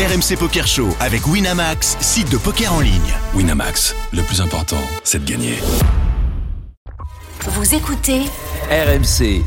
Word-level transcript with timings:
RMC 0.00 0.38
Poker 0.38 0.66
Show 0.66 0.96
avec 0.98 1.26
Winamax, 1.26 1.98
site 2.00 2.30
de 2.30 2.38
poker 2.38 2.72
en 2.72 2.80
ligne. 2.80 3.12
Winamax, 3.34 3.94
le 4.14 4.22
plus 4.22 4.40
important, 4.40 4.80
c'est 5.04 5.22
de 5.22 5.30
gagner. 5.30 5.58
Vous 7.46 7.74
écoutez 7.74 8.20
RMC. 8.70 9.42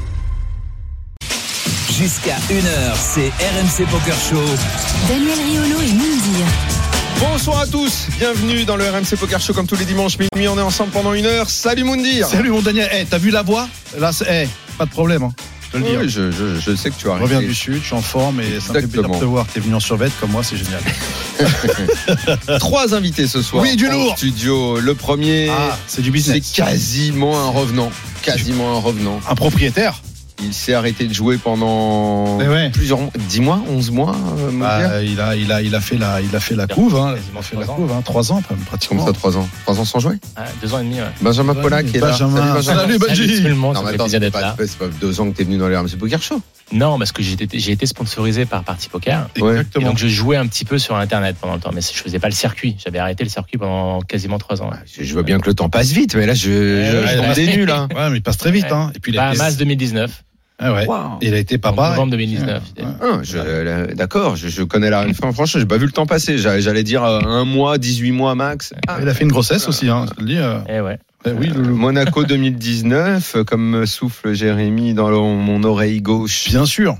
Jusqu'à 1.91 2.35
1h, 2.51 2.95
c'est 2.95 3.29
RMC 3.29 3.89
Poker 3.89 4.15
Show. 4.15 4.45
Daniel 5.09 5.39
Riolo 5.39 5.81
et 5.81 5.91
Moundir. 5.91 6.45
Bonsoir 7.19 7.61
à 7.61 7.65
tous, 7.65 8.09
bienvenue 8.19 8.63
dans 8.63 8.75
le 8.75 8.87
RMC 8.87 9.17
Poker 9.19 9.41
Show 9.41 9.53
comme 9.53 9.65
tous 9.65 9.77
les 9.77 9.85
dimanches 9.85 10.19
minuit, 10.19 10.47
on 10.47 10.57
est 10.59 10.61
ensemble 10.61 10.91
pendant 10.91 11.15
une 11.15 11.25
heure. 11.25 11.49
Salut 11.49 11.83
Moundir 11.83 12.27
Salut 12.27 12.51
mon 12.51 12.61
Daniel, 12.61 12.89
Eh, 12.93 13.05
t'as 13.05 13.17
vu 13.17 13.31
la 13.31 13.41
voix? 13.41 13.67
Là, 13.97 14.11
c'est 14.11 14.43
eh, 14.45 14.49
pas 14.77 14.85
de 14.85 14.91
problème. 14.91 15.23
Hein. 15.23 15.33
Le. 15.73 15.81
Oui, 15.81 16.09
je, 16.09 16.31
je- 16.31 16.59
je 16.59 16.75
sais 16.75 16.89
que 16.89 16.95
tu 16.97 17.09
as 17.09 17.17
Je 17.17 17.23
reviens 17.23 17.39
du 17.41 17.53
sud, 17.55 17.79
je 17.81 17.85
suis 17.87 17.95
en 17.95 18.01
forme 18.01 18.41
et 18.41 18.59
ça 18.59 18.73
me 18.73 18.81
fait 18.81 18.87
plaisir 18.87 19.09
de 19.09 19.19
te 19.19 19.25
voir. 19.25 19.45
T'es 19.47 19.59
venu 19.59 19.73
en 19.75 19.79
survette 19.79 20.11
comme 20.19 20.31
moi, 20.31 20.43
c'est 20.43 20.57
génial. 20.57 20.81
Trois 22.59 22.93
invités 22.93 23.27
ce 23.27 23.41
soir. 23.41 23.63
Oui, 23.63 23.75
du 23.75 23.89
lourd. 23.89 24.15
studio. 24.17 24.79
Le 24.79 24.93
premier, 24.95 25.49
Ah, 25.49 25.77
c'est 25.87 26.01
du 26.01 26.07
c'est 26.07 26.11
business. 26.11 26.51
quasiment 26.53 27.39
un 27.39 27.49
revenant. 27.49 27.91
Quasiment 28.21 28.77
un 28.77 28.79
revenant. 28.79 29.19
Un 29.29 29.35
propriétaire 29.35 30.01
Il 30.41 30.53
s'est 30.53 30.73
arrêté 30.73 31.05
de 31.07 31.13
jouer 31.13 31.37
pendant 31.37 32.39
Eh 32.41 32.47
ouais. 32.47 32.69
plusieurs 32.71 32.99
mois, 32.99 33.11
10 33.17 33.41
mois, 33.41 33.61
11 33.69 33.91
mois, 33.91 34.15
euh, 34.39 34.49
Bah, 34.53 35.01
il, 35.03 35.19
a, 35.21 35.35
il, 35.35 35.51
a, 35.51 35.61
il, 35.61 35.73
a 35.75 35.79
fait 35.79 35.97
la, 35.97 36.21
il 36.21 36.35
a 36.35 36.39
fait 36.39 36.55
la 36.55 36.67
couve. 36.67 36.95
Hein. 36.97 37.15
Il 37.31 37.37
a 37.37 37.41
fait 37.41 37.55
la 37.55 37.63
trois 37.63 37.73
ans. 37.73 37.77
couve, 37.77 37.91
hein. 37.91 38.01
trois 38.03 38.31
ans 38.31 38.41
Comme 38.47 38.57
pratiquement. 38.59 39.05
ça, 39.05 39.13
3 39.13 39.37
ans. 39.37 39.47
3 39.65 39.79
ans 39.79 39.85
sans 39.85 39.99
jouer 39.99 40.15
Ah, 40.35 40.45
deux 40.61 40.73
ans 40.73 40.79
et 40.79 40.83
demi, 40.83 40.95
ouais. 40.95 41.07
Benjamin 41.21 41.53
Pollack 41.55 41.85
est 41.93 41.99
là. 41.99 42.07
Benjamin. 42.11 42.61
Salut. 42.61 42.79
Salut, 42.79 42.97
Benji. 42.99 43.41
Non, 43.49 43.73
mais 43.83 43.89
attends, 43.93 44.07
c'est 44.09 44.31
pas, 44.31 44.55
pas 44.55 44.63
deux 44.99 45.21
ans 45.21 45.29
que 45.31 45.37
t'es 45.37 45.43
venu 45.43 45.57
dans 45.57 45.67
le 45.67 45.77
RMC 45.77 45.97
Poker 45.99 46.21
Show. 46.21 46.41
Non, 46.73 46.97
parce 46.97 47.11
que 47.11 47.21
j'ai 47.21 47.71
été, 47.71 47.85
sponsorisé 47.85 48.45
par 48.45 48.63
Party 48.63 48.89
Poker. 48.89 49.29
Et 49.35 49.39
Exactement. 49.39 49.89
donc 49.89 49.97
je 49.97 50.07
jouais 50.07 50.37
un 50.37 50.47
petit 50.47 50.65
peu 50.65 50.79
sur 50.79 50.95
Internet 50.95 51.37
pendant 51.39 51.53
le 51.53 51.59
temps, 51.59 51.71
mais 51.73 51.81
je 51.81 52.01
faisais 52.01 52.19
pas 52.19 52.29
le 52.29 52.33
circuit. 52.33 52.75
J'avais 52.83 52.99
arrêté 52.99 53.23
le 53.23 53.29
circuit 53.29 53.57
pendant 53.57 54.01
quasiment 54.01 54.39
trois 54.39 54.61
ans. 54.61 54.71
Je 54.85 55.03
je 55.03 55.13
vois 55.13 55.23
bien 55.23 55.39
que 55.39 55.47
le 55.47 55.53
temps 55.53 55.69
passe 55.69 55.91
vite, 55.91 56.15
mais 56.15 56.25
là, 56.25 56.33
je, 56.33 56.49
je, 56.49 57.07
je 57.07 57.17
tombe 57.17 57.35
des 57.35 57.55
nuls, 57.55 57.67
là. 57.67 57.87
Ouais, 57.95 58.09
mais 58.09 58.17
il 58.17 58.23
passe 58.23 58.37
très 58.37 58.51
vite. 58.51 58.71
Hein. 58.71 58.91
Et 58.95 58.99
puis 58.99 59.11
il 59.11 59.19
a 59.19 59.29
été... 59.29 59.37
Bahamas 59.37 59.57
2019. 59.57 60.23
Ah 60.63 60.73
ouais. 60.73 60.87
Il 61.21 61.33
a 61.33 61.37
été 61.37 61.55
En 61.55 61.59
papa. 61.59 61.89
novembre 61.91 62.11
2019. 62.11 62.63
Ouais. 62.77 62.83
Ah, 63.01 63.19
je- 63.21 63.37
euh, 63.37 63.87
D'accord, 63.95 64.35
je, 64.35 64.47
je 64.47 64.63
connais 64.63 64.89
la. 64.89 65.05
Enfin, 65.09 65.31
franchement, 65.33 65.59
j'ai 65.59 65.65
pas 65.65 65.77
vu 65.77 65.85
le 65.85 65.91
temps 65.91 66.05
passer. 66.05 66.37
J'allais 66.37 66.83
dire 66.83 67.03
euh, 67.03 67.19
un 67.21 67.43
mois, 67.43 67.77
18 67.77 68.11
mois 68.11 68.33
max. 68.35 68.73
Ah, 68.87 68.99
Il 69.01 69.09
a 69.09 69.13
fait 69.13 69.23
une 69.23 69.31
grossesse 69.31 69.67
aussi, 69.67 69.89
hein. 69.89 70.05
je 70.09 70.13
te 70.15 70.19
le 70.21 70.25
dis. 70.27 70.37
euh. 70.37 70.59
Eh 70.69 70.79
ouais. 70.81 70.99
Eh 71.25 71.31
oui, 71.31 71.47
le- 71.47 71.61
le- 71.61 71.73
Monaco 71.73 72.23
2019, 72.25 73.35
euh, 73.37 73.43
comme 73.43 73.69
me 73.69 73.85
souffle 73.85 74.33
Jérémy 74.33 74.93
dans 74.93 75.09
le- 75.09 75.17
mon 75.17 75.63
oreille 75.63 76.01
gauche. 76.01 76.49
Bien 76.49 76.65
sûr. 76.65 76.97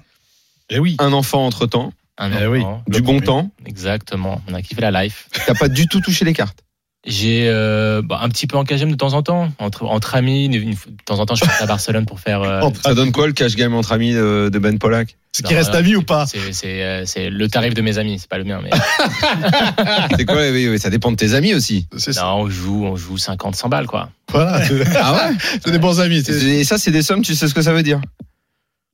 Eh 0.70 0.80
oui. 0.80 0.96
Un 1.00 1.14
enfant 1.14 1.46
entre 1.46 1.66
temps, 1.66 1.92
Un 2.18 2.32
Eh 2.32 2.36
enfant. 2.48 2.48
oui. 2.52 2.64
du 2.88 3.02
bon 3.02 3.20
temps. 3.20 3.50
Exactement. 3.66 4.42
On 4.50 4.54
a 4.54 4.62
kiffé 4.62 4.82
la 4.82 5.04
life. 5.04 5.28
T'as 5.46 5.54
pas 5.56 5.68
du 5.68 5.88
tout 5.88 6.00
touché 6.00 6.26
les 6.26 6.34
cartes. 6.34 6.60
J'ai 7.06 7.48
euh, 7.50 8.02
bah, 8.02 8.20
un 8.22 8.30
petit 8.30 8.48
peu 8.48 8.56
en 8.58 8.64
KGM 8.64 8.90
de 8.90 8.96
temps 8.96 9.12
en 9.14 9.22
temps, 9.24 9.50
entre, 9.60 9.84
entre 9.84 10.16
amis. 10.16 10.46
une- 10.46 10.54
une- 10.54 10.72
de 10.72 10.78
temps 11.06 11.20
en 11.20 11.26
temps, 11.26 11.36
je 11.36 11.44
passe 11.44 11.62
à 11.62 11.66
Barcelone 11.66 12.06
pour 12.06 12.22
faire. 12.22 12.42
euh, 12.42 12.62
Ça 12.82 12.94
donne 12.94 13.12
quoi 13.12 13.28
le 13.28 13.34
cash 13.34 13.56
game 13.58 13.74
entre 13.74 13.92
amis 13.92 14.14
de, 14.14 14.50
de 14.52 14.60
Ben 14.60 14.80
Pollack? 14.80 15.18
Ce 15.36 15.42
qui 15.42 15.54
reste 15.56 15.74
à 15.76 15.82
vie 15.82 15.96
ou 15.98 16.04
pas? 16.04 16.26
c'est, 16.28 16.54
c'est, 16.54 16.84
euh, 16.84 17.04
c'est 17.06 17.30
le 17.30 17.48
tarif 17.50 17.74
de 17.74 17.82
mes 17.82 17.98
amis, 17.98 18.20
c'est 18.20 18.30
pas 18.30 18.38
le 18.38 18.44
mien. 18.46 18.62
Mais 18.64 18.70
C'est 20.18 20.26
quoi? 20.26 20.38
Oui, 20.52 20.68
oui, 20.70 20.80
Ça 20.80 20.90
dépend 20.90 21.12
de 21.12 21.18
tes 21.18 21.34
amis 21.34 21.54
aussi. 21.54 21.88
Ça. 21.98 22.22
non, 22.22 22.44
on 22.44 22.50
joue, 22.50 22.86
on 22.86 22.96
joue 22.96 23.18
50, 23.18 23.56
100 23.56 23.68
balles 23.70 23.88
quoi. 23.88 24.10
Voilà. 24.32 24.62
Ah 25.02 25.14
ouais? 25.14 25.36
C'est 25.66 25.72
des 25.72 25.80
bons 25.80 26.00
amis. 26.00 26.20
Et 26.28 26.64
ça, 26.64 26.78
c'est 26.78 26.92
des 26.92 27.02
sommes, 27.02 27.22
tu 27.22 27.36
sais 27.36 27.48
ce 27.48 27.54
que 27.54 27.62
ça 27.62 27.74
veut 27.74 27.84
dire? 27.84 28.00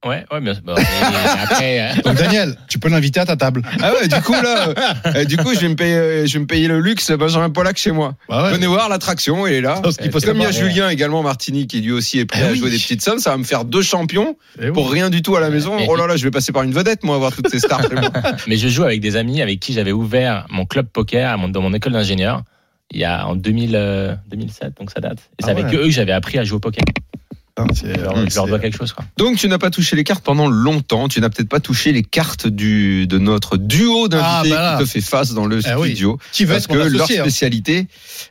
Ouais, 0.05 0.23
ouais, 0.31 0.39
bien 0.39 0.53
sûr. 0.53 0.63
Bon, 0.63 0.75
mais 0.77 1.41
après, 1.43 1.81
euh, 1.81 2.01
Donc 2.05 2.15
Daniel, 2.15 2.55
tu 2.69 2.79
peux 2.79 2.87
l'inviter 2.87 3.19
à 3.19 3.25
ta 3.25 3.35
table. 3.35 3.61
Ah 3.81 3.91
ouais, 3.93 4.07
du 4.07 4.15
coup, 4.21 4.31
là, 4.31 4.73
euh, 5.07 5.25
du 5.25 5.35
coup, 5.35 5.53
je 5.53 5.59
vais 5.59 5.67
me 5.67 5.75
payer, 5.75 5.95
euh, 5.95 6.25
je 6.25 6.33
vais 6.35 6.39
me 6.39 6.45
payer 6.45 6.69
le 6.69 6.79
luxe 6.79 7.11
Benjamin 7.11 7.49
Pollack 7.49 7.77
chez 7.77 7.91
moi. 7.91 8.15
Bah 8.29 8.43
ouais. 8.45 8.51
Venez 8.53 8.65
voir 8.67 8.87
l'attraction, 8.87 9.45
il 9.45 9.53
est 9.55 9.61
là. 9.61 9.81
Parce 9.83 9.97
qu'il 9.97 10.09
faut 10.09 10.21
Comme 10.21 10.37
il 10.37 10.43
y 10.43 10.45
a. 10.45 10.51
Julien 10.51 10.87
également 10.89 11.21
Martini 11.21 11.67
qui 11.67 11.81
lui 11.81 11.91
aussi 11.91 12.17
est 12.19 12.25
prêt 12.25 12.39
Eh 12.43 12.47
à 12.47 12.51
oui. 12.53 12.59
jouer 12.59 12.69
des 12.69 12.77
petites 12.77 13.01
sommes, 13.01 13.19
ça 13.19 13.31
va 13.31 13.37
me 13.37 13.43
faire 13.43 13.65
deux 13.65 13.81
champions 13.81 14.37
Eh 14.61 14.67
oui. 14.67 14.71
pour 14.71 14.89
rien 14.89 15.09
du 15.09 15.21
tout 15.21 15.35
à 15.35 15.41
la 15.41 15.49
maison. 15.49 15.75
Mais- 15.75 15.85
Oh 15.89 15.97
là 15.97 16.07
là, 16.07 16.15
je 16.15 16.23
vais 16.23 16.31
passer 16.31 16.53
par 16.53 16.63
une 16.63 16.71
vedette 16.71 17.03
moi 17.03 17.15
avoir 17.17 17.35
toutes 17.35 17.49
ces 17.49 17.59
stars 17.59 17.81
chez 17.81 17.95
moi. 17.95 18.09
mais 18.47 18.55
je 18.55 18.69
joue 18.69 18.83
avec 18.85 19.01
des 19.01 19.17
amis 19.17 19.41
avec 19.41 19.59
qui 19.59 19.73
j'avais 19.73 19.91
ouvert 19.91 20.45
mon 20.49 20.65
club 20.65 20.87
poker 20.87 21.29
à 21.29 21.35
mon- 21.35 21.49
dans 21.49 21.61
mon 21.61 21.73
école 21.73 21.91
d'ingénieur. 21.91 22.43
Il 22.91 22.99
y 23.01 23.03
a 23.05 23.27
en 23.27 23.35
2000, 23.35 23.73
euh, 23.75 24.15
2007, 24.31 24.77
donc 24.79 24.91
ça 24.91 25.01
date. 25.01 25.19
Et 25.39 25.43
c'est 25.43 25.49
Ah 25.49 25.51
avec 25.51 25.65
eux 25.75 25.83
que 25.83 25.89
j'avais 25.91 26.13
appris 26.13 26.39
à 26.39 26.43
jouer 26.45 26.55
au 26.55 26.59
poker. 26.59 26.83
C'est- 27.73 27.93
Je 27.95 28.01
leur, 28.01 28.15
je 28.15 28.21
leur 28.21 28.31
c'est- 28.31 28.47
dois 28.47 28.59
quelque 28.59 28.77
chose, 28.77 28.93
quoi. 28.93 29.05
Donc 29.17 29.37
tu 29.37 29.47
n'as 29.47 29.57
pas 29.57 29.69
touché 29.69 29.95
les 29.95 30.03
cartes 30.03 30.23
pendant 30.23 30.47
longtemps, 30.47 31.07
tu 31.07 31.19
n'as 31.21 31.29
peut-être 31.29 31.49
pas 31.49 31.59
touché 31.59 31.91
les 31.91 32.03
cartes 32.03 32.47
du 32.47 33.07
de 33.07 33.17
notre 33.17 33.57
duo 33.57 34.07
d'invités 34.07 34.25
Ah, 34.25 34.43
bah 34.43 34.61
là. 34.61 34.77
qui 34.77 34.83
te 34.85 34.89
fait 34.89 35.01
face 35.01 35.33
dans 35.33 35.45
le 35.45 35.59
Eh 35.65 35.73
oui. 35.75 35.89
studio. 35.89 36.17
Qui 36.31 36.45
va 36.45 36.55
Parce 36.55 36.67
que 36.67 36.73
leur 36.73 37.03
hein. 37.09 37.13
spécialité, 37.21 37.87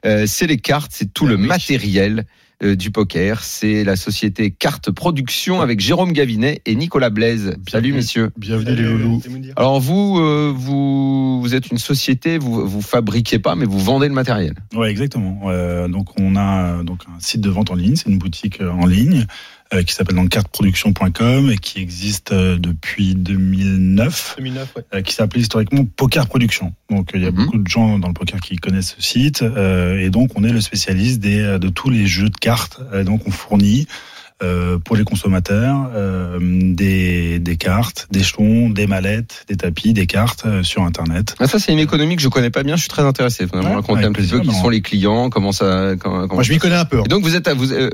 euh, 0.06 0.24
c'est 0.26 0.46
les 0.46 0.58
cartes, 0.58 0.90
c'est 0.94 1.12
tout 1.12 1.24
Ah 1.26 1.30
le 1.30 1.36
oui. 1.36 1.46
matériel 1.46 2.18
euh, 2.20 2.22
du 2.62 2.90
poker. 2.90 3.42
C'est 3.44 3.84
la 3.84 3.96
société 3.96 4.50
Carte 4.50 4.90
Production 4.90 5.60
avec 5.60 5.80
Jérôme 5.80 6.12
Gavinet 6.12 6.60
et 6.66 6.74
Nicolas 6.74 7.10
Blaise. 7.10 7.56
Salut 7.68 7.92
messieurs. 7.92 8.30
Bienvenue 8.36 8.74
les 8.74 8.82
loulous. 8.82 9.22
Alors 9.56 9.80
vous, 9.80 10.18
euh, 10.18 10.52
vous, 10.54 11.40
vous 11.40 11.54
êtes 11.54 11.70
une 11.70 11.78
société, 11.78 12.38
vous 12.38 12.66
vous 12.66 12.82
fabriquez 12.82 13.38
pas, 13.38 13.54
mais 13.54 13.64
vous 13.64 13.78
vendez 13.78 14.08
le 14.08 14.14
matériel. 14.14 14.54
Ouais, 14.74 14.90
exactement. 14.90 15.40
Euh, 15.46 15.88
donc 15.88 16.18
on 16.18 16.36
a 16.36 16.78
euh, 16.78 16.82
donc 16.82 17.02
un 17.08 17.20
site 17.20 17.40
de 17.40 17.50
vente 17.50 17.70
en 17.70 17.74
ligne, 17.74 17.96
c'est 17.96 18.08
une 18.08 18.18
boutique 18.18 18.60
euh, 18.60 18.70
en 18.70 18.86
ligne 18.86 19.26
euh, 19.74 19.82
qui 19.82 19.92
s'appelle 19.94 20.16
donc 20.16 20.30
carteproduction.com 20.30 21.50
et 21.50 21.58
qui 21.58 21.80
existe 21.80 22.32
euh, 22.32 22.56
depuis 22.58 23.14
2009, 23.14 24.34
2009, 24.38 24.72
ouais. 24.76 24.82
euh, 24.94 25.02
qui 25.02 25.14
s'appelait 25.14 25.40
historiquement 25.40 25.84
Poker 25.84 26.26
Production. 26.26 26.72
Donc 26.90 27.14
euh, 27.14 27.18
il 27.18 27.24
y 27.24 27.26
a 27.26 27.30
Mhm. 27.30 27.36
beaucoup 27.36 27.58
de 27.58 27.68
gens 27.68 27.98
dans 27.98 28.08
le 28.08 28.14
poker 28.14 28.40
qui 28.40 28.56
connaissent 28.56 28.94
ce 28.98 29.02
site 29.02 29.42
euh, 29.42 29.98
et 30.00 30.10
donc 30.10 30.30
on 30.36 30.44
est 30.44 30.52
le 30.52 30.60
spécialiste 30.60 31.20
des, 31.20 31.40
euh, 31.40 31.58
de 31.58 31.68
tous 31.68 31.90
les 31.90 32.06
jeux 32.06 32.30
de 32.30 32.36
cartes. 32.36 32.80
Euh, 32.92 33.04
donc 33.04 33.22
on 33.26 33.30
fournit 33.30 33.86
euh, 34.42 34.78
pour 34.78 34.94
les 34.96 35.02
consommateurs 35.04 35.90
euh, 35.96 36.38
des, 36.40 37.40
des 37.40 37.56
cartes, 37.56 38.06
des 38.12 38.20
jetons, 38.22 38.70
des 38.70 38.86
mallettes, 38.86 39.44
des 39.48 39.56
tapis, 39.56 39.92
des 39.92 40.06
cartes 40.06 40.44
euh, 40.46 40.62
sur 40.62 40.84
Internet. 40.84 41.34
Ah, 41.40 41.48
ça 41.48 41.58
c'est 41.58 41.72
une 41.72 41.80
économie 41.80 42.14
que 42.16 42.22
je 42.22 42.28
connais 42.28 42.50
pas 42.50 42.62
bien. 42.62 42.76
Je 42.76 42.82
suis 42.82 42.88
très 42.88 43.02
intéressé. 43.02 43.46
Vous 43.46 43.58
Ouais, 43.58 43.74
raconter 43.74 44.04
un 44.04 44.12
petit 44.12 44.28
peu 44.28 44.40
qui 44.40 44.54
sont 44.54 44.68
les 44.68 44.80
clients, 44.80 45.28
comment 45.28 45.50
ça, 45.52 45.94
comment, 45.98 46.20
comment 46.22 46.34
Moi, 46.34 46.42
je 46.44 46.52
m'y 46.52 46.58
connais 46.58 46.76
un 46.76 46.84
peu. 46.84 47.00
hein. 47.00 47.04
Et 47.04 47.08
donc 47.08 47.22
vous 47.24 47.34
êtes 47.34 47.48
à 47.48 47.54
vous. 47.54 47.72
euh, 47.72 47.90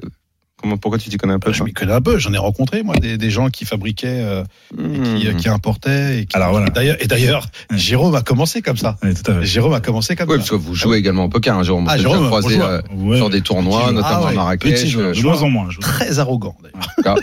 comment, 0.65 0.77
pourquoi 0.79 0.99
tu 0.99 1.11
t'y 1.11 1.17
connais 1.17 1.35
un 1.35 1.39
peu 1.39 1.53
Je 1.53 1.59
toi 1.59 1.67
m'y 1.67 1.73
connais 1.73 1.93
un 1.93 2.01
peu. 2.01 2.19
J'en 2.19 2.33
ai 2.33 2.39
rencontré, 2.39 2.83
moi, 2.83 2.97
des, 2.97 3.17
des 3.19 3.31
gens 3.31 3.49
qui 3.51 3.65
fabriquaient, 3.65 4.07
euh, 4.09 4.43
et 4.79 5.21
qui, 5.21 5.37
qui 5.37 5.49
importaient. 5.49 6.21
Et 6.21 6.27
qui, 6.27 6.37
Alors, 6.37 6.51
voilà. 6.51 6.69
D'ailleurs, 6.71 6.97
et 7.01 7.07
d'ailleurs, 7.07 7.47
Ouais. 7.71 7.79
Jérôme 7.79 8.15
a 8.15 8.23
commencé 8.23 8.63
comme 8.63 8.77
ça. 8.77 8.97
Ouais, 9.03 9.13
tout 9.15 9.31
à 9.31 9.35
fait. 9.41 9.45
Jérôme 9.45 9.75
a 9.75 9.81
commencé 9.81 10.17
comme 10.17 10.29
Oui, 10.29 10.35
ça. 10.35 10.39
parce 10.39 10.51
que 10.51 10.55
vous 10.57 10.75
jouez 10.75 10.99
également 10.99 11.25
au 11.25 11.29
poker, 11.29 11.57
hein, 11.57 11.63
Jérôme. 11.63 11.87
Ah, 11.89 11.97
Jérôme, 11.99 12.27
croisé 12.27 12.59
euh, 12.61 12.81
Ouais. 12.95 13.17
sur 13.17 13.31
des 13.31 13.41
tournois, 13.43 13.93
notamment 13.93 14.17
Ah 14.17 14.25
ouais, 14.25 14.31
à 14.31 14.35
Marrakech. 14.35 14.97
Euh, 14.97 15.15
moins 15.23 15.43
en 15.43 15.49
moins. 15.51 15.67
je- 15.71 15.79
Très 15.81 16.19
arrogant. 16.19 16.57
d'ailleurs. 17.05 17.19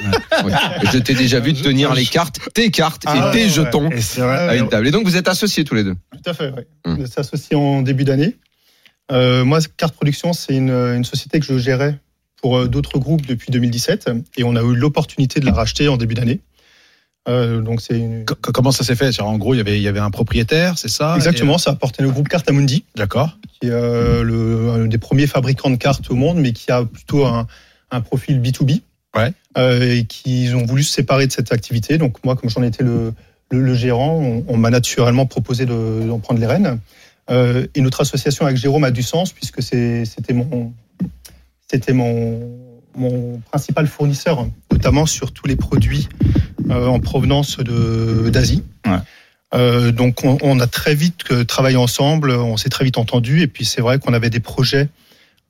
Je 0.91 0.97
t'ai 0.99 1.13
déjà 1.13 1.39
vu 1.39 1.53
tenir 1.53 1.93
les 1.93 2.05
cartes, 2.05 2.39
tes 2.53 2.71
cartes 2.71 3.03
Ah 3.05 3.29
et 3.29 3.37
tes 3.37 3.49
jetons 3.49 3.89
à 4.19 4.55
une 4.55 4.69
table. 4.69 4.87
Et 4.87 4.91
donc 4.91 5.05
vous 5.05 5.15
êtes 5.17 5.27
associés 5.27 5.63
tous 5.63 5.75
les 5.75 5.83
deux. 5.83 5.95
Tout 6.11 6.29
à 6.29 6.33
fait, 6.33 6.51
oui. 6.55 6.63
Hum. 6.85 6.97
On 7.01 7.05
s'est 7.05 7.19
associé 7.19 7.55
en 7.55 7.81
début 7.81 8.03
d'année. 8.03 8.35
Euh, 9.11 9.43
moi, 9.43 9.59
Carte 9.77 9.93
Production, 9.95 10.33
c'est 10.33 10.55
une 10.55 11.03
société 11.03 11.39
que 11.39 11.45
je 11.45 11.57
gérais 11.57 11.99
pour 12.41 12.57
euh, 12.57 12.67
d'autres 12.67 12.97
groupes 12.99 13.25
depuis 13.25 13.51
2017 13.51 14.09
et 14.37 14.43
on 14.43 14.55
a 14.55 14.61
eu 14.61 14.75
l'opportunité 14.75 15.39
de 15.39 15.45
la 15.45 15.53
racheter 15.53 15.87
en 15.87 15.97
début 15.97 16.15
d'année. 16.15 16.39
Euh, 17.29 17.61
donc 17.61 17.81
c'est 17.81 17.99
une... 17.99 18.25
Co- 18.25 18.35
comment 18.51 18.71
ça 18.71 18.83
s'est 18.83 18.95
fait? 18.95 19.19
En 19.21 19.37
gros, 19.37 19.53
il 19.53 19.57
y 19.57 19.61
avait, 19.61 19.77
il 19.77 19.83
y 19.83 19.87
avait 19.87 19.99
un 19.99 20.09
propriétaire, 20.09 20.77
c'est 20.79 20.87
ça? 20.89 21.13
Exactement, 21.15 21.59
ça 21.59 21.71
appartenait 21.71 22.07
au 22.07 22.11
groupe 22.11 22.27
Cartamundi, 22.29 22.77
Et- 22.95 22.97
D'accord. 22.97 23.37
qui 23.59 23.67
est 23.67 23.71
euh, 23.71 24.23
le, 24.23 24.69
un 24.71 24.87
des 24.87 24.97
premiers 24.97 25.27
fabricants 25.27 25.69
de 25.69 25.75
cartes 25.75 26.09
au 26.09 26.15
monde, 26.15 26.37
mais 26.39 26.51
qui 26.51 26.71
a 26.71 26.83
plutôt 26.83 27.25
un, 27.25 27.45
un 27.91 28.01
profil 28.01 28.41
B2B. 28.41 28.81
Ouais. 29.15 29.33
Euh, 29.57 29.97
et 29.97 30.05
qui 30.05 30.49
ont 30.55 30.65
voulu 30.65 30.81
se 30.83 30.93
séparer 30.93 31.27
de 31.27 31.31
cette 31.33 31.51
activité. 31.51 31.97
Donc 31.97 32.23
moi, 32.23 32.35
comme 32.37 32.49
j'en 32.49 32.63
étais 32.63 32.83
le, 32.83 33.13
le, 33.51 33.61
le 33.61 33.73
gérant, 33.75 34.15
on, 34.15 34.45
on 34.47 34.57
m'a 34.57 34.69
naturellement 34.71 35.25
proposé 35.27 35.65
de- 35.65 36.07
d'en 36.07 36.17
prendre 36.19 36.39
les 36.39 36.47
rênes. 36.47 36.79
Euh, 37.29 37.67
et 37.75 37.81
notre 37.81 38.01
association 38.01 38.45
avec 38.45 38.57
Jérôme 38.57 38.83
a 38.85 38.89
du 38.91 39.03
sens 39.03 39.31
puisque 39.31 39.61
c'était 39.61 40.33
mon, 40.33 40.73
c'était 41.71 41.93
mon, 41.93 42.51
mon 42.95 43.41
principal 43.49 43.87
fournisseur, 43.87 44.45
notamment 44.71 45.05
sur 45.05 45.31
tous 45.31 45.47
les 45.47 45.55
produits 45.55 46.09
euh, 46.69 46.85
en 46.87 46.99
provenance 46.99 47.59
d'Asie. 47.59 48.63
Ouais. 48.85 48.97
Euh, 49.53 49.91
donc 49.91 50.23
on, 50.23 50.37
on 50.41 50.59
a 50.59 50.67
très 50.67 50.95
vite 50.95 51.23
euh, 51.31 51.43
travaillé 51.43 51.77
ensemble, 51.77 52.31
on 52.31 52.57
s'est 52.57 52.69
très 52.69 52.85
vite 52.85 52.97
entendu, 52.97 53.41
et 53.41 53.47
puis 53.47 53.65
c'est 53.65 53.81
vrai 53.81 53.99
qu'on 53.99 54.13
avait 54.13 54.29
des 54.29 54.39
projets 54.39 54.89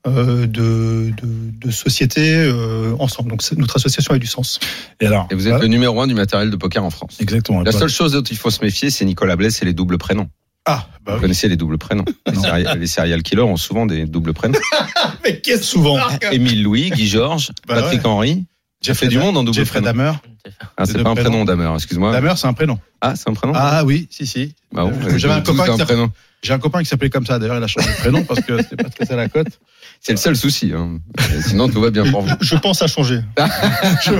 euh, 0.07 0.47
de, 0.47 1.12
de, 1.21 1.27
de 1.65 1.71
société 1.71 2.35
euh, 2.35 2.95
ensemble. 3.00 3.29
Donc 3.29 3.41
notre 3.57 3.75
association 3.77 4.13
a 4.13 4.19
du 4.19 4.27
sens. 4.27 4.59
Et 5.00 5.06
alors 5.07 5.27
Et 5.31 5.35
vous 5.35 5.47
êtes 5.47 5.62
le 5.62 5.67
numéro 5.67 6.01
un 6.01 6.07
du 6.07 6.15
matériel 6.15 6.50
de 6.50 6.56
poker 6.56 6.83
en 6.83 6.89
France. 6.89 7.17
Exactement. 7.19 7.62
La 7.62 7.71
seule 7.71 7.89
chose 7.89 8.13
dont 8.13 8.24
il 8.24 8.38
faut 8.38 8.50
se 8.50 8.63
méfier, 8.63 8.89
c'est 8.89 9.06
Nicolas 9.06 9.35
Blais, 9.35 9.51
c'est 9.51 9.65
les 9.65 9.74
doubles 9.74 9.97
prénoms. 9.97 10.29
Ah, 10.66 10.86
bah 11.04 11.13
Vous 11.13 11.16
oui. 11.16 11.22
connaissez 11.22 11.48
les 11.48 11.56
doubles 11.58 11.78
prénoms 11.80 12.06
les, 12.28 12.36
serial, 12.36 12.80
les 12.80 12.88
serial 12.88 13.24
killers 13.24 13.42
ont 13.42 13.58
souvent 13.58 13.86
des 13.86 14.06
doubles 14.06 14.34
prénoms. 14.34 14.60
Mais 15.24 15.40
qu'est-ce 15.40 15.63
Souvent. 15.63 15.98
Émile 16.31 16.62
Louis, 16.63 16.92
Guy 16.92 17.08
Georges, 17.08 17.52
Bah 17.68 17.75
Patrick 17.81 18.02
ouais. 18.02 18.08
Henry. 18.08 18.46
J'ai 18.81 18.94
fait 18.94 19.08
du 19.08 19.19
monde 19.19 19.38
en 19.38 19.44
double 19.44 19.56
Jeffrey 19.56 19.81
prénom. 19.81 19.98
Dahmer. 19.98 20.18
Ah, 20.75 20.86
c'est 20.86 21.02
pas 21.04 21.10
un 21.12 21.16
prénom. 21.16 21.46
Damer, 21.46 21.72
excuse-moi. 21.75 22.12
Dahmer, 22.12 22.34
c'est 22.36 22.48
un 22.48 22.54
prénom. 22.54 22.80
Ah, 23.00 23.16
c'est 23.16 23.30
un 23.30 23.34
prénom 23.34 23.54
Ah 23.56 23.84
oui, 23.86 24.08
si, 24.10 24.25
si. 24.25 24.56
Bah 24.72 24.86
bon, 24.86 25.18
j'avais 25.18 25.36
un 25.36 25.42
copain 25.42 25.66
qui 25.66 25.81
un 25.81 25.86
prénom. 25.86 26.12
J'ai 26.43 26.53
un 26.53 26.59
copain 26.59 26.79
qui 26.79 26.85
s'appelait 26.85 27.11
comme 27.11 27.25
ça. 27.25 27.38
D'ailleurs, 27.38 27.57
il 27.57 27.63
a 27.63 27.67
changé 27.67 27.88
de 27.88 27.93
prénom 27.97 28.23
parce 28.23 28.41
que 28.41 28.57
c'était 28.63 28.75
pas 28.83 28.89
très 28.89 29.13
à 29.13 29.15
la 29.15 29.29
cote. 29.29 29.47
C'est 29.99 30.13
le 30.13 30.17
seul 30.17 30.35
souci. 30.35 30.71
hein. 30.75 30.97
Sinon, 31.47 31.69
tout 31.69 31.79
va 31.79 31.91
bien 31.91 32.09
pour 32.09 32.21
vous. 32.23 32.33
Je 32.41 32.55
pense 32.55 32.81
à 32.81 32.88
changer. 32.88 33.19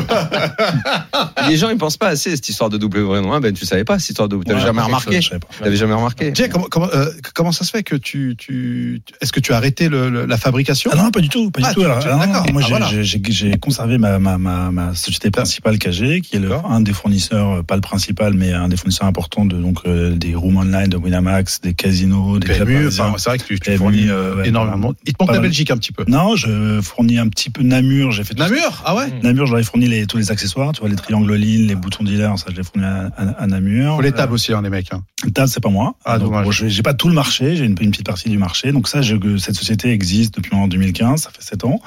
Les 1.50 1.58
gens, 1.58 1.70
ils 1.70 1.78
pensent 1.78 1.98
pas 1.98 2.10
assez 2.10 2.36
cette 2.36 2.48
histoire 2.48 2.70
de 2.70 2.78
double 2.78 3.06
prénom. 3.08 3.34
hein. 3.34 3.40
Ben, 3.40 3.54
tu 3.54 3.66
savais 3.66 3.84
pas 3.84 3.98
cette 4.00 4.12
histoire 4.12 4.28
de 4.30 4.36
double. 4.36 4.46
T'avais 4.46 4.60
Ouais, 4.60 4.66
jamais 4.68 4.82
remarqué. 4.82 5.20
T'avais 5.60 5.76
jamais 5.76 5.94
remarqué. 5.94 6.32
Jay, 6.36 6.50
comment, 6.50 6.68
comment, 6.70 6.88
euh, 6.94 7.10
comment 7.34 7.52
ça 7.52 7.66
se 7.66 7.72
fait 7.72 7.84
que 7.84 7.96
tu, 7.96 8.36
tu 8.38 9.02
est-ce 9.22 9.32
que 9.32 9.40
tu 9.40 9.54
as 9.54 9.58
arrêté 9.58 9.90
le- 9.90 10.10
le- 10.10 10.26
la 10.26 10.38
fabrication? 10.38 10.92
Ah 10.94 10.98
non, 10.98 11.12
pas 11.12 11.20
du 11.22 11.30
tout, 11.30 11.50
pas 11.52 11.62
Ah, 11.64 11.70
du 11.70 11.76
tout. 11.76 11.82
d'accord. 11.82 12.06
moi, 12.54 12.62
Ah, 12.64 12.90
j'ai- 13.02 13.20
voilà. 13.20 13.58
conservé 13.58 13.98
ma, 13.98 14.20
ma, 14.20 14.38
ma, 14.38 14.72
ma 14.72 14.94
société 14.94 15.32
principale 15.32 15.80
KG, 15.80 16.22
qui 16.22 16.36
est 16.36 16.40
le, 16.40 16.54
un 16.54 16.82
des 16.82 16.94
fournisseurs, 16.94 17.50
euh, 17.50 17.64
pas 17.64 17.76
le 17.76 17.82
principal, 17.82 18.34
mais 18.36 18.54
un 18.54 18.68
des 18.68 18.78
fournisseurs 18.78 19.08
importants 19.08 19.46
de 19.46 19.58
donc 19.58 19.80
euh, 19.86 20.16
des 20.16 20.36
rooms 20.36 20.58
online, 20.58 20.88
de 20.88 20.98
Winamax, 20.98 21.62
des 21.62 21.74
casinos, 21.74 22.11
des 22.40 22.48
PMU, 22.48 22.88
enfin, 22.88 23.14
c'est 23.18 23.30
vrai 23.30 23.38
que 23.38 23.44
tu, 23.44 23.56
tu 23.60 23.60
PMU, 23.72 23.78
fournis 23.78 24.06
euh, 24.10 24.36
ouais, 24.36 24.48
énormément. 24.50 24.94
Il 25.06 25.14
te 25.14 25.24
manque 25.24 25.34
la. 25.34 25.40
Belgique 25.40 25.72
un 25.72 25.78
petit 25.78 25.92
peu. 25.92 26.04
Non, 26.08 26.36
je 26.36 26.80
fournis 26.82 27.18
un 27.18 27.28
petit 27.28 27.50
peu 27.50 27.64
Namur. 27.64 28.12
J'ai 28.12 28.24
fait 28.24 28.38
Namur 28.38 28.82
Ah 28.86 28.96
ouais 28.96 29.06
Namur, 29.24 29.46
je 29.46 29.52
leur 29.52 29.60
ai 29.60 29.64
fourni 29.64 29.88
les, 29.88 30.06
tous 30.08 30.18
les 30.18 30.32
accessoires, 30.32 30.72
tu 30.74 30.82
vois, 30.82 30.90
les 30.90 30.96
triangles 30.96 31.34
lignes, 31.36 31.68
les 31.68 31.76
boutons 31.76 32.04
dealer, 32.04 32.38
ça, 32.38 32.48
je 32.52 32.56
l'ai 32.56 32.64
fourni 32.64 32.86
à, 32.86 33.12
à, 33.18 33.44
à 33.44 33.48
Namur. 33.48 33.96
Faut 33.96 34.02
les 34.02 34.12
tables 34.12 34.34
aussi, 34.34 34.54
hein, 34.54 34.62
les 34.62 34.70
mecs. 34.70 34.92
hein. 34.94 35.04
Euh, 35.26 35.30
table, 35.32 35.50
c'est 35.50 35.60
pas 35.64 35.70
moi. 35.70 35.96
Ah, 36.06 36.18
Donc, 36.20 36.32
bon, 36.32 36.52
j'ai 36.52 36.82
pas 36.84 36.94
tout 36.94 37.08
le 37.08 37.14
marché, 37.14 37.56
j'ai 37.56 37.66
une, 37.66 37.76
une 37.82 37.92
petite 37.92 38.06
partie 38.06 38.30
du 38.30 38.38
marché. 38.38 38.72
Donc 38.72 38.88
ça, 38.88 39.02
je- 39.02 39.38
cette 39.38 39.56
société 39.56 39.92
existe 39.92 40.36
depuis 40.36 40.56
en 40.56 40.68
2015, 40.68 41.22
ça 41.24 41.30
fait 41.32 41.42
7 41.44 41.66
ans. 41.66 41.80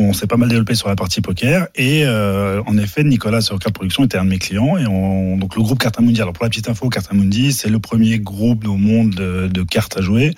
On 0.00 0.12
s'est 0.12 0.28
pas 0.28 0.36
mal 0.36 0.48
développé 0.48 0.76
sur 0.76 0.88
la 0.88 0.94
partie 0.94 1.20
poker 1.20 1.66
et 1.74 2.04
euh, 2.04 2.62
en 2.66 2.78
effet 2.78 3.02
Nicolas 3.02 3.40
sur 3.40 3.58
Carte 3.58 3.74
Production 3.74 4.04
était 4.04 4.16
un 4.16 4.24
de 4.24 4.30
mes 4.30 4.38
clients 4.38 4.76
et 4.76 4.86
on, 4.86 5.36
donc 5.36 5.56
le 5.56 5.62
groupe 5.62 5.80
Cartamundi. 5.80 6.20
Alors 6.20 6.32
pour 6.32 6.44
la 6.44 6.50
petite 6.50 6.68
info, 6.68 6.88
Cartamundi 6.88 7.52
c'est 7.52 7.68
le 7.68 7.80
premier 7.80 8.20
groupe 8.20 8.64
au 8.68 8.76
monde 8.76 9.10
de, 9.10 9.48
de 9.48 9.62
cartes 9.64 9.96
à 9.98 10.00
jouer 10.00 10.34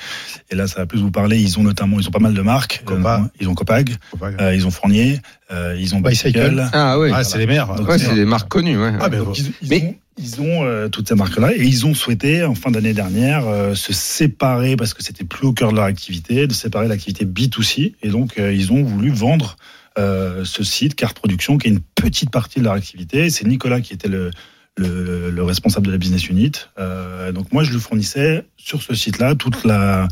et 0.50 0.54
là 0.54 0.66
ça 0.66 0.80
va 0.80 0.86
plus 0.86 1.00
vous 1.00 1.10
parler. 1.10 1.38
Ils 1.38 1.58
ont 1.58 1.62
notamment 1.62 2.00
ils 2.00 2.08
ont 2.08 2.10
pas 2.10 2.20
mal 2.20 2.32
de 2.32 2.40
marques. 2.40 2.82
Copa. 2.86 3.20
Euh, 3.24 3.28
ils 3.38 3.48
ont 3.50 3.54
Copag, 3.54 3.96
pas- 4.18 4.30
euh, 4.40 4.54
ils 4.54 4.66
ont 4.66 4.70
Fournier, 4.70 5.20
euh, 5.52 5.76
ils 5.78 5.94
ont 5.94 6.00
Bicycle. 6.00 6.38
Bicycle. 6.40 6.68
Ah 6.72 6.98
oui. 6.98 7.10
Ah, 7.12 7.22
c'est 7.22 7.36
les 7.36 7.46
meilleurs. 7.46 7.86
Ouais, 7.86 7.98
c'est 7.98 8.14
des 8.14 8.24
marques 8.24 8.48
connues. 8.48 8.78
Ouais. 8.82 8.92
Ah, 8.98 9.08
mais 9.10 9.18
Donc, 9.18 9.38
ils, 9.38 9.52
ils 9.62 9.68
Mais- 9.68 9.82
ont, 9.84 9.94
ils 10.20 10.40
ont, 10.40 10.64
euh, 10.64 10.88
toutes 10.88 11.08
ces 11.08 11.14
marques-là 11.14 11.52
et 11.56 11.64
ils 11.64 11.86
ont 11.86 11.94
souhaité 11.94 12.44
en 12.44 12.54
fin 12.54 12.70
d'année 12.70 12.92
dernière 12.94 13.46
euh, 13.48 13.74
se 13.74 13.92
séparer 13.92 14.76
parce 14.76 14.94
que 14.94 15.02
c'était 15.02 15.24
plus 15.24 15.46
au 15.46 15.52
cœur 15.52 15.70
de 15.70 15.76
leur 15.76 15.84
activité, 15.84 16.46
de 16.46 16.52
séparer 16.52 16.88
l'activité 16.88 17.24
B2C 17.24 17.94
et 18.02 18.08
donc 18.08 18.38
euh, 18.38 18.52
ils 18.52 18.72
ont 18.72 18.82
voulu 18.82 19.10
vendre 19.10 19.56
euh, 19.98 20.44
ce 20.44 20.62
site 20.62 20.94
Carte 20.94 21.16
Production 21.16 21.58
qui 21.58 21.68
est 21.68 21.70
une 21.70 21.80
petite 21.80 22.30
partie 22.30 22.60
de 22.60 22.64
leur 22.64 22.74
activité. 22.74 23.28
C'est 23.30 23.46
Nicolas 23.46 23.80
qui 23.80 23.92
était 23.94 24.08
le, 24.08 24.30
le, 24.76 25.30
le 25.30 25.42
responsable 25.42 25.86
de 25.86 25.92
la 25.92 25.98
business 25.98 26.28
unit. 26.28 26.52
Euh, 26.78 27.32
donc 27.32 27.52
moi 27.52 27.64
je 27.64 27.72
lui 27.72 27.80
fournissais 27.80 28.44
sur 28.56 28.82
ce 28.82 28.94
site-là 28.94 29.34
toute 29.34 29.64
la 29.64 30.06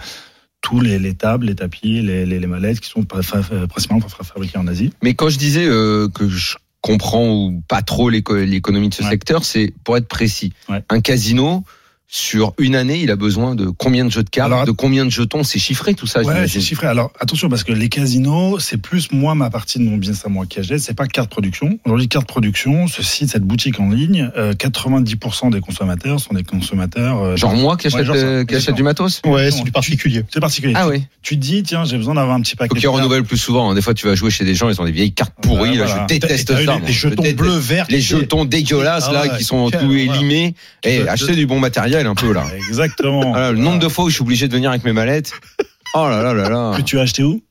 tous 0.60 0.80
les, 0.80 0.98
les 0.98 1.14
tables, 1.14 1.46
les 1.46 1.54
tapis, 1.54 2.02
les, 2.02 2.26
les, 2.26 2.40
les 2.40 2.46
mallettes 2.48 2.80
qui 2.80 2.90
sont 2.90 3.04
fa- 3.22 3.40
principalement 3.68 4.08
fa- 4.08 4.24
fabriquées 4.24 4.58
en 4.58 4.66
Asie. 4.66 4.90
Mais 5.04 5.14
quand 5.14 5.28
je 5.28 5.38
disais 5.38 5.64
euh, 5.64 6.08
que 6.08 6.28
je 6.28 6.56
comprends 6.80 7.28
ou 7.28 7.62
pas 7.68 7.82
trop 7.82 8.08
l'éco- 8.10 8.36
l'économie 8.36 8.88
de 8.88 8.94
ce 8.94 9.02
Ouais. 9.02 9.10
secteur, 9.10 9.44
c'est 9.44 9.72
pour 9.84 9.96
être 9.96 10.08
précis. 10.08 10.52
Ouais. 10.68 10.82
Un 10.88 11.00
casino 11.00 11.64
sur 12.10 12.54
une 12.58 12.74
année, 12.74 13.00
il 13.02 13.10
a 13.10 13.16
besoin 13.16 13.54
de 13.54 13.66
combien 13.68 14.06
de 14.06 14.10
jeux 14.10 14.22
de 14.22 14.30
cartes, 14.30 14.50
Alors, 14.50 14.64
de 14.64 14.70
combien 14.70 15.04
de 15.04 15.10
jetons, 15.10 15.44
c'est 15.44 15.58
chiffré 15.58 15.92
tout 15.92 16.06
ça. 16.06 16.22
Ouais, 16.22 16.48
c'est 16.48 16.60
chiffré. 16.62 16.86
Alors 16.86 17.12
attention 17.20 17.50
parce 17.50 17.64
que 17.64 17.72
les 17.72 17.90
casinos, 17.90 18.58
c'est 18.60 18.78
plus 18.78 19.12
moi 19.12 19.34
ma 19.34 19.50
partie 19.50 19.78
de 19.78 19.84
mon 19.84 19.98
business 19.98 20.22
à 20.24 20.30
moi 20.30 20.46
KG, 20.46 20.78
c'est 20.78 20.94
pas 20.96 21.06
carte 21.06 21.28
production. 21.28 21.78
Aujourd'hui, 21.84 22.08
carte 22.08 22.26
production, 22.26 22.86
ce 22.86 23.02
site, 23.02 23.28
cette 23.30 23.42
boutique 23.42 23.78
en 23.78 23.90
ligne, 23.90 24.30
euh, 24.38 24.54
90% 24.54 25.50
des 25.50 25.60
consommateurs 25.60 26.18
sont 26.18 26.32
des 26.32 26.44
consommateurs. 26.44 27.22
euh, 27.22 27.36
Genre 27.36 27.54
moi 27.54 27.76
qui 27.76 27.88
achète, 27.88 28.00
Ouais, 28.00 28.06
genre 28.06 28.16
ça, 28.16 28.22
euh, 28.22 28.44
qui 28.46 28.54
achète 28.54 28.74
du 28.74 28.82
matos? 28.82 29.20
Ouais, 29.26 29.50
c'est 29.50 29.62
du 29.64 29.70
particulier. 29.70 30.22
c'est 30.32 30.40
particulier. 30.40 30.72
Ah 30.76 30.88
oui. 30.88 31.02
Tu 31.20 31.34
te 31.36 31.40
dis 31.44 31.62
tiens, 31.62 31.84
j'ai 31.84 31.98
besoin 31.98 32.14
d'avoir 32.14 32.36
un 32.36 32.40
petit 32.40 32.56
paquet. 32.56 32.80
Cartes. 32.80 32.94
renouvellent 32.96 33.24
plus 33.24 33.36
souvent. 33.36 33.70
hein. 33.70 33.74
Des 33.74 33.82
fois, 33.82 33.92
tu 33.92 34.06
vas 34.06 34.14
jouer 34.14 34.30
chez 34.30 34.46
des 34.46 34.54
gens, 34.54 34.70
ils 34.70 34.80
ont 34.80 34.84
des 34.86 34.92
vieilles 34.92 35.12
cartes 35.12 35.34
pourries. 35.42 35.72
Ouais, 35.72 35.76
là, 35.76 35.84
voilà. 35.84 36.06
je 36.08 36.14
déteste 36.14 36.54
ça. 36.64 36.78
les, 36.86 36.92
jetons 36.92 37.22
bleus, 37.34 37.58
verts. 37.58 37.84
Les 37.90 38.00
jetons 38.00 38.46
dégueulasses 38.46 39.04
Ah 39.10 39.12
là 39.12 39.22
ouais, 39.24 39.36
qui 39.36 39.44
sont 39.44 39.56
horreur. 39.58 39.82
élimés. 39.82 40.54
Et 40.84 41.00
peux- 41.00 41.08
acheter 41.10 41.34
du 41.36 41.46
bon 41.46 41.60
matériel 41.60 41.97
un 42.06 42.14
peu 42.14 42.32
là. 42.32 42.46
Exactement. 42.68 43.30
Voilà, 43.32 43.52
le 43.52 43.58
nombre 43.58 43.78
de 43.78 43.88
fois 43.88 44.04
où 44.04 44.08
je 44.08 44.14
suis 44.14 44.22
obligé 44.22 44.48
de 44.48 44.52
venir 44.54 44.70
avec 44.70 44.84
mes 44.84 44.92
mallettes. 44.92 45.32
Oh 45.94 46.06
là 46.08 46.22
là 46.22 46.34
là 46.34 46.48
là. 46.48 46.74
que 46.76 46.82
tu 46.82 46.98
as 46.98 47.02
acheté 47.02 47.22
où? 47.22 47.42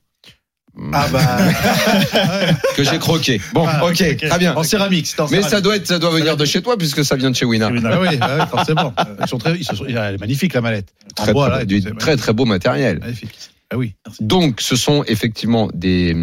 Ah 0.92 1.06
bah. 1.12 1.20
Que 2.76 2.84
j'ai 2.84 2.98
croqué. 2.98 3.40
Bon, 3.52 3.66
Ah, 3.68 3.84
ok, 3.84 3.96
très 4.16 4.38
bien. 4.38 4.54
En 4.54 4.62
céramique. 4.62 5.12
en 5.18 5.24
Mais 5.24 5.28
céramique. 5.28 5.50
ça 5.50 5.60
doit 5.60 5.76
être, 5.76 5.86
ça 5.88 5.98
doit 5.98 6.10
venir 6.10 6.36
de 6.36 6.44
chez 6.44 6.62
toi 6.62 6.76
puisque 6.78 7.04
ça 7.04 7.16
vient 7.16 7.30
de 7.30 7.36
chez 7.36 7.44
Winner. 7.44 7.68
Ah 7.84 8.00
oui, 8.00 8.16
ah 8.20 8.36
oui, 8.38 8.44
forcément. 8.48 8.94
Ils 9.20 9.26
sont 9.28 9.38
très, 9.38 9.56
ils 9.56 9.64
sont- 9.64 9.84
elle 9.86 9.96
est 10.14 10.18
magnifique 10.20 10.54
la 10.54 10.60
mallette. 10.60 10.88
En 11.18 11.24
Très, 11.24 11.32
bois, 11.32 11.48
très, 11.50 11.58
là, 11.58 11.64
du 11.64 11.82
très 11.98 12.16
très 12.16 12.32
beau 12.32 12.44
matériel. 12.44 13.00
magnifique. 13.00 13.36
Ah 13.70 13.76
oui. 13.76 13.94
Donc, 14.20 14.60
ce 14.60 14.76
sont 14.76 15.02
effectivement 15.08 15.68
des, 15.74 16.14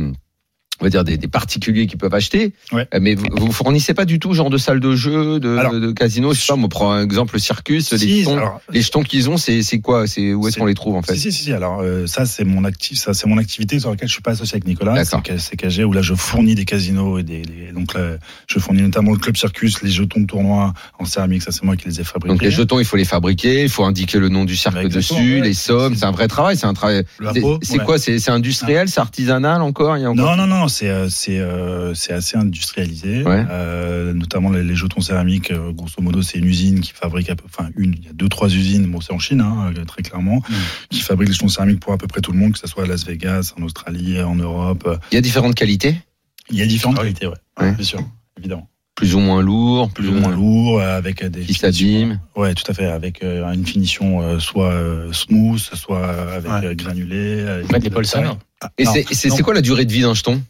on 0.82 0.84
va 0.86 0.90
dire 0.90 1.04
des, 1.04 1.18
des 1.18 1.28
particuliers 1.28 1.88
qui 1.88 1.96
peuvent 1.96 2.14
acheter. 2.14 2.54
Ouais. 2.72 2.88
Euh, 2.94 3.00
Mais 3.02 3.16
vous, 3.16 3.26
vous 3.32 3.52
fournissez 3.52 3.94
pas 3.94 4.06
du 4.06 4.20
tout 4.20 4.34
genre 4.34 4.50
de 4.50 4.58
salle 4.58 4.80
de 4.80 4.96
jeu, 4.96 5.40
de, 5.40 5.58
Alors, 5.58 5.74
de, 5.74 5.92
casino. 5.92 6.34
Je 6.34 6.42
sais 6.42 6.48
pas, 6.54 6.60
on 6.60 6.68
prend 6.68 6.92
un 6.92 7.04
exemple 7.04 7.40
Circus. 7.40 7.92
les 7.94 7.98
Si, 7.98 8.20
jetons, 8.24 8.38
alors, 8.38 8.62
les 8.72 8.82
jetons 8.82 9.04
qu'ils 9.04 9.30
ont, 9.30 9.38
c'est 9.38 9.62
c'est 9.64 9.80
quoi? 9.80 10.06
C'est 10.08 10.34
où 10.34 10.48
est-ce 10.48 10.58
qu'on 10.58 10.66
les 10.66 10.74
trouve 10.74 10.96
en 10.96 11.02
fait? 11.02 11.16
Si, 11.16 11.32
si, 11.32 11.44
si. 11.46 11.54
Alors, 11.54 11.80
euh, 11.82 12.08
ça, 12.08 12.26
c'est 12.26 12.44
mon 12.44 12.66
actif, 12.66 12.98
ça, 12.98 13.14
c'est 13.14 13.28
mon 13.28 13.38
activité 13.38 13.80
sur 13.80 13.90
laquelle 13.90 14.08
je 14.10 14.14
suis 14.14 14.22
pas 14.22 14.32
associé 14.32 14.56
avec 14.56 14.68
Nicolas. 14.68 15.04
C'est 15.38 15.56
KG 15.56 15.84
où 15.86 15.94
là, 15.94 16.02
je 16.02 16.14
fournis 16.14 16.56
des 16.56 16.66
casinos 16.66 17.18
et 17.20 17.24
des, 17.24 17.42
des- 17.42 17.72
donc 17.74 17.94
là, 17.94 18.18
je 18.48 18.60
fournis 18.60 18.82
notamment 18.82 19.12
le 19.12 19.18
club 19.18 19.38
Circus, 19.38 19.82
les 19.82 19.90
jetons 19.92 20.20
de 20.22 20.26
tournoi 20.28 20.74
en 21.00 21.06
céramique. 21.06 21.42
Ça, 21.44 21.52
c'est 21.52 21.64
moi 21.64 21.76
qui 21.78 21.88
les 21.88 22.02
ai 22.02 22.04
fabriqués. 22.04 22.34
Donc 22.34 22.42
les 22.42 22.52
jetons, 22.52 22.80
il 22.80 22.86
faut 22.86 22.98
les 22.98 23.06
fabriquer, 23.06 23.64
il 23.64 23.70
faut 23.70 23.84
indiquer 23.86 24.20
le 24.20 24.30
nom 24.30 24.44
du 24.46 24.56
cercle 24.56 24.80
Exactement, 24.80 25.20
dessus, 25.22 25.36
ouais. 25.36 25.42
les 25.48 25.54
sommes. 25.54 25.96
C'est 25.96 26.06
un 26.06 26.12
vrai 26.12 26.28
travail. 26.28 26.58
C'est 26.58 26.66
un 26.68 26.74
travail. 26.74 27.04
Le 27.20 27.30
C'est 27.62 27.78
ouais. 27.80 27.86
quoi? 27.86 27.98
C'est 27.98 28.20
c'est 28.20 28.32
industriel, 28.32 28.88
c'est 28.90 29.00
artisanal 29.00 29.62
encore? 29.62 29.98
Il 29.98 30.02
y 30.02 30.06
a 30.06 30.12
encore 30.12 30.36
Non, 30.36 30.46
non, 30.46 30.48
non, 30.48 30.65
c'est 30.68 30.90
euh, 30.90 31.08
c'est 31.10 31.40
euh, 31.40 31.94
c'est 31.94 32.14
assez 32.14 32.38
industrialisé. 32.38 33.24
Ouais. 33.24 33.46
Euh, 33.50 34.14
notamment 34.14 34.50
les, 34.52 34.64
les 34.64 34.76
jetons 34.76 35.02
céramiques. 35.02 35.52
grosso 35.54 36.02
modo, 36.02 36.22
c'est 36.22 36.38
une 36.40 36.46
usine 36.46 36.80
qui 36.82 36.92
fabrique, 36.94 37.28
peu, 37.36 37.44
enfin 37.46 37.70
une, 37.76 37.94
il 37.98 38.06
y 38.06 38.10
a 38.10 38.14
deux 38.14 38.30
trois 38.30 38.48
usines. 38.54 38.86
Bon, 38.88 39.02
c'est 39.02 39.14
en 39.14 39.20
Chine, 39.20 39.42
hein, 39.42 39.72
très 39.88 40.02
clairement, 40.04 40.38
Mm. 40.50 40.54
qui 40.90 41.02
fabriquent 41.02 41.30
les 41.30 41.34
jetons 41.36 41.48
céramiques 41.48 41.80
pour 41.80 41.94
à 41.94 41.98
peu 41.98 42.08
près 42.08 42.22
tout 42.22 42.32
le 42.32 42.38
monde, 42.40 42.54
que 42.54 42.60
ce 42.60 42.68
soit 42.68 42.84
à 42.84 42.88
Las 42.88 43.06
Vegas, 43.06 43.54
en 43.58 43.64
Australie, 43.64 44.22
en 44.22 44.36
Europe. 44.36 45.00
Il 45.12 45.16
y 45.16 45.18
a 45.18 45.22
différentes 45.22 45.56
qualités, 45.56 45.96
Il 46.50 46.58
y 46.58 46.62
a 46.62 46.66
différentes 46.66 46.98
Ah 47.00 47.02
oui. 47.04 47.14
qualités, 47.14 47.28
ouais. 47.28 47.64
Ouais. 47.66 47.72
bien 47.74 47.84
sûr, 47.86 48.00
évidemment. 48.38 48.68
plus 48.96 49.14
ou 49.16 49.20
moins 49.20 49.42
lourds, 49.42 49.90
Plus 49.92 50.08
ou 50.08 50.14
moins 50.14 50.32
lourd, 50.34 50.80
avec 50.82 51.22
des 51.26 51.42
Qui 51.42 51.54
finitions- 51.54 51.68
s'abîment. 51.68 52.20
Ouais, 52.38 52.54
tout 52.54 52.64
à 52.70 52.74
fait, 52.74 52.86
avec 52.86 53.24
euh, 53.24 53.44
une 53.52 53.66
finition 53.66 54.22
euh, 54.22 54.40
soit 54.40 54.72
euh, 54.72 55.12
smooth, 55.12 55.60
soit 55.60 56.08
avec 56.34 56.50
Ouais. 56.70 56.76
granulé. 56.76 57.42
avec 57.42 57.72
les 57.84 57.90
de- 57.90 57.94
Paulson 57.94 58.38
Et 58.78 58.84
Non, 58.86 58.94
non. 58.96 59.02
c'est 59.12 59.42
quoi 59.44 59.54
la 59.54 59.62
durée 59.62 59.84
de 59.86 59.92
vie 59.92 60.02
d'un 60.02 60.14
jeton? 60.14 60.42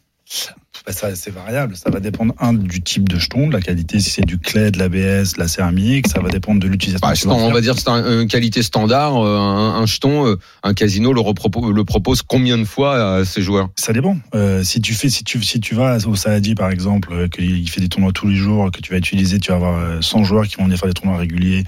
Bah, 0.85 0.91
ça, 0.91 1.15
c'est 1.15 1.31
variable. 1.31 1.75
Ça 1.75 1.89
va 1.89 1.99
dépendre, 1.99 2.33
un, 2.39 2.53
du 2.53 2.81
type 2.81 3.07
de 3.09 3.17
jeton, 3.17 3.47
de 3.47 3.53
la 3.53 3.61
qualité, 3.61 3.99
si 3.99 4.09
c'est 4.09 4.25
du 4.25 4.37
clay, 4.37 4.69
de 4.71 4.77
l'ABS, 4.77 5.33
de 5.33 5.39
la 5.39 5.47
céramique. 5.47 6.07
Ça 6.07 6.19
va 6.19 6.29
dépendre 6.29 6.59
de 6.59 6.67
l'utilisation. 6.67 7.07
Bah, 7.07 7.13
que 7.15 7.27
on 7.27 7.51
va 7.51 7.61
dire 7.61 7.77
c'est 7.77 7.89
un- 7.89 8.21
une 8.21 8.27
qualité 8.27 8.61
standard, 8.61 9.17
euh, 9.23 9.37
un, 9.37 9.75
un 9.81 9.85
jeton, 9.85 10.27
euh, 10.27 10.35
un 10.63 10.73
casino 10.73 11.13
le, 11.13 11.21
repropose, 11.21 11.73
le 11.73 11.83
propose 11.85 12.21
combien 12.21 12.57
de 12.57 12.65
fois 12.65 13.17
à 13.17 13.25
ses 13.25 13.41
joueurs? 13.41 13.69
Ça 13.75 13.93
dépend. 13.93 14.17
Euh, 14.35 14.63
si 14.63 14.81
tu 14.81 14.93
fais, 14.93 15.09
si 15.09 15.23
tu, 15.23 15.41
si 15.43 15.59
tu 15.59 15.73
vas 15.75 15.97
au 16.07 16.15
Saadi, 16.15 16.53
par 16.55 16.69
exemple, 16.69 17.29
qu'il 17.29 17.67
fait 17.69 17.81
des 17.81 17.89
tournois 17.89 18.11
tous 18.11 18.27
les 18.27 18.35
jours, 18.35 18.69
que 18.71 18.81
tu 18.81 18.91
vas 18.91 18.97
utiliser, 18.97 19.39
tu 19.39 19.49
vas 19.51 19.57
avoir 19.57 19.79
euh, 19.79 20.01
100 20.01 20.23
joueurs 20.23 20.47
qui 20.47 20.57
vont 20.57 20.65
venir 20.65 20.77
faire 20.77 20.87
des 20.89 20.93
tournois 20.93 21.17
réguliers. 21.17 21.63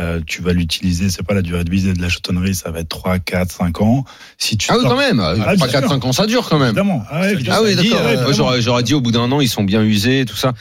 Euh, 0.00 0.20
tu 0.26 0.40
vas 0.42 0.52
l'utiliser, 0.52 1.10
c'est 1.10 1.22
pas 1.22 1.34
la 1.34 1.42
durée 1.42 1.64
de 1.64 1.70
vie 1.70 1.82
de 1.92 2.00
la 2.00 2.08
chatonnerie, 2.08 2.54
ça 2.54 2.70
va 2.70 2.80
être 2.80 2.88
3, 2.88 3.18
4, 3.18 3.50
5 3.52 3.80
ans. 3.82 4.04
Si 4.38 4.56
tu 4.56 4.68
Ah 4.70 4.76
oui, 4.78 4.84
quand 4.84 4.96
même 4.96 5.20
Ah, 5.20 5.34
3, 5.34 5.54
bien 5.56 5.66
4, 5.66 5.80
sûr. 5.82 5.88
5 5.90 6.04
ans, 6.06 6.12
ça 6.12 6.26
dure 6.26 6.48
quand 6.48 6.58
même. 6.58 6.68
Évidemment. 6.68 7.04
Ah, 7.10 7.20
ouais. 7.20 7.36
Ah 7.50 7.60
oui, 7.62 7.74
d'accord. 7.76 8.04
Ouais. 8.04 8.34
J'aurais 8.34 8.62
j'aurais 8.62 8.82
dit 8.82 8.94
au 8.94 9.00
bout 9.00 9.12
d'un 9.12 9.30
an, 9.30 9.40
ils 9.40 9.48
sont 9.48 9.64
bien 9.64 9.82
usés, 9.82 10.24
tout 10.24 10.36
ça. 10.36 10.54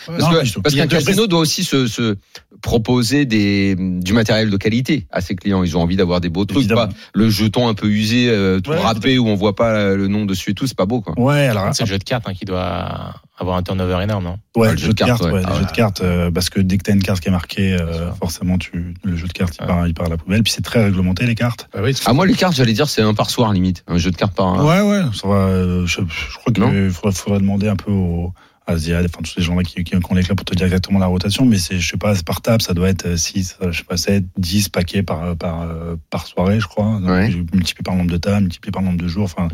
Parce 0.63 0.75
qu'un 0.75 0.87
casino 0.87 1.27
doit 1.27 1.39
aussi 1.39 1.63
se, 1.63 1.87
se 1.87 2.15
proposer 2.61 3.25
des, 3.25 3.75
du 3.77 4.13
matériel 4.13 4.49
de 4.49 4.57
qualité 4.57 5.07
à 5.11 5.21
ses 5.21 5.35
clients. 5.35 5.63
Ils 5.63 5.77
ont 5.77 5.81
envie 5.81 5.95
d'avoir 5.95 6.19
des 6.19 6.29
beaux 6.29 6.45
trucs, 6.45 6.59
Évidemment. 6.59 6.87
pas 6.87 6.93
le 7.13 7.29
jeton 7.29 7.67
un 7.67 7.73
peu 7.73 7.87
usé, 7.87 8.27
euh, 8.29 8.59
tout 8.59 8.71
Ouais, 8.71 8.77
râpé 8.77 9.17
où 9.17 9.27
on 9.27 9.35
voit 9.35 9.55
pas 9.55 9.95
le 9.95 10.07
nom 10.07 10.25
dessus 10.25 10.51
et 10.51 10.53
tout, 10.53 10.67
c'est 10.67 10.75
pas 10.77 10.85
beau 10.85 10.99
quoi. 11.01 11.17
Ouais, 11.17 11.47
alors 11.47 11.73
C'est 11.73 11.83
le 11.83 11.89
jeu 11.89 11.97
de 11.97 12.03
cartes 12.03 12.25
hein, 12.27 12.33
qui 12.33 12.45
doit 12.45 13.13
avoir 13.41 13.57
un 13.57 13.63
turnover 13.63 14.01
énorme, 14.03 14.23
non 14.23 14.37
Ouais, 14.55 14.67
Ah, 14.69 14.71
le 14.71 14.77
jeu 14.77 14.89
de 14.89 14.93
cartes, 14.93 15.21
ouais, 15.23 15.41
Ah 15.45 15.55
jeux 15.57 15.65
de 15.65 15.71
cartes, 15.71 16.01
euh, 16.01 16.29
parce 16.31 16.49
que 16.49 16.59
dès 16.59 16.77
que 16.77 16.83
t'as 16.83 16.93
une 16.93 17.01
carte 17.03 17.19
qui 17.21 17.29
est 17.29 17.31
marquée, 17.31 17.73
euh, 17.73 18.11
forcément, 18.13 18.57
tu, 18.57 18.93
le 19.03 19.15
jeu 19.15 19.27
de 19.27 19.33
cartes, 19.33 19.57
il, 19.61 19.65
part, 19.67 19.87
il 19.87 19.93
part 19.93 20.07
à 20.07 20.09
la 20.09 20.17
poubelle. 20.17 20.43
Puis 20.43 20.51
c'est 20.51 20.61
très 20.61 20.83
réglementé, 20.83 21.25
les 21.25 21.35
cartes. 21.35 21.69
Bah 21.73 21.79
oui, 21.83 21.95
Ah 22.05 22.13
moi 22.13 22.25
les 22.25 22.33
cartes, 22.33 22.55
j'allais 22.55 22.73
dire 22.73 22.89
c'est 22.89 23.01
un 23.01 23.13
par 23.13 23.29
soir 23.29 23.51
limite, 23.53 23.83
un 23.87 23.97
jeu 23.97 24.11
de 24.11 24.15
cartes 24.17 24.35
par 24.35 24.47
un. 24.47 24.63
Ouais, 24.65 24.81
ouais, 24.89 25.05
ça 25.13 25.27
va. 25.27 25.35
euh, 25.35 25.85
Je, 25.85 26.01
je 26.07 26.37
crois 26.37 26.53
Non 26.57 26.69
qu'il 26.71 26.89
faudrait, 26.91 27.11
faudrait 27.13 27.39
demander 27.39 27.67
un 27.67 27.75
peu 27.75 27.91
au, 27.91 28.33
Asia, 28.69 28.99
enfin 28.99 29.19
tous 29.23 29.31
ces 29.33 29.41
gens-là 29.41 29.63
qui, 29.63 29.83
ont 29.95 30.15
les 30.15 30.23
clubs 30.23 30.37
pour 30.37 30.45
te 30.45 30.55
dire 30.55 30.65
exactement 30.65 30.99
la 30.99 31.05
rotation, 31.07 31.45
mais 31.45 31.57
c'est, 31.57 31.79
je 31.79 31.89
sais 31.89 31.97
pas, 31.97 32.13
par 32.25 32.41
table, 32.41 32.61
ça 32.61 32.73
doit 32.73 32.89
être 32.89 33.15
6, 33.17 33.57
je 33.69 33.77
sais 33.77 33.83
pas, 33.83 33.97
7, 33.97 34.23
10 34.37 34.69
paquets 34.69 35.03
par, 35.03 35.35
par, 35.35 35.61
euh, 35.61 35.95
par 36.09 36.27
soirée, 36.27 36.59
je 36.59 36.67
crois. 36.67 36.99
Donc, 36.99 37.09
Ouais. 37.09 37.29
Multiplié 37.53 37.83
par 37.83 37.93
le 37.95 37.99
nombre 37.99 38.11
de 38.11 38.17
tables, 38.17 38.41
multiplié 38.43 38.71
par 38.71 38.81
le 38.81 38.87
nombre 38.89 39.01
de 39.01 39.07
jours, 39.07 39.23
enfin, 39.25 39.47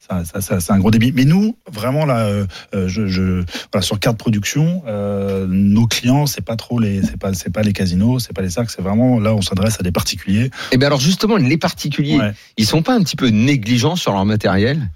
ça, 0.00 0.24
ça, 0.24 0.40
ça, 0.40 0.60
c'est 0.60 0.72
un 0.72 0.78
gros 0.78 0.90
débit. 0.90 1.12
Mais 1.12 1.24
nous, 1.24 1.56
vraiment, 1.70 2.04
là, 2.06 2.20
euh, 2.26 2.46
euh, 2.74 2.88
je, 2.88 3.06
je, 3.06 3.44
voilà, 3.72 3.82
sur 3.82 3.98
carte 4.00 4.16
production, 4.18 4.82
euh, 4.86 5.46
nos 5.48 5.86
clients, 5.86 6.26
c'est 6.26 6.40
pas 6.44 6.56
trop 6.56 6.78
les, 6.78 7.02
c'est 7.02 7.16
pas, 7.18 7.34
c'est 7.34 7.50
pas 7.52 7.62
les 7.62 7.72
casinos, 7.72 8.18
c'est 8.18 8.32
pas 8.32 8.42
les 8.42 8.50
sacs, 8.50 8.70
c'est 8.70 8.82
vraiment, 8.82 9.20
là, 9.20 9.34
on 9.34 9.42
s'adresse 9.42 9.78
à 9.78 9.82
des 9.82 9.92
particuliers. 9.92 10.50
Et 10.72 10.78
bien 10.78 10.86
alors 10.88 11.00
justement, 11.00 11.36
les 11.36 11.56
particuliers, 11.58 12.18
Ouais. 12.18 12.32
ils 12.56 12.66
sont 12.66 12.82
pas 12.82 12.94
un 12.94 13.02
petit 13.02 13.16
peu 13.16 13.28
négligents 13.28 13.96
sur 13.96 14.12
leur 14.12 14.24
matériel? 14.24 14.90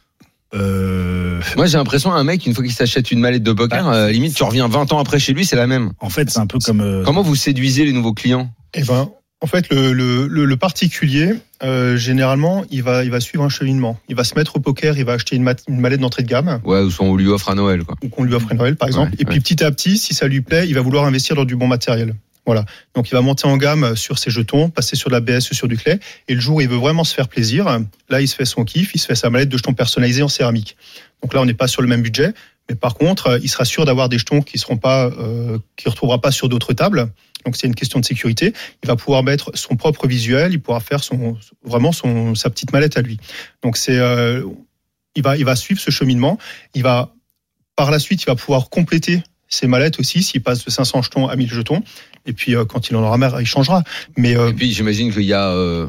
Euh, 0.55 1.41
Moi 1.57 1.67
j'ai 1.67 1.76
l'impression 1.76 2.12
un 2.12 2.25
mec, 2.25 2.47
une 2.47 2.55
fois 2.55 2.65
qu'il 2.65 2.73
s'achète 2.73 3.11
une 3.11 3.21
mallette 3.21 3.43
de 3.43 3.53
poker, 3.53 3.85
Bah, 3.85 3.95
euh, 3.95 4.11
limite 4.11 4.35
tu 4.35 4.43
reviens 4.45 4.69
20 4.69 4.93
ans 4.93 4.99
après 4.99 5.19
chez 5.19 5.33
lui, 5.33 5.45
c'est 5.45 5.57
la 5.57 5.67
même. 5.67 5.91
en 6.00 6.09
fait, 6.11 6.31
c'est 6.31 6.38
un 6.38 6.47
peu 6.47 6.59
comme. 6.59 6.81
euh, 6.81 7.03
Comment 7.05 7.23
vous 7.23 7.35
séduisez 7.37 7.85
les 7.85 7.93
nouveaux 7.93 8.15
clients? 8.15 8.50
Eh 8.75 8.83
ben, 8.83 9.09
en 9.43 9.47
fait, 9.47 9.69
le, 9.73 9.93
le, 9.93 10.26
le, 10.29 10.45
le 10.47 10.57
particulier, 10.57 11.35
généralement, 11.97 12.65
il 12.71 12.83
va, 12.83 13.05
il 13.05 13.11
va 13.11 13.21
suivre 13.21 13.45
un 13.45 13.49
cheminement. 13.49 13.99
Il 14.09 14.17
va 14.17 14.25
se 14.25 14.35
mettre 14.35 14.57
au 14.57 14.61
poker, 14.61 14.97
il 14.99 15.05
va 15.05 15.12
acheter 15.12 15.37
une, 15.37 15.43
mallette 15.69 16.00
d'entrée 16.00 16.23
de 16.23 16.29
gamme, 16.29 16.61
Ouais, 16.65 16.81
ou 16.81 16.91
on 17.00 17.17
lui 17.17 17.29
offre 17.29 17.50
à 17.50 17.55
Noël 17.55 17.85
quoi. 17.85 17.97
ou 18.03 18.09
qu'on 18.09 18.25
lui 18.25 18.35
offre 18.35 18.53
à 18.53 18.55
Noël, 18.55 18.76
par 18.76 18.88
exemple. 18.88 19.11
Ouais, 19.11 19.17
et 19.19 19.25
puis 19.25 19.35
ouais. 19.37 19.41
petit 19.41 19.62
à 19.62 19.71
petit, 19.71 19.99
si 19.99 20.15
ça 20.15 20.26
lui 20.26 20.41
plaît, 20.41 20.67
il 20.69 20.75
va 20.75 20.81
vouloir 20.81 21.05
investir 21.05 21.37
dans 21.37 21.45
du 21.45 21.55
bon 21.57 21.67
matériel. 21.67 22.15
Voilà. 22.47 22.65
Donc 22.95 23.11
il 23.11 23.15
va 23.15 23.21
monter 23.21 23.47
en 23.47 23.57
gamme 23.57 23.97
sur 23.97 24.19
ses 24.19 24.31
jetons, 24.31 24.71
passer 24.71 24.95
sur 24.95 25.11
de 25.11 25.15
la 25.15 25.21
BS 25.21 25.50
ou 25.50 25.55
sur 25.55 25.67
du 25.67 25.76
clé. 25.76 25.99
Et 26.29 26.35
le 26.35 26.41
jour 26.41 26.57
où 26.57 26.61
il 26.61 26.69
veut 26.69 26.76
vraiment 26.76 27.03
se 27.03 27.12
faire 27.12 27.29
plaisir, 27.29 27.67
là 28.09 28.21
il 28.21 28.29
se 28.29 28.37
fait 28.37 28.45
son 28.45 28.65
kiff, 28.65 28.93
il 28.95 28.99
se 28.99 29.07
fait 29.07 29.17
sa 29.17 29.31
mallette 29.31 29.49
de 29.49 29.57
jetons 29.57 29.75
personnalisée 29.75 30.23
en 30.23 30.29
céramique. 30.29 30.76
Donc 31.23 31.35
là 31.35 31.41
on 31.41 31.45
n'est 31.45 31.55
pas 31.55 31.67
sur 31.67 31.83
le 31.83 31.88
même 31.88 32.03
budget, 32.03 32.33
mais 32.69 32.76
par 32.76 32.95
contre 32.95 33.26
euh, 33.26 33.38
il 33.43 33.49
sera 33.49 33.65
sûr 33.65 33.85
d'avoir 33.85 34.09
des 34.09 34.19
jetons 34.19 34.43
qui 34.43 34.59
seront 34.59 34.76
pas, 34.76 35.07
euh, 35.07 35.59
qui 35.76 35.88
retrouvera 35.88 36.21
pas 36.21 36.31
sur 36.31 36.49
d'autres 36.49 36.73
tables. 36.73 37.11
Donc 37.45 37.57
c'est 37.57 37.67
une 37.67 37.75
question 37.75 37.99
de 37.99 38.05
sécurité. 38.05 38.53
Il 38.83 38.87
va 38.87 38.97
pouvoir 38.97 39.23
mettre 39.23 39.50
son 39.55 39.76
propre 39.76 40.07
visuel, 40.07 40.53
il 40.53 40.61
pourra 40.61 40.81
faire 40.81 41.03
son 41.03 41.37
vraiment 41.65 41.93
son 41.93 42.35
sa 42.35 42.49
petite 42.50 42.73
mallette 42.73 42.97
à 42.97 43.03
lui. 43.03 43.19
Donc 43.62 43.76
c'est 43.76 43.99
euh, 43.99 44.45
il 45.17 45.23
va 45.23 45.37
il 45.37 45.45
va 45.45 45.57
suivre 45.57 45.81
ce 45.81 45.91
cheminement. 45.91 46.38
Il 46.75 46.83
va 46.83 47.12
par 47.75 47.91
la 47.91 47.99
suite 47.99 48.23
il 48.23 48.26
va 48.26 48.37
pouvoir 48.37 48.69
compléter 48.69 49.23
ses 49.49 49.67
mallettes 49.69 50.00
aussi 50.00 50.23
s'il 50.23 50.43
passe 50.43 50.65
de 50.65 50.71
500 50.71 51.03
jetons 51.03 51.29
à 51.29 51.37
1000 51.37 51.53
jetons. 51.53 51.83
Et 52.26 52.33
puis 52.33 52.54
euh, 52.56 52.64
quand 52.64 52.90
il 52.90 52.97
en 52.97 53.02
aura 53.02 53.16
marre, 53.18 53.40
il 53.40 53.47
changera. 53.47 53.83
Mais 54.16 54.37
euh, 54.37 54.50
Et 54.50 54.52
puis 54.52 54.73
j'imagine 54.73 55.12
qu'il 55.12 55.23
y 55.25 55.33
a 55.33 55.49
euh, 55.50 55.87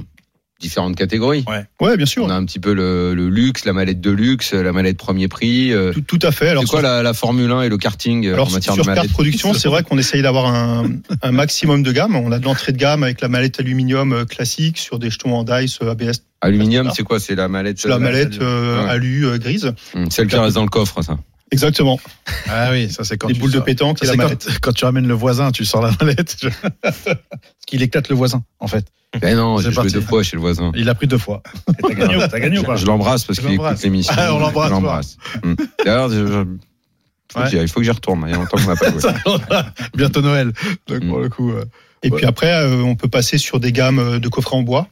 différentes 0.60 0.96
catégories. 0.96 1.46
ouais, 1.82 1.98
bien 1.98 2.06
sûr, 2.06 2.24
On 2.26 2.30
a 2.30 2.36
un 2.36 2.46
petit 2.46 2.60
peu 2.60 2.74
le, 2.74 3.14
le 3.14 3.30
luxe, 3.30 3.66
la 3.66 3.74
mallette 3.74 4.02
de 4.02 4.12
luxe, 4.12 4.54
la 4.54 4.72
mallette 4.72 4.98
premier 4.98 5.28
prix. 5.28 5.72
tout, 5.94 6.02
tout 6.02 6.20
à 6.22 6.32
fait. 6.32 6.50
Alors 6.50 6.64
c'est 6.64 6.70
quoi 6.70 6.80
sur, 6.80 6.88
la, 6.88 7.04
la 7.04 7.14
Formule 7.14 7.52
1 7.52 7.62
et 7.64 7.70
le 7.70 7.78
karting 7.78 8.28
alors 8.28 8.48
en 8.48 8.52
matière 8.52 8.74
sur 8.74 8.84
de 8.84 8.88
carte 8.88 8.98
mallette? 8.98 9.12
Production, 9.14 9.54
c'est 9.54 9.68
vrai 9.68 9.84
qu'on 9.84 9.98
essaye 9.98 10.22
d'avoir 10.24 10.48
un, 10.54 10.90
un 11.22 11.32
maximum 11.32 11.84
de 11.84 11.92
gamme. 11.92 12.16
On 12.16 12.32
a 12.32 12.40
de 12.40 12.46
l'entrée 12.46 12.72
de 12.72 12.78
gamme 12.78 13.04
avec 13.04 13.22
la 13.22 13.28
mallette 13.28 13.60
aluminium 13.60 14.26
classique 14.26 14.78
sur 14.80 14.98
des 15.00 15.10
jetons 15.12 15.36
en 15.36 15.44
dice 15.44 15.80
ABS. 15.82 16.24
Aluminium, 16.42 16.92
c'est 16.96 17.04
quoi? 17.04 17.20
C'est 17.20 17.34
la 17.36 17.48
mallette. 17.48 17.84
La 17.86 17.96
euh, 17.96 18.00
mallette 18.00 18.40
euh, 18.42 18.84
Ouais. 18.84 18.90
alu 18.92 19.26
euh, 19.26 19.38
grise. 19.40 19.74
hum, 19.96 20.10
Celle 20.12 20.28
qui 20.28 20.36
reste 20.36 20.56
dans 20.56 20.62
le 20.64 20.70
coffre, 20.70 21.02
ça. 21.02 21.18
Exactement. 21.52 22.00
Ah 22.50 22.70
oui, 22.72 22.90
ça 22.92 23.04
c'est 23.06 23.18
quand 23.18 23.28
Les 23.30 23.34
tu 23.34 23.40
boules 23.40 23.52
de 23.52 23.60
pétanque 23.62 24.00
c'est 24.02 24.18
quand, 24.18 24.28
quand 24.62 24.74
tu 24.74 24.84
ramènes 24.86 25.08
le 25.08 25.14
voisin, 25.14 25.52
tu 25.52 25.64
sors 25.66 25.82
la 25.82 25.92
mallette. 26.02 26.36
Parce 26.82 26.98
qu'il 27.66 27.82
éclate 27.82 28.10
le 28.10 28.16
voisin, 28.16 28.44
en 28.60 28.68
fait. 28.68 28.86
Mais 29.22 29.34
non, 29.34 29.58
j'ai 29.60 29.72
joué 29.72 29.90
deux 29.90 30.02
fois 30.02 30.22
chez 30.24 30.36
le 30.36 30.42
voisin. 30.42 30.72
Il 30.76 30.86
l'a 30.86 30.94
pris 30.96 31.08
deux 31.08 31.18
fois. 31.18 31.42
Et 31.90 31.96
T'as 31.96 32.06
gagné, 32.08 32.28
gagné 32.42 32.60
ou 32.60 32.64
pas 32.64 32.76
Je 32.76 32.86
l'embrasse 32.86 33.24
parce 33.24 33.38
Je 33.40 33.46
qu'il 33.46 33.54
écoute 33.56 33.82
l'émission. 33.82 34.14
Ah, 34.18 34.34
on 34.34 34.40
l'embrasse, 34.40 35.18
Je. 35.44 35.48
Hum. 35.50 35.56
D'ailleurs, 35.86 36.10
je- 36.10 36.28
je- 36.28 36.46
Ouais. 37.38 37.50
il 37.52 37.68
faut 37.68 37.82
que 37.82 37.84
j'y 37.86 37.92
retourne. 37.92 38.24
Il 38.26 38.32
y 38.32 38.34
a 38.34 38.38
longtemps 38.38 38.58
qu'on 38.58 38.68
n'a 38.70 38.76
pas 38.78 38.90
joué. 38.90 39.02
Bientôt 39.96 40.22
Noël. 40.22 40.52
Donc 40.88 41.04
Mm. 41.04 41.10
pour 41.10 41.20
le 41.20 41.30
coup. 41.30 41.52
euh, 41.52 41.66
Et 42.04 42.10
Ouais. 42.10 42.18
puis 42.18 42.26
après, 42.26 42.52
euh, 42.52 42.82
on 42.84 42.96
peut 42.96 43.10
passer 43.10 43.38
sur 43.38 43.60
des 43.60 43.72
gammes 43.74 44.00
euh, 44.00 44.20
de 44.20 44.28
coffrets 44.30 44.56
en 44.56 44.62
bois. 44.64 44.88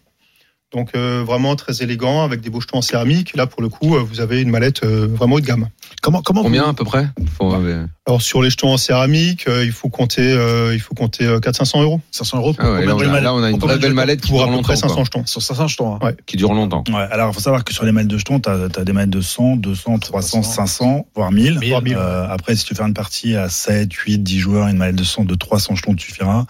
Donc 0.75 0.89
euh, 0.95 1.23
vraiment 1.25 1.55
très 1.55 1.81
élégant 1.81 2.23
avec 2.23 2.41
des 2.41 2.49
beaux 2.49 2.59
jetons 2.59 2.79
en 2.79 2.81
céramique. 2.81 3.35
Là 3.35 3.47
pour 3.47 3.61
le 3.61 3.69
coup, 3.69 3.95
euh, 3.95 3.99
vous 4.03 4.19
avez 4.19 4.41
une 4.41 4.49
mallette 4.49 4.83
euh, 4.83 5.07
vraiment 5.09 5.35
haut 5.35 5.39
de 5.39 5.45
gamme. 5.45 5.69
Comment, 6.01 6.21
comment 6.21 6.43
Combien 6.43 6.63
vous- 6.63 6.69
à 6.69 6.73
peu 6.73 6.83
près 6.83 7.07
Faut, 7.37 7.53
euh, 7.53 7.85
Alors 8.05 8.21
sur 8.21 8.41
les 8.41 8.49
jetons 8.49 8.73
en 8.73 8.77
céramique, 8.77 9.47
euh, 9.47 9.63
il 9.63 9.71
faut 9.71 9.87
compter, 9.89 10.21
euh, 10.33 10.73
il 10.73 10.79
faut 10.81 10.93
compter 10.93 11.25
400-500 11.39 11.81
euros 11.81 12.01
500 12.11 12.37
euros 12.39 12.53
pour 12.53 12.65
Ah 12.65 12.73
ouais, 12.73 12.85
là, 12.85 12.93
on 12.95 12.99
a, 12.99 13.05
mallettes 13.07 13.23
là, 13.23 13.33
on 13.33 13.41
a 13.43 13.49
une 13.51 13.57
de 13.57 13.77
belle 13.77 13.93
mallette 13.93 14.19
qui 14.21 14.29
pour 14.31 14.39
dure 14.43 14.53
à 14.53 14.55
peu 14.57 14.61
près 14.63 14.73
longtemps. 14.73 14.87
500 14.89 14.95
quoi. 14.95 15.03
jetons. 15.05 15.25
Sur 15.25 15.41
500 15.41 15.67
jetons. 15.67 15.95
hein. 15.95 15.99
Ouais. 16.03 16.15
Qui 16.25 16.35
dure 16.35 16.53
longtemps. 16.53 16.83
Ouais, 16.89 17.07
alors, 17.09 17.29
il 17.31 17.33
faut 17.33 17.39
savoir 17.39 17.63
que 17.63 17.73
sur 17.73 17.85
les 17.85 17.93
mallettes 17.93 18.09
de 18.11 18.17
jetons, 18.17 18.41
tu 18.41 18.49
as, 18.49 18.67
des 18.83 18.91
mallettes 18.93 19.09
de 19.11 19.21
100, 19.21 19.55
200, 19.55 19.99
300, 19.99 20.43
500, 20.43 21.07
voire 21.15 21.31
1000. 21.31 21.57
Voire 21.67 21.81
1000. 21.81 21.95
Euh, 21.97 22.27
après, 22.29 22.55
si 22.57 22.65
tu 22.65 22.75
fais 22.75 22.83
une 22.83 22.93
partie 22.93 23.35
à 23.37 23.47
7, 23.47 23.91
8, 23.93 24.19
10 24.19 24.39
joueurs, 24.39 24.67
une 24.67 24.77
mallette 24.77 24.97
de 24.97 25.03
100, 25.05 25.23
de 25.23 25.35
300 25.35 25.75
jetons 25.75 25.95
te 25.95 26.01
suffira. 26.01 26.45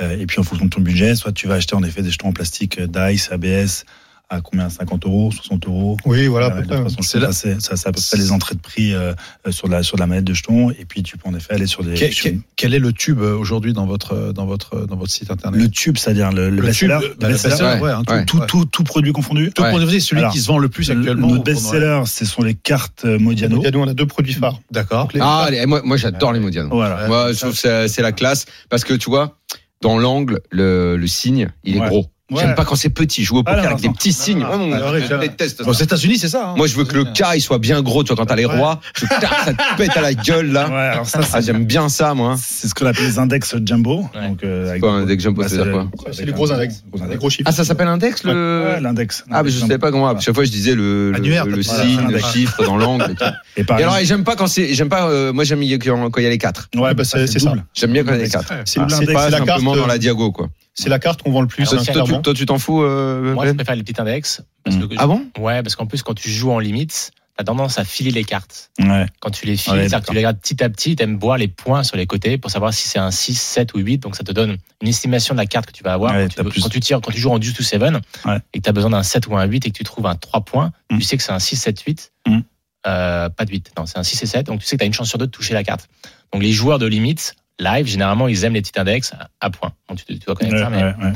Euh, 0.00 0.18
et 0.18 0.26
puis, 0.26 0.38
en 0.40 0.42
fonction 0.42 0.66
de 0.66 0.70
ton 0.70 0.80
budget, 0.80 1.14
soit 1.14 1.32
tu 1.32 1.46
vas 1.48 1.54
acheter 1.54 1.74
en 1.74 1.82
effet 1.82 2.02
des 2.02 2.10
jetons 2.10 2.28
en 2.28 2.32
plastique 2.32 2.78
euh, 2.78 2.86
DICE, 2.86 3.30
ABS, 3.32 3.84
à 4.28 4.40
combien? 4.40 4.68
50 4.68 5.06
euros, 5.06 5.30
60 5.30 5.66
euros? 5.68 5.96
Oui, 6.04 6.26
voilà. 6.26 6.50
300 6.50 6.96
C'est 7.00 7.20
ça, 7.20 7.32
ça, 7.32 7.76
c'est 7.76 7.88
à 7.88 7.92
peu 7.92 8.00
près 8.06 8.18
les 8.18 8.32
entrées 8.32 8.56
de 8.56 8.60
prix 8.60 8.92
euh, 8.92 9.14
euh, 9.46 9.52
sur, 9.52 9.68
la, 9.68 9.84
sur 9.84 9.96
la 9.96 10.06
mallette 10.08 10.24
de 10.24 10.34
jetons. 10.34 10.70
Et 10.72 10.84
puis, 10.84 11.02
tu 11.04 11.16
peux 11.16 11.28
en 11.28 11.34
effet 11.36 11.54
aller 11.54 11.66
sur 11.68 11.84
des. 11.84 11.94
Quel, 11.94 12.12
sur- 12.12 12.30
quel- 12.56 12.74
est 12.74 12.78
le 12.80 12.92
tube 12.92 13.20
euh, 13.20 13.36
aujourd'hui 13.36 13.72
dans 13.72 13.86
votre, 13.86 14.32
dans, 14.34 14.44
votre, 14.44 14.84
dans 14.84 14.96
votre 14.96 15.12
site 15.12 15.30
internet? 15.30 15.60
Le 15.60 15.70
tube, 15.70 15.96
c'est-à-dire 15.96 16.32
le, 16.32 16.50
le, 16.50 16.56
Le 16.56 16.62
best-seller, 16.62 16.98
tube, 17.00 17.08
le 17.12 17.14
bah, 17.20 17.28
le 17.28 17.32
best-seller, 17.34 17.54
best-seller, 17.56 17.80
ouais, 17.82 18.16
tube, 18.18 18.26
tout, 18.26 18.40
tout, 18.48 18.64
tout 18.64 18.82
produit 18.84 19.12
confondu? 19.12 19.52
Tout 19.54 19.62
nous, 19.62 19.88
c'est 19.90 20.00
celui 20.00 20.20
Alors, 20.22 20.32
qui 20.32 20.40
se 20.40 20.48
vend 20.48 20.58
le 20.58 20.68
plus 20.68 20.90
actuellement. 20.90 21.28
Notre 21.28 21.44
best-seller, 21.44 22.02
ce 22.06 22.24
sont 22.26 22.42
les 22.42 22.54
cartes 22.54 23.04
euh, 23.04 23.18
Modiano. 23.20 23.56
Modiano, 23.56 23.80
on 23.82 23.88
a 23.88 23.94
deux 23.94 24.06
produits 24.06 24.34
phares. 24.34 24.60
D'accord. 24.72 25.08
Ah, 25.20 25.46
les- 25.50 25.64
moi, 25.66 25.80
moi 25.84 25.96
j'adore 25.96 26.32
les 26.32 26.40
Modiano. 26.40 26.68
Voilà. 26.70 27.06
Moi, 27.06 27.32
je 27.32 27.38
trouve 27.38 27.58
que 27.58 27.86
c'est 27.88 28.02
la 28.02 28.12
classe 28.12 28.44
parce 28.68 28.82
que 28.84 28.92
tu 28.92 29.08
vois, 29.08 29.38
dans 29.80 29.98
l'angle, 29.98 30.40
le, 30.50 30.96
le 30.96 31.06
signe, 31.06 31.50
il 31.64 31.76
est 31.76 31.80
gros. 31.88 32.06
Ouais. 32.28 32.40
J'aime 32.40 32.56
pas 32.56 32.64
quand 32.64 32.74
c'est 32.74 32.88
petit. 32.90 33.22
Jouer 33.22 33.38
au 33.38 33.42
Ah, 33.46 33.50
poker 33.52 33.62
non, 33.62 33.70
avec 33.70 33.80
des 33.82 33.86
non. 33.86 33.94
petits 33.94 34.12
signes. 34.12 34.40
Non, 34.40 34.46
Vraiment, 34.48 34.66
non, 34.66 34.76
je 34.98 35.04
non, 35.04 35.14
non. 35.14 35.18
déteste 35.20 35.62
ça. 35.62 35.68
Aux 35.70 35.72
États-Unis, 35.72 36.18
c'est 36.18 36.28
ça. 36.28 36.48
hein. 36.48 36.54
Moi, 36.56 36.66
je 36.66 36.74
veux 36.74 36.84
que 36.84 36.96
le 36.96 37.04
K 37.04 37.22
il 37.36 37.40
soit 37.40 37.58
bien 37.58 37.82
gros. 37.82 38.02
Tu 38.02 38.08
vois, 38.08 38.16
quand 38.16 38.26
t'as 38.26 38.34
les 38.34 38.46
Ouais. 38.46 38.58
rois, 38.58 38.80
tu- 38.96 39.06
ça 39.06 39.52
te 39.52 39.76
pète 39.76 39.96
à 39.96 40.00
la 40.00 40.12
gueule 40.12 40.50
là. 40.50 40.68
Ouais, 40.68 40.74
alors 40.74 41.06
ça, 41.06 41.20
Ah, 41.22 41.24
c'est 41.24 41.42
j'aime 41.46 41.64
bien 41.66 41.88
ça, 41.88 42.14
moi. 42.14 42.34
c'est 42.42 42.66
ce 42.66 42.74
qu'on 42.74 42.86
appelle 42.86 43.04
les 43.06 43.20
index 43.20 43.54
jumbo. 43.64 44.08
Ouais. 44.12 44.28
Donc, 44.28 44.42
euh, 44.42 44.70
avec 44.70 44.80
Quoi, 44.82 44.90
un 44.90 45.02
index 45.02 45.22
jumbo, 45.22 45.42
bah, 45.42 45.48
c'est-à-dire 45.48 45.72
quoi 45.72 45.86
C'est 46.10 46.24
les 46.24 46.32
gros 46.32 46.50
index, 46.50 46.82
Gros 46.92 47.06
les 47.08 47.16
gros 47.16 47.30
chiffres. 47.30 47.44
Ah, 47.48 47.52
ça 47.52 47.64
s'appelle 47.64 47.86
index 47.86 48.24
le. 48.24 48.72
Ouais, 48.74 48.80
l'index. 48.80 49.24
Ah, 49.30 49.44
mais 49.44 49.50
je 49.50 49.60
savais 49.60 49.78
pas 49.78 49.92
comment. 49.92 50.18
Chaque 50.18 50.34
fois, 50.34 50.42
je 50.44 50.50
disais 50.50 50.74
le, 50.74 51.12
le, 51.12 51.62
signe, 51.62 52.08
le 52.10 52.18
chiffre 52.18 52.64
dans 52.64 52.76
l'angle. 52.76 53.14
et 53.56 53.64
alors, 53.70 53.98
j'aime 54.02 54.24
pas 54.24 54.34
quand 54.34 54.48
c'est, 54.48 54.74
j'aime 54.74 54.88
pas, 54.88 55.08
euh, 55.08 55.32
moi 55.32 55.44
j'aime 55.44 55.60
quand 55.78 56.10
quand 56.10 56.20
il 56.20 56.24
y 56.24 56.26
a 56.26 56.30
les 56.30 56.38
quatre. 56.38 56.68
ouais, 56.74 56.92
bah, 56.92 57.04
c'est- 57.04 57.28
c'est 57.28 57.38
ça. 57.38 57.52
J'aime 57.72 57.92
bien 57.92 58.02
quand 58.02 58.14
il 58.14 58.18
y 58.18 58.20
a 58.22 58.24
les 58.24 58.30
quatre. 58.30 58.52
C'est 58.64 58.80
Ah, 58.80 58.86
c'est- 58.88 59.06
Pas 59.12 59.30
c'est 59.30 59.36
simplement 59.36 59.76
dans 59.76 59.86
la 59.86 59.98
diago, 59.98 60.32
quoi. 60.32 60.48
C'est 60.78 60.88
la 60.90 60.98
carte 60.98 61.22
qu'on 61.22 61.30
vend 61.32 61.40
le 61.40 61.46
plus. 61.46 61.68
Alors, 61.72 61.84
Toi, 61.84 62.04
tu, 62.04 62.22
toi, 62.22 62.34
tu 62.34 62.46
t'en 62.46 62.58
fous, 62.58 62.82
euh, 62.82 63.32
Moi, 63.34 63.44
je 63.46 63.50
Ben 63.50 63.56
préfère 63.56 63.76
les 63.76 63.82
petits 63.82 64.00
index. 64.00 64.42
Parce 64.64 64.76
Mm. 64.76 64.88
que, 64.88 64.94
Ah 64.98 65.06
bon? 65.06 65.26
Ouais, 65.38 65.62
parce 65.62 65.74
qu'en 65.74 65.86
plus, 65.86 66.02
quand 66.02 66.14
tu 66.14 66.28
joues 66.30 66.50
en 66.52 66.58
limite, 66.58 67.12
t'as 67.36 67.44
tendance 67.44 67.78
à 67.78 67.84
filer 67.84 68.10
les 68.10 68.24
cartes. 68.24 68.70
Ouais. 68.78 69.06
Quand 69.20 69.30
tu 69.30 69.46
les 69.46 69.56
files, 69.56 69.72
Ouais, 69.72 69.78
c'est-à-dire 69.80 69.98
que 69.98 70.00
d'accord. 70.02 70.06
tu 70.08 70.12
les 70.14 70.18
regardes 70.20 70.38
petit 70.40 70.62
à 70.62 70.68
petit, 70.68 70.94
t'aimes 70.96 71.18
voir 71.18 71.38
les 71.38 71.48
points 71.48 71.82
sur 71.82 71.96
les 71.96 72.06
côtés 72.06 72.36
pour 72.38 72.50
savoir 72.50 72.74
si 72.74 72.88
c'est 72.88 72.98
un 72.98 73.10
6, 73.10 73.38
7 73.40 73.72
ou 73.74 73.78
8. 73.78 73.98
Donc 73.98 74.16
ça 74.16 74.24
te 74.24 74.32
donne 74.32 74.58
une 74.82 74.88
estimation 74.88 75.34
de 75.34 75.38
la 75.40 75.46
carte 75.46 75.66
que 75.66 75.72
tu 75.72 75.82
vas 75.82 75.94
avoir. 75.94 76.12
Ouais, 76.14 76.22
quand, 76.24 76.28
tu, 76.28 76.34
t'as 76.36 76.44
plus- 76.44 76.62
quand 76.62 76.68
tu 76.68 76.80
tires, 76.80 77.00
quand 77.00 77.10
tu 77.12 77.20
joues 77.20 77.30
en 77.30 77.38
deuce 77.38 77.54
to 77.54 77.62
7 77.62 77.80
Ouais. 78.26 78.38
et 78.52 78.58
que 78.58 78.62
tu 78.64 78.68
as 78.68 78.72
besoin 78.72 78.90
d'un 78.90 79.02
7 79.02 79.26
ou 79.28 79.36
un 79.36 79.44
8 79.44 79.66
et 79.66 79.70
que 79.70 79.76
tu 79.76 79.84
trouves 79.84 80.06
un 80.06 80.14
3 80.14 80.42
points, 80.42 80.72
Mm. 80.90 80.98
tu 80.98 81.04
sais 81.04 81.16
que 81.16 81.22
c'est 81.22 81.32
un 81.32 81.38
6, 81.38 81.56
7, 81.56 81.80
8. 81.80 82.12
Mm. 82.26 82.38
Euh, 82.86 83.28
pas 83.30 83.44
de 83.44 83.50
8, 83.50 83.72
non, 83.78 83.84
c'est 83.86 83.98
un 83.98 84.02
6 84.02 84.22
et 84.22 84.26
7. 84.26 84.46
Donc 84.46 84.60
tu 84.60 84.66
sais 84.66 84.76
que 84.76 84.80
tu 84.80 84.84
as 84.84 84.86
une 84.86 84.92
chance 84.94 85.08
sur 85.08 85.18
deux 85.18 85.26
de 85.26 85.30
toucher 85.30 85.54
la 85.54 85.64
carte. 85.64 85.88
Donc 86.32 86.42
les 86.42 86.52
joueurs 86.52 86.78
de 86.78 86.86
limite, 86.86 87.34
live, 87.58 87.86
généralement, 87.86 88.28
ils 88.28 88.44
aiment 88.44 88.54
les 88.54 88.62
petits 88.62 88.78
index 88.78 89.12
à. 89.40 89.48
Donc 89.88 89.98
tu, 89.98 90.18
tu 90.18 90.26
dois 90.26 90.34
connaître 90.34 90.56
Ouais, 90.56 90.62
ça, 90.62 90.70
mais. 90.70 90.82
ouais, 90.82 90.94
ouais. 91.04 91.12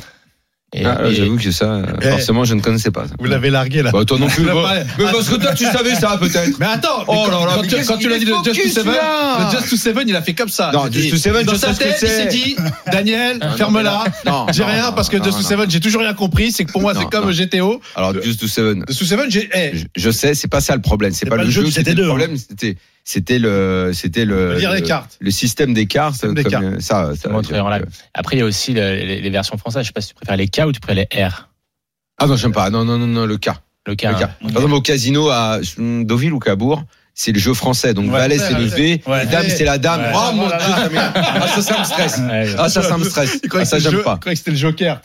et- 0.72 0.84
Ah, 0.86 1.00
et- 1.04 1.14
J'avoue 1.16 1.36
que 1.36 1.50
ça, 1.50 1.82
Eh. 2.00 2.08
forcément, 2.10 2.44
je 2.44 2.54
ne 2.54 2.60
connaissais 2.60 2.92
pas 2.92 3.08
ça. 3.08 3.14
Vous 3.18 3.26
l'avez 3.26 3.50
largué 3.50 3.82
là. 3.82 3.90
Bah, 3.90 4.04
toi 4.04 4.18
non 4.18 4.28
plus. 4.28 4.44
Bah, 4.46 4.52
pas- 4.54 4.74
mais 4.98 5.04
parce 5.12 5.28
que 5.28 5.34
toi, 5.34 5.52
tu 5.52 5.64
savais 5.64 5.94
ça, 5.96 6.16
peut-être. 6.16 6.58
Mais 6.60 6.66
attends, 6.66 7.02
Oh 7.08 7.24
quand, 7.26 7.26
là 7.26 7.30
là, 7.40 7.52
quand 7.56 7.62
mais 7.62 7.68
tu, 7.68 7.84
quand 7.84 8.02
l'as 8.08 8.18
dit 8.18 8.24
le 8.24 8.34
Just 8.44 8.62
to 8.62 8.68
Seven, 8.80 8.94
le 8.94 9.50
Just 9.58 9.68
to 9.70 9.76
Seven, 9.76 10.08
il 10.08 10.14
a 10.16 10.22
fait 10.22 10.32
comme 10.34 10.48
ça. 10.48 10.70
Non, 10.72 10.90
Just 10.90 11.10
to 11.10 11.16
Seven, 11.16 11.44
dans 11.44 11.52
je 11.54 11.58
sais 11.58 11.66
sa 11.66 11.74
ce 11.74 11.78
que 11.80 11.84
tête, 11.84 11.98
il 12.02 12.06
c'est. 12.08 12.22
s'est 12.22 12.28
dit, 12.28 12.56
Daniel, 12.92 13.38
non, 13.38 13.56
ferme-la. 13.56 14.04
Non, 14.26 14.46
J'ai 14.52 14.62
rien 14.64 14.92
parce 14.92 15.08
que 15.08 15.16
non, 15.16 15.24
Just 15.24 15.38
to. 15.38 15.42
Seven, 15.44 15.68
j'ai 15.70 15.80
toujours 15.80 16.02
rien 16.02 16.14
compris. 16.14 16.52
C'est 16.52 16.64
que 16.64 16.70
pour 16.72 16.80
moi, 16.82 16.94
c'est 16.94 17.10
comme. 17.10 17.30
GTO. 17.32 17.80
Alors, 17.96 18.14
Just 18.22 18.38
to 18.40 18.46
Seven. 18.46 18.84
Just 18.88 19.00
to 19.00 19.04
Seven, 19.06 19.28
j'ai. 19.30 19.50
eh, 19.52 19.72
Je, 19.96 20.10
sais, 20.10 20.34
c'est 20.34 20.48
pas 20.48 20.60
ça 20.60 20.76
le 20.76 20.82
problème. 20.82 21.12
C'est 21.12 21.26
pas, 21.26 21.36
le 21.36 21.50
jeu, 21.50 21.68
c'était 21.70 21.94
deux, 21.94 22.02
le 22.02 22.08
hein. 22.10 22.14
problème. 22.14 22.36
C'était, 22.36 22.76
c'était 23.04 23.38
le, 23.38 23.90
c'était 23.94 24.24
le, 24.24 24.54
le- 24.54 25.30
système 25.30 25.74
des 25.74 25.86
cartes. 25.86 26.12
Système 26.12 26.34
des 26.34 26.42
comme, 26.42 26.52
cartes. 26.52 26.64
euh, 26.64 26.80
Ça, 26.80 27.12
ça. 27.16 27.28
montrer 27.28 27.58
en 27.60 27.68
live. 27.68 27.86
Après, 28.14 28.36
il 28.36 28.38
y 28.40 28.42
a 28.42 28.44
aussi 28.46 28.72
le- 28.72 28.80
les, 28.94 29.20
les 29.20 29.30
versions 29.30 29.56
françaises. 29.58 29.82
Je 29.82 29.88
sais 29.88 29.92
pas 29.92 30.00
si 30.00 30.08
tu 30.08 30.14
préfères 30.14 30.36
les 30.36 30.48
K 30.48 30.62
ou 30.66 30.72
tu 30.72 30.80
préfères 30.80 31.06
les 31.10 31.24
R. 31.24 31.48
Ah 32.18 32.26
non, 32.26 32.36
j'aime 32.36 32.52
pas. 32.52 32.70
Non, 32.70 32.84
non, 32.84 32.98
non, 32.98 33.06
non, 33.06 33.26
le 33.26 33.38
cas. 33.38 33.60
Le 33.86 33.94
K. 33.94 34.02
Le 34.04 34.08
hein. 34.10 34.30
Par 34.42 34.50
exemple, 34.50 34.74
au 34.74 34.80
casino 34.82 35.30
à 35.30 35.58
Deauville 35.78 36.32
ou 36.34 36.38
Cabourg, 36.38 36.84
c'est 37.22 37.32
le 37.32 37.38
jeu 37.38 37.52
français. 37.52 37.92
Donc 37.92 38.06
Ouais, 38.06 38.18
valet, 38.18 38.38
c'est 38.38 38.54
le 38.54 38.64
V. 38.64 39.02
ouais. 39.06 39.26
dame, 39.26 39.44
c'est 39.48 39.64
la 39.64 39.76
dame. 39.76 40.00
Ouais. 40.00 40.12
Oh 40.14 40.32
mon 40.34 40.46
dieu, 40.46 40.56
ah, 40.58 41.46
ça, 41.48 41.60
ça 41.62 41.78
me 41.78 41.84
stresse. 41.84 42.20
Ah, 42.58 42.68
ça, 42.70 42.82
ça 42.82 42.96
me 42.96 43.04
stresse. 43.04 43.40
Ah, 43.52 43.64
ça, 43.66 43.78
j'aime 43.78 44.02
pas. 44.02 44.14
il 44.16 44.20
croyait 44.20 44.34
que 44.34 44.38
c'était 44.38 44.50
le 44.52 44.56
Joker. 44.56 45.00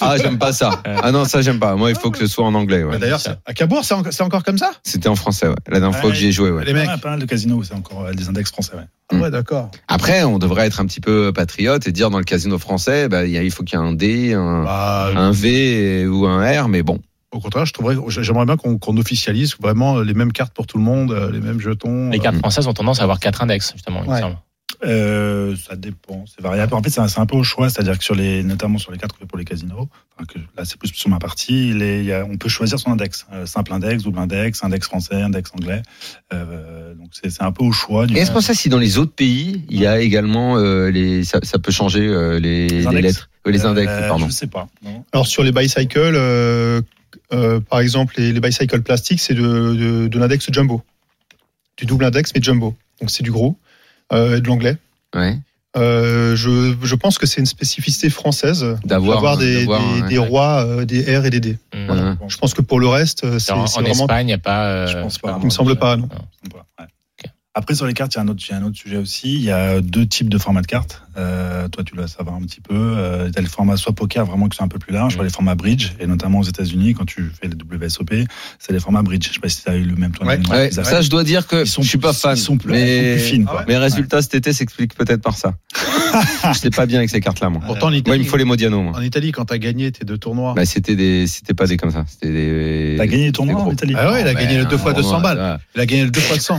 Ah, 0.00 0.16
j'aime 0.16 0.38
pas 0.38 0.52
ça. 0.52 0.82
Ah 0.84 1.12
non, 1.12 1.24
ça, 1.24 1.42
j'aime 1.42 1.60
pas. 1.60 1.76
Moi, 1.76 1.90
il 1.90 1.96
faut 1.96 2.10
que 2.10 2.18
ce 2.18 2.26
soit 2.26 2.44
en 2.44 2.54
anglais. 2.54 2.82
ouais. 2.82 2.92
Bah, 2.92 2.98
D'ailleurs, 2.98 3.20
à 3.46 3.54
Cabourg, 3.54 3.84
c'est 3.84 3.94
en- 3.94 4.02
c'est 4.10 4.22
encore 4.22 4.42
comme 4.42 4.58
ça? 4.58 4.72
C'était 4.82 5.08
en 5.08 5.14
français, 5.16 5.46
ouais. 5.46 5.54
La 5.68 5.78
dernière 5.80 6.00
fois 6.00 6.10
que 6.10 6.16
j'y 6.16 6.26
ai 6.28 6.32
joué, 6.32 6.50
ouais. 6.50 6.64
Les 6.64 6.72
mecs. 6.72 6.88
Pas 7.00 7.10
mal 7.10 7.20
de 7.20 7.24
casinos 7.26 7.56
où 7.58 7.62
c'est 7.64 7.74
encore 7.74 8.06
euh, 8.06 8.12
des 8.12 8.28
index 8.28 8.50
français. 8.50 8.72
Ouais. 8.74 8.82
Ah 9.12 9.16
Ouais, 9.16 9.30
d'accord. 9.30 9.70
Après, 9.88 10.22
on 10.24 10.38
devrait 10.38 10.66
être 10.66 10.80
un 10.80 10.86
petit 10.86 11.00
peu 11.00 11.32
patriote 11.32 11.86
et 11.86 11.92
dire 11.92 12.10
dans 12.10 12.18
le 12.18 12.24
casino 12.24 12.58
français, 12.58 13.08
bah, 13.08 13.24
il 13.24 13.30
y 13.32 13.38
a- 13.38 13.42
il 13.42 13.50
faut 13.50 13.62
qu'il 13.62 13.78
y 13.78 13.82
ait 13.82 13.84
un 13.84 13.92
D, 13.92 14.34
un, 14.34 14.64
Bah, 14.64 15.10
un 15.14 15.30
V 15.30 16.06
ou 16.06 16.26
un 16.26 16.44
R, 16.62 16.68
mais 16.68 16.82
bon. 16.82 16.98
Au 17.32 17.38
contraire, 17.40 17.64
je 17.64 17.72
trouverais, 17.72 17.96
j'aimerais 18.08 18.44
bien 18.46 18.56
qu'on 18.56 18.76
qu'on 18.78 18.96
officialise 18.96 19.54
vraiment 19.60 20.00
les 20.00 20.14
mêmes 20.14 20.32
cartes 20.32 20.52
pour 20.52 20.66
tout 20.66 20.78
le 20.78 20.84
monde, 20.84 21.12
euh, 21.12 21.30
les 21.30 21.40
mêmes 21.40 21.60
jetons. 21.60 22.10
Les 22.10 22.18
cartes 22.18 22.36
Mm. 22.36 22.40
françaises 22.40 22.66
ont 22.66 22.72
tendance 22.74 23.00
à 23.00 23.04
avoir 23.04 23.20
quatre 23.20 23.42
index, 23.42 23.72
justement, 23.72 24.02
il 24.04 24.10
me 24.10 24.18
semble. 24.18 24.36
Euh, 24.84 25.54
ça 25.56 25.76
dépend, 25.76 26.24
c'est 26.26 26.40
variable. 26.42 26.74
En 26.74 26.82
fait, 26.82 26.90
c'est 26.90 27.00
un, 27.00 27.08
c'est 27.08 27.20
un 27.20 27.26
peu 27.26 27.36
au 27.36 27.42
choix, 27.42 27.68
c'est-à-dire 27.68 27.98
que 27.98 28.04
sur 28.04 28.14
les, 28.14 28.42
notamment 28.42 28.78
sur 28.78 28.90
les 28.92 28.98
cartes 28.98 29.12
pour 29.28 29.36
les 29.36 29.44
casinos, 29.44 29.88
enfin, 30.16 30.24
que 30.26 30.38
là 30.56 30.64
c'est 30.64 30.76
plus 30.78 30.88
sur 30.94 31.08
ma 31.10 31.18
partie, 31.18 31.72
les- 31.72 31.98
il 32.00 32.06
y 32.06 32.12
a- 32.12 32.24
on 32.24 32.36
peut 32.36 32.48
choisir 32.48 32.78
son 32.78 32.90
index, 32.90 33.26
Euh, 33.32 33.46
simple 33.46 33.72
index, 33.74 34.02
double 34.04 34.18
index, 34.20 34.64
index 34.64 34.86
français, 34.86 35.20
index 35.20 35.50
anglais. 35.54 35.82
Euh, 36.32 36.94
donc 36.94 37.08
c'est 37.12 37.30
c'est 37.30 37.42
un 37.42 37.52
peu 37.52 37.64
au 37.64 37.72
choix. 37.72 38.06
Du 38.06 38.16
Et 38.16 38.20
est-ce 38.20 38.30
qu'on 38.30 38.40
sait 38.40 38.54
si 38.54 38.68
dans 38.68 38.78
les 38.78 38.96
autres 38.98 39.12
pays, 39.12 39.64
il 39.68 39.78
y 39.80 39.86
a 39.86 40.00
également 40.00 40.56
euh, 40.56 40.88
les, 40.90 41.24
ça, 41.24 41.40
ça 41.42 41.58
peut 41.58 41.72
changer 41.72 42.06
euh, 42.06 42.38
les, 42.40 42.68
les 42.68 42.86
index. 42.86 43.02
lettres, 43.02 43.30
euh, 43.46 43.50
les 43.50 43.64
index, 43.66 43.88
Euh, 43.90 44.08
pardon. 44.08 44.26
Je 44.26 44.32
sais 44.32 44.46
pas. 44.46 44.68
non. 44.82 45.04
Alors 45.12 45.26
sur 45.26 45.42
les 45.42 45.52
bicycles, 45.52 46.16
euh, 47.32 47.60
par 47.60 47.80
exemple, 47.80 48.14
les, 48.18 48.32
les 48.32 48.40
bicycles 48.40 48.82
plastiques, 48.82 49.20
c'est 49.20 49.34
de, 49.34 49.42
de, 49.42 50.08
de 50.08 50.18
l'index 50.18 50.50
jumbo. 50.52 50.82
Du 51.76 51.86
double 51.86 52.04
index, 52.04 52.32
mais 52.34 52.42
jumbo. 52.42 52.76
Donc 53.00 53.10
c'est 53.10 53.22
du 53.22 53.30
gros, 53.32 53.56
euh, 54.12 54.36
et 54.36 54.40
de 54.40 54.46
l'anglais. 54.46 54.76
Ouais. 55.14 55.38
Euh, 55.76 56.34
je, 56.34 56.74
je 56.82 56.94
pense 56.96 57.16
que 57.16 57.26
c'est 57.26 57.38
une 57.40 57.46
spécificité 57.46 58.10
française 58.10 58.76
D'avoir, 58.84 59.36
des, 59.38 59.64
des, 59.64 59.66
ouais. 59.66 59.78
des 60.08 60.18
rois, 60.18 60.64
euh, 60.66 60.84
des 60.84 61.02
R 61.16 61.24
et 61.26 61.30
des 61.30 61.38
D. 61.40 61.58
Mm. 61.72 61.86
Voilà. 61.86 62.16
Je 62.28 62.36
pense 62.38 62.54
que 62.54 62.60
pour 62.62 62.80
le 62.80 62.88
reste, 62.88 63.38
c'est 63.38 63.52
En, 63.52 63.60
en 63.60 63.64
vraiment. 63.66 63.90
Espagne, 63.90 64.26
il 64.26 64.26
n'y 64.26 64.32
a 64.32 64.38
pas. 64.38 64.66
euh, 64.66 64.86
Je 64.88 64.98
pense 64.98 65.18
pas. 65.18 65.38
Il 65.40 65.44
me 65.44 65.50
semble 65.50 65.76
pas, 65.76 65.96
non. 65.96 66.08
Ouais. 66.78 66.86
Après, 67.54 67.74
sur 67.74 67.86
les 67.86 67.94
cartes, 67.94 68.14
il 68.14 68.16
y 68.16 68.20
a 68.20 68.22
un 68.22 68.28
autre, 68.28 68.42
il 68.48 68.50
y 68.52 68.54
a 68.54 68.58
un 68.58 68.62
autre 68.64 68.76
sujet 68.76 68.96
aussi. 68.96 69.34
Il 69.34 69.42
y 69.42 69.50
a 69.50 69.80
deux 69.80 70.06
types 70.06 70.28
de 70.28 70.38
formats 70.38 70.62
de 70.62 70.66
cartes. 70.66 71.02
Euh, 71.16 71.68
toi, 71.68 71.82
tu 71.84 71.94
dois 71.96 72.08
savoir 72.08 72.36
un 72.36 72.42
petit 72.42 72.60
peu. 72.60 72.74
Euh, 72.74 73.30
tu 73.30 73.38
as 73.38 73.42
le 73.42 73.48
format 73.48 73.76
soit 73.76 73.92
poker, 73.92 74.24
vraiment 74.24 74.48
que 74.48 74.56
c'est 74.56 74.62
un 74.62 74.68
peu 74.68 74.78
plus 74.78 74.92
large, 74.92 75.12
Mhm. 75.12 75.16
soit 75.18 75.24
les 75.24 75.30
formats 75.30 75.54
bridge. 75.54 75.92
Et 76.00 76.06
notamment 76.06 76.38
aux 76.40 76.44
États-Unis, 76.44 76.94
quand 76.94 77.04
tu 77.04 77.30
fais 77.40 77.48
les 77.48 77.54
WSOP, 77.56 78.26
c'est 78.58 78.72
les 78.72 78.80
formats 78.80 79.02
bridge. 79.02 79.26
Je 79.28 79.34
sais 79.34 79.40
pas 79.40 79.48
si 79.48 79.62
tu 79.62 79.68
as 79.70 79.76
eu 79.76 79.82
le 79.84 79.96
même 79.96 80.12
toi. 80.12 80.26
Ouais. 80.26 80.36
le 80.38 80.48
Ouais, 80.50 80.70
ça, 80.70 81.00
je 81.02 81.10
dois 81.10 81.24
dire 81.24 81.46
que 81.46 81.62
Ils 81.62 81.66
sont 81.66 81.82
je 81.82 81.88
suis 81.88 81.98
pas 81.98 82.10
plus- 82.10 82.20
fan. 82.20 82.36
Ils 82.36 82.40
sont 82.40 82.56
plus, 82.58 82.72
mais 82.72 82.98
ils 83.14 83.18
sont 83.18 83.24
plus 83.24 83.30
fines. 83.30 83.44
quoi. 83.44 83.64
mes 83.68 83.76
résultats 83.76 84.22
cet 84.22 84.34
été 84.34 84.52
s'expliquent 84.52 84.94
peut-être 84.94 85.22
par 85.22 85.36
ça. 85.36 85.54
je 86.52 86.58
sais 86.58 86.70
pas 86.70 86.86
bien 86.86 86.98
avec 86.98 87.10
ces 87.10 87.20
cartes-là, 87.20 87.48
moi. 87.50 87.60
Pourtant, 87.64 87.86
en 87.86 87.90
Moi, 87.90 87.96
il 87.96 88.00
Italie, 88.00 88.18
me 88.20 88.24
faut 88.24 88.36
les 88.36 88.44
Modiano, 88.44 88.82
moi. 88.82 88.92
en 88.96 89.02
Italie, 89.02 89.32
quand 89.32 89.44
t'as 89.46 89.58
gagné 89.58 89.90
tes 89.92 90.04
deux 90.04 90.18
tournois. 90.18 90.54
Bah, 90.54 90.64
c'était 90.64 90.96
des, 90.96 91.26
c'était 91.26 91.54
pas 91.54 91.66
des 91.66 91.76
comme 91.76 91.90
ça. 91.90 92.04
C'était 92.08 92.32
des. 92.32 92.94
T'as 92.98 93.06
gagné 93.06 93.26
les 93.26 93.32
tournois 93.32 93.60
en. 93.62 93.70
Italie 93.72 93.94
Ah 93.96 94.12
ouais, 94.12 94.22
il 94.22 94.26
a 94.26 94.34
gagné 94.34 94.58
le 94.58 94.64
deux 94.66 94.78
fois 94.78 94.92
200 94.92 95.20
balles. 95.20 95.58
Il 95.74 95.80
a 95.80 95.86
gagné 95.86 96.04
le 96.04 96.10
deux 96.10 96.20
fois 96.20 96.36
de 96.36 96.42
100. 96.42 96.58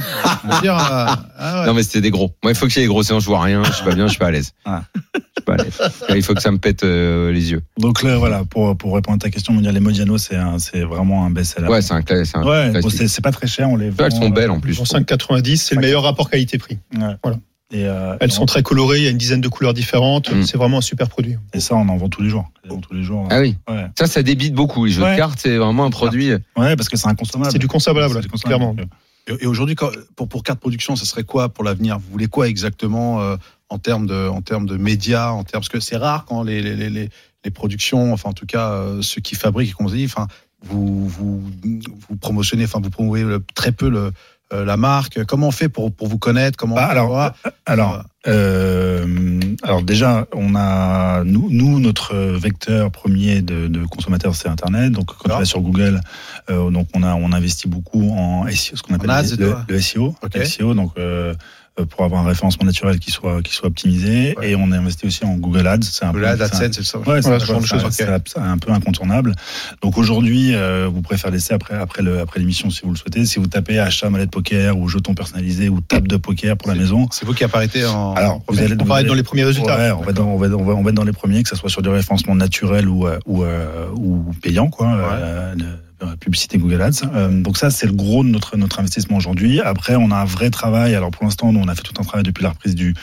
Je 0.50 0.56
veux 0.56 0.62
dire, 0.62 0.76
euh, 0.76 1.06
ah 1.38 1.62
ouais. 1.62 1.68
Non, 1.68 1.74
mais 1.74 1.84
c'était 1.84 2.02
des 2.02 2.12
gros. 2.12 2.32
Moi, 2.44 2.52
il 2.52 2.56
faut 2.56 2.66
que 2.66 2.72
j'ai 2.72 2.82
des 2.82 2.88
gros 2.88 3.04
séances, 3.04 3.24
je 3.24 3.28
vois 3.28 3.42
rien, 3.42 3.64
je 3.64 3.72
suis 3.72 3.84
pas 3.86 3.94
bien, 3.96 4.06
je 4.08 4.12
suis 4.12 4.20
pas 4.20 4.28
à 4.28 4.32
l'aise. 4.32 4.41
Ah. 4.66 4.84
Je 5.16 5.20
suis 5.20 5.46
pas 5.46 5.54
à 5.54 5.58
l'aise. 5.58 5.80
Il 6.16 6.24
faut 6.24 6.34
que 6.34 6.42
ça 6.42 6.52
me 6.52 6.58
pète 6.58 6.84
euh, 6.84 7.32
les 7.32 7.52
yeux. 7.52 7.62
Donc 7.78 8.04
là, 8.04 8.18
voilà, 8.18 8.44
pour, 8.46 8.78
pour 8.78 8.94
répondre 8.96 9.16
à 9.16 9.20
ta 9.20 9.30
question, 9.30 9.54
dire 9.60 9.72
les 9.72 9.80
Modiano, 9.80 10.18
c'est 10.18 10.82
vraiment 10.82 11.26
un 11.26 11.30
best-seller. 11.32 11.68
Ouais, 11.68 11.82
c'est 11.82 11.94
un, 11.94 11.98
un 11.98 12.44
Ouais, 12.46 12.72
classique. 12.72 12.92
c'est 12.98 13.08
c'est 13.08 13.22
pas 13.22 13.32
très 13.32 13.48
cher, 13.48 13.70
on 13.70 13.76
les 13.76 13.88
Elles 13.88 13.92
vend, 13.94 14.10
sont 14.12 14.30
belles 14.30 14.52
en 14.52 14.58
euh, 14.58 14.62
plus. 14.62 14.80
En 14.80 14.84
5,90, 14.84 15.56
c'est 15.58 15.76
le 15.76 15.82
meilleur 15.82 16.04
rapport 16.04 16.30
qualité-prix. 16.30 16.78
Ouais. 16.98 17.16
Voilà. 17.24 17.38
Et, 17.74 17.86
euh, 17.86 18.18
Elles 18.20 18.28
et 18.30 18.32
sont 18.34 18.44
on- 18.44 18.46
très 18.48 18.64
colorées, 18.64 18.98
il 18.98 19.04
y 19.06 19.08
a 19.08 19.12
une 19.12 19.18
dizaine 19.18 19.40
de 19.40 19.48
couleurs 19.48 19.74
différentes. 19.74 20.30
Mm. 20.34 20.44
C'est 20.44 20.58
vraiment 20.58 20.80
un 20.80 20.82
super 20.82 21.08
produit. 21.08 21.38
Et 21.54 21.62
ça, 21.62 21.76
on 21.76 21.88
en 21.88 21.96
vend 21.96 22.10
tous 22.10 22.22
les 22.22 22.30
jours. 22.30 22.52
Tous 22.68 22.94
les 22.94 23.02
jours. 23.04 23.28
Ah 23.32 23.40
oui. 23.40 23.56
Ouais. 23.70 23.86
Ça, 23.98 24.08
ça 24.08 24.22
débite 24.24 24.54
beaucoup. 24.54 24.86
Les 24.86 24.92
jeux 24.92 25.04
Ouais. 25.04 25.14
de 25.14 25.18
cartes, 25.18 25.40
c'est 25.42 25.56
vraiment 25.56 25.86
un 25.86 25.90
produit. 25.90 26.34
Ouais, 26.58 26.76
parce 26.76 26.90
que 26.90 26.98
c'est 26.98 27.08
inconsommable. 27.08 27.52
C'est 27.54 27.60
du 27.60 27.68
consommable, 27.70 28.14
C'est 28.16 28.22
du 28.22 28.28
consommable. 28.28 28.60
clairement. 28.60 28.76
Euh, 29.30 29.36
Et, 29.40 29.44
et 29.44 29.48
aujourd'hui, 29.48 29.76
pour, 30.18 30.28
pour 30.28 30.44
carte 30.44 30.60
production, 30.60 30.98
ça 30.98 31.06
serait 31.06 31.24
quoi 31.24 31.48
pour 31.48 31.64
l'avenir? 31.64 31.98
Vous 31.98 32.12
voulez 32.12 32.28
quoi 32.28 32.50
exactement 32.50 33.22
euh, 33.22 33.38
en 33.72 33.80
termes 33.80 34.06
de, 34.06 34.28
en 34.28 34.42
termes 34.42 34.68
de 34.68 34.78
médias, 34.78 35.30
en 35.32 35.44
termes 35.44 35.62
parce 35.62 35.70
que 35.70 35.80
c'est 35.80 35.98
rare 35.98 36.26
quand 36.26 36.44
les, 36.44 36.62
les, 36.62 36.76
les, 36.76 36.90
les- 36.90 37.10
productions, 37.54 38.14
enfin 38.14 38.30
en 38.30 38.34
tout 38.34 38.46
cas 38.46 38.70
euh, 38.70 39.02
ceux 39.02 39.20
qui 39.22 39.34
fabriquent, 39.36 39.74
comme 39.74 39.88
on 39.88 39.90
dit, 39.90 40.06
enfin 40.06 40.28
vous 40.64 41.08
vous 41.08 41.42
vous 42.08 42.16
promotionnez, 42.18 42.66
enfin 42.66 42.80
vous 42.84 42.92
promouvez 42.92 43.24
le- 43.24 43.44
très 43.56 43.72
peu 43.72 43.90
le, 43.90 44.12
euh, 44.54 44.64
la 44.66 44.78
marque. 44.78 45.24
Comment 45.26 45.48
on 45.48 45.52
fait 45.52 45.70
pour 45.70 45.92
pour 45.92 46.08
vous 46.08 46.20
connaître? 46.20 46.56
Comment 46.58 46.76
Bah, 46.76 46.86
on 46.88 46.92
alors, 46.92 47.08
voit? 47.08 47.34
Alors, 47.66 48.04
euh, 48.28 49.40
alors 49.64 49.82
déjà, 49.84 50.28
on 50.34 50.56
a 50.56 51.24
nous, 51.24 51.50
nous 51.50 51.80
notre 51.80 52.16
vecteur 52.16 52.92
premier 52.92 53.42
de, 53.42 53.68
de 53.68 53.86
consommateurs, 53.86 54.36
c'est 54.36 54.48
Internet. 54.50 54.92
Donc, 54.92 55.08
quand 55.08 55.24
D'accord. 55.24 55.40
vas 55.40 55.46
sur 55.46 55.62
Google, 55.62 56.02
euh, 56.50 56.70
donc 56.70 56.88
on 56.94 57.04
a 57.04 57.16
on 57.16 57.32
investit 57.32 57.68
beaucoup 57.68 58.12
en 58.12 58.46
SEO, 58.50 58.76
ce 58.76 58.84
qu'on 58.84 58.96
appelle 58.96 59.10
le, 59.40 59.56
le 59.68 59.82
SEO, 59.82 60.16
SEO, 60.44 60.74
donc 60.74 60.92
euh, 60.98 61.02
euh, 61.02 61.36
pour 61.90 62.04
avoir 62.04 62.24
un 62.24 62.28
référencement 62.28 62.66
naturel 62.66 63.00
qui 63.00 63.12
soit 63.12 63.42
qui 63.42 63.54
soit 63.54 63.68
optimisé. 63.68 64.36
Ouais. 64.38 64.52
Et 64.52 64.56
on 64.56 64.72
a 64.72 64.78
investi 64.78 65.06
aussi 65.08 65.24
en 65.26 65.36
Google 65.36 65.68
Ads. 65.68 65.80
C'est 65.84 66.06
un 66.06 66.12
c'est 66.14 66.20
un- 66.26 66.30
AdSense, 66.32 66.60
c'est 66.74 66.84
ça. 66.84 67.00
Ouais, 67.00 67.22
c'est 67.22 67.30
c'est 68.28 68.40
un 68.40 68.58
peu 68.58 68.72
incontournable. 68.72 69.34
Donc 69.82 69.98
aujourd'hui, 69.98 70.54
euh, 70.54 70.90
vous 70.92 71.02
pourrez 71.02 71.18
faire 71.18 71.32
l'essai 71.32 71.54
après 71.54 71.76
après 71.76 72.02
le 72.04 72.20
après 72.20 72.40
l'émission 72.40 72.70
si 72.70 72.82
vous 72.84 72.92
le 72.92 72.98
souhaitez. 72.98 73.26
Si 73.26 73.40
vous 73.40 73.48
tapez 73.48 73.80
achat 73.80 74.10
mallette 74.10 74.32
poker 74.32 74.78
ou 74.78 74.88
jeton 74.88 75.14
personnalisé 75.14 75.70
ou 75.70 75.80
table 75.82 76.08
de 76.08 76.18
poker 76.18 76.58
pour 76.58 76.70
la 76.70 76.76
maison. 76.76 77.08
C'est 77.12 77.26
vous 77.26 77.34
qui 77.34 77.44
apparaîtez 77.44 77.86
en. 77.86 78.14
Alors, 78.14 78.42
vous 78.48 78.60
allez, 78.60 78.76
vous 78.76 78.92
allez- 78.92 79.08
dans 79.08 79.14
les 79.14 79.24
premiers 79.24 79.46
résultats. 79.46 79.78
Ouais, 79.78 79.92
on 79.92 80.02
va, 80.02 80.12
dans, 80.12 80.26
on, 80.28 80.38
va, 80.38 80.48
on, 80.48 80.64
va, 80.64 80.74
on 80.74 80.84
va 80.84 80.90
être 80.90 80.96
dans 80.96 81.04
les 81.04 81.12
premiers, 81.14 81.42
que 81.44 81.50
ce 81.50 81.56
soit 81.56 81.70
sur 81.70 81.82
du 81.82 81.90
référencement 81.90 82.36
naturel 82.36 82.88
ou, 82.90 83.08
euh, 83.08 83.18
ou, 83.26 83.44
euh, 83.44 83.88
ou 83.96 84.32
payant, 84.42 84.70
quoi, 84.70 84.88
euh, 84.94 85.56
publicité 86.20 86.58
Google 86.58 86.82
Ads. 86.82 87.04
Euh, 87.14 87.42
donc 87.42 87.58
ça, 87.58 87.70
c'est 87.70 87.86
le 87.88 87.94
gros 87.94 88.24
de 88.24 88.30
notre, 88.30 88.58
notre 88.58 88.80
investissement 88.80 89.18
aujourd'hui. 89.18 89.60
Après, 89.62 89.96
on 89.96 90.12
a 90.12 90.16
un 90.16 90.26
vrai 90.26 90.50
travail. 90.50 90.96
Alors 90.96 91.12
pour 91.12 91.24
l'instant, 91.24 91.52
nous, 91.52 91.60
on 91.60 91.68
a 91.68 91.76
fait 91.76 91.84
tout 91.84 91.94
un 92.00 92.04
travail 92.04 92.24
depuis 92.24 92.44
la 92.44 92.50
reprise 92.50 92.76
du, 92.76 92.94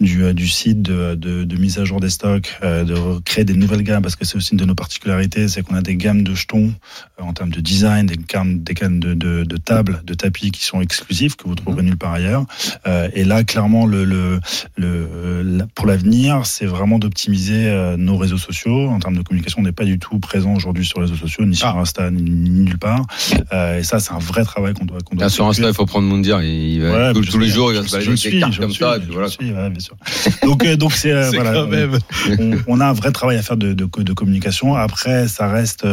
du, 0.00 0.24
euh, 0.24 0.32
du 0.32 0.48
site, 0.48 0.82
de, 0.82 1.14
de, 1.14 1.44
de 1.44 1.56
mise 1.56 1.78
à 1.78 1.84
jour 1.84 2.00
des 2.00 2.10
stocks, 2.10 2.56
euh, 2.62 2.84
de 2.84 3.20
créer 3.20 3.44
des 3.44 3.54
nouvelles 3.54 3.82
gammes, 3.82 4.02
parce 4.02 4.16
que 4.16 4.24
c'est 4.24 4.36
aussi 4.36 4.52
une 4.52 4.58
de 4.58 4.64
nos 4.64 4.74
particularités, 4.74 5.48
c'est 5.48 5.62
qu'on 5.62 5.74
a 5.74 5.82
des 5.82 5.96
gammes 5.96 6.22
de 6.22 6.34
jetons 6.34 6.72
euh, 7.20 7.22
en 7.22 7.32
termes 7.32 7.50
de 7.50 7.60
design, 7.60 8.06
des 8.06 8.16
gammes, 8.16 8.58
des 8.62 8.74
gammes 8.74 9.00
de, 9.00 9.14
de, 9.14 9.44
de 9.44 9.56
tables, 9.56 10.02
de 10.04 10.14
tapis 10.14 10.50
qui 10.50 10.64
sont 10.64 10.80
exclusifs, 10.80 11.36
que 11.36 11.48
vous 11.48 11.54
trouverez 11.54 11.82
nulle 11.82 11.96
part 11.96 12.12
ailleurs. 12.12 12.44
Euh, 12.86 13.08
et 13.14 13.24
là, 13.24 13.44
clairement, 13.44 13.86
le, 13.86 14.04
le, 14.04 14.40
le, 14.76 15.64
pour 15.74 15.86
l'avenir, 15.86 16.46
c'est 16.46 16.66
vraiment 16.66 16.98
d'optimiser 16.98 17.66
euh, 17.68 17.96
nos 17.96 18.16
réseaux 18.16 18.38
sociaux. 18.38 18.88
En 18.88 18.98
termes 18.98 19.16
de 19.16 19.22
communication, 19.22 19.60
on 19.60 19.64
n'est 19.64 19.72
pas 19.72 19.84
du 19.84 19.98
tout 19.98 20.18
présent 20.18 20.54
aujourd'hui 20.54 20.84
sur 20.84 21.00
les 21.00 21.06
réseaux 21.06 21.16
sociaux, 21.18 21.44
ni 21.44 21.54
sur 21.56 21.68
Ah. 21.68 21.80
Insta, 21.80 22.10
ni, 22.10 22.22
ni 22.22 22.35
nulle 22.44 22.78
part. 22.78 23.06
Euh, 23.52 23.78
et 23.78 23.82
ça, 23.82 23.98
c'est 24.00 24.12
un 24.12 24.18
vrai 24.18 24.44
travail 24.44 24.74
qu'on 24.74 24.84
doit, 24.84 24.98
qu'on 25.04 25.16
doit 25.16 25.28
sur 25.28 25.46
Insta, 25.46 25.68
il 25.68 25.74
faut 25.74 25.86
prendre 25.86 26.06
Moundir. 26.08 26.42
Il 26.42 26.80
va, 26.82 26.90
Ouais, 27.08 27.12
tous, 27.12 27.20
mais 27.20 27.26
je 27.26 27.30
tous 27.32 27.38
les 27.38 27.48
jours, 27.48 27.72
il 27.72 27.78
va 27.78 27.84
se 27.86 27.90
balader 27.90 28.04
je 28.04 28.10
avec 28.10 28.18
suis, 28.18 28.30
des 28.32 28.40
cartes 28.40 28.52
je 28.52 28.60
comme 28.60 28.70
suis, 28.70 28.78
ça. 28.84 28.96
et 28.96 29.00
je 29.00 29.04
puis 29.04 29.12
voilà. 29.12 29.28
suis, 29.28 29.52
ouais, 29.52 29.70
bien 29.70 29.80
sûr. 29.80 29.96
Donc, 30.42 30.64
euh, 30.64 30.76
donc 30.76 30.92
c'est 30.92 31.12
euh, 31.12 31.24
C'est 31.30 31.36
voilà, 31.36 31.52
quand 31.52 31.66
même. 31.66 31.98
on, 32.38 32.56
on 32.66 32.80
a 32.80 32.86
un 32.86 32.92
vrai 32.92 33.12
travail 33.12 33.36
à 33.36 33.42
faire 33.42 33.56
de, 33.56 33.72
de, 33.72 33.84
de 34.02 34.12
communication. 34.12 34.74
Après, 34.74 35.28
ça 35.28 35.48
reste 35.48 35.86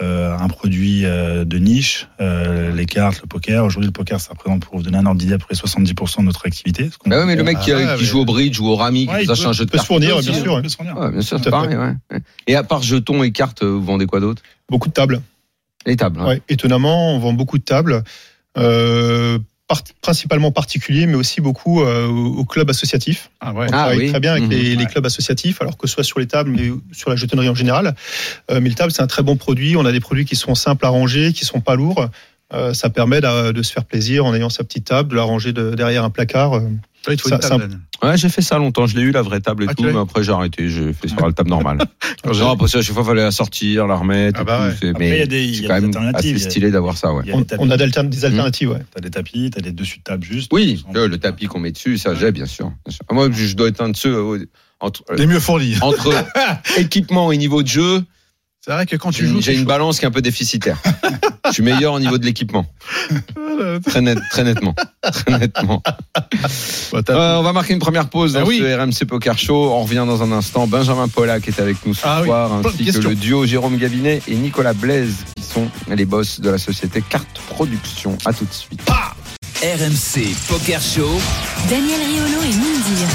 un 0.00 0.48
produit 0.48 1.04
euh, 1.04 1.44
de 1.44 1.58
niche. 1.58 2.08
Euh, 2.20 2.72
les 2.74 2.86
cartes, 2.86 3.20
le 3.22 3.26
poker. 3.28 3.64
Aujourd'hui, 3.64 3.86
le 3.88 3.92
poker, 3.92 4.20
ça 4.20 4.30
représente, 4.32 4.64
pour 4.64 4.76
vous 4.76 4.82
donner 4.82 4.98
un 4.98 5.06
ordre 5.06 5.20
d'idée, 5.20 5.34
à 5.34 5.38
peu 5.38 5.44
près 5.46 5.54
70% 5.54 6.18
de 6.20 6.22
notre 6.24 6.46
activité. 6.46 6.90
Bah 7.06 7.18
ouais, 7.18 7.26
mais 7.26 7.36
le 7.36 7.42
mec 7.44 7.58
qui, 7.60 7.72
Ah 7.72 7.76
ouais, 7.76 7.82
qui 7.96 8.02
mais- 8.02 8.04
joue 8.06 8.20
au 8.20 8.24
bridge 8.24 8.58
ou 8.60 8.66
au 8.66 8.76
rami, 8.76 9.06
Ouais, 9.08 9.18
qui 9.18 9.22
il 9.24 9.26
sache 9.26 9.42
peut- 9.42 9.48
un 9.48 9.52
jeu 9.52 9.64
de 9.64 9.70
peut 9.70 9.76
se 9.78 9.82
cartes. 9.82 9.86
fournir, 9.88 10.16
aussi, 10.16 10.30
bien 10.30 10.40
sûr, 11.20 11.38
bien 11.40 11.50
pareil. 11.50 11.76
Et 12.46 12.56
à 12.56 12.62
part 12.62 12.82
jetons 12.82 13.22
et 13.22 13.32
cartes, 13.32 13.62
vous 13.64 13.82
vendez 13.82 14.06
quoi 14.06 14.20
d'autre? 14.20 14.42
Beaucoup 14.68 14.88
de 14.88 14.94
tables. 14.94 15.20
Les 15.86 15.96
tables. 15.96 16.20
hein. 16.20 16.26
Ouais, 16.26 16.42
étonnamment, 16.48 17.14
on 17.14 17.18
vend 17.18 17.32
beaucoup 17.32 17.58
de 17.58 17.64
tables, 17.64 18.02
euh, 18.58 19.38
principalement 20.02 20.52
particuliers, 20.52 21.06
mais 21.06 21.14
aussi 21.14 21.40
beaucoup 21.40 21.82
euh, 21.82 22.06
au 22.06 22.34
au 22.38 22.44
club 22.44 22.68
associatif. 22.70 23.30
Ah 23.40 23.52
ouais. 23.52 23.66
On 23.66 23.68
Ah 23.68 23.70
travaille 23.70 23.98
oui. 23.98 24.10
très 24.10 24.20
bien 24.20 24.32
avec 24.32 24.44
Mhm. 24.44 24.50
les, 24.50 24.86
clubs 24.86 25.06
associatifs, 25.06 25.60
alors 25.62 25.76
que 25.76 25.86
ce 25.86 25.94
soit 25.94 26.04
sur 26.04 26.20
les 26.20 26.26
tables, 26.26 26.50
mais 26.50 26.70
sur 26.92 27.10
la 27.10 27.16
jetonnerie 27.16 27.48
en 27.48 27.54
général. 27.54 27.94
Euh, 28.50 28.60
mais 28.60 28.68
le 28.68 28.74
table, 28.74 28.92
c'est 28.92 29.02
un 29.02 29.06
très 29.06 29.22
bon 29.22 29.36
produit. 29.36 29.76
On 29.76 29.84
a 29.84 29.92
des 29.92 30.00
produits 30.00 30.24
qui 30.26 30.36
sont 30.36 30.54
simples 30.54 30.84
à 30.84 30.88
ranger, 30.90 31.32
qui 31.32 31.44
sont 31.44 31.60
pas 31.60 31.74
lourds. 31.76 32.06
Ça 32.72 32.88
permet 32.88 33.20
de, 33.20 33.50
de 33.50 33.62
se 33.64 33.72
faire 33.72 33.84
plaisir 33.84 34.24
en 34.24 34.32
ayant 34.32 34.48
sa 34.50 34.62
petite 34.62 34.84
table, 34.84 35.08
de 35.10 35.16
la 35.16 35.24
ranger 35.24 35.52
de- 35.52 35.74
derrière 35.74 36.04
un 36.04 36.10
placard. 36.10 36.60
Il 37.12 37.16
te 37.16 37.22
faut 37.22 37.28
Ça- 37.28 37.34
une 37.36 37.40
table. 37.40 37.52
ça- 37.54 37.58
Daniel. 37.58 37.78
Ouais, 38.02 38.16
j'ai 38.18 38.28
fait 38.28 38.42
ça 38.42 38.58
longtemps. 38.58 38.86
Je 38.86 38.96
l'ai 38.96 39.02
eu, 39.02 39.10
la 39.12 39.22
vraie 39.22 39.40
table 39.40 39.64
et 39.64 39.66
Ah, 39.68 39.74
tout, 39.74 39.82
mais 39.84 39.96
après 39.98 40.22
j'ai 40.24 40.32
arrêté. 40.32 40.68
J'ai 40.68 40.92
fait 40.92 41.08
sur 41.08 41.24
la 41.26 41.32
table 41.32 41.50
normale. 41.50 41.78
j'ai- 42.32 42.40
non, 42.40 42.50
après 42.50 42.68
ça, 42.68 42.78
à 42.78 42.82
chaque 42.82 42.92
fois, 42.94 43.02
il 43.02 43.06
fallait 43.06 43.22
la 43.22 43.30
sortir, 43.30 43.86
la 43.86 43.96
remettre. 43.96 44.40
Ah 44.40 44.44
bah 44.44 44.66
ouais. 44.68 44.74
c'est- 44.80 44.90
Après, 44.90 45.04
il 45.06 45.10
y 45.10 45.14
a 45.16 45.18
mais 45.20 45.26
des- 45.26 45.44
il 45.44 45.50
y 45.50 45.56
c'est 45.56 45.64
a 45.64 45.68
quand 45.68 45.74
des 45.74 45.80
même 45.82 45.96
alternatives. 45.96 46.36
assez 46.36 46.50
stylé 46.50 46.70
d'avoir 46.70 46.96
ça, 46.96 47.12
ouais. 47.14 47.24
On, 47.58 47.70
a 47.70 47.76
des 47.76 48.24
alternatives. 48.24 48.70
ouais. 48.70 48.82
T'as 48.94 49.00
des 49.00 49.10
tapis, 49.10 49.50
t'as 49.50 49.60
des 49.60 49.72
dessus 49.72 49.98
de 49.98 50.02
table 50.04 50.24
juste. 50.24 50.50
Oui, 50.52 50.84
euh, 50.96 51.08
le 51.08 51.18
tapis 51.18 51.46
qu'on 51.46 51.60
met 51.60 51.72
dessus, 51.72 51.98
ça 51.98 52.14
j'ai, 52.14 52.32
bien 52.32 52.46
sûr. 52.46 52.72
bien 52.84 52.92
sûr. 52.94 53.00
Ah, 53.08 53.14
Moi, 53.14 53.28
je 53.32 53.54
dois 53.54 53.68
être 53.68 53.80
un 53.82 53.90
de 53.90 53.96
ceux 53.96 54.14
euh, 54.14 54.46
entre, 54.80 55.02
euh, 55.10 55.16
Les 55.16 55.26
mieux 55.26 55.40
fournis. 55.40 55.76
entre 55.82 56.10
équipement 56.78 57.32
et 57.32 57.36
niveau 57.36 57.62
de 57.62 57.68
jeu. 57.68 58.02
C'est 58.64 58.72
vrai 58.72 58.86
que 58.86 58.96
quand 58.96 59.10
tu 59.10 59.26
joues, 59.26 59.42
j'ai 59.42 59.54
une 59.54 59.66
balance 59.66 59.98
qui 59.98 60.06
est 60.06 60.08
un 60.08 60.10
peu 60.10 60.22
déficitaire. 60.22 60.78
je 61.46 61.52
suis 61.52 61.62
meilleur 61.62 61.92
au 61.92 62.00
niveau 62.00 62.16
de 62.16 62.24
l'équipement. 62.24 62.64
Très, 63.84 64.00
net, 64.00 64.18
très 64.30 64.42
nettement. 64.42 64.74
Très 65.02 65.38
nettement. 65.38 65.82
Bah, 66.90 67.00
Euh, 67.10 67.36
on 67.36 67.42
va 67.42 67.52
marquer 67.52 67.74
une 67.74 67.78
première 67.78 68.08
pause 68.08 68.32
Ben 68.32 68.40
dans 68.40 68.46
oui. 68.46 68.60
ce 68.60 68.74
RMC 68.80 69.06
Poker 69.06 69.36
Show. 69.36 69.70
On 69.70 69.82
revient 69.82 70.04
dans 70.06 70.22
un 70.22 70.32
instant. 70.32 70.66
Benjamin 70.66 71.08
Pollack 71.08 71.46
est 71.46 71.60
avec 71.60 71.84
nous 71.84 71.92
ce 71.92 72.00
Ah 72.04 72.22
soir, 72.24 72.52
ainsi 72.54 72.86
que 72.86 72.98
le 73.06 73.14
duo 73.14 73.44
Jérôme 73.44 73.76
Gabinet 73.76 74.22
et 74.28 74.34
Nicolas 74.34 74.72
Blaise, 74.72 75.16
qui 75.36 75.42
sont 75.42 75.68
les 75.88 76.06
boss 76.06 76.40
de 76.40 76.48
la 76.48 76.56
société 76.58 77.02
Carte 77.06 77.38
Production. 77.50 78.16
À 78.24 78.32
tout 78.32 78.46
de 78.46 78.52
suite. 78.52 78.80
RMC 79.62 80.34
Poker 80.48 80.80
Show. 80.80 81.10
Daniel 81.68 82.00
Riolo 82.00 82.42
et 82.42 82.54
Moundir. 82.56 83.08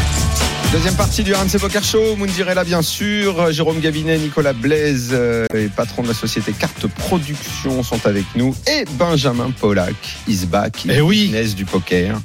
Deuxième 0.71 0.95
partie 0.95 1.23
du 1.23 1.33
RMC 1.33 1.57
Poker 1.59 1.83
Show. 1.83 2.15
Là, 2.53 2.63
bien 2.63 2.83
sûr. 2.83 3.51
Jérôme 3.51 3.79
Gabinet, 3.79 4.19
Nicolas 4.19 4.53
Blaise, 4.53 5.09
euh, 5.13 5.47
les 5.51 5.67
patrons 5.67 6.03
de 6.03 6.07
la 6.07 6.13
société 6.13 6.53
Carte 6.53 6.85
Production 6.85 7.81
sont 7.81 8.05
avec 8.05 8.25
nous. 8.35 8.55
Et 8.67 8.85
Benjamin 8.91 9.49
Pollack, 9.49 9.95
is 10.27 10.45
back. 10.45 10.85
Oui. 11.01 11.23
business 11.25 11.55
du 11.55 11.65
poker. 11.65 12.21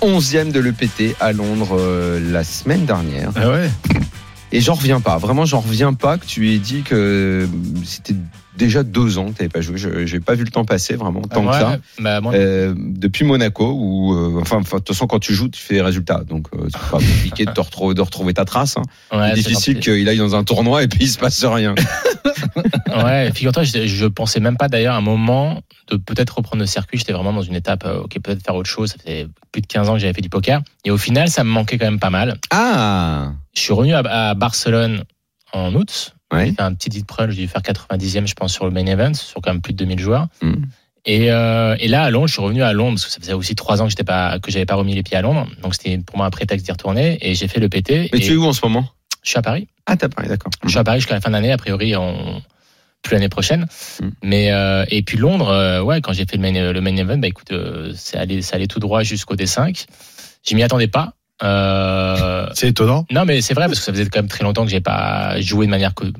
Onzième 0.00 0.52
de 0.52 0.60
l'EPT 0.60 1.16
à 1.18 1.32
Londres 1.32 1.76
euh, 1.76 2.20
la 2.30 2.44
semaine 2.44 2.86
dernière. 2.86 3.32
Ah 3.34 3.50
ouais. 3.50 3.68
Et 4.52 4.60
j'en 4.60 4.74
reviens 4.74 5.00
pas. 5.00 5.18
Vraiment, 5.18 5.44
j'en 5.44 5.60
reviens 5.60 5.92
pas 5.92 6.18
que 6.18 6.24
tu 6.24 6.54
aies 6.54 6.58
dit 6.58 6.82
que 6.82 7.48
c'était 7.84 8.14
déjà 8.58 8.82
deux 8.82 9.16
ans 9.18 9.26
que 9.26 9.36
tu 9.36 9.42
n'avais 9.42 9.48
pas 9.48 9.60
joué. 9.62 9.78
Je 9.78 9.88
n'ai 10.14 10.20
pas 10.20 10.34
vu 10.34 10.44
le 10.44 10.50
temps 10.50 10.64
passer 10.66 10.94
vraiment 10.96 11.22
tant 11.22 11.42
que 11.42 11.48
Ouais, 11.48 11.52
ça. 11.58 11.78
bah, 11.98 12.20
moi, 12.20 12.34
Euh, 12.34 12.74
depuis 12.76 13.24
Monaco, 13.24 13.72
où, 13.72 14.12
euh, 14.14 14.40
enfin, 14.42 14.60
de 14.60 14.66
toute 14.68 14.88
façon, 14.88 15.06
quand 15.06 15.18
tu 15.20 15.32
joues, 15.32 15.48
tu 15.48 15.60
fais 15.62 15.74
des 15.74 15.82
résultats. 15.82 16.22
Donc, 16.28 16.48
euh, 16.54 16.68
c'est 16.70 16.90
pas 16.90 16.98
compliqué 16.98 17.46
de, 17.46 17.52
te 17.52 17.60
retrouver, 17.60 17.94
de 17.94 18.00
retrouver 18.02 18.34
ta 18.34 18.44
trace. 18.44 18.76
hein. 18.76 18.82
ouais, 19.16 19.30
c'est 19.36 19.42
difficile 19.42 19.80
qu'il 19.80 20.06
aille 20.08 20.18
dans 20.18 20.34
un 20.36 20.44
tournoi 20.44 20.82
et 20.82 20.88
puis 20.88 21.04
il 21.04 21.08
se 21.08 21.18
passe 21.18 21.42
rien. 21.44 21.74
Ouais, 23.04 23.30
figure-toi, 23.32 23.62
je, 23.64 23.86
je 23.86 24.06
pensais 24.06 24.40
même 24.40 24.56
pas 24.56 24.68
d'ailleurs 24.68 24.94
à 24.94 24.98
un 24.98 25.02
moment 25.02 25.62
de 25.90 25.96
peut-être 25.96 26.36
reprendre 26.36 26.60
le 26.60 26.66
circuit. 26.66 26.98
J'étais 26.98 27.12
vraiment 27.12 27.32
dans 27.32 27.42
une 27.42 27.54
étape, 27.54 27.84
euh, 27.84 28.00
ok, 28.02 28.18
peut-être 28.22 28.42
faire 28.44 28.54
autre 28.54 28.68
chose. 28.68 28.90
Ça 28.90 28.96
fait 29.04 29.26
plus 29.52 29.62
de 29.62 29.66
15 29.66 29.88
ans 29.88 29.94
que 29.94 29.98
j'avais 30.00 30.12
fait 30.12 30.20
du 30.22 30.28
poker. 30.28 30.60
Et 30.84 30.90
au 30.90 30.98
final, 30.98 31.28
ça 31.28 31.44
me 31.44 31.50
manquait 31.50 31.78
quand 31.78 31.86
même 31.86 31.98
pas 32.00 32.10
mal. 32.10 32.38
Ah 32.50 33.32
Je 33.54 33.60
suis 33.60 33.72
revenu 33.72 33.94
à, 33.94 33.98
à 34.00 34.34
Barcelone 34.34 35.04
en 35.52 35.74
août. 35.74 36.14
Ouais. 36.32 36.46
J'ai 36.46 36.52
fait 36.52 36.62
un 36.62 36.74
petit 36.74 36.90
deep 36.90 37.10
run, 37.10 37.30
j'ai 37.30 37.42
dû 37.42 37.48
faire 37.48 37.62
90e, 37.62 38.26
je 38.26 38.34
pense, 38.34 38.52
sur 38.52 38.64
le 38.64 38.70
main 38.70 38.84
event, 38.86 39.14
sur 39.14 39.40
quand 39.40 39.52
même 39.52 39.62
plus 39.62 39.72
de 39.72 39.78
2000 39.78 39.98
joueurs. 39.98 40.28
Mm. 40.42 40.54
Et, 41.06 41.32
euh, 41.32 41.74
et 41.80 41.88
là, 41.88 42.02
à 42.02 42.10
Londres, 42.10 42.26
je 42.26 42.34
suis 42.34 42.42
revenu 42.42 42.62
à 42.62 42.72
Londres, 42.72 42.96
parce 42.96 43.06
que 43.06 43.12
ça 43.12 43.20
faisait 43.20 43.32
aussi 43.32 43.54
trois 43.54 43.80
ans 43.80 43.84
que 43.84 43.90
j'étais 43.90 44.04
pas, 44.04 44.38
que 44.40 44.50
j'avais 44.50 44.66
pas 44.66 44.74
remis 44.74 44.94
les 44.94 45.02
pieds 45.02 45.16
à 45.16 45.22
Londres. 45.22 45.48
Donc 45.62 45.74
c'était 45.74 45.96
pour 45.98 46.18
moi 46.18 46.26
un 46.26 46.30
prétexte 46.30 46.66
d'y 46.66 46.72
retourner. 46.72 47.18
Et 47.22 47.34
j'ai 47.34 47.48
fait 47.48 47.60
le 47.60 47.68
PT. 47.68 48.10
Mais 48.12 48.18
et 48.18 48.20
tu 48.20 48.32
es 48.32 48.36
où 48.36 48.44
en 48.44 48.52
ce 48.52 48.60
moment? 48.64 48.86
Je 49.22 49.30
suis 49.30 49.38
à 49.38 49.42
Paris. 49.42 49.68
Ah, 49.86 49.96
t'as 49.96 50.08
parlé, 50.08 50.28
d'accord. 50.28 50.52
Je 50.64 50.68
suis 50.68 50.78
à 50.78 50.84
Paris 50.84 51.00
jusqu'à 51.00 51.14
la 51.14 51.20
fin 51.20 51.30
de 51.30 51.34
l'année, 51.34 51.50
a 51.50 51.56
priori, 51.56 51.96
on... 51.96 52.42
plus 53.02 53.14
l'année 53.14 53.30
prochaine. 53.30 53.66
Mm. 54.00 54.08
Mais 54.22 54.52
euh, 54.52 54.84
et 54.90 55.02
puis 55.02 55.16
Londres, 55.16 55.48
euh, 55.48 55.80
ouais, 55.80 56.02
quand 56.02 56.12
j'ai 56.12 56.26
fait 56.26 56.36
le 56.36 56.42
main, 56.42 56.72
le 56.72 56.80
main 56.80 56.96
event, 56.96 57.16
bah 57.16 57.28
écoute, 57.28 57.52
euh, 57.52 57.92
c'est 57.96 58.18
allé, 58.18 58.42
ça 58.42 58.56
allait 58.56 58.66
tout 58.66 58.80
droit 58.80 59.02
jusqu'au 59.02 59.34
D5. 59.34 59.86
Je 60.46 60.54
m'y 60.54 60.62
attendais 60.62 60.88
pas. 60.88 61.14
Euh, 61.42 62.46
C'est 62.54 62.68
étonnant. 62.68 63.04
non, 63.10 63.24
mais 63.24 63.40
c'est 63.40 63.54
vrai 63.54 63.66
parce 63.66 63.78
que 63.78 63.84
ça 63.84 63.92
faisait 63.92 64.06
quand 64.06 64.18
même 64.20 64.28
très 64.28 64.44
longtemps 64.44 64.64
que 64.64 64.70
j'ai 64.70 64.80
pas 64.80 65.40
joué 65.40 65.66
de 65.66 65.70
manière 65.70 65.94
que, 65.94 66.04
euh, 66.04 66.10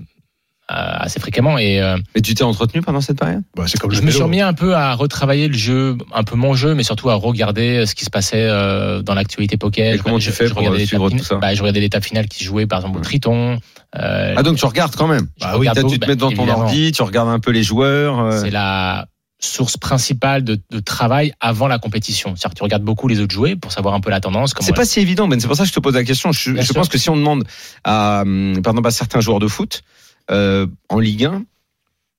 assez 0.71 1.19
fréquemment 1.19 1.57
et 1.59 1.81
euh, 1.81 1.97
Mais 2.15 2.21
tu 2.21 2.35
t'es 2.35 2.45
entretenu 2.45 2.83
pendant 2.83 3.01
cette 3.01 3.19
période? 3.19 3.43
Bah, 3.57 3.65
c'est 3.67 3.81
comme 3.81 3.91
je 3.93 4.03
me 4.03 4.11
suis 4.11 4.23
remis 4.23 4.43
un 4.43 4.53
peu 4.53 4.75
à 4.75 4.95
retravailler 4.95 5.49
le 5.49 5.57
jeu, 5.57 5.97
un 6.15 6.25
peu 6.25 6.37
mon 6.37 6.55
jeu, 6.55 6.75
mais 6.75 6.83
surtout 6.83 7.09
à 7.11 7.15
regarder 7.15 7.87
ce 7.87 7.95
qui 7.95 8.05
se 8.05 8.11
passait 8.11 8.47
euh, 8.49 9.01
dans 9.03 9.15
l'actualité 9.15 9.57
poker. 9.57 9.95
Et 9.95 9.99
comment 9.99 10.19
je, 10.19 10.27
tu 10.31 10.37
fais 10.37 10.47
je 10.47 10.51
pour 10.53 10.59
regardais 10.61 10.85
suivre 10.87 11.09
tout 11.11 11.19
ça 11.19 11.37
bah, 11.37 11.55
Je 11.55 11.61
regardais 11.63 11.81
l'étape 11.81 12.05
finale 12.05 12.29
qui 12.29 12.41
se 12.41 12.45
jouait 12.45 12.67
par 12.67 12.81
exemple 12.81 12.99
au 12.99 13.03
Triton. 13.03 13.59
Euh, 13.97 14.35
Ah, 14.37 14.43
donc 14.43 14.57
tu 14.59 14.67
regardes 14.67 14.95
quand 14.95 15.09
même 15.09 15.27
bah 15.41 15.53
oui, 15.55 15.69
regarde 15.69 15.89
Tu 15.89 15.99
te 15.99 16.01
bah, 16.03 16.09
mets 16.09 16.17
devant 16.17 16.29
ton 16.31 16.43
évidemment. 16.43 16.65
ordi, 16.65 16.93
tu 16.93 17.03
regardes 17.03 17.31
un 17.31 17.41
peu 17.41 17.51
les 17.51 17.63
joueurs. 17.63 18.21
euh, 18.21 18.43
C'est 18.43 18.51
la 18.51 19.07
source 19.41 19.77
principale 19.77 20.43
de, 20.43 20.61
de 20.71 20.81
travail 20.81 21.33
avant 21.41 21.69
la 21.69 21.79
compétition. 21.79 22.31
C'est-à-dire 22.35 22.51
que 22.51 22.57
tu 22.57 22.63
regardes 22.65 22.83
beaucoup 22.83 23.07
les 23.09 23.21
autres 23.21 23.33
jouer 23.35 23.55
pour 23.57 23.71
savoir 23.73 23.95
un 23.95 24.01
peu 24.01 24.11
la 24.11 24.21
tendance. 24.21 24.53
C'est 24.61 24.75
pas 24.75 24.85
si 24.85 25.01
évident, 25.01 25.29
Ben. 25.29 25.39
C'est 25.41 25.47
pour 25.47 25.57
ça 25.57 25.63
que 25.63 25.69
je 25.69 25.75
te 25.75 25.81
pose 25.81 25.95
la 25.95 26.05
question. 26.05 26.33
Je, 26.33 26.73
pense 26.73 26.89
que 26.89 26.99
si 26.99 27.09
on 27.09 27.17
demande 27.17 27.45
à, 27.85 28.23
hum, 28.23 28.61
par 28.63 28.73
exemple, 28.73 28.89
à 28.89 28.91
certains 28.91 29.21
joueurs 29.21 29.39
de 29.39 29.47
foot 29.49 29.83
euh, 30.31 30.67
en 30.89 30.99
Ligue 30.99 31.25
1, 31.25 31.45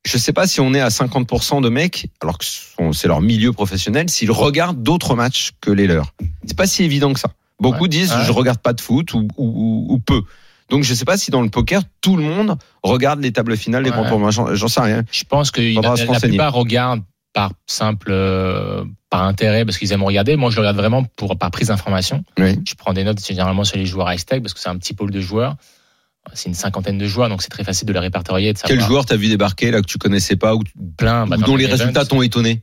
je 0.05 0.17
sais 0.17 0.31
pas 0.31 0.47
si 0.47 0.61
on 0.61 0.73
est 0.73 0.79
à 0.79 0.87
50% 0.87 1.61
de 1.61 1.67
mecs, 1.69 2.07
alors 2.21 2.37
que 2.37 2.45
c'est 2.93 3.07
leur 3.09 3.19
milieu 3.21 3.51
professionnel, 3.51 4.09
s'ils 4.09 4.31
regardent 4.31 4.81
d'autres 4.81 5.15
matchs 5.15 5.51
que 5.59 5.71
les 5.71 5.87
leurs. 5.87 6.13
C'est 6.45 6.55
pas 6.57 6.67
si 6.67 6.83
évident 6.83 7.11
que 7.11 7.19
ça. 7.19 7.33
Beaucoup 7.59 7.83
Ouais. 7.83 7.89
disent 7.89 8.13
Ouais. 8.13 8.23
je 8.25 8.31
regarde 8.31 8.59
pas 8.59 8.71
de 8.71 8.79
foot 8.79 9.13
ou, 9.13 9.27
ou, 9.35 9.45
ou- 9.45 9.93
ou 9.93 9.99
peu. 9.99 10.21
Donc 10.69 10.83
je 10.83 10.93
sais 10.93 11.05
pas 11.05 11.17
si 11.17 11.31
dans 11.31 11.41
le 11.41 11.49
poker 11.49 11.81
tout 12.01 12.15
le 12.15 12.23
monde 12.23 12.57
regarde 12.83 13.19
les 13.21 13.31
tables 13.31 13.57
finales 13.57 13.83
des 13.83 13.89
Ouais. 13.89 13.95
grands 13.95 14.07
tournois. 14.09 14.31
J'en 14.31 14.67
sais 14.67 14.81
rien. 14.81 15.03
Je 15.11 15.23
pense 15.23 15.51
que 15.51 15.61
la, 15.61 15.95
la 16.05 16.19
plupart 16.19 16.53
regardent 16.53 17.03
par 17.33 17.51
simple, 17.67 18.09
euh, 18.11 18.83
par 19.09 19.23
intérêt, 19.23 19.65
parce 19.65 19.77
qu'ils 19.77 19.91
aiment 19.91 20.03
regarder. 20.03 20.35
Moi, 20.35 20.49
je 20.49 20.55
le 20.55 20.61
regarde 20.61 20.77
vraiment 20.77 21.03
pour 21.03 21.37
par 21.37 21.51
prise 21.51 21.67
d'information. 21.67 22.23
Oui. 22.39 22.59
Je 22.67 22.73
prends 22.75 22.93
des 22.93 23.03
notes 23.03 23.23
généralement 23.25 23.63
sur 23.63 23.77
les 23.77 23.85
joueurs 23.85 24.11
high 24.11 24.19
stake 24.19 24.41
parce 24.41 24.53
que 24.53 24.59
c'est 24.59 24.69
un 24.69 24.77
petit 24.77 24.93
pôle 24.93 25.11
de 25.11 25.21
joueurs. 25.21 25.55
C'est 26.33 26.49
une 26.49 26.55
cinquantaine 26.55 26.97
de 26.97 27.07
joueurs, 27.07 27.29
donc 27.29 27.41
c'est 27.41 27.49
très 27.49 27.63
facile 27.63 27.87
de 27.87 27.93
les 27.93 27.99
répertorier. 27.99 28.53
De 28.53 28.57
savoir 28.57 28.77
Quel 28.77 28.85
joueur 28.85 29.05
t'as 29.05 29.15
vu 29.15 29.27
débarquer 29.29 29.71
là 29.71 29.81
que 29.81 29.87
tu 29.87 29.97
connaissais 29.97 30.35
pas 30.35 30.53
ou, 30.55 30.63
plein 30.97 31.25
bah, 31.25 31.37
ou 31.37 31.41
dont 31.43 31.55
le 31.55 31.61
les 31.63 31.65
résultats 31.67 32.05
t'ont 32.05 32.21
étonné? 32.21 32.61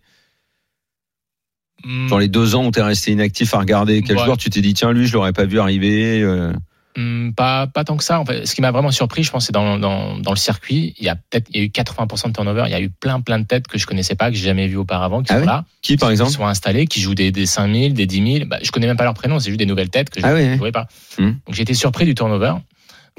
Hmm, 1.84 2.08
Dans 2.08 2.18
les 2.18 2.28
deux 2.28 2.54
ans 2.54 2.66
où 2.66 2.70
t'es 2.70 2.82
resté 2.82 3.12
inactif 3.12 3.54
à 3.54 3.58
regarder 3.58 4.02
quel 4.02 4.16
Ouais. 4.16 4.24
joueur 4.24 4.36
tu 4.36 4.50
t'es 4.50 4.60
dit 4.60 4.74
tiens 4.74 4.92
lui 4.92 5.06
je 5.06 5.12
l'aurais 5.12 5.32
pas 5.32 5.44
vu 5.44 5.58
arriver. 5.60 6.22
euh, 6.22 6.52
hmm, 6.96 7.32
pas, 7.32 7.66
pas 7.66 7.84
tant 7.84 7.96
que 7.96 8.04
ça. 8.04 8.18
En 8.20 8.24
fait, 8.24 8.46
ce 8.46 8.54
qui 8.54 8.60
m'a 8.62 8.70
vraiment 8.70 8.90
surpris, 8.90 9.22
je 9.22 9.30
pense, 9.30 9.46
c'est 9.46 9.52
dans, 9.52 9.78
dans, 9.78 10.18
dans 10.18 10.30
le 10.32 10.36
circuit. 10.36 10.94
Il 10.98 11.04
y 11.04 11.08
a 11.08 11.14
peut-être, 11.16 11.46
il 11.52 11.58
y 11.58 11.60
a 11.62 11.64
eu 11.64 11.68
80% 11.68 12.28
de 12.28 12.32
turnover. 12.32 12.64
Il 12.66 12.72
y 12.72 12.74
a 12.74 12.80
eu 12.80 12.90
plein, 12.90 13.20
plein 13.20 13.38
de 13.38 13.44
têtes 13.44 13.68
que 13.68 13.78
je 13.78 13.86
connaissais 13.86 14.14
pas, 14.14 14.30
que 14.30 14.36
j'ai 14.36 14.44
jamais 14.46 14.66
vu 14.66 14.76
auparavant, 14.76 15.22
qui 15.22 15.32
Ah 15.32 15.36
sont 15.36 15.40
oui 15.42 15.46
là. 15.46 15.64
Qui 15.82 15.96
par 15.96 16.08
qui 16.08 16.12
exemple? 16.12 16.30
sont 16.32 16.46
installés, 16.46 16.86
qui 16.86 17.00
jouent 17.00 17.14
des, 17.14 17.30
des 17.30 17.46
5000, 17.46 17.94
des 17.94 18.06
10 18.06 18.32
000. 18.38 18.44
Bah, 18.48 18.58
je 18.62 18.70
connais 18.70 18.86
même 18.86 18.96
pas 18.96 19.04
leur 19.04 19.14
prénom, 19.14 19.38
c'est 19.38 19.50
juste 19.50 19.58
des 19.60 19.66
nouvelles 19.66 19.90
têtes 19.90 20.10
que 20.10 20.20
je 20.20 20.26
Ah 20.26 20.34
oui, 20.34 20.44
ne 20.46 20.52
oui. 20.52 20.58
jouais 20.58 20.72
pas. 20.72 20.88
Hmm. 21.18 21.32
Donc 21.46 21.54
j'ai 21.54 21.62
été 21.62 21.74
surpris 21.74 22.04
du 22.06 22.14
turnover 22.14 22.54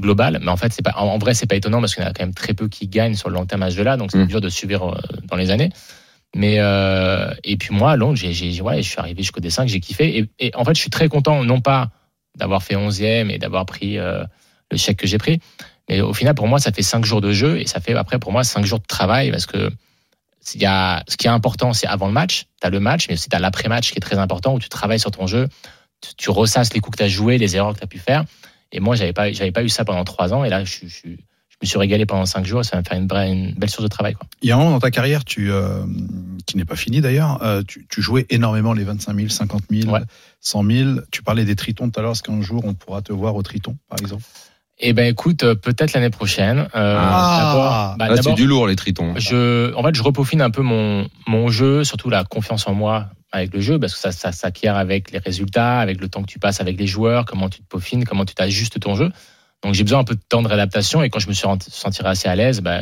global, 0.02 0.40
mais 0.44 0.50
en 0.52 0.58
fait 0.58 0.72
c'est 0.72 0.84
pas 0.84 0.94
en, 0.98 1.08
en 1.08 1.18
vrai 1.18 1.34
c'est 1.34 1.48
pas 1.48 1.56
étonnant 1.56 1.80
parce 1.80 1.96
qu'il 1.96 2.04
y 2.04 2.08
en 2.08 2.10
a 2.10 2.13
quand 2.13 2.22
même 2.24 2.34
très 2.36 2.54
peu 2.54 2.68
qui 2.68 2.88
gagnent 2.88 3.16
sur 3.16 3.30
le 3.30 3.36
long 3.36 3.48
terme 3.48 3.63
à 3.63 3.72
ce 3.72 3.76
jeu-là, 3.78 3.98
donc 3.98 4.12
c'est 4.12 4.20
Hmm. 4.20 4.28
dur 4.28 4.42
de 4.42 4.50
suivre 4.50 4.94
euh, 4.96 5.18
dans 5.28 5.36
les 5.36 5.50
années. 5.50 5.70
Mais 6.36 6.58
euh, 6.60 7.32
et 7.44 7.58
puis 7.58 7.74
moi 7.74 7.92
à 7.92 7.96
Londres, 7.96 8.16
j'ai, 8.16 8.32
j'ai, 8.34 8.62
ouais, 8.62 8.84
je 8.84 8.90
suis 8.90 9.00
arrivé 9.00 9.24
jusqu'au 9.24 9.40
D5, 9.42 9.68
j'ai 9.68 9.80
kiffé 9.80 10.20
et, 10.20 10.30
et 10.40 10.52
en 10.56 10.63
fait 10.66 10.76
je 10.76 10.82
suis 10.82 10.90
très 10.92 11.08
content 11.10 11.44
non 11.44 11.62
pas 11.62 11.90
d'avoir 12.38 12.63
fait 12.63 12.76
11e 12.76 13.30
et 13.30 13.38
d'avoir 13.38 13.65
pris 13.65 13.97
euh, 13.97 14.23
le 14.71 14.78
chèque 14.78 14.97
que 14.97 15.08
j'ai 15.08 15.17
pris, 15.17 15.39
mais 15.89 16.02
au 16.02 16.13
final 16.13 16.36
pour 16.36 16.47
moi 16.47 16.60
ça 16.60 16.71
fait 16.71 16.84
5 16.84 17.06
jours 17.06 17.21
de 17.21 17.32
jeu 17.32 17.60
et 17.60 17.67
ça 17.67 17.80
fait 17.80 17.93
après 17.93 18.19
pour 18.19 18.32
moi 18.32 18.43
5 18.43 18.65
jours 18.65 18.80
de 18.80 18.86
travail 18.86 19.32
parce 19.32 19.45
que 19.45 19.71
y 20.56 20.65
a, 20.65 21.04
ce 21.08 21.17
qui 21.17 21.28
est 21.28 21.30
important, 21.30 21.73
c'est 21.73 21.88
avant 21.88 22.08
le 22.08 22.13
match, 22.13 22.45
tu 22.62 22.67
as 22.67 22.69
le 22.69 22.80
match, 22.80 23.08
mais 23.08 23.15
aussi 23.15 23.30
tu 23.30 23.36
as 23.36 23.39
l'après-match 23.39 23.91
qui 23.91 23.97
est 23.97 24.02
très 24.02 24.17
important, 24.17 24.54
où 24.54 24.60
tu 24.60 24.69
travailles 24.69 25.00
sur 25.00 25.12
ton 25.12 25.28
jeu, 25.28 25.50
tu, 26.17 26.30
ressasses 26.30 26.73
les 26.73 26.80
coups 26.80 26.97
que 26.97 27.04
tu 27.04 27.06
as 27.06 27.10
joués, 27.10 27.38
les 27.38 27.56
erreurs 27.56 27.73
que 27.73 27.80
tu 27.80 27.84
as 27.84 27.88
pu 27.88 28.00
faire. 28.00 28.23
Et 28.71 28.80
moi, 28.80 28.95
j'avais 28.95 29.13
pas, 29.13 29.28
pas 29.54 29.63
eu 29.63 29.69
ça 29.69 29.84
pendant 29.84 30.04
trois 30.04 30.34
ans, 30.34 30.43
et 30.43 30.50
là, 30.50 30.63
je, 30.63 30.88
je 30.88 31.08
me 31.62 31.67
suis 31.67 31.78
régalé 31.80 32.06
pendant 32.06 32.26
cinq 32.26 32.46
jours, 32.46 32.62
et 32.62 32.63
ça 32.63 32.76
va 32.76 32.82
me 32.82 32.86
faire 32.88 32.98
une, 32.98 33.08
vraie- 33.08 33.32
une 33.32 33.54
belle 33.54 33.70
source 33.70 33.84
de 33.84 33.88
travail. 33.88 34.13
Quoi. 34.13 34.28
Il 34.41 34.50
y 34.50 34.52
a 34.52 34.56
un 34.56 34.60
moment 34.60 34.72
dans 34.72 34.80
ta 34.80 34.91
carrière, 34.91 35.26
tu, 35.26 35.52
euh, 35.52 35.84
qui 36.46 36.56
n'est 36.58 36.65
pas 36.65 36.76
fini 36.76 37.02
d'ailleurs, 37.02 37.41
euh, 37.43 37.63
tu, 37.67 37.88
tu 37.89 38.02
jouais 38.02 38.26
énormément 38.30 38.74
les 38.74 38.84
25 38.84 39.15
000, 39.15 39.30
50 39.30 39.63
000, 39.72 39.91
Ouais. 39.91 40.02
100 40.41 40.63
000. 40.63 40.89
Tu 41.12 41.24
parlais 41.24 41.46
des 41.46 41.56
tritons 41.56 41.89
tout 41.89 42.00
à 42.00 42.04
l'heure. 42.04 42.12
Est-ce 42.12 42.22
qu'un 42.24 42.41
jour 42.41 42.63
on 42.65 42.74
pourra 42.76 43.02
te 43.02 43.12
voir 43.12 43.36
au 43.36 43.41
triton, 43.43 43.76
par 43.89 43.98
exemple? 44.00 44.24
Eh 44.80 44.93
ben, 44.93 45.08
écoute, 45.08 45.41
euh, 45.43 45.56
peut-être 45.56 45.93
l'année 45.93 46.12
prochaine. 46.12 46.67
Euh, 46.76 46.98
Ah. 47.02 47.96
bah, 47.98 48.08
Là 48.10 48.22
c'est 48.22 48.34
du 48.34 48.46
lourd 48.46 48.67
les 48.67 48.76
tritons. 48.76 49.15
je, 49.17 49.74
en 49.74 49.82
fait, 49.84 49.96
je 49.96 50.04
repaufine 50.04 50.41
un 50.41 50.52
peu 50.52 50.62
mon, 50.62 51.08
mon 51.26 51.48
jeu, 51.50 51.84
surtout 51.84 52.12
la 52.12 52.24
confiance 52.24 52.67
en 52.67 52.76
moi 52.76 53.08
avec 53.32 53.52
le 53.54 53.60
jeu, 53.60 53.80
parce 53.80 53.93
que 53.96 54.00
ça, 54.00 54.12
ça 54.12 54.32
s'acquiert 54.32 54.76
avec 54.78 55.12
les 55.12 55.17
résultats, 55.17 55.80
avec 55.80 56.00
le 56.00 56.08
temps 56.08 56.22
que 56.22 56.28
tu 56.32 56.38
passes 56.39 56.62
avec 56.62 56.80
les 56.80 56.86
joueurs, 56.88 57.26
comment 57.26 57.50
tu 57.50 57.60
te 57.62 57.67
peaufines, 57.67 58.06
comment 58.06 58.24
tu 58.26 58.36
t'ajustes 58.36 58.80
ton 58.80 58.93
jeu. 58.96 59.12
Donc 59.63 59.74
j'ai 59.74 59.84
besoin 59.84 60.00
un 60.00 60.04
peu 60.04 60.15
de 60.15 60.22
temps 60.30 60.41
de 60.41 60.48
réadaptation 60.48 61.02
et 61.04 61.10
quand 61.10 61.20
je 61.20 61.28
me 61.28 61.34
suis 61.34 61.48
sentirai 61.70 62.10
assez 62.10 62.28
à 62.30 62.36
l'aise, 62.36 62.62
bah, 62.62 62.80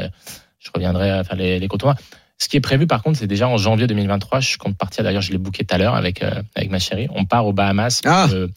je 0.60 0.70
reviendrai 0.74 1.10
à 1.10 1.24
faire 1.24 1.36
les, 1.38 1.60
les 1.60 1.68
gros 1.68 1.78
tournois. 1.78 1.96
Ce 2.38 2.50
qui 2.50 2.58
est 2.58 2.62
prévu 2.62 2.86
par 2.86 3.02
contre, 3.02 3.18
c'est 3.20 3.28
déjà 3.28 3.48
en 3.48 3.56
janvier 3.58 3.88
2023. 3.88 4.42
Je 4.42 4.58
compte 4.58 4.76
partir. 4.78 5.04
D'ailleurs, 5.06 5.22
je 5.22 5.32
l'ai 5.32 5.38
booké 5.38 5.64
tout 5.64 5.74
à 5.74 5.78
l'heure 5.78 5.96
avec 5.96 6.22
euh, 6.22 6.42
avec 6.56 6.70
ma 6.70 6.80
chérie. 6.80 7.08
On 7.16 7.24
part 7.26 7.46
aux 7.48 7.54
Bahamas 7.54 8.02
pour, 8.04 8.12
Ah. 8.12 8.28
le, 8.30 8.52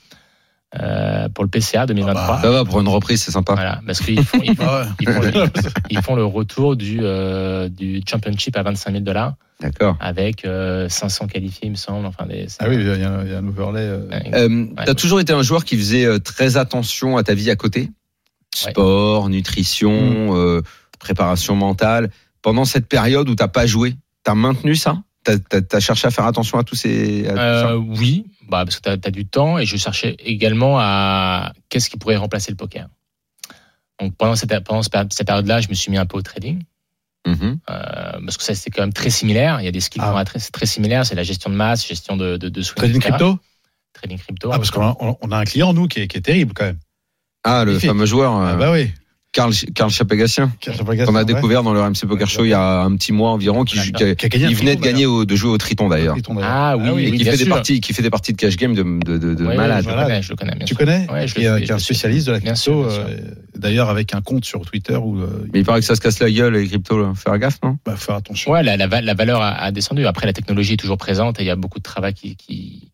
euh, 0.81 1.28
pour 1.31 1.44
le 1.44 1.50
PCA 1.50 1.87
2023. 1.87 2.24
Ah 2.24 2.33
bah. 2.37 2.42
Ça 2.42 2.50
va 2.50 2.64
pour 2.64 2.81
une 2.81 2.88
reprise 2.88 3.22
c'est 3.22 3.31
sympa. 3.31 3.54
Voilà, 3.54 3.81
parce 3.87 4.00
qu'ils 4.00 4.24
font, 4.24 4.40
ils 4.42 4.57
font, 4.57 4.64
Ah 4.66 4.83
ouais. 4.83 4.88
ils 5.00 5.09
font 5.12 5.20
le, 5.22 5.50
ils 5.90 6.02
font 6.02 6.14
le 6.16 6.24
retour 6.24 6.74
du 6.76 6.98
du, 7.70 8.00
du 8.00 8.02
championship 8.07 8.57
à 8.57 8.62
25 8.64 8.90
000 8.90 9.04
dollars 9.04 9.35
D'accord. 9.61 9.96
avec 10.00 10.44
euh, 10.44 10.88
500 10.88 11.26
qualifiés, 11.28 11.66
il 11.66 11.70
me 11.70 11.76
semble. 11.76 12.04
Enfin, 12.07 12.26
des, 12.26 12.46
Ah 12.59 12.66
oui, 12.68 12.76
il 12.76 12.87
y 12.87 12.90
a, 12.90 12.96
il 12.96 13.31
y 13.31 13.35
un 13.35 13.46
overlay. 13.46 13.81
euh. 13.81 14.09
Ouais. 14.09 14.31
Euh, 14.35 14.66
T'as 14.85 14.94
toujours 14.94 15.20
été 15.20 15.33
un 15.33 15.42
joueur 15.42 15.64
qui 15.64 15.76
faisait 15.76 16.04
euh, 16.04 16.18
très 16.18 16.57
attention 16.57 17.16
à 17.16 17.22
ta 17.22 17.35
vie 17.35 17.50
à 17.50 17.57
côté? 17.57 17.90
Sport, 18.54 19.28
nutrition, 19.28 20.37
euh, 20.37 20.62
préparation 20.98 21.54
mentale. 21.54 22.11
Pendant 22.42 22.64
cette 22.64 22.87
période 22.88 23.28
où 23.28 23.34
t'as 23.34 23.48
pas 23.48 23.66
joué, 23.66 23.94
t'as 24.24 24.34
maintenu 24.34 24.74
ça? 24.74 25.02
T'as 25.24 25.37
as, 25.72 25.80
cherché 25.80 26.06
à 26.06 26.11
faire 26.11 26.24
attention 26.24 26.58
à 26.58 26.64
tous 26.64 26.74
ces. 26.74 27.26
à 27.26 27.30
tout 27.30 27.37
ça? 27.37 27.68
Euh, 27.72 27.76
oui, 27.76 28.24
bah, 28.48 28.64
parce 28.64 28.80
que 28.80 28.94
tu 28.96 29.08
as, 29.08 29.11
du 29.11 29.26
temps 29.26 29.58
et 29.58 29.66
je 29.66 29.76
cherchais 29.76 30.16
également 30.20 30.78
à 30.78 31.52
qu'est-ce 31.68 31.90
qui 31.90 31.98
pourrait 31.98 32.16
remplacer 32.16 32.50
le 32.50 32.56
poker. 32.56 32.88
Donc 34.00 34.16
pendant 34.16 34.37
cette, 34.37 34.50
pendant 34.64 34.80
période-là, 35.26 35.61
je 35.61 35.68
me 35.68 35.74
suis 35.74 35.90
mis 35.90 35.98
un 35.98 36.06
peu 36.06 36.16
au 36.16 36.22
trading. 36.22 36.62
Mhm. 37.26 37.58
euh, 37.68 38.12
parce 38.24 38.37
que 38.38 38.42
ça 38.44 38.54
c'est 38.54 38.70
quand 38.70 38.80
même 38.80 38.92
très 38.92 39.11
similaire. 39.11 39.61
Il 39.61 39.64
y 39.64 39.68
a 39.68 39.72
des 39.72 39.80
skills 39.80 40.00
Ah. 40.02 40.12
qui 40.12 40.18
sont 40.18 40.24
très, 40.24 40.38
très 40.52 40.66
similaires. 40.66 41.04
C'est 41.04 41.16
la 41.16 41.24
gestion 41.24 41.50
de 41.50 41.56
masse, 41.56 41.87
gestion 41.87 42.16
de, 42.16 42.37
de, 42.38 42.48
de 42.48 42.62
swing, 42.62 42.76
Trading 42.76 42.96
etc. 42.96 43.08
crypto? 43.11 43.38
Trading 43.92 44.18
crypto. 44.18 44.50
Ah, 44.52 44.56
parce 44.56 44.70
qu'on 44.70 44.82
a, 44.87 44.96
on- 45.00 45.18
on 45.20 45.32
a 45.32 45.37
un 45.37 45.44
client, 45.44 45.74
nous, 45.74 45.88
qui 45.88 46.00
est, 46.00 46.08
qui 46.08 46.16
est 46.16 46.22
terrible 46.22 46.54
quand 46.54 46.64
même. 46.64 46.78
Ah, 47.48 47.64
le 47.64 47.78
fameux 47.78 48.06
joueur, 48.06 48.32
Ah, 48.34 48.52
euh, 48.52 48.56
bah 48.56 48.72
oui. 48.72 48.90
Karl, 49.30 49.52
Karl 49.74 49.90
Chapegassien, 49.90 50.50
qu'on 51.06 51.14
a 51.14 51.22
découvert 51.24 51.62
dans 51.62 51.74
le 51.74 51.80
RMC 51.82 52.06
Poker 52.08 52.26
Show 52.28 52.44
il 52.46 52.48
y 52.48 52.54
a 52.54 52.80
un 52.80 52.96
petit 52.96 53.12
mois 53.12 53.30
environ, 53.30 53.62
qui, 53.64 53.76
D'accord. 53.76 53.92
qui 53.98 54.04
a- 54.04 54.14
Qui 54.14 54.26
a 54.26 54.28
gagné 54.30 54.46
un 54.46 54.48
il 54.48 54.56
venait 54.56 54.74
de 54.74 54.80
gagner 54.80 55.04
au- 55.04 55.26
de 55.26 55.37
jouer 55.37 55.50
au 55.50 55.58
Triton 55.58 55.88
d'ailleurs. 55.88 56.16
Ah 56.42 56.76
oui, 56.78 56.84
Ah 56.88 56.94
oui, 56.94 57.04
Et 57.04 57.11
oui, 57.11 57.18
qui 57.18 57.24
fait 57.24 57.37
des 57.37 57.44
parties, 57.46 57.80
qui 57.82 57.92
fait 57.92 58.02
des 58.02 58.08
parties 58.11 58.32
de 58.32 58.38
cash 58.38 58.56
game 58.56 58.74
de, 58.74 58.82
de, 58.82 59.18
de, 59.18 59.34
de 59.34 59.42
Oui, 59.44 59.50
oui, 59.50 59.56
malade. 59.56 59.84
je 59.84 59.90
le 59.90 59.94
connais, 59.96 60.22
je 60.22 60.30
le 60.30 60.37
connais. 60.37 60.52
Bien 60.56 60.64
Tu 60.64 60.74
sûr. 60.74 60.78
connais 60.78 61.06
Ouais, 61.12 61.28
je 61.28 61.34
qui, 61.34 61.42
le- 61.42 61.46
est, 61.46 61.58
je 61.61 61.64
qui 61.66 61.70
est 61.70 61.74
un 61.74 61.78
spécialiste 61.78 62.26
de 62.26 62.32
la 62.32 62.40
crypto, 62.40 62.84
euh, 62.84 63.16
d'ailleurs 63.54 63.90
avec 63.90 64.14
un 64.14 64.22
compte 64.22 64.46
sur 64.46 64.62
Twitter 64.62 64.96
où 64.96 65.18
euh, 65.20 65.46
Mais 65.52 65.61
il 65.61 65.64
paraît 65.64 65.80
que 65.80 65.87
ça 65.87 65.94
se 65.94 66.00
casse 66.00 66.18
la 66.20 66.30
gueule, 66.30 66.54
les 66.54 66.66
cryptos, 66.66 66.98
là. 66.98 67.12
Faire 67.14 67.38
gaffe, 67.38 67.58
non? 67.62 67.76
va 67.84 67.96
faire 67.96 68.14
attention. 68.16 68.50
Ouais, 68.52 68.62
la, 68.62 68.78
la, 68.78 68.87
va- 68.87 69.02
la 69.02 69.14
valeur 69.14 69.42
a, 69.42 69.50
a 69.50 69.70
descendu. 69.72 70.06
Après, 70.06 70.26
la 70.26 70.32
technologie 70.32 70.72
est 70.72 70.78
toujours 70.78 70.96
présente 70.98 71.38
et 71.38 71.42
il 71.44 71.46
y 71.46 71.50
a 71.50 71.56
beaucoup 71.56 71.78
de 71.78 71.84
travail 71.84 72.14
qui, 72.14 72.34
qui, 72.37 72.90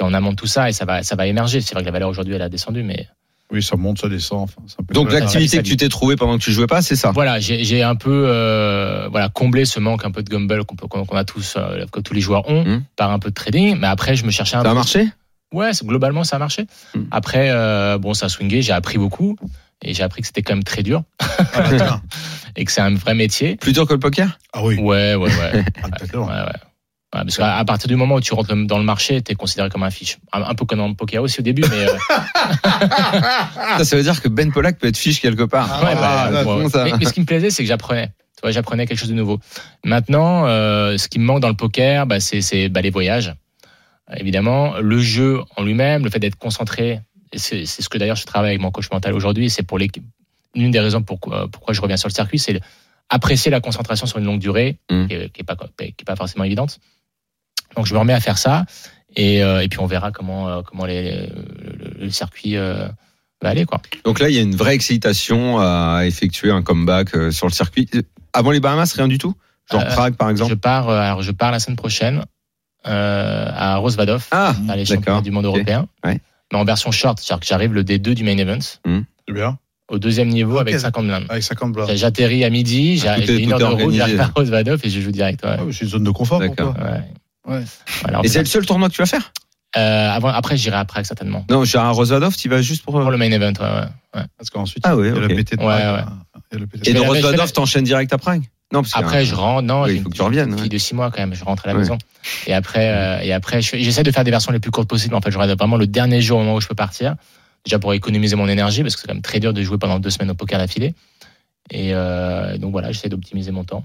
en 0.00 0.12
amont 0.12 0.32
de 0.32 0.36
tout 0.36 0.46
ça 0.48 0.68
et 0.68 0.72
ça 0.72 0.84
va, 0.84 1.04
ça 1.04 1.14
va 1.14 1.26
émerger. 1.28 1.60
C'est 1.60 1.74
vrai 1.74 1.82
que 1.82 1.86
la 1.86 1.92
valeur 1.92 2.08
aujourd'hui, 2.10 2.34
elle 2.34 2.42
a 2.42 2.48
descendu, 2.50 2.82
mais 2.82 3.06
Oui, 3.52 3.62
ça 3.62 3.76
monte, 3.76 4.00
ça 4.00 4.08
descend. 4.08 4.40
Enfin, 4.42 4.60
c'est 4.66 4.80
un 4.80 4.84
peu 4.84 4.92
Donc 4.94 5.12
l'activité 5.12 5.58
que 5.58 5.62
tu 5.62 5.76
t'es 5.76 5.88
trouvé 5.88 6.16
pendant 6.16 6.36
que 6.36 6.42
tu 6.42 6.50
jouais 6.52 6.66
pas, 6.66 6.82
c'est 6.82 6.96
ça? 6.96 7.12
voilà, 7.12 7.38
j'ai 7.38 7.82
un 7.82 7.94
peu 7.94 8.24
euh, 8.28 9.08
voilà 9.10 9.28
comblé 9.28 9.64
ce 9.64 9.78
manque 9.78 10.04
un 10.04 10.10
peu 10.10 10.22
de 10.22 10.28
gumball 10.28 10.64
qu'on 10.64 10.74
peut- 10.74 10.88
qu'on 10.88 11.04
qu'on 11.04 11.16
a 11.16 11.24
tous, 11.24 11.54
euh, 11.56 11.86
que 11.92 12.00
tous 12.00 12.12
les 12.12 12.20
joueurs 12.20 12.48
ont, 12.48 12.64
Mhm. 12.64 12.82
par 12.96 13.10
un 13.12 13.18
peu 13.20 13.28
de 13.30 13.34
trading. 13.34 13.76
Mais 13.78 13.86
après, 13.86 14.16
je 14.16 14.24
me 14.26 14.30
cherchais 14.32 14.56
un 14.56 14.62
Ça 14.62 14.68
a 14.68 14.72
peu. 14.72 14.74
marché? 14.76 15.08
Ouais, 15.52 15.70
globalement, 15.84 16.24
ça 16.24 16.36
a 16.36 16.38
marché. 16.40 16.66
Mhm. 16.96 17.06
Après, 17.12 17.50
euh, 17.50 17.98
bon, 17.98 18.14
ça 18.14 18.26
a 18.26 18.28
swingé. 18.28 18.62
J'ai 18.62 18.72
appris 18.72 18.98
beaucoup 18.98 19.36
et 19.82 19.94
j'ai 19.94 20.02
appris 20.02 20.22
que 20.22 20.26
c'était 20.26 20.42
quand 20.42 20.54
même 20.54 20.64
très 20.64 20.82
dur 20.82 21.04
Ah, 21.20 21.60
bah, 21.62 21.68
tiens. 21.76 22.02
et 22.56 22.64
que 22.64 22.72
c'est 22.72 22.80
un 22.80 22.94
vrai 22.96 23.14
métier. 23.14 23.54
Plus 23.56 23.72
dur 23.72 23.86
que 23.86 23.92
le 23.92 24.00
poker? 24.00 24.38
Ah 24.52 24.64
oui. 24.64 24.74
Ouais, 24.80 25.14
ouais, 25.14 25.28
ouais. 25.28 25.64
Ah. 25.84 25.88
Ouais, 26.18 26.18
ouais. 26.24 26.52
Ouais, 27.14 27.22
parce 27.22 27.36
qu'à 27.36 27.56
à 27.56 27.64
partir 27.64 27.88
du 27.88 27.94
moment 27.96 28.16
où 28.16 28.20
tu 28.20 28.34
rentres 28.34 28.54
dans 28.54 28.78
le 28.78 28.84
marché, 28.84 29.22
tu 29.22 29.32
es 29.32 29.34
considéré 29.36 29.68
comme 29.70 29.84
un 29.84 29.90
fiche. 29.90 30.18
Un, 30.32 30.42
un 30.42 30.54
peu 30.54 30.64
comme 30.66 30.78
dans 30.78 30.88
le 30.88 30.94
poker 30.94 31.22
aussi 31.22 31.38
au 31.40 31.42
début, 31.42 31.62
mais 31.70 31.86
euh, 31.86 31.96
Ça, 33.78 33.84
ça 33.84 33.96
veut 33.96 34.02
dire 34.02 34.20
que 34.20 34.28
Ben 34.28 34.52
Pollack 34.52 34.78
peut 34.78 34.88
être 34.88 34.96
fiche 34.96 35.20
quelque 35.20 35.44
part. 35.44 35.68
Ah, 35.70 35.84
ouais, 35.84 35.94
bah, 35.94 36.30
ouais. 36.32 36.44
bon, 36.44 36.68
mais, 36.84 36.92
mais 36.98 37.04
ce 37.04 37.12
qui 37.12 37.20
me 37.20 37.26
plaisait, 37.26 37.50
c'est 37.50 37.62
que 37.62 37.68
j'apprenais. 37.68 38.08
Tu 38.36 38.40
vois, 38.42 38.50
j'apprenais 38.50 38.86
quelque 38.86 38.98
chose 38.98 39.08
de 39.08 39.14
nouveau. 39.14 39.38
Maintenant, 39.84 40.46
euh, 40.46 40.98
ce 40.98 41.08
qui 41.08 41.18
me 41.18 41.24
manque 41.24 41.40
dans 41.40 41.48
le 41.48 41.54
poker, 41.54 42.06
bah, 42.06 42.20
c'est 42.20 42.68
bah, 42.68 42.82
les 42.82 42.90
voyages. 42.90 43.34
Évidemment, 44.16 44.74
le 44.80 44.98
jeu 44.98 45.40
en 45.56 45.62
lui-même, 45.62 46.04
le 46.04 46.10
fait 46.10 46.18
d'être 46.18 46.36
concentré. 46.36 47.00
C'est 47.34 47.66
ce 47.66 47.88
que 47.88 47.98
d'ailleurs 47.98 48.16
je 48.16 48.24
travaille 48.24 48.50
avec 48.50 48.60
mon 48.60 48.70
coach 48.70 48.90
mental 48.92 49.14
aujourd'hui. 49.14 49.50
C'est 49.50 49.62
pour 49.64 49.78
l'une 49.78 50.70
des 50.70 50.80
raisons 50.80 51.02
pourquoi, 51.02 51.48
pourquoi 51.50 51.74
je 51.74 51.80
reviens 51.80 51.96
sur 51.96 52.08
le 52.08 52.14
circuit, 52.14 52.38
c'est 52.38 52.60
apprécier 53.08 53.50
la 53.50 53.60
concentration 53.60 54.06
sur 54.06 54.18
une 54.18 54.24
longue 54.24 54.38
durée, 54.38 54.78
Mm. 54.90 55.06
qui, 55.06 55.14
est, 55.14 55.28
qui 55.32 55.40
est 55.40 55.44
pas 55.44 55.56
qui 55.56 55.84
est 55.84 56.04
pas 56.04 56.16
forcément 56.16 56.44
évidente. 56.44 56.78
Donc 57.76 57.86
je 57.86 57.94
me 57.94 57.98
remets 57.98 58.12
à 58.14 58.20
faire 58.20 58.38
ça, 58.38 58.64
et, 59.14 59.42
euh, 59.42 59.60
et 59.62 59.68
puis 59.68 59.78
on 59.80 59.86
verra 59.86 60.10
comment 60.12 60.48
euh, 60.48 60.62
comment 60.62 60.84
les, 60.86 61.26
le, 61.28 62.04
le 62.04 62.10
circuit 62.10 62.56
euh, 62.56 62.88
va 63.42 63.50
aller 63.50 63.64
quoi. 63.66 63.80
Donc 64.04 64.18
là, 64.20 64.28
il 64.30 64.34
y 64.34 64.38
a 64.38 64.42
une 64.42 64.56
vraie 64.56 64.74
excitation 64.74 65.58
à 65.58 66.02
effectuer 66.06 66.50
un 66.50 66.62
comeback 66.62 67.14
euh, 67.14 67.30
sur 67.30 67.46
le 67.46 67.52
circuit. 67.52 67.88
Avant 68.32 68.50
les 68.50 68.60
Bahamas, 68.60 68.92
rien 68.94 69.08
du 69.08 69.18
tout? 69.18 69.34
Genre 69.70 69.80
Euh, 69.82 69.86
Prague, 69.94 70.14
par 70.16 70.30
exemple? 70.30 70.50
Je 70.50 70.54
pars, 70.54 70.88
euh, 70.88 70.98
alors 71.00 71.22
je 71.22 71.32
pars 71.32 71.50
la 71.52 71.58
semaine 71.58 71.76
prochaine 71.76 72.24
euh, 72.86 73.46
à 73.52 73.76
Rosvadov, 73.76 74.26
Ah, 74.30 74.54
à 74.68 74.76
les 74.76 74.84
championnats 74.84 75.20
du 75.20 75.30
monde 75.30 75.44
européen, 75.44 75.86
Ouais. 76.04 76.20
mais 76.52 76.58
en 76.58 76.64
version 76.64 76.90
short, 76.92 77.18
c'est-à-dire 77.20 77.40
que 77.40 77.46
j'arrive 77.46 77.72
le 77.74 77.82
D2 77.82 78.14
du 78.14 78.22
main 78.24 78.36
event, 78.38 78.58
C'est 78.60 79.32
bien. 79.34 79.58
au 79.88 79.98
deuxième 79.98 80.28
niveau 80.28 80.58
avec 80.58 80.78
50 80.78 81.06
blindes. 81.06 81.26
Avec 81.28 81.42
50 81.42 81.72
blancs. 81.72 81.90
J'atterris 81.94 82.44
à 82.44 82.50
midi, 82.50 82.96
j'ai 82.98 83.08
Ah, 83.08 83.20
j'ai 83.20 83.38
une 83.42 83.52
heure 83.52 83.58
de 83.58 83.64
route, 83.64 83.92
j'arrive 83.94 84.20
à 84.20 84.26
Rosvadov 84.36 84.80
et 84.84 84.88
je 84.90 85.00
joue 85.00 85.10
direct. 85.10 85.44
Ouais. 85.44 85.56
Ah 85.58 85.62
c'est 85.72 85.82
une 85.84 85.88
zone 85.90 86.04
de 86.04 86.10
confort 86.10 86.38
pour 86.38 86.48
D'accord. 86.48 86.74
toi. 86.74 86.84
Ouais. 86.84 87.00
Ouais. 87.46 87.62
Voilà, 88.02 88.20
on 88.20 88.22
Et 88.22 88.28
c'est 88.28 88.40
le 88.40 88.44
seul 88.46 88.66
tournoi 88.66 88.88
que 88.88 88.94
tu 88.94 89.02
vas 89.02 89.06
faire? 89.06 89.32
Euh, 89.76 90.10
avant, 90.10 90.28
après, 90.28 90.56
j'irai 90.56 90.76
à 90.76 90.84
Prague 90.84 91.04
certainement. 91.04 91.44
Non, 91.50 91.64
j'ai 91.64 91.78
un 91.78 91.90
Rosvadov, 91.90 92.34
tu 92.36 92.48
vas 92.48 92.62
juste 92.62 92.82
pour. 92.84 92.96
euh, 92.98 93.02
Pour 93.02 93.10
le 93.10 93.18
main 93.18 93.30
event, 93.30 93.52
ouais, 93.60 93.64
ouais. 93.80 93.86
ouais. 94.20 94.26
Parce 94.38 94.48
qu'ensuite, 94.50 94.84
Ah 94.86 94.96
oui, 94.96 95.08
il 95.08 95.10
y 95.10 95.12
a 95.12 95.22
ok. 95.22 95.28
le 95.28 95.34
PT 95.36 95.56
de 95.56 95.60
Ouais, 95.62 95.66
Prague, 95.66 95.94
ouais. 95.94 96.12
Il 96.50 96.54
y 96.54 96.56
a 96.56 96.58
le 96.60 96.66
PT 96.66 96.76
de 96.84 96.90
Et 96.90 96.92
de 96.94 97.52
t'enchaînes 97.52 97.84
direct 97.84 98.12
à 98.12 98.18
Prague? 98.18 98.42
Non, 98.72 98.82
parce 98.82 98.96
Après, 98.96 99.18
un- 99.20 99.24
je 99.24 99.34
rentre. 99.34 99.62
Non, 99.62 99.82
Oui, 99.82 99.90
il 99.92 99.96
une 99.98 100.02
faut 100.02 100.08
que 100.10 100.16
tu 100.16 100.22
reviennes, 100.22 100.52
fille 100.54 100.62
ouais. 100.62 100.68
de 100.68 100.78
6 100.78 100.94
mois 100.94 101.10
quand 101.10 101.20
même. 101.20 101.34
Je 101.34 101.44
rentre 101.44 101.64
à 101.66 101.68
la 101.68 101.74
Ouais. 101.74 101.80
maison. 101.80 101.98
Et 102.46 102.54
après, 102.54 102.88
euh, 102.88 103.20
et 103.22 103.32
après, 103.32 103.60
j'essaie 103.62 104.02
de 104.02 104.10
faire 104.10 104.24
des 104.24 104.30
versions 104.32 104.50
les 104.50 104.58
plus 104.58 104.70
courtes 104.72 104.88
possibles. 104.88 105.14
En 105.14 105.20
fait, 105.20 105.30
je 105.30 105.38
regarde 105.38 105.56
vraiment 105.58 105.76
le 105.76 105.86
dernier 105.86 106.20
jour 106.20 106.38
au 106.38 106.42
moment 106.42 106.56
où 106.56 106.60
je 106.60 106.66
peux 106.68 106.74
partir. 106.74 107.14
Déjà 107.64 107.78
pour 107.78 107.92
économiser 107.94 108.34
mon 108.34 108.48
énergie, 108.48 108.82
parce 108.82 108.94
que 108.96 109.02
c'est 109.02 109.06
quand 109.08 109.14
même 109.14 109.22
très 109.22 109.40
dur 109.40 109.52
de 109.52 109.62
jouer 109.62 109.76
pendant 109.78 109.98
deux 110.00 110.10
semaines 110.10 110.30
au 110.30 110.34
poker 110.34 110.58
d'affilée. 110.58 110.94
Et 111.70 111.90
euh, 111.94 112.56
donc 112.58 112.72
voilà, 112.72 112.90
j'essaie 112.92 113.08
d'optimiser 113.08 113.50
mon 113.50 113.64
temps. 113.64 113.84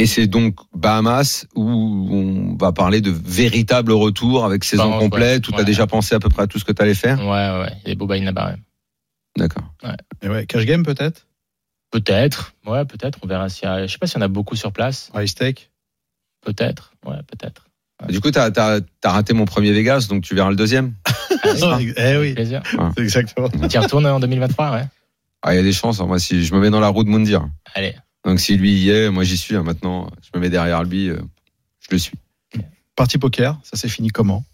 Et 0.00 0.06
c'est 0.06 0.26
donc 0.28 0.54
Bahamas 0.74 1.46
où 1.56 1.64
on 1.68 2.56
va 2.56 2.72
parler 2.72 3.00
de 3.00 3.10
véritable 3.10 3.92
retour 3.92 4.44
avec 4.44 4.62
saison 4.64 4.84
Bahamas, 4.90 4.98
complète, 5.00 5.42
ouais. 5.42 5.48
où 5.48 5.52
tu 5.52 5.54
as 5.56 5.58
Ouais. 5.60 5.64
déjà 5.64 5.86
pensé 5.88 6.14
à 6.14 6.20
peu 6.20 6.28
près 6.28 6.42
à 6.42 6.46
tout 6.46 6.58
ce 6.58 6.64
que 6.64 6.72
tu 6.72 6.80
allais 6.82 6.94
faire. 6.94 7.18
Ouais, 7.20 7.26
ouais. 7.62 7.72
Il 7.84 7.88
y 7.88 7.92
a 7.92 8.06
bails 8.06 8.22
là-bas. 8.24 8.50
ouais. 8.50 8.56
D'accord. 9.36 9.64
Et 10.22 10.28
ouais, 10.28 10.46
cash 10.46 10.64
game 10.64 10.84
peut-être? 10.84 11.26
Peut-être. 11.90 12.52
Ouais, 12.66 12.84
peut-être. 12.84 13.18
On 13.22 13.26
verra 13.26 13.48
s'il 13.48 13.64
y 13.64 13.70
a. 13.70 13.86
Je 13.86 13.92
sais 13.92 13.98
pas 13.98 14.06
s'il 14.06 14.18
y 14.18 14.22
en 14.22 14.26
a 14.26 14.28
beaucoup 14.28 14.56
sur 14.56 14.72
place. 14.72 15.10
High 15.14 15.26
stake 15.26 15.70
Peut-être. 16.44 16.92
Ouais, 17.04 17.16
peut-être. 17.26 17.64
Du 18.08 18.20
coup, 18.20 18.30
tu 18.30 18.38
as, 18.38 18.80
raté 19.04 19.32
mon 19.34 19.44
premier 19.44 19.72
Vegas, 19.72 20.06
donc 20.08 20.22
tu 20.22 20.34
verras 20.36 20.50
le 20.50 20.56
deuxième. 20.56 20.94
Allez, 21.42 21.92
Eh 21.96 22.00
avec 22.00 22.20
oui, 22.20 22.34
plaisir. 22.34 22.62
c'est 22.96 23.02
exactement. 23.02 23.48
Tu 23.48 23.74
y 23.74 23.78
retournes 23.78 24.06
en 24.06 24.20
2023, 24.20 24.72
ouais. 24.72 24.84
Ah, 25.42 25.54
il 25.54 25.56
y 25.56 25.60
a 25.60 25.62
des 25.64 25.72
chances. 25.72 26.00
hein. 26.00 26.06
Moi, 26.06 26.18
si 26.20 26.44
je 26.44 26.54
me 26.54 26.60
mets 26.60 26.70
dans 26.70 26.78
la 26.80 26.88
roue 26.88 27.02
de 27.04 27.08
Moundir. 27.08 27.48
Allez. 27.74 27.96
Donc, 28.28 28.40
si 28.40 28.56
lui 28.56 28.72
y 28.72 28.90
est, 28.90 29.10
moi 29.10 29.24
j'y 29.24 29.36
suis. 29.36 29.56
hein. 29.56 29.62
Maintenant, 29.62 30.10
je 30.22 30.28
me 30.38 30.40
mets 30.42 30.50
derrière 30.50 30.82
lui. 30.84 31.08
euh, 31.08 31.16
je 31.80 31.88
le 31.92 31.98
suis. 31.98 32.12
Partie 32.94 33.16
poker, 33.18 33.58
ça 33.62 33.76
s'est 33.76 33.88
fini 33.88 34.08
comment? 34.10 34.44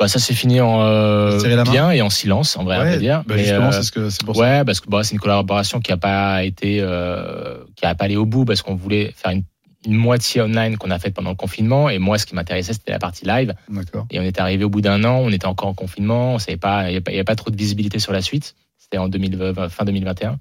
Bah, 0.00 0.08
ça 0.08 0.18
s'est 0.18 0.34
fini 0.34 0.60
en 0.60 0.80
euh, 0.82 1.38
Serrer 1.38 1.54
la 1.54 1.64
main 1.64 1.70
bien 1.70 1.90
et 1.92 2.02
en 2.02 2.10
silence, 2.10 2.56
en 2.56 2.64
vrai, 2.64 2.76
à 2.76 2.80
vrai 2.80 2.98
dire. 2.98 3.22
bah 3.26 3.36
justement, 3.36 3.68
euh, 3.68 3.72
c'est 3.72 3.82
ce 3.84 3.92
que 3.92 4.10
c'est 4.10 4.24
pour 4.24 4.34
ça. 4.34 4.42
Ouais, 4.42 4.64
parce 4.64 4.80
que 4.80 4.88
bah, 4.88 5.04
c'est 5.04 5.12
une 5.14 5.20
collaboration 5.20 5.80
qui 5.80 5.92
a 5.92 5.96
pas 5.96 6.42
été, 6.42 6.78
euh, 6.80 7.58
qui 7.76 7.84
a 7.86 7.94
pas 7.94 8.06
allé 8.06 8.16
au 8.16 8.26
bout 8.26 8.44
parce 8.44 8.62
qu'on 8.62 8.74
voulait 8.74 9.12
faire 9.14 9.30
une, 9.30 9.44
une 9.86 9.94
moitié 9.94 10.40
online 10.40 10.76
qu'on 10.78 10.90
a 10.90 10.98
faite 10.98 11.14
pendant 11.14 11.30
le 11.30 11.36
confinement. 11.36 11.88
Et 11.90 11.98
moi, 12.00 12.18
ce 12.18 12.26
qui 12.26 12.34
m'intéressait, 12.34 12.72
c'était 12.72 12.90
la 12.92 12.98
partie 12.98 13.24
live. 13.26 13.54
D'accord. 13.68 14.06
Et 14.10 14.18
on 14.18 14.24
était 14.24 14.40
arrivé 14.40 14.64
au 14.64 14.70
bout 14.70 14.80
d'un 14.80 15.04
an, 15.04 15.18
on 15.18 15.30
était 15.30 15.46
encore 15.46 15.68
en 15.68 15.74
confinement, 15.74 16.34
on 16.34 16.38
savait 16.40 16.56
pas, 16.56 16.90
il 16.90 17.00
n'y 17.06 17.14
avait 17.14 17.24
pas 17.24 17.36
trop 17.36 17.50
de 17.50 17.56
visibilité 17.56 17.98
sur 18.00 18.12
la 18.12 18.22
suite. 18.22 18.56
C'était 18.78 18.98
en 18.98 19.08
2020, 19.08 19.68
fin 19.68 19.84
2021, 19.84 20.38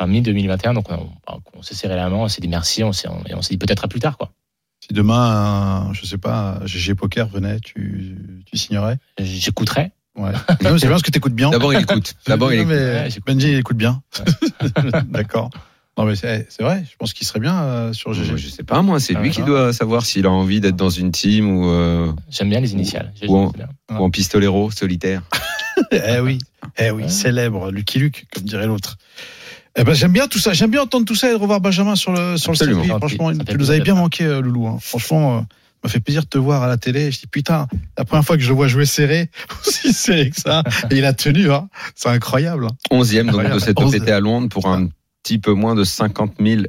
enfin 0.00 0.10
mi 0.10 0.22
2021. 0.22 0.72
Donc 0.74 0.86
on, 0.90 1.10
on 1.54 1.62
s'est 1.62 1.74
serré 1.74 1.96
la 1.96 2.08
main, 2.08 2.16
on 2.16 2.28
s'est 2.28 2.40
dit 2.40 2.48
merci, 2.48 2.82
on 2.82 2.92
s'est, 2.92 3.08
on, 3.08 3.22
et 3.28 3.34
on 3.34 3.42
s'est 3.42 3.54
dit 3.54 3.58
peut-être 3.58 3.84
à 3.84 3.88
plus 3.88 4.00
tard, 4.00 4.16
quoi. 4.16 4.32
Si 4.80 4.94
demain, 4.94 5.90
je 5.92 6.06
sais 6.06 6.16
pas, 6.16 6.60
GG 6.64 6.94
Poker 6.94 7.28
venait, 7.28 7.60
tu, 7.60 8.16
tu 8.46 8.56
signerais? 8.56 8.96
J'écouterai. 9.18 9.90
Ouais. 10.16 10.32
Non, 10.62 10.72
mais 10.72 10.78
c'est 10.78 10.86
bien 10.86 10.90
parce 10.90 11.02
que 11.02 11.10
t'écoutes 11.10 11.34
bien. 11.34 11.50
D'abord, 11.50 11.72
il 11.74 11.80
écoute. 11.80 12.14
D'abord, 12.26 12.52
il 12.52 12.56
Non, 12.56 12.62
écoute. 12.64 12.74
mais 12.74 12.94
Ouais, 13.02 13.10
j'écoute. 13.10 13.26
Benji, 13.26 13.52
il 13.52 13.58
écoute 13.58 13.76
bien. 13.76 14.02
D'accord. 15.08 15.50
Non, 15.98 16.04
mais 16.06 16.16
c'est 16.16 16.46
c'est 16.48 16.62
vrai, 16.62 16.82
je 16.90 16.96
pense 16.96 17.12
qu'il 17.12 17.26
serait 17.26 17.40
bien 17.40 17.60
euh, 17.62 17.92
sur 17.92 18.14
GG. 18.14 18.36
Je 18.38 18.48
sais 18.48 18.62
pas, 18.64 18.80
moi, 18.80 19.00
c'est 19.00 19.14
Ah 19.16 19.20
lui 19.20 19.28
ouais, 19.28 19.34
qui 19.34 19.42
doit 19.42 19.72
savoir 19.74 20.06
s'il 20.06 20.24
a 20.24 20.30
envie 20.30 20.60
d'être 20.60 20.76
dans 20.76 20.88
une 20.88 21.10
team 21.12 21.50
ou, 21.58 21.68
euh, 21.68 22.10
J'aime 22.30 22.48
bien 22.48 22.60
les 22.60 22.72
initiales. 22.72 23.12
Ou 23.28 23.36
en- 23.36 23.52
ou 23.90 23.94
en 24.04 24.10
pistolero 24.10 24.70
solitaire. 24.70 25.22
Eh 25.92 26.20
oui, 26.20 26.38
eh 26.78 26.90
oui, 26.90 27.04
Ouais. 27.04 27.08
célèbre, 27.08 27.70
Lucky 27.70 27.98
Luke, 27.98 28.26
comme 28.34 28.42
dirait 28.44 28.66
l'autre. 28.66 28.98
Eh 29.76 29.84
ben, 29.84 29.94
j'aime 29.94 30.12
bien 30.12 30.26
tout 30.26 30.38
ça, 30.38 30.52
j'aime 30.52 30.70
bien 30.70 30.82
entendre 30.82 31.06
tout 31.06 31.14
ça 31.14 31.28
et 31.28 31.32
de 31.32 31.36
revoir 31.38 31.60
Benjamin 31.60 31.94
sur 31.94 32.12
le, 32.12 32.36
sur 32.36 32.50
le 32.52 32.56
Absolument. 32.56 32.82
circuit. 32.84 32.98
Franchement, 32.98 33.32
tu 33.44 33.56
nous 33.56 33.70
avais 33.70 33.80
bien 33.80 33.94
manqué, 33.94 34.24
euh, 34.24 34.40
Loulou. 34.40 34.66
hein. 34.66 34.78
Franchement, 34.80 35.38
euh, 35.38 35.40
m'a 35.84 35.88
fait 35.90 36.00
plaisir 36.00 36.22
de 36.22 36.28
te 36.28 36.38
voir 36.38 36.62
à 36.64 36.68
la 36.68 36.76
télé. 36.76 37.10
Je 37.12 37.20
dis, 37.20 37.26
putain, 37.28 37.68
la 37.96 38.04
première 38.04 38.24
fois 38.24 38.36
que 38.36 38.42
je 38.42 38.48
le 38.48 38.54
vois 38.54 38.66
jouer 38.68 38.84
serré, 38.84 39.30
aussi 39.66 39.92
serré 39.92 40.30
que 40.30 40.40
ça, 40.40 40.64
et 40.90 40.96
il 40.98 41.04
a 41.04 41.12
tenu, 41.12 41.52
hein. 41.52 41.68
C'est 41.94 42.08
incroyable. 42.08 42.66
hein. 42.66 42.76
Onzième 42.90 43.30
donc, 43.30 43.48
de 43.48 43.58
cette. 43.60 43.78
OPT 43.80 44.08
à 44.08 44.18
Londres 44.20 44.48
pour 44.48 44.66
un 44.68 44.88
petit 45.22 45.38
peu 45.38 45.52
moins 45.52 45.74
de 45.76 45.84
50 45.84 46.32
000 46.40 46.62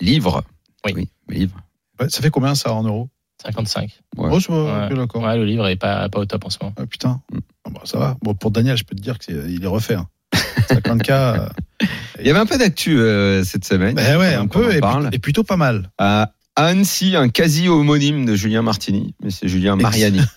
livres. 0.00 0.44
Oui. 0.86 1.08
livres. 1.28 1.56
Ouais, 2.00 2.08
ça 2.08 2.22
fait 2.22 2.30
combien 2.30 2.54
ça 2.54 2.72
en 2.72 2.84
euros? 2.84 3.08
55. 3.42 3.90
Ouais. 4.16 4.30
Oh, 4.32 4.52
Ouais. 4.52 4.86
ok, 4.90 4.94
d'accord. 4.96 5.22
Ouais, 5.22 5.36
le 5.36 5.44
livre 5.44 5.66
est 5.66 5.76
pas, 5.76 6.08
pas 6.08 6.20
au 6.20 6.24
top 6.24 6.44
en 6.46 6.50
ce 6.50 6.58
moment. 6.62 6.74
Ah, 6.78 6.86
putain. 6.86 7.20
Mm. 7.32 7.38
Ah, 7.66 7.70
bah, 7.70 7.80
ça 7.84 7.98
va. 7.98 8.16
Bon, 8.22 8.34
pour 8.34 8.50
Daniel, 8.52 8.76
je 8.76 8.84
peux 8.84 8.94
te 8.94 9.02
dire 9.02 9.18
qu'il 9.18 9.62
est 9.62 9.66
refait. 9.66 9.94
hein. 9.94 10.06
50K. 10.34 11.10
euh, 11.10 11.48
Il 12.20 12.26
y 12.26 12.30
avait 12.30 12.38
un 12.38 12.46
peu 12.46 12.58
d'actu 12.58 12.98
euh, 12.98 13.42
cette 13.44 13.64
semaine. 13.64 13.94
ben 13.94 14.18
ouais, 14.18 14.34
un 14.34 14.46
peu, 14.46 14.74
et, 14.74 14.80
parle. 14.80 15.02
plutôt- 15.04 15.16
et 15.16 15.18
plutôt 15.18 15.44
pas 15.44 15.56
mal. 15.56 15.90
À 15.98 16.32
Annecy, 16.56 17.16
un 17.16 17.28
quasi 17.28 17.68
homonyme 17.68 18.24
de 18.24 18.34
Julien 18.36 18.62
Martini, 18.62 19.14
mais 19.22 19.30
c'est 19.30 19.48
Julien 19.48 19.76
Mariani. 19.76 20.20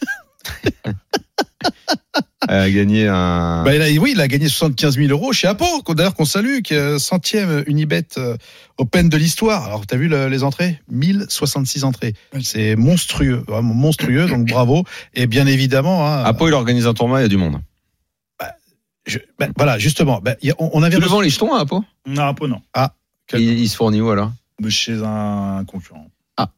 a 2.48 2.70
gagné 2.70 3.08
un. 3.08 3.64
Bah, 3.64 3.76
il 3.76 3.82
a- 3.82 4.02
oui, 4.02 4.12
il 4.16 4.22
a 4.22 4.28
gagné 4.28 4.48
75 4.48 4.96
000 4.98 5.10
euros 5.10 5.34
chez 5.34 5.48
Apo, 5.48 5.66
qu'on- 5.84 5.94
d'ailleurs 5.94 6.16
qu'on 6.16 6.26
salue, 6.26 6.62
qui 6.62 6.74
est 6.76 6.98
centième 7.00 7.64
Unibet 7.68 8.06
euh, 8.18 8.38
Open 8.78 9.10
de 9.10 9.18
l'histoire. 9.18 9.66
Alors, 9.66 9.86
t'as 9.86 9.98
vu 9.98 10.08
le- 10.08 10.28
les 10.30 10.44
entrées? 10.44 10.80
1066 10.90 11.84
entrées. 11.84 12.14
C'est 12.42 12.76
monstrueux, 12.76 13.44
vraiment 13.48 13.74
monstrueux, 13.74 14.28
donc 14.28 14.48
bravo. 14.48 14.86
Et 15.14 15.28
bien 15.28 15.46
évidemment, 15.48 16.08
hein, 16.08 16.24
Apo, 16.24 16.48
il 16.48 16.54
organise 16.54 16.88
un 16.88 16.94
tournoi, 16.94 17.20
il 17.20 17.24
y 17.24 17.26
a 17.26 17.30
du 17.30 17.38
monde. 17.38 17.58
Je- 19.08 19.20
ben, 19.40 19.52
voilà, 19.58 19.80
justement, 19.80 20.20
ben, 20.22 20.36
y 20.44 20.52
a- 20.52 20.56
on, 20.60 20.70
on 20.74 20.84
avait 20.84 20.96
Tu 20.96 21.02
le 21.02 21.08
vends 21.08 21.22
les 21.22 21.30
jetons 21.30 21.54
à 21.54 21.62
Apo 21.62 21.84
Non, 22.06 22.34
peu 22.34 22.48
non. 22.48 22.62
quel- 23.28 23.42
il, 23.42 23.60
il 23.60 23.68
se 23.70 23.76
fournit 23.76 24.02
où 24.02 24.10
alors 24.10 24.32
chez 24.70 25.02
un 25.04 25.64
concurrent. 25.66 26.08
Ah, 26.40 26.50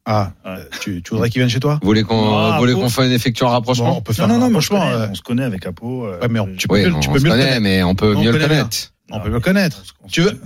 Ouais. 0.45 0.51
euh, 0.51 0.63
tu, 0.81 1.01
tu 1.01 1.11
voudrais 1.11 1.29
qu'il 1.29 1.39
vienne 1.39 1.49
chez 1.49 1.59
toi 1.61 1.79
Vous 1.81 1.87
voulez 1.87 2.03
qu'on 2.03 2.37
Ah, 2.37 2.57
qu'on 2.59 2.89
fasse 2.89 3.09
effectue 3.11 3.43
un 3.43 3.47
Bon, 3.47 3.51
rapprochement 3.53 3.97
on 3.97 4.01
peut 4.01 4.11
faire 4.11 4.27
Non, 4.27 4.33
non, 4.33 4.39
non, 4.41 4.45
mais 4.47 4.53
rapprochement, 4.55 4.79
connais, 4.79 4.91
euh, 4.93 5.07
on 5.11 5.15
se 5.15 5.21
connaît 5.21 5.43
avec 5.43 5.65
Apo. 5.65 6.05
euh, 6.05 6.19
Ouais, 6.19 6.27
mais 6.29 6.39
on- 6.41 6.55
tu 6.57 6.67
peux 6.67 6.75
Oui, 6.75 6.81
mieux- 6.89 6.95
on, 6.95 6.99
tu 6.99 7.09
on 7.09 7.13
peux 7.13 7.19
se 7.19 7.23
mieux 7.23 7.29
le 7.29 7.35
connaît, 7.35 7.43
connaître. 7.45 7.61
mais 7.61 7.83
on 7.83 7.95
peut 7.95 8.13
On 8.15 8.21
mieux 8.21 8.31
le 8.31 8.39
connaître. 8.39 8.93
On 9.11 9.19
peut 9.21 9.29
le 9.29 9.39
connaître. 9.39 9.81
Tu 10.11 10.21
veux, 10.21 10.39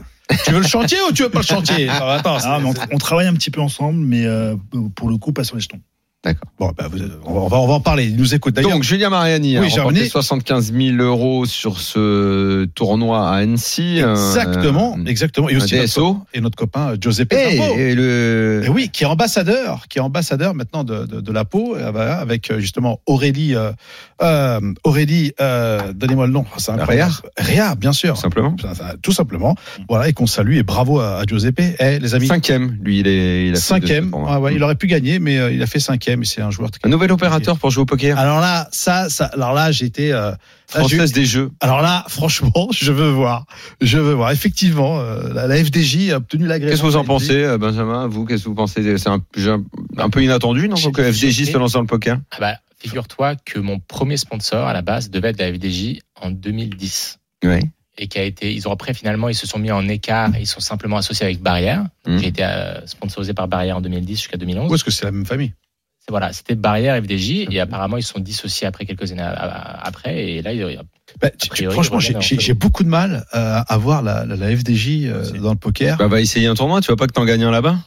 tu 0.46 0.52
veux 0.52 0.60
le 0.62 0.68
chantier 0.68 0.98
ou 1.10 1.12
tu 1.14 1.24
veux 1.24 1.30
pas 1.30 1.40
le 1.40 1.46
chantier? 1.46 1.90
Attends, 1.90 2.38
Ah, 2.44 2.60
mais 2.62 2.70
on, 2.70 2.74
on 2.96 2.98
travaille 3.00 3.26
un 3.28 3.34
petit 3.34 3.50
peu 3.52 3.60
ensemble, 3.62 4.00
mais 4.06 4.26
euh, 4.26 4.56
pour 4.96 5.10
le 5.10 5.18
coup, 5.18 5.34
pas 5.34 5.44
sur 5.44 5.56
les 5.56 5.62
jetons. 5.64 5.80
Bon, 6.58 6.72
bah, 6.78 6.88
vous- 6.90 7.00
on, 7.26 7.48
va, 7.48 7.60
on 7.60 7.70
en 7.70 7.80
parler. 7.82 8.06
Il 8.06 8.16
nous 8.16 8.34
écoute. 8.34 8.56
D'ailleurs, 8.56 8.72
Donc 8.72 8.84
Julien 8.84 9.10
Mariani 9.10 9.60
Oui, 9.60 9.66
a 9.68 9.70
remporté 9.70 10.00
revenu. 10.00 10.10
75 10.10 10.72
000 10.74 10.96
euros 10.98 11.46
sur 11.46 11.82
ce 11.82 12.64
tournoi 12.76 13.30
à 13.30 13.34
Annecy. 13.36 13.98
exactement, 14.00 14.96
euh, 14.98 15.06
exactement. 15.06 15.50
Et 15.50 15.56
un 15.56 15.58
aussi 15.58 15.76
notre, 15.76 16.24
et 16.34 16.42
copain 16.56 16.92
euh, 16.92 16.98
Giuseppe 17.00 17.34
Et, 17.34 17.58
Zambo. 17.58 17.74
et 17.78 17.94
le 17.96 18.62
Et 18.66 18.70
oui, 18.70 18.90
qui 18.90 19.04
est 19.04 19.08
ambassadeur, 19.08 19.86
qui 19.90 19.98
est 19.98 20.02
ambassadeur 20.02 20.54
maintenant 20.54 20.86
de, 20.86 21.06
de, 21.06 21.20
de 21.20 21.32
la 21.34 21.44
peau, 21.44 21.76
euh, 21.76 21.92
avec 22.22 22.58
justement 22.58 23.02
Aurélie, 23.06 23.56
euh, 24.22 24.62
Aurélie, 24.86 25.34
euh, 25.42 25.92
donnez-moi 25.94 26.28
le 26.28 26.34
nom, 26.34 26.46
c'est 26.58 26.72
incroyable. 26.72 27.14
Réa, 27.38 27.76
bien 27.76 27.92
sûr. 27.92 28.14
tout 28.16 28.22
simplement. 28.22 28.56
Tout 29.02 29.12
simplement. 29.12 29.56
Voilà, 29.90 30.08
et 30.08 30.14
qu'on 30.14 30.28
salue 30.28 30.56
et 30.56 30.64
bravo 30.64 31.00
à, 31.02 31.20
à 31.20 31.24
Giuseppe. 31.26 31.60
Eh, 31.80 32.00
les 32.00 32.16
amis. 32.16 32.28
Cinquième, 32.28 32.78
lui, 32.82 33.00
il 33.00 33.08
est. 33.08 33.48
Il 33.48 33.52
a 33.52 33.56
fait 33.56 33.60
Cinquième. 33.62 34.12
Ah 34.28 34.40
ouais, 34.40 34.56
il 34.56 34.64
aurait 34.64 34.76
pu 34.76 34.88
gagner, 34.88 35.20
mais 35.20 35.54
il 35.54 35.62
a 35.62 35.68
fait 35.68 35.80
cinquième. 35.80 36.13
Et 36.22 36.26
c'est 36.26 36.42
un 36.42 36.52
joueur. 36.52 36.70
Un 36.84 36.90
nouvel 36.90 37.12
opérateur 37.12 37.58
pour 37.58 37.72
jouer 37.72 37.84
au 37.84 37.86
poker. 37.86 38.18
Alors 38.18 38.40
là, 38.40 38.68
ça, 38.72 39.10
ça 39.10 39.26
alors 39.26 39.54
là, 39.54 39.72
j'étais. 39.72 40.12
Euh, 40.12 40.32
Française 40.68 41.12
des 41.12 41.26
jeux. 41.26 41.52
alors 41.60 41.82
là, 41.82 42.04
franchement, 42.08 42.68
je 42.72 42.92
veux 42.92 43.10
voir. 43.10 43.46
Je 43.80 44.00
veux 44.00 44.14
voir. 44.14 44.32
Effectivement, 44.32 45.00
euh, 45.00 45.32
la, 45.34 45.48
la 45.48 45.64
FDJ 45.64 46.12
a 46.12 46.18
obtenu 46.18 46.48
l'agrément. 46.48 46.72
Qu'est-ce 46.72 46.82
que 46.82 46.88
vous 46.88 46.96
en 46.96 47.04
pensez, 47.04 47.44
euh, 47.44 47.58
Benjamin? 47.58 48.08
Vous, 48.08 48.26
qu'est-ce 48.26 48.44
que 48.44 48.50
vous 48.50 48.56
pensez 48.56 48.98
C'est 48.98 49.10
un, 49.10 49.20
peu 50.10 50.24
inattendu, 50.24 50.68
non 50.68 50.76
Que 50.76 51.12
FDJ 51.12 51.52
se 51.52 51.58
lance 51.58 51.74
dans 51.74 51.82
le 51.82 51.88
poker? 51.88 52.18
Ah 52.32 52.38
bah, 52.40 52.56
figure-toi 52.80 53.36
que 53.36 53.60
mon 53.60 53.80
premier 53.80 54.18
sponsor 54.18 54.68
à 54.68 54.74
la 54.74 54.82
base 54.82 55.10
devait 55.10 55.30
être 55.30 55.40
la 55.40 55.54
FDJ 55.54 56.00
en 56.22 56.32
2010 56.32 57.20
Oui. 57.44 57.60
et 57.98 58.08
qui 58.08 58.20
a 58.20 58.24
été, 58.24 58.54
ils 58.54 58.68
ont 58.68 58.72
après 58.72 58.94
finalement 58.94 59.30
ils 59.30 59.36
se 59.36 59.48
sont 59.48 59.60
mis 59.60 59.72
en 59.72 59.88
écart 59.88 60.36
et 60.36 60.42
ils 60.42 60.48
sont 60.48 60.60
simplement 60.60 60.98
associés 60.98 61.26
avec 61.26 61.42
Barrière. 61.42 61.86
Mhm. 62.08 62.20
J'ai 62.20 62.28
été 62.28 62.44
euh, 62.44 62.86
sponsorisé 62.86 63.34
par 63.34 63.48
Barrière 63.48 63.78
en 63.78 63.82
2010 63.82 64.16
jusqu'à 64.16 64.38
2011. 64.38 64.72
Ou 64.72 64.76
est-ce 64.76 64.84
que 64.84 64.92
c'est 64.92 65.06
la 65.06 65.12
même 65.12 65.26
famille? 65.26 65.54
Voilà, 66.10 66.34
c'était 66.34 66.56
Barrière 66.56 67.02
FDJ 67.02 67.48
et 67.50 67.60
apparemment 67.62 67.96
ils 67.98 68.04
sont 68.04 68.20
dissociés 68.20 68.68
après 68.68 68.86
quelques 68.86 69.12
années 69.14 69.22
a- 69.22 69.32
a- 69.32 69.88
après 69.88 70.32
et 70.32 70.42
là 70.42 70.52
il- 70.54 70.80
Bah, 71.22 71.30
tu- 71.30 71.48
priori, 71.50 71.76
Franchement, 71.76 72.00
j'ai- 72.00 72.54
beaucoup 72.54 72.84
de 72.84 72.90
mal 72.90 73.26
euh, 73.36 73.62
à 73.66 73.78
voir 73.78 74.02
la, 74.02 74.26
la, 74.26 74.36
la 74.36 74.56
FDJ 74.58 75.06
euh, 75.06 75.24
dans 75.40 75.52
le 75.52 75.58
poker. 75.58 75.98
Bah, 75.98 76.08
va 76.08 76.20
essayer 76.20 76.48
un 76.48 76.56
tournoi. 76.56 76.82
Tu 76.82 76.88
vois 76.88 76.98
pas 76.98 77.08
que 77.08 77.14
t'en 77.14 77.24
gagnes 77.26 77.44
un 77.44 77.52
là-bas? 77.52 77.78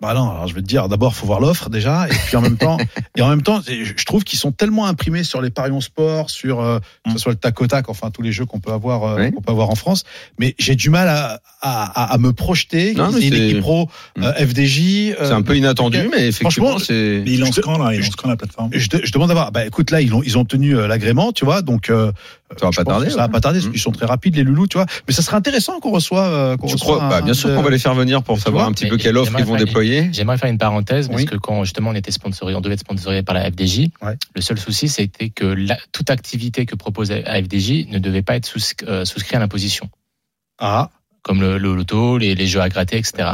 Bah 0.00 0.14
non, 0.14 0.30
alors 0.30 0.46
je 0.46 0.54
vais 0.54 0.60
te 0.62 0.66
dire, 0.66 0.88
d'abord, 0.88 1.12
faut 1.16 1.26
voir 1.26 1.40
l'offre 1.40 1.70
déjà, 1.70 2.06
et 2.06 2.12
puis 2.28 2.36
en 2.36 2.40
même 2.40 2.56
temps, 2.56 2.76
et 3.16 3.22
en 3.22 3.28
même 3.28 3.42
temps, 3.42 3.60
je 3.66 4.04
trouve 4.04 4.22
qu'ils 4.22 4.38
sont 4.38 4.52
tellement 4.52 4.86
imprimés 4.86 5.24
sur 5.24 5.42
les 5.42 5.50
parions 5.50 5.80
sport, 5.80 6.30
sur 6.30 6.60
euh, 6.60 6.78
que 7.04 7.10
ce 7.10 7.14
Mm. 7.14 7.18
soit 7.18 7.32
le 7.32 7.38
tac 7.38 7.60
au 7.60 7.66
tac, 7.66 7.88
enfin 7.88 8.12
tous 8.12 8.22
les 8.22 8.30
jeux 8.30 8.44
qu'on 8.46 8.60
peut 8.60 8.70
avoir, 8.70 9.02
euh, 9.02 9.16
Oui. 9.18 9.32
qu'on 9.32 9.40
peut 9.42 9.50
avoir 9.50 9.70
en 9.70 9.74
France. 9.74 10.04
Mais 10.38 10.54
j'ai 10.56 10.76
du 10.76 10.88
mal 10.90 11.08
à, 11.08 11.40
à, 11.62 12.02
à- 12.04 12.12
à 12.14 12.18
me 12.18 12.32
projeter. 12.32 12.94
Non, 12.94 13.10
une 13.10 13.34
équipe 13.34 13.58
pro 13.60 13.88
euh, 14.20 14.32
FDJ. 14.34 15.14
euh, 15.18 15.26
C'est 15.26 15.32
un 15.32 15.42
peu 15.42 15.56
inattendu, 15.56 16.08
mais 16.14 16.28
effectivement, 16.28 16.68
Franchement, 16.68 16.84
c'est. 16.86 17.22
Mais 17.24 17.32
il 17.32 17.36
Je 17.38 17.40
lance 17.40 17.56
te- 17.56 17.60
quand, 17.60 17.78
là? 17.78 17.92
Il 17.92 18.00
je- 18.00 18.06
lance 18.06 18.14
quand 18.16 18.28
la 18.28 18.36
plateforme? 18.36 18.70
Je, 18.72 18.86
je 19.02 19.10
demande 19.12 19.28
d'avoir. 19.28 19.50
Bah 19.50 19.66
écoute, 19.66 19.90
là 19.90 20.00
ils 20.00 20.14
ont 20.14 20.22
ils 20.22 20.38
ont 20.38 20.42
obtenu 20.42 20.76
euh, 20.76 20.86
l'agrément, 20.86 21.32
tu 21.32 21.44
vois, 21.44 21.60
donc 21.62 21.90
euh, 21.90 22.12
Ça 22.58 22.66
va 22.66 22.72
pas 22.72 22.84
tarder, 22.84 23.10
Ça 23.10 23.16
va 23.16 23.24
ouais. 23.26 23.28
pas 23.30 23.40
tarder, 23.40 23.58
parce 23.60 23.70
qu'ils 23.70 23.80
sont 23.80 23.92
très 23.92 24.06
rapides 24.06 24.34
les 24.36 24.42
loulous, 24.42 24.66
tu 24.66 24.78
vois. 24.78 24.86
Mais 25.06 25.12
ça 25.12 25.20
serait 25.22 25.36
intéressant 25.36 25.80
qu'on 25.80 25.90
reçoive. 25.90 26.32
euh, 26.32 26.56
qu'on 26.56 26.66
bah, 27.08 27.20
bien 27.20 27.34
sûr 27.34 27.54
qu'on 27.54 27.62
va 27.62 27.70
les 27.70 27.78
faire 27.78 27.94
venir 27.94 28.22
pour 28.22 28.38
savoir 28.38 28.66
un 28.66 28.72
petit 28.72 28.86
peu 28.88 28.96
quelle 28.96 29.16
offre 29.18 29.32
ils 29.38 29.44
vont 29.44 29.56
déployer. 29.56 30.08
J'aimerais 30.12 30.38
faire 30.38 30.48
une 30.50 30.58
parenthèse 30.58 31.08
parce 31.08 31.24
que 31.24 31.36
quand 31.36 31.62
justement 31.64 31.90
on 31.90 31.94
était 31.94 32.10
sponsorisé, 32.10 32.56
on 32.56 32.60
devait 32.60 32.74
être 32.74 32.80
sponsorisé 32.80 33.22
par 33.22 33.34
la 33.34 33.50
FDJ. 33.50 33.88
Ouais. 34.02 34.16
Le 34.34 34.40
seul 34.40 34.58
souci, 34.58 34.88
c'était 34.88 35.28
que 35.28 35.44
la- 35.44 35.78
toute 35.92 36.08
activité 36.10 36.64
que 36.64 36.74
proposait 36.74 37.22
la 37.22 37.42
FDJ 37.42 37.86
ne 37.90 37.98
devait 37.98 38.22
pas 38.22 38.36
être 38.36 38.46
sous, 38.46 38.60
euh, 38.86 39.04
souscrit 39.04 39.36
à 39.36 39.40
l'imposition, 39.40 39.90
Ah, 40.58 40.90
comme 41.22 41.40
le, 41.40 41.58
le 41.58 41.74
loto, 41.76 42.16
les, 42.18 42.34
les 42.34 42.46
jeux 42.46 42.60
à 42.60 42.68
gratter, 42.68 42.96
etc. 42.96 43.28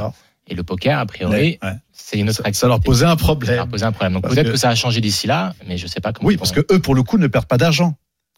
Et 0.49 0.55
le 0.55 0.63
poker, 0.63 0.99
a 0.99 1.07
priori, 1.07 1.59
Ouais. 1.63 1.73
c'est 1.93 2.19
une 2.19 2.29
autre 2.29 2.39
ça, 2.39 2.41
activité. 2.43 2.61
ça 2.61 2.67
leur 2.69 2.81
posait 2.81 3.07
un 3.07 3.11
Ça 3.11 3.17
problème. 3.17 3.57
leur 3.57 3.69
posait 3.69 3.85
un 3.87 3.93
problème. 3.93 4.15
Donc 4.15 4.29
peut-être 4.29 4.47
que- 4.49 4.53
que... 4.53 4.57
ça 4.59 4.69
a 4.71 4.75
changé 4.75 5.01
d'ici 5.01 5.27
là, 5.27 5.55
mais 5.67 5.79
je 5.79 5.87
sais 5.87 6.01
pas 6.01 6.13
comment. 6.13 6.29
Oui, 6.29 6.37
parce 6.37 6.53
que 6.53 6.61
eux, 6.73 6.81
pour 6.81 6.95
le 6.95 7.03
coup, 7.03 7.17
ne 7.17 7.27
perdent 7.29 7.47
pas 7.47 7.57
d'argent. 7.57 7.95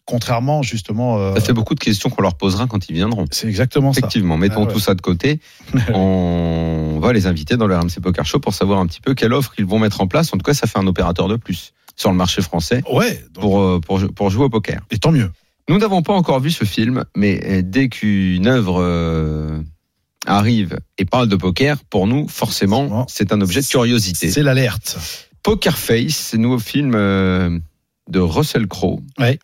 Contrairement, 0.07 0.63
justement. 0.63 1.19
euh, 1.19 1.35
Ça 1.35 1.41
fait 1.41 1.53
beaucoup 1.53 1.75
de 1.75 1.79
questions 1.81 2.09
qu'on 2.09 2.21
leur 2.21 2.35
posera 2.35 2.65
quand 2.65 2.89
ils 2.89 2.93
viendront. 2.95 3.25
c'est 3.29 3.47
exactement 3.47 3.91
ça. 3.93 3.99
Effectivement, 3.99 4.37
mettons 4.37 4.63
Ah 4.63 4.67
ouais. 4.67 4.73
tout 4.73 4.79
ça 4.79 4.95
de 4.95 5.01
côté. 5.01 5.39
on 5.93 6.99
va 7.01 7.13
les 7.13 7.27
inviter 7.27 7.57
dans 7.57 7.67
le 7.67 7.77
RMC 7.77 7.99
Poker 8.01 8.25
Show 8.25 8.39
pour 8.39 8.53
savoir 8.53 8.79
un 8.79 8.87
petit 8.87 9.01
peu 9.01 9.13
quelle 9.13 9.33
offre 9.33 9.53
ils 9.57 9.65
vont 9.65 9.79
mettre 9.79 10.01
en 10.01 10.07
place. 10.07 10.33
En 10.33 10.37
tout 10.37 10.43
cas, 10.43 10.53
ça 10.53 10.65
fait 10.67 10.79
un 10.79 10.87
opérateur 10.87 11.27
de 11.27 11.35
plus 11.35 11.73
sur 11.95 12.09
le 12.11 12.15
marché 12.17 12.41
français 12.41 12.81
Ouais, 12.91 13.21
donc- 13.33 13.41
pour, 13.43 13.59
euh, 13.61 13.79
pour, 13.79 13.99
pour 14.15 14.29
jouer 14.29 14.45
au 14.45 14.49
poker. 14.49 14.81
et 14.91 14.97
tant 14.97 15.11
mieux. 15.11 15.29
Nous 15.69 15.77
n'avons 15.77 16.01
pas 16.01 16.13
encore 16.13 16.39
vu 16.39 16.51
ce 16.51 16.63
film, 16.63 17.03
mais 17.15 17.41
euh, 17.45 17.61
dès 17.63 17.89
qu'une 17.89 18.47
œuvre 18.47 18.81
euh, 18.81 19.59
arrive 20.25 20.79
et 20.97 21.03
parle 21.05 21.27
de 21.27 21.35
poker, 21.35 21.77
pour 21.89 22.07
nous, 22.07 22.27
forcément, 22.29 23.05
c'est 23.09 23.33
un 23.33 23.41
objet 23.41 23.61
de 23.61 23.65
curiosité. 23.67 24.29
C'est 24.31 24.43
l'alerte. 24.43 24.97
Poker 25.43 25.77
Face, 25.77 26.33
nouveau 26.35 26.59
film 26.59 26.93
euh, 26.95 27.57
de 28.09 28.19
Russell 28.19 28.67
Crowe. 28.67 29.01
Et 29.19 29.39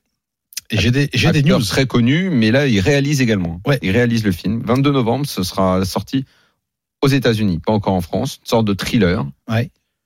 j'ai 0.77 0.91
des, 0.91 1.09
j'ai 1.13 1.31
des 1.31 1.43
news. 1.43 1.59
très 1.61 1.85
connu, 1.85 2.29
mais 2.29 2.51
là, 2.51 2.67
il 2.67 2.79
réalise 2.79 3.21
également. 3.21 3.61
Ouais. 3.67 3.79
Il 3.81 3.91
réalise 3.91 4.23
le 4.23 4.31
film. 4.31 4.61
22 4.65 4.91
novembre, 4.91 5.25
ce 5.25 5.43
sera 5.43 5.83
sorti 5.85 6.25
aux 7.01 7.07
États-Unis, 7.07 7.59
pas 7.65 7.73
encore 7.73 7.93
en 7.93 8.01
France. 8.01 8.39
Une 8.43 8.47
sorte 8.49 8.65
de 8.65 8.73
thriller. 8.73 9.25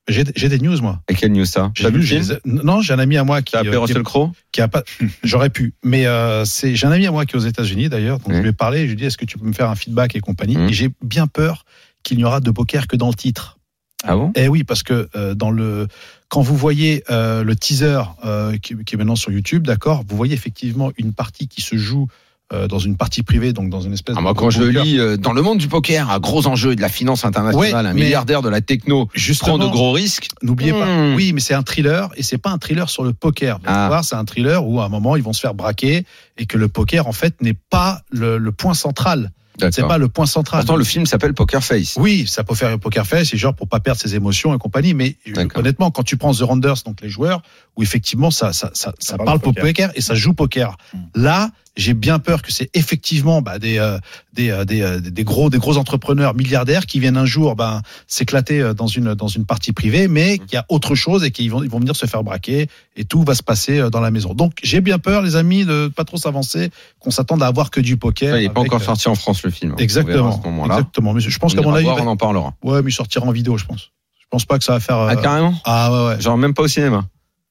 J'ai 0.10 0.24
j'ai 0.38 0.48
des 0.48 0.60
news, 0.60 0.80
moi. 0.82 1.02
Et 1.10 1.16
quelle 1.16 1.34
news 1.34 1.46
ça? 1.46 1.70
J'ai 1.76 1.92
vu 1.92 2.02
j'ai 2.02 2.22
Non, 2.46 2.80
j'ai 2.82 2.94
un 2.94 3.00
ami 3.00 3.18
à 3.18 3.26
moi 3.26 3.42
qui, 3.42 3.52
T'as 3.52 3.60
appelé 3.60 3.72
euh, 3.76 3.80
qui, 3.80 3.92
Russell 3.92 4.04
Crowe? 4.04 4.32
qui 4.54 4.62
a 4.62 4.70
pas. 4.70 4.84
J'aurais 5.24 5.50
pu, 5.50 5.74
mais 5.84 6.06
euh, 6.08 6.46
c'est. 6.46 6.76
J'ai 6.78 6.88
un 6.88 6.92
ami 6.92 7.08
à 7.08 7.12
moi 7.12 7.26
qui 7.26 7.36
est 7.36 7.38
aux 7.38 7.42
États-Unis 7.46 7.90
d'ailleurs. 7.90 8.20
Donc 8.20 8.30
Ouais. 8.30 8.36
je 8.38 8.42
lui 8.42 8.50
ai 8.50 8.54
parlé. 8.54 8.80
Je 8.82 8.86
lui 8.86 8.94
ai 8.94 8.96
dit 8.96 9.06
est-ce 9.06 9.18
que 9.18 9.26
tu 9.26 9.38
peux 9.38 9.46
me 9.46 9.52
faire 9.52 9.70
un 9.70 9.76
feedback 9.76 10.16
et 10.16 10.22
compagnie? 10.22 10.56
Mhm. 10.56 10.70
Et 10.70 10.74
j'ai 10.74 10.90
bien 11.04 11.28
peur 11.28 11.66
qu'il 12.04 12.16
n'y 12.18 12.24
aura 12.24 12.40
de 12.40 12.50
poker 12.52 12.88
que 12.88 12.96
dans 12.96 13.10
le 13.10 13.16
titre. 13.16 13.58
Ah 14.06 14.16
bon? 14.16 14.32
Eh 14.36 14.48
oui, 14.48 14.64
parce 14.64 14.82
que 14.82 15.10
euh, 15.18 15.34
dans 15.36 15.52
le 15.52 15.88
quand 16.30 16.42
vous 16.42 16.56
voyez 16.56 17.04
euh, 17.10 17.44
le 17.44 17.56
teaser 17.56 18.02
euh, 18.26 18.58
qui, 18.58 18.76
qui 18.86 18.96
est 18.96 18.98
maintenant 18.98 19.16
sur 19.16 19.32
YouTube, 19.32 19.66
d'accord, 19.66 20.04
vous 20.08 20.18
voyez 20.18 20.34
effectivement 20.34 20.92
une 20.98 21.14
partie 21.14 21.48
qui 21.48 21.62
se 21.62 21.78
joue 21.78 22.08
euh, 22.54 22.68
dans 22.70 22.80
une 22.80 22.96
partie 22.96 23.24
privée, 23.24 23.52
donc 23.52 23.70
dans 23.70 23.82
une 23.82 23.92
espèce. 23.92 24.16
Ah, 24.18 24.22
Moi, 24.22 24.32
de 24.34 24.38
quand 24.38 24.50
je 24.50 24.64
poker. 24.64 24.84
lis 24.86 25.00
euh, 25.00 25.18
dans 25.18 25.34
le 25.34 25.42
monde 25.42 25.58
du 25.58 25.68
poker, 25.68 26.10
un 26.10 26.20
gros 26.20 26.48
enjeu 26.48 26.78
de 26.78 26.82
la 26.82 26.88
finance 26.88 27.26
internationale, 27.26 27.74
Ouais, 27.86 27.90
un 27.90 27.94
milliardaire 27.94 28.42
de 28.42 28.48
la 28.48 28.62
techno 28.62 29.06
prend 29.08 29.12
justement, 29.16 29.58
de 29.58 29.66
gros 29.66 29.92
risques. 29.92 30.30
N'oubliez 30.44 30.72
pas. 30.72 30.86
Hmm. 30.86 31.16
Oui, 31.16 31.34
mais 31.34 31.42
c'est 31.42 31.54
un 31.54 31.64
thriller 31.64 32.10
et 32.16 32.24
c'est 32.24 32.38
pas 32.38 32.52
un 32.52 32.58
thriller 32.58 32.90
sur 32.90 33.04
le 33.04 33.12
poker. 33.12 33.58
Vous 33.58 33.64
Ah. 33.68 33.88
voir, 33.90 34.06
c'est 34.06 34.16
un 34.16 34.24
thriller 34.24 34.66
où 34.66 34.80
à 34.80 34.86
un 34.86 34.90
moment 34.90 35.18
ils 35.18 35.24
vont 35.24 35.34
se 35.34 35.42
faire 35.42 35.54
braquer 35.56 36.06
et 36.38 36.46
que 36.46 36.58
le 36.58 36.70
poker 36.70 37.08
en 37.08 37.12
fait 37.12 37.42
n'est 37.42 37.58
pas 37.70 38.02
le, 38.12 38.38
le 38.38 38.52
point 38.54 38.74
central. 38.74 39.32
C'est 39.72 39.88
pas 39.88 39.98
le 39.98 40.08
point 40.08 40.26
central. 40.26 40.62
Pourtant, 40.62 40.76
le 40.76 40.84
film 40.84 41.06
s'appelle 41.06 41.34
Poker 41.34 41.64
Face. 41.64 41.96
Oui, 41.98 42.26
ça 42.28 42.44
peut 42.44 42.56
faire 42.56 42.78
poker 42.80 43.06
face, 43.06 43.30
c'est 43.30 43.38
genre 43.38 43.54
pour 43.54 43.68
pas 43.68 43.80
perdre 43.80 44.00
ses 44.00 44.16
émotions 44.16 44.54
et 44.54 44.58
compagnie. 44.58 44.94
Mais 44.94 45.18
euh, 45.36 45.48
honnêtement, 45.56 45.92
quand 45.92 46.04
tu 46.04 46.18
prends 46.18 46.34
The 46.34 46.42
Rounders, 46.42 46.84
donc 46.86 47.02
les 47.02 47.10
joueurs, 47.10 47.42
où 47.76 47.84
effectivement 47.84 48.32
ça, 48.32 48.54
ça, 48.54 48.72
ça, 48.74 48.94
ça 49.00 49.18
parle 49.18 49.40
poker. 49.40 49.64
poker 49.64 49.92
et 49.96 50.02
ça 50.02 50.16
joue 50.16 50.34
poker. 50.34 50.78
Mm. 50.94 50.98
Là, 51.16 51.50
j'ai 51.78 51.94
bien 51.94 52.20
peur 52.20 52.42
que 52.42 52.52
c'est 52.52 52.70
effectivement 52.74 53.42
bah, 53.42 53.60
des, 53.60 53.78
euh, 53.78 53.98
des, 54.34 54.50
euh, 54.50 54.66
des, 54.66 54.82
euh, 54.82 55.00
des 55.00 55.24
gros 55.24 55.50
des 55.50 55.60
gros 55.60 55.78
entrepreneurs 55.78 56.36
milliardaires 56.36 56.86
qui 56.86 57.00
viennent 57.00 57.18
un 57.18 57.26
jour 57.26 57.56
ben, 57.56 57.82
s'éclater 58.08 58.60
euh, 58.60 58.74
dans 58.74 58.88
une 58.88 59.14
dans 59.14 59.28
une 59.28 59.46
partie 59.46 59.72
privée, 59.72 60.08
mais 60.08 60.40
qu'il 60.40 60.54
y 60.54 60.58
a 60.58 60.66
autre 60.70 60.96
chose 60.96 61.24
et 61.24 61.32
qu'ils 61.32 61.52
vont 61.52 61.64
ils 61.64 61.70
vont 61.70 61.80
venir 61.80 61.96
se 61.96 62.06
faire 62.06 62.24
braquer 62.24 62.68
et 62.96 63.06
tout 63.06 63.24
va 63.24 63.36
se 63.36 63.44
passer 63.44 63.80
euh, 63.80 63.90
dans 63.90 64.02
la 64.02 64.12
maison. 64.12 64.34
Donc 64.34 64.54
j'ai 64.64 64.82
bien 64.82 65.00
peur, 65.00 65.22
les 65.22 65.36
amis, 65.36 65.66
de 65.66 65.88
pas 65.88 66.04
trop 66.04 66.18
s'avancer, 66.18 66.72
qu'on 67.00 67.12
s'attende 67.12 67.44
à 67.44 67.48
avoir 67.48 67.70
que 67.70 67.80
du 67.80 67.96
poker. 67.96 68.34
Ouais, 68.34 68.42
il 68.42 68.48
n'est 68.48 68.54
pas 68.54 68.62
encore 68.62 68.82
sorti 68.82 69.08
en 69.08 69.16
France, 69.16 69.44
le 69.44 69.52
film. 69.52 69.72
Verra 69.72 69.84
Exactement. 69.84 70.30
À 70.30 70.42
ce 70.42 70.48
moment-là. 70.48 70.74
Exactement. 70.76 71.14
Mais 71.14 71.22
je 71.22 71.40
pense 71.40 71.54
qu'à 71.54 71.62
mon 71.62 71.74
avis, 71.74 71.88
on 71.88 72.08
en 72.08 72.18
parlera. 72.18 72.54
Ouais, 72.64 72.82
mais 72.82 72.90
il 72.90 72.94
sortira 72.94 73.26
en 73.26 73.32
vidéo, 73.32 73.58
je 73.58 73.66
pense. 73.66 73.92
Je 74.20 74.26
pense 74.30 74.46
pas 74.46 74.58
que 74.58 74.64
ça 74.66 74.74
va 74.74 74.80
faire. 74.80 74.98
Ah, 74.98 75.16
carrément 75.16 75.54
Ah 75.64 75.92
ouais, 75.92 76.08
ouais. 76.10 76.22
Genre 76.22 76.38
même 76.38 76.54
pas 76.54 76.64
au 76.64 76.68
cinéma. 76.68 77.06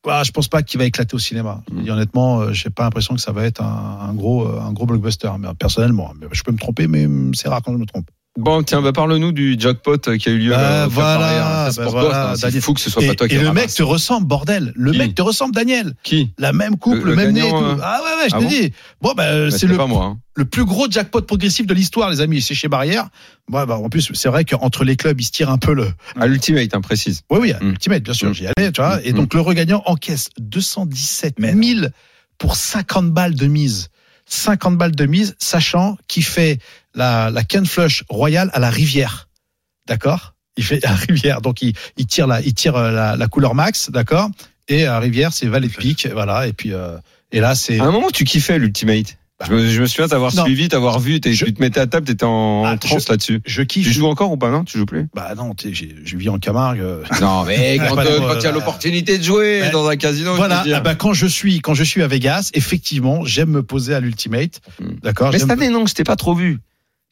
Ah, 0.06 0.22
je 0.24 0.30
pense 0.30 0.48
pas 0.48 0.62
qu'il 0.62 0.78
va 0.78 0.84
éclater 0.84 1.14
au 1.14 1.18
cinéma. 1.18 1.62
Mm. 1.70 1.90
Honnêtement, 1.90 2.40
euh, 2.40 2.52
j'ai 2.52 2.70
pas 2.70 2.84
l'impression 2.84 3.14
que 3.14 3.20
ça 3.20 3.32
va 3.32 3.44
être 3.44 3.62
un, 3.62 3.98
un 4.08 4.14
gros, 4.14 4.46
euh, 4.46 4.60
un 4.60 4.72
gros 4.72 4.86
blockbuster. 4.86 5.30
Mais 5.38 5.48
euh, 5.48 5.54
personnellement, 5.54 6.12
je 6.30 6.42
peux 6.42 6.52
me 6.52 6.58
tromper, 6.58 6.86
mais 6.86 7.06
hum, 7.06 7.34
c'est 7.34 7.48
rare 7.48 7.62
quand 7.62 7.72
je 7.72 7.78
me 7.78 7.86
trompe. 7.86 8.08
Bon, 8.36 8.62
tiens, 8.62 8.82
bah, 8.82 8.92
parle-nous 8.92 9.32
du 9.32 9.56
jackpot 9.58 9.96
qui 10.18 10.28
a 10.28 10.32
eu 10.32 10.38
lieu. 10.38 10.50
Bah, 10.50 10.58
euh, 10.84 10.86
voilà, 10.90 11.66
hein. 11.68 11.70
Bah, 11.74 11.86
voilà. 11.88 12.34
C'est 12.36 12.60
fou 12.60 12.74
que 12.74 12.80
ce 12.80 12.90
soit 12.90 13.02
Et, 13.02 13.06
pas 13.08 13.14
toi 13.14 13.28
qui 13.28 13.34
et 13.34 13.38
le 13.38 13.46
ramasse. 13.48 13.62
mec 13.64 13.74
te 13.74 13.82
ressemble, 13.82 14.26
bordel. 14.26 14.72
Le 14.76 14.92
Qui 14.92 14.98
mec 14.98 15.14
te 15.14 15.22
ressemble, 15.22 15.54
Daniel. 15.54 15.94
Qui 16.02 16.32
La 16.36 16.52
même 16.52 16.76
couple, 16.76 16.98
Le- 16.98 17.04
le, 17.04 17.10
le 17.12 17.16
même 17.16 17.32
nez. 17.32 17.46
et 17.46 17.50
tout. 17.50 17.56
euh, 17.56 17.76
Ah 17.82 18.00
ouais, 18.04 18.22
ouais, 18.22 18.28
je 18.30 18.34
ah 18.34 18.38
te 18.38 18.42
bon 18.44 18.48
dis. 18.50 18.72
Bon, 19.00 19.12
bah, 19.16 19.24
euh, 19.24 19.50
Bah, 19.50 19.56
c'est 19.58 19.66
le, 19.66 19.76
moi. 19.78 20.04
hein. 20.04 20.18
le 20.34 20.44
plus 20.44 20.66
gros 20.66 20.86
jackpot 20.90 21.22
progressif 21.22 21.66
de 21.66 21.72
l'histoire, 21.72 22.10
les 22.10 22.20
amis. 22.20 22.42
C'est 22.42 22.54
chez 22.54 22.68
Barrière. 22.68 23.08
Ouais, 23.50 23.64
bah, 23.64 23.78
en 23.78 23.88
plus, 23.88 24.10
c'est 24.12 24.28
vrai 24.28 24.44
qu'entre 24.44 24.84
les 24.84 24.96
clubs, 24.96 25.18
ils 25.18 25.24
se 25.24 25.30
tirent 25.32 25.50
un 25.50 25.58
peu 25.58 25.72
le, 25.72 25.88
À 26.20 26.26
l'ultimate, 26.26 26.74
hein, 26.74 26.82
précise. 26.82 27.22
Oui, 27.30 27.38
oui, 27.40 27.52
Mm. 27.60 27.70
Ultimate, 27.70 28.02
bien 28.02 28.12
sûr, 28.14 28.30
Mm. 28.30 28.34
j'y 28.34 28.46
allais, 28.46 28.70
tu 28.70 28.82
vois. 28.82 29.00
Et 29.02 29.12
Mm. 29.12 29.16
donc, 29.16 29.32
le 29.34 29.40
regagnant 29.40 29.82
encaisse 29.86 30.28
217 30.38 31.36
Mais 31.38 31.54
000 31.54 31.86
pour 32.36 32.54
50 32.56 33.12
balles 33.12 33.34
de 33.34 33.46
mise. 33.46 33.88
50 34.28 34.76
balles 34.76 34.94
de 34.94 35.06
mise, 35.06 35.36
sachant 35.38 35.96
qu'il 36.08 36.24
fait 36.24 36.58
la, 36.96 37.30
la 37.30 37.44
Ken 37.44 37.64
Flush 37.66 38.02
royale 38.08 38.50
à 38.54 38.58
la 38.58 38.70
rivière. 38.70 39.28
D'accord? 39.86 40.34
Il 40.56 40.64
fait 40.64 40.84
à 40.86 40.94
Rivière, 40.94 41.42
donc 41.42 41.60
il, 41.62 41.74
il 41.98 42.06
tire 42.06 42.26
la, 42.26 42.40
il 42.40 42.54
tire 42.54 42.76
euh, 42.76 42.90
la, 42.90 43.14
la 43.14 43.26
couleur 43.28 43.54
max, 43.54 43.90
d'accord? 43.90 44.30
Et 44.68 44.86
à 44.86 44.98
Rivière, 44.98 45.32
c'est 45.32 45.46
Valet 45.46 45.68
de 45.68 45.72
pique, 45.74 46.08
voilà. 46.12 46.46
Et 46.48 46.52
puis 46.54 46.72
euh, 46.72 46.96
et 47.30 47.40
là, 47.40 47.54
c'est 47.54 47.78
À 47.78 47.84
un 47.84 47.90
moment, 47.92 48.08
tu 48.10 48.24
kiffais 48.24 48.58
l'Ultimate. 48.58 49.16
Je 49.46 49.52
me, 49.52 49.68
je 49.68 49.82
me 49.82 49.86
souviens 49.86 50.08
t'avoir 50.08 50.32
suivi, 50.32 50.68
t'avoir 50.70 50.98
vu, 50.98 51.20
Je- 51.22 51.44
tu 51.44 51.52
te 51.52 51.60
mettais 51.60 51.78
à 51.78 51.86
table, 51.86 52.06
t'étais 52.06 52.24
en, 52.24 52.62
Ah, 52.64 52.72
en 52.72 52.78
transe 52.78 53.06
là-dessus. 53.10 53.42
je 53.44 53.60
kiffe. 53.62 53.86
Tu 53.86 53.92
joues 53.92 54.06
encore 54.06 54.32
ou 54.32 54.38
pas 54.38 54.50
Non, 54.50 54.64
tu 54.64 54.78
joues 54.78 54.86
plus? 54.86 55.08
Bah 55.14 55.34
non, 55.36 55.52
je 55.62 56.16
vis 56.16 56.30
en 56.30 56.38
Camargue. 56.38 56.80
euh. 56.80 57.02
Non, 57.20 57.44
mais 57.44 57.76
quand, 57.86 57.98
euh, 57.98 58.18
quand 58.20 58.36
il 58.40 58.44
y 58.44 58.46
a 58.46 58.52
l'opportunité 58.52 59.18
de 59.18 59.22
jouer 59.22 59.68
dans 59.72 59.86
un 59.88 59.96
casino, 59.96 60.36
Voilà. 60.36 60.64
ah 60.74 60.80
bah, 60.80 60.94
quand 60.94 61.12
je 61.12 61.26
suis 61.26 61.60
quand 61.60 61.74
je 61.74 61.84
suis 61.84 62.02
à 62.02 62.06
Vegas, 62.08 62.48
effectivement, 62.54 63.26
j'aime 63.26 63.50
me 63.50 63.62
poser 63.62 63.94
à 63.94 64.00
l'ultimate, 64.00 64.62
Hmm. 64.80 64.94
d'accord? 65.02 65.30
mais 65.32 65.38
cette 65.38 65.50
année, 65.50 65.68
non, 65.68 65.84
je 65.84 65.92
t'ai 65.92 66.04
pas 66.04 66.16
trop 66.16 66.34
vu. 66.34 66.58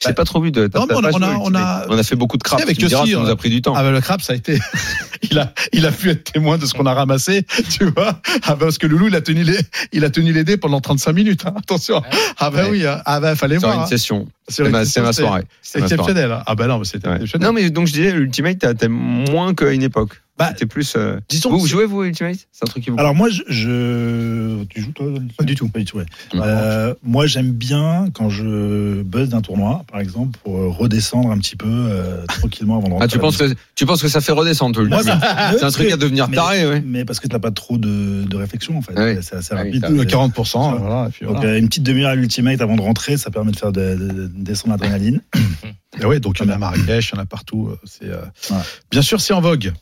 Je 0.03 0.09
t'ai 0.09 0.13
Bah, 0.13 0.15
pas 0.17 0.25
trop 0.25 0.41
vu 0.41 0.51
de. 0.51 0.69
non, 0.75 0.87
mais 0.89 0.95
on 0.95 0.99
on 0.99 1.23
a- 1.23 1.37
on 1.39 1.55
a- 1.55 1.87
on 1.89 1.97
a 1.97 2.03
fait 2.03 2.17
beaucoup 2.17 2.37
de 2.37 2.43
crap. 2.43 2.59
Sais, 2.59 2.65
avec 2.65 2.77
tu 2.77 2.85
me 2.85 2.89
diras, 2.89 3.07
ça 3.07 3.17
nous 3.19 3.29
a 3.29 3.37
pris 3.37 3.49
du 3.49 3.63
temps. 3.63 3.75
Ah 3.77 3.83
bah 3.85 3.93
le 3.93 4.01
crabe, 4.01 4.21
ça 4.21 4.33
a 4.33 4.37
été. 4.37 4.59
il 5.31 5.39
a, 5.39 5.53
il 5.73 5.87
a 5.87 5.93
pu 5.93 6.11
être 6.11 6.25
témoin 6.33 6.59
de 6.59 6.67
ce 6.67 6.75
qu'on 6.75 6.85
a 6.87 6.93
ramassé, 6.95 7.47
tu 7.71 7.85
vois. 7.85 8.21
Ah 8.43 8.57
bah 8.57 8.57
parce 8.59 8.77
que 8.79 8.89
Loulou, 8.89 9.07
il 9.07 9.15
a 9.15 9.21
tenu 9.21 9.45
les, 9.45 9.57
il 9.93 10.05
a 10.05 10.11
tenu 10.11 10.33
les 10.33 10.43
dés 10.43 10.57
pendant 10.57 10.81
35 10.81 11.13
minutes. 11.13 11.45
hein. 11.47 11.55
Attention. 11.57 12.03
Ah 12.39 12.51
bah 12.51 12.65
Ouais. 12.65 12.71
oui. 12.71 12.87
hein. 12.87 13.01
Ah 13.07 13.21
bah 13.21 13.37
fallait 13.37 13.59
Sur 13.61 13.69
voir. 13.69 13.77
une 13.79 13.85
hein. 13.85 13.87
session. 13.87 14.27
Sur 14.49 14.65
C'est 14.65 14.65
une 14.65 14.71
ma, 14.73 14.85
session, 14.85 15.01
c'est 15.03 15.07
ma 15.07 15.13
c'était 15.13 15.27
soirée. 15.29 15.43
C'est 15.63 15.79
soirée. 15.79 15.93
Exceptionnel. 15.95 16.33
hein. 16.33 16.43
Ah 16.47 16.55
bah 16.57 16.67
non, 16.67 16.79
mais 16.81 16.85
c'était 16.85 17.07
Ouais. 17.09 17.15
exceptionnel. 17.15 17.47
Non, 17.47 17.53
mais 17.55 17.71
donc 17.71 17.87
je 17.87 17.93
disais, 17.93 18.11
l'Ultimate, 18.13 18.59
t'as 18.59 18.89
moins 18.89 19.55
qu'à 19.55 19.71
une 19.71 19.83
époque. 19.85 20.21
Bah, 20.37 20.49
C'était 20.49 20.67
plus. 20.67 20.95
euh, 20.97 21.21
disons 21.29 21.51
Vous, 21.51 21.61
vous 21.61 21.67
c'est- 21.67 21.73
jouez, 21.73 21.87
vous, 21.87 22.03
Ultimate? 22.03 22.37
C'est 22.51 22.65
un 22.65 22.67
truc 22.67 22.83
qui 22.83 22.91
vous. 22.91 22.99
Alors 22.99 23.15
moi, 23.15 23.29
je, 23.29 23.43
je- 23.47 24.65
tu 24.65 24.81
joues 24.81 24.91
toi 24.91 25.07
Pas 25.39 25.45
du 25.45 25.55
tout. 25.55 25.69
Pas 25.69 25.79
du 25.79 25.85
tout. 25.85 25.99
ouais. 25.99 26.07
Mm. 26.35 26.41
Euh, 26.45 26.95
moi, 27.05 27.27
j'aime 27.27 27.53
bien 27.53 28.07
quand 28.13 28.31
je 28.31 29.03
buzz 29.03 29.29
d'un 29.29 29.43
tournoi, 29.43 29.85
par 29.91 30.01
exemple, 30.01 30.37
pour 30.43 30.59
euh, 30.59 30.69
redescendre 30.69 31.31
un 31.31 31.39
petit 31.39 31.55
peu 31.55 31.69
euh, 31.69 32.25
tranquillement 32.27 32.79
avant 32.79 32.89
de 32.89 32.93
rentrer. 32.95 33.05
Ah, 33.05 33.09
tu 33.09 33.19
penses 33.21 33.37
que 33.37 33.55
tu 33.77 33.87
penses 33.87 34.03
que 34.03 34.09
ça 34.09 34.21
fait 34.21 34.33
redescendre 34.33 34.81
l'Ultimate 34.81 35.05
ça- 35.05 35.53
C'est 35.59 35.65
un 35.65 35.71
truc 35.71 35.93
à 35.93 35.97
devenir 35.97 36.29
mais- 36.29 36.35
taré, 36.37 36.67
ouais. 36.67 36.83
Mais 36.85 37.05
parce 37.05 37.21
que 37.21 37.29
t'as 37.29 37.39
pas 37.39 37.53
trop 37.53 37.79
de, 37.79 38.25
de 38.25 38.37
réflexion 38.37 38.77
en 38.77 38.83
fait. 38.83 38.99
Ouais. 38.99 39.19
C'est 39.23 39.37
assez 39.37 39.55
Ah 39.57 39.63
oui, 39.63 39.79
rapide. 39.81 39.87
C'est- 40.01 40.07
40%. 40.07 40.79
Voilà, 40.79 41.11
puis 41.13 41.27
Donc 41.27 41.37
voilà. 41.37 41.51
euh, 41.53 41.59
une 41.61 41.69
petite 41.69 41.85
demi-heure 41.85 42.11
à 42.11 42.15
l'ultimate 42.17 42.61
avant 42.61 42.75
de 42.75 42.83
rentrer, 42.83 43.17
ça 43.17 43.31
permet 43.31 43.53
de 43.53 43.57
faire 43.57 43.71
de, 43.71 43.95
de- 43.95 44.09
de 44.09 44.27
descendre 44.35 44.73
l'adrénaline. 44.73 45.21
Et 46.03 46.05
ouais, 46.07 46.19
donc 46.19 46.41
il 46.41 46.45
y 46.45 46.47
en 46.49 46.51
a 46.51 46.55
à 46.57 46.59
Marrakech, 46.59 47.11
il 47.13 47.15
y 47.15 47.19
en 47.19 47.23
a 47.23 47.27
partout. 47.27 47.71
C'est 47.85 48.07
Ouais. 48.09 48.57
bien 48.91 49.01
sûr, 49.03 49.21
c'est 49.21 49.33
en 49.33 49.41
vogue. 49.41 49.73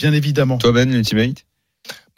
Bien 0.00 0.12
évidemment. 0.12 0.58
Toi, 0.58 0.72
Ben, 0.72 0.90
l'Ultimate? 0.90 1.44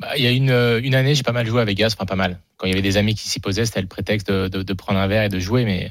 Bah, 0.01 0.09
il 0.17 0.23
y 0.25 0.27
a 0.27 0.31
une, 0.31 0.51
euh, 0.51 0.81
une 0.83 0.95
année, 0.95 1.15
j'ai 1.15 1.23
pas 1.23 1.33
mal 1.33 1.47
joué 1.47 1.61
à 1.61 1.65
Vegas, 1.65 1.95
enfin 1.97 2.07
pas 2.07 2.17
mal. 2.17 2.39
Quand 2.57 2.67
il 2.67 2.71
y 2.71 2.73
avait 2.73 2.83
des 2.83 2.97
amis 2.97 3.15
qui 3.15 3.29
s'y 3.29 3.41
posaient, 3.41 3.67
c'était 3.67 3.81
le 3.83 3.87
prétexte 3.89 4.31
de, 4.31 4.49
de- 4.49 4.63
de 4.63 4.73
prendre 4.73 4.99
un 4.99 5.07
verre 5.07 5.25
et 5.25 5.29
de 5.29 5.39
jouer, 5.39 5.65
mais 5.65 5.91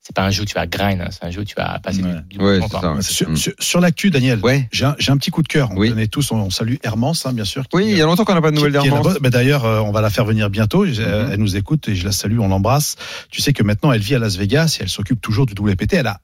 c'est 0.00 0.14
pas 0.16 0.22
un 0.24 0.30
jeu 0.30 0.42
où 0.42 0.46
tu 0.46 0.54
vas 0.54 0.66
grind, 0.66 1.00
hein, 1.02 1.08
c'est 1.10 1.24
un 1.24 1.30
jeu 1.30 1.42
où 1.42 1.44
tu 1.44 1.54
vas 1.54 1.78
passer 1.78 2.02
Ouais. 2.02 2.14
du, 2.28 2.38
du 2.38 2.44
Ouais, 2.44 2.58
ça. 2.70 2.92
ouais. 2.94 3.02
Sur, 3.02 3.36
sur- 3.36 3.52
sur 3.58 3.80
l'actu, 3.80 4.10
Daniel, 4.10 4.38
Ouais. 4.40 4.66
j'ai 4.72 4.86
un, 4.86 4.96
j'ai 4.98 5.12
un 5.12 5.18
petit 5.18 5.30
coup 5.30 5.42
de 5.42 5.48
cœur. 5.48 5.70
On 5.72 5.76
Oui. 5.76 5.90
connaît 5.90 6.06
tous, 6.06 6.32
on, 6.32 6.36
on 6.36 6.50
salue 6.50 6.76
Hermance, 6.82 7.26
hein, 7.26 7.32
bien 7.34 7.44
sûr. 7.44 7.68
qui- 7.68 7.76
Oui, 7.76 7.86
il 7.90 7.96
y 7.98 8.00
a 8.02 8.06
longtemps 8.06 8.24
qu'on 8.24 8.34
n'a 8.34 8.40
pas 8.40 8.50
de 8.50 8.56
nouvelles 8.56 8.72
qui- 8.72 8.78
qui 8.80 8.86
est 8.88 8.90
d'Hermance. 8.90 9.18
Bah, 9.20 9.28
D'ailleurs, 9.30 9.64
euh, 9.66 9.80
on 9.80 9.92
va 9.92 10.00
la 10.00 10.08
faire 10.10 10.24
venir 10.24 10.48
bientôt. 10.48 10.86
Mhm. 10.86 10.94
Elle 11.32 11.38
nous 11.40 11.56
écoute 11.56 11.86
et 11.88 11.94
je 11.94 12.04
la 12.06 12.12
salue, 12.12 12.38
on 12.38 12.48
l'embrasse. 12.48 12.96
Tu 13.30 13.42
sais 13.42 13.52
que 13.52 13.62
maintenant, 13.62 13.92
elle 13.92 14.00
vit 14.00 14.14
à 14.14 14.18
Las 14.18 14.36
Vegas 14.36 14.78
et 14.80 14.84
elle 14.84 14.88
s'occupe 14.88 15.20
toujours 15.20 15.44
du 15.46 15.52
WPT. 15.54 15.94
Elle 15.96 16.06
a 16.06 16.20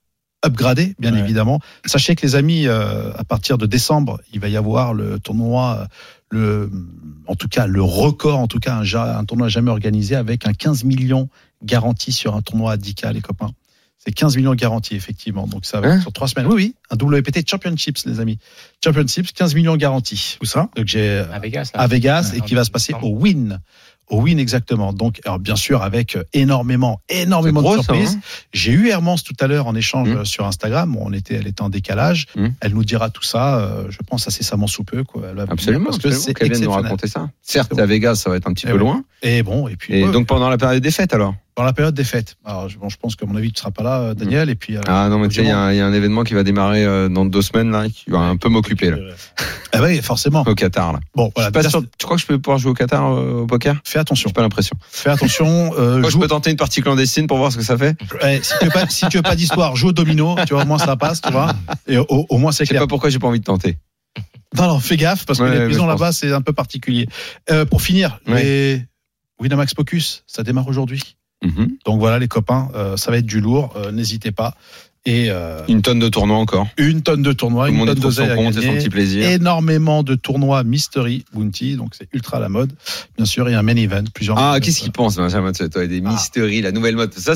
upgradé, 0.47 0.95
bien 0.99 1.13
Ouais. 1.13 1.21
évidemment. 1.21 1.61
Sachez 1.85 2.15
que 2.17 2.23
les 2.27 2.35
amis, 2.35 2.67
euh, 2.67 3.13
à 3.17 3.25
partir 3.25 3.59
de 3.59 3.67
décembre, 3.67 4.21
il 4.33 4.41
va 4.41 4.49
y 4.49 4.57
avoir 4.57 4.95
le 4.95 5.19
tournoi, 5.19 5.79
euh, 5.83 5.87
le, 6.31 6.71
en 7.27 7.35
tout 7.35 7.49
cas 7.49 7.67
le 7.67 7.83
record, 7.83 8.39
en 8.39 8.47
tout 8.49 8.59
cas 8.59 8.75
un, 8.77 9.25
tournoi 9.25 9.49
jamais 9.49 9.71
organisé 9.71 10.17
avec 10.17 10.47
un 10.47 10.53
15 10.53 10.85
millions 10.85 11.29
garanti 11.65 12.13
sur 12.13 12.35
un 12.35 12.43
tournoi 12.43 12.73
à 12.73 12.77
10K, 12.77 13.13
les 13.13 13.21
copains. 13.21 13.51
C'est 13.99 14.13
15 14.13 14.37
millions 14.37 14.55
garantis, 14.55 14.95
effectivement. 14.95 15.47
Donc 15.49 15.65
ça 15.67 15.81
va 15.81 15.89
Hein 15.89 15.97
être 15.97 16.03
sur 16.03 16.13
trois 16.13 16.29
semaines. 16.29 16.47
Oui, 16.47 16.55
oui, 16.55 16.75
un 16.91 16.97
WPT 16.97 17.49
Championships, 17.49 18.05
les 18.07 18.21
amis. 18.21 18.39
Championships, 18.85 19.33
15 19.33 19.55
millions 19.55 19.77
garantis. 19.77 20.37
Où 20.43 20.45
ça? 20.45 20.69
Donc 20.77 20.87
j'ai 20.87 21.25
À 21.33 21.39
Vegas, 21.41 21.71
là. 21.75 21.81
à 21.81 21.87
Vegas 21.89 22.31
Ouais, 22.33 22.39
et 22.39 22.41
qui 22.43 22.55
va 22.55 22.63
se 22.65 22.71
passer 22.71 22.95
au 23.03 23.09
Win. 23.09 23.61
Au 24.09 24.21
Win 24.23 24.39
exactement. 24.39 24.93
Donc, 24.93 25.21
alors 25.25 25.39
bien 25.39 25.57
sûr, 25.57 25.83
avec 25.83 26.17
euh, 26.17 26.23
énormément, 26.33 27.01
énormément 27.09 27.63
de 27.63 27.73
surprises. 27.83 28.17
hein 28.17 28.47
J'ai 28.53 28.73
eu 28.73 28.89
Hermance 28.89 29.25
tout 29.25 29.35
à 29.41 29.47
l'heure 29.47 29.67
en 29.67 29.75
échange 29.75 30.09
Mm. 30.09 30.17
euh, 30.19 30.25
sur 30.25 30.47
Instagram. 30.47 30.97
On 31.01 31.13
était, 31.13 31.35
elle 31.35 31.47
était 31.49 31.63
en 31.63 31.69
décalage. 31.71 32.27
Mm. 32.37 32.47
Elle 32.61 32.75
nous 32.75 32.85
dira 32.85 33.11
tout 33.11 33.23
ça. 33.25 33.59
euh, 33.59 33.87
je 33.91 33.99
pense 34.09 34.29
incessamment 34.29 34.67
sous 34.67 34.85
peu. 34.85 35.03
Quoi. 35.05 35.23
Elle 35.33 35.41
Absolument, 35.41 35.87
parce 35.87 35.99
que 35.99 36.11
c'est 36.11 36.41
vienne 36.41 36.63
nous 36.63 36.71
raconter 36.71 37.09
ça. 37.09 37.29
Certes, 37.43 37.79
à 37.79 37.87
Vegas, 37.87 38.17
ça 38.17 38.31
va 38.31 38.37
être 38.37 38.47
un 38.49 38.53
petit 38.53 38.67
peu 38.67 38.73
oui. 38.75 38.79
loin. 38.79 39.05
Et 39.23 39.43
bon, 39.43 39.67
et 39.69 39.77
puis 39.77 39.95
Et 39.95 40.05
ouais, 40.05 40.13
donc 40.13 40.27
pendant 40.27 40.49
la 40.49 40.59
période 40.59 40.83
des 40.83 40.91
fêtes, 40.91 41.13
alors? 41.15 41.35
Dans 41.57 41.63
la 41.63 41.73
période 41.73 41.95
des 41.95 42.05
fêtes. 42.05 42.37
Alors, 42.45 42.69
je, 42.69 42.77
bon, 42.79 42.89
je 42.91 42.97
pense 42.99 43.17
qu'à 43.17 43.25
mon 43.25 43.35
avis, 43.35 43.51
tu 43.51 43.59
seras 43.61 43.71
pas 43.71 43.83
là, 43.83 43.99
euh, 44.01 44.15
Daniel. 44.15 44.51
Et 44.51 44.55
puis, 44.55 44.77
euh, 44.77 44.81
Ah 44.87 45.09
non, 45.09 45.19
mais 45.19 45.29
tu 45.29 45.37
sais, 45.37 45.43
il 45.43 45.49
y, 45.49 45.51
a 45.51 45.59
un- 45.59 45.73
il 45.73 45.79
y 45.79 45.81
a 45.81 45.87
un 45.87 45.93
événement 45.95 46.23
qui 46.23 46.35
va 46.35 46.43
démarrer 46.43 46.85
euh, 46.85 47.09
dans 47.09 47.25
deux 47.25 47.41
semaines, 47.41 47.71
là, 47.71 47.89
qui 47.89 48.11
va 48.11 48.19
un 48.19 48.37
peu 48.37 48.49
m'occuper, 48.51 48.91
là, 48.91 48.99
ah 49.73 49.83
oui, 49.83 50.01
forcément. 50.03 50.45
au 50.47 50.55
Qatar, 50.55 50.93
là. 50.93 51.01
Bon, 51.15 51.33
voilà. 51.35 51.51
pas 51.51 51.69
sûr- 51.69 51.83
tu 51.99 52.05
crois 52.05 52.17
que 52.17 52.23
je 52.23 52.27
peux 52.27 52.39
pouvoir 52.39 52.59
jouer 52.59 52.73
au 52.73 52.75
Qatar 52.75 53.11
euh, 53.11 53.41
au 53.43 53.47
poker? 53.47 53.77
Fais 53.85 53.99
attention. 53.99 54.29
J'ai 54.29 54.35
pas 54.35 54.43
l'impression. 54.43 54.77
Fais 54.91 55.09
attention. 55.11 55.73
Moi, 55.99 56.11
je 56.11 56.19
peux 56.19 56.29
tenter 56.29 56.51
une 56.51 56.57
partie 56.57 56.83
clandestine 56.83 57.27
pour 57.27 57.39
voir 57.39 57.51
ce 57.53 57.57
que 57.57 57.63
ça 57.65 57.79
fait. 57.79 57.97
eh, 58.23 58.41
si 58.43 58.53
tu 58.59 58.65
veux 58.67 58.71
pas, 58.71 58.87
si 58.89 59.09
tu 59.09 59.17
veux 59.17 59.23
pas 59.23 59.35
d'histoire, 59.37 59.77
joue 59.77 59.89
au 59.89 59.93
domino. 59.93 60.37
Tu 60.47 60.53
vois, 60.53 60.63
au 60.65 60.67
moins 60.67 60.79
ça 60.79 60.97
passe, 60.97 61.21
tu 61.23 61.33
vois. 61.33 61.55
Et 61.87 61.97
au, 61.97 62.07
au 62.29 62.37
moins 62.39 62.53
c'est 62.53 62.65
Je 62.65 62.69
sais 62.69 62.75
clair. 62.75 62.83
pas 62.83 62.87
pourquoi 62.87 63.09
j'ai 63.11 63.19
pas 63.19 63.29
envie 63.29 63.41
de 63.41 63.45
tenter. 63.45 63.79
Non, 64.57 64.69
non, 64.69 64.79
fais 64.79 64.97
gaffe 64.97 65.25
parce 65.27 65.39
que 65.39 65.45
Ouais, 65.45 65.59
les 65.59 65.65
prisons 65.67 65.87
là-bas, 65.87 66.13
c'est 66.13 66.33
un 66.33 66.41
peu 66.43 66.53
particulier. 66.53 67.09
Pour 67.71 67.81
finir, 67.81 68.21
les 68.27 68.83
Winamax 69.41 69.75
Pocus, 69.75 70.23
ça 70.27 70.43
démarre 70.43 70.69
aujourd'hui. 70.69 71.16
Mhm. 71.45 71.77
Donc 71.85 72.01
voilà, 72.01 72.19
les 72.19 72.29
copains, 72.29 72.69
euh, 72.75 72.97
ça 72.97 73.11
va 73.11 73.19
être 73.19 73.27
du 73.27 73.41
lourd. 73.41 73.75
euh, 73.77 73.93
N'hésitez 73.93 74.33
pas. 74.33 74.55
Et 75.09 75.27
euh, 75.31 75.61
Une 75.69 75.83
tonne 75.83 76.01
de 76.01 76.09
tournois 76.09 76.37
encore. 76.39 76.67
une 76.79 77.01
tonne 77.03 77.23
de 77.23 77.33
tournois, 77.33 77.69
Tout 77.69 77.75
le 77.75 77.79
une 77.79 77.87
tonne 77.87 77.97
son 77.97 78.03
d'oseille 78.03 78.31
à 78.31 78.35
compte 78.35 78.57
et 78.57 78.63
son 78.67 78.75
petit 78.75 78.89
plaisir. 78.89 79.31
Énormément 79.31 80.03
de 80.03 80.17
tournois 80.17 80.65
Mystery 80.65 81.25
Bounty, 81.33 81.77
donc 81.77 81.95
c'est 81.97 82.09
ultra 82.13 82.39
à 82.39 82.41
la 82.41 82.49
mode. 82.49 82.73
Bien 83.17 83.25
sûr, 83.25 83.49
il 83.49 83.53
y 83.53 83.55
a 83.55 83.59
un 83.61 83.63
main 83.63 83.77
event, 83.77 84.03
plusieurs. 84.13 84.37
Ah, 84.37 84.59
qu'est-ce 84.61 84.81
qu'ils 84.81 84.91
pensent, 84.91 85.15
Benjamin 85.15 85.53
Toi, 85.53 85.87
des 85.87 86.03
Ah. 86.05 86.11
mysteries, 86.11 86.61
la 86.61 86.73
nouvelle 86.73 86.97
mode. 86.97 87.15
Ça, 87.15 87.35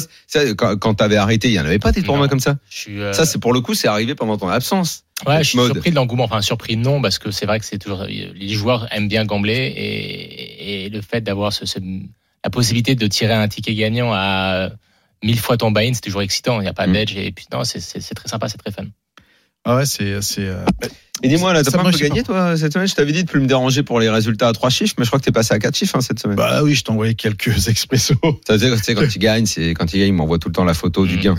quand, 0.57 0.77
quand 0.79 0.95
t'avais 0.95 1.15
arrêté, 1.15 1.47
il 1.47 1.55
y 1.55 1.61
en 1.61 1.65
avait 1.65 1.79
pas 1.79 1.93
des 1.93 2.03
tournois 2.03 2.27
Non. 2.27 2.31
comme 2.31 2.41
ça? 2.41 2.57
Euh, 2.89 3.13
Ça, 3.13 3.25
c'est 3.25 3.39
pour 3.39 3.53
le 3.53 3.61
coup, 3.61 3.75
c'est 3.75 3.87
arrivé 3.87 4.17
pendant 4.17 4.37
ton 4.37 4.49
absence. 4.49 5.05
Ouais, 5.25 5.45
je 5.45 5.51
suis 5.51 5.57
mode. 5.59 5.71
surpris 5.73 5.91
de 5.91 5.95
l'engouement. 5.95 6.25
Enfin, 6.25 6.41
surpris 6.41 6.77
non, 6.77 7.01
parce 7.01 7.21
que 7.21 7.31
c'est 7.31 7.47
vrai 7.47 7.61
que 7.61 7.67
c'est 7.67 7.79
toujours 7.79 8.03
les 8.05 8.49
joueurs 8.49 8.89
aiment 8.93 9.07
bien 9.07 9.25
gambler 9.27 9.73
et, 9.77 10.87
et 10.87 10.89
le 10.89 11.01
fait 11.03 11.21
d'avoir 11.21 11.53
ce, 11.53 11.67
ce- 11.67 11.79
la 12.45 12.51
possibilité 12.51 12.95
de 12.95 13.07
tirer 13.07 13.35
un 13.35 13.49
ticket 13.49 13.75
gagnant 13.75 14.13
à 14.13 14.71
mille 15.23 15.39
fois 15.39 15.57
ton 15.57 15.71
buy-in, 15.71 15.93
c'est 15.95 16.01
toujours 16.01 16.23
excitant. 16.23 16.61
Il 16.61 16.65
n'y 16.65 16.69
a 16.69 16.73
pas 16.73 16.87
Mm. 16.87 16.93
d'edge 16.93 17.17
et 17.17 17.31
puis 17.33 17.47
non, 17.53 17.65
c'est- 17.65 17.81
très 18.15 18.29
sympa, 18.29 18.49
c'est 18.49 18.57
très 18.59 18.73
fun. 18.73 18.85
Ah 19.65 19.77
ouais, 19.77 19.85
c'est 19.85 20.23
c'est. 20.23 20.47
euh, 20.47 20.65
Et 21.23 21.29
dis-moi, 21.29 21.53
là, 21.53 21.63
t'as 21.63 21.71
pas 21.71 21.83
un 21.87 21.91
peu 21.91 21.99
gagné, 21.99 22.23
toi, 22.23 22.57
cette 22.57 22.73
semaine? 22.73 22.89
Je 22.89 22.95
t'avais 22.95 23.13
dit 23.13 23.25
de 23.25 23.29
plus 23.31 23.41
me 23.41 23.47
déranger 23.47 23.83
pour 23.83 24.01
les 24.01 24.09
résultats 24.09 24.49
à 24.49 24.53
trois 24.55 24.71
chiffres, 24.71 24.95
mais 24.97 25.05
je 25.05 25.11
crois 25.11 25.19
que 25.21 25.25
t'es 25.27 25.33
passé 25.33 25.53
à 25.53 25.59
quatre 25.59 25.77
chiffres 25.77 25.95
hein, 25.97 26.01
cette 26.01 26.19
semaine. 26.19 26.37
Bah 26.37 26.63
oui, 26.63 26.75
je 26.75 26.83
t'ai 26.83 26.91
envoyé 26.91 27.15
quelques 27.15 27.49
expressos. 27.69 28.15
Tu 28.49 28.59
sais, 28.59 28.95
quand 28.95 29.15
il 29.15 29.19
gagne, 29.19 29.45
c'est 29.45 29.75
quand 29.75 29.93
il 29.93 29.99
gagne, 30.01 30.09
il 30.09 30.15
m'envoie 30.15 30.39
tout 30.39 30.49
le 30.49 30.55
temps 30.55 30.65
la 30.65 30.73
photo 30.73 31.05
du 31.07 31.17
Mm. 31.19 31.21
gain. 31.21 31.37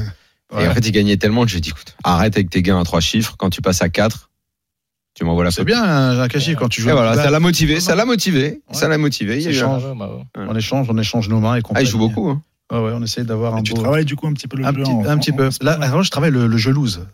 Ouais. 0.53 0.65
Et 0.65 0.67
en 0.67 0.73
fait, 0.75 0.85
il 0.85 0.91
gagnait 0.91 1.17
tellement 1.17 1.45
que 1.45 1.49
j'ai 1.49 1.61
dit, 1.61 1.69
écoute, 1.69 1.95
arrête 2.03 2.35
avec 2.35 2.49
tes 2.51 2.61
gains 2.61 2.79
à 2.79 2.83
trois 2.83 2.99
chiffres. 2.99 3.35
Quand 3.39 3.49
tu 3.49 3.61
passes 3.63 3.81
à 3.81 3.89
quatre, 3.89 4.29
tu 5.13 5.25
m'envoies 5.25 5.43
la 5.43 5.51
C'est 5.51 5.65
bien, 5.65 5.83
un 6.21 6.27
cachis 6.27 6.55
quand 6.55 6.69
tu 6.69 6.81
joues. 6.81 6.89
Et 6.89 6.93
voilà, 6.93 7.15
ça 7.15 7.29
l'a 7.29 7.39
motivé, 7.39 7.79
ça 7.79 7.95
l'a 7.95 8.05
motivé, 8.05 8.61
ça 8.71 8.87
l'a 8.87 8.97
motivé. 8.97 9.37
Il 9.37 9.43
y 9.43 9.47
a 9.47 9.51
eu 9.51 9.55
un- 9.55 9.59
change. 9.59 9.81
Bravo, 9.83 9.95
bravo. 9.95 10.23
On 10.37 10.55
échange, 10.55 10.87
on 10.89 10.97
échange 10.97 11.29
nos 11.29 11.39
mains 11.39 11.55
et 11.55 11.59
Ah, 11.59 11.61
compagnie. 11.61 11.85
il 11.87 11.89
joue 11.89 11.97
beaucoup. 11.99 12.29
Hein. 12.29 12.41
Ouais, 12.71 12.79
ouais, 12.79 12.91
on 12.95 13.03
essaie 13.03 13.23
d'avoir 13.25 13.55
un 13.55 13.63
tu 13.63 13.73
beau- 13.73 13.81
travailles 13.81 14.05
du 14.05 14.15
coup 14.15 14.27
un 14.27 14.33
petit 14.33 14.47
peu 14.47 14.55
le 14.57 14.65
un 14.65 14.73
petit, 14.73 14.89
en- 14.89 15.05
un 15.05 15.17
petit 15.17 15.31
en- 15.33 15.35
peu. 15.35 15.47
en- 15.47 15.63
Là, 15.65 15.73
alors, 15.81 16.03
je 16.03 16.09
travaille 16.11 16.31
le, 16.31 16.47
le 16.47 16.57
jeu 16.57 16.71
loose. 16.71 17.05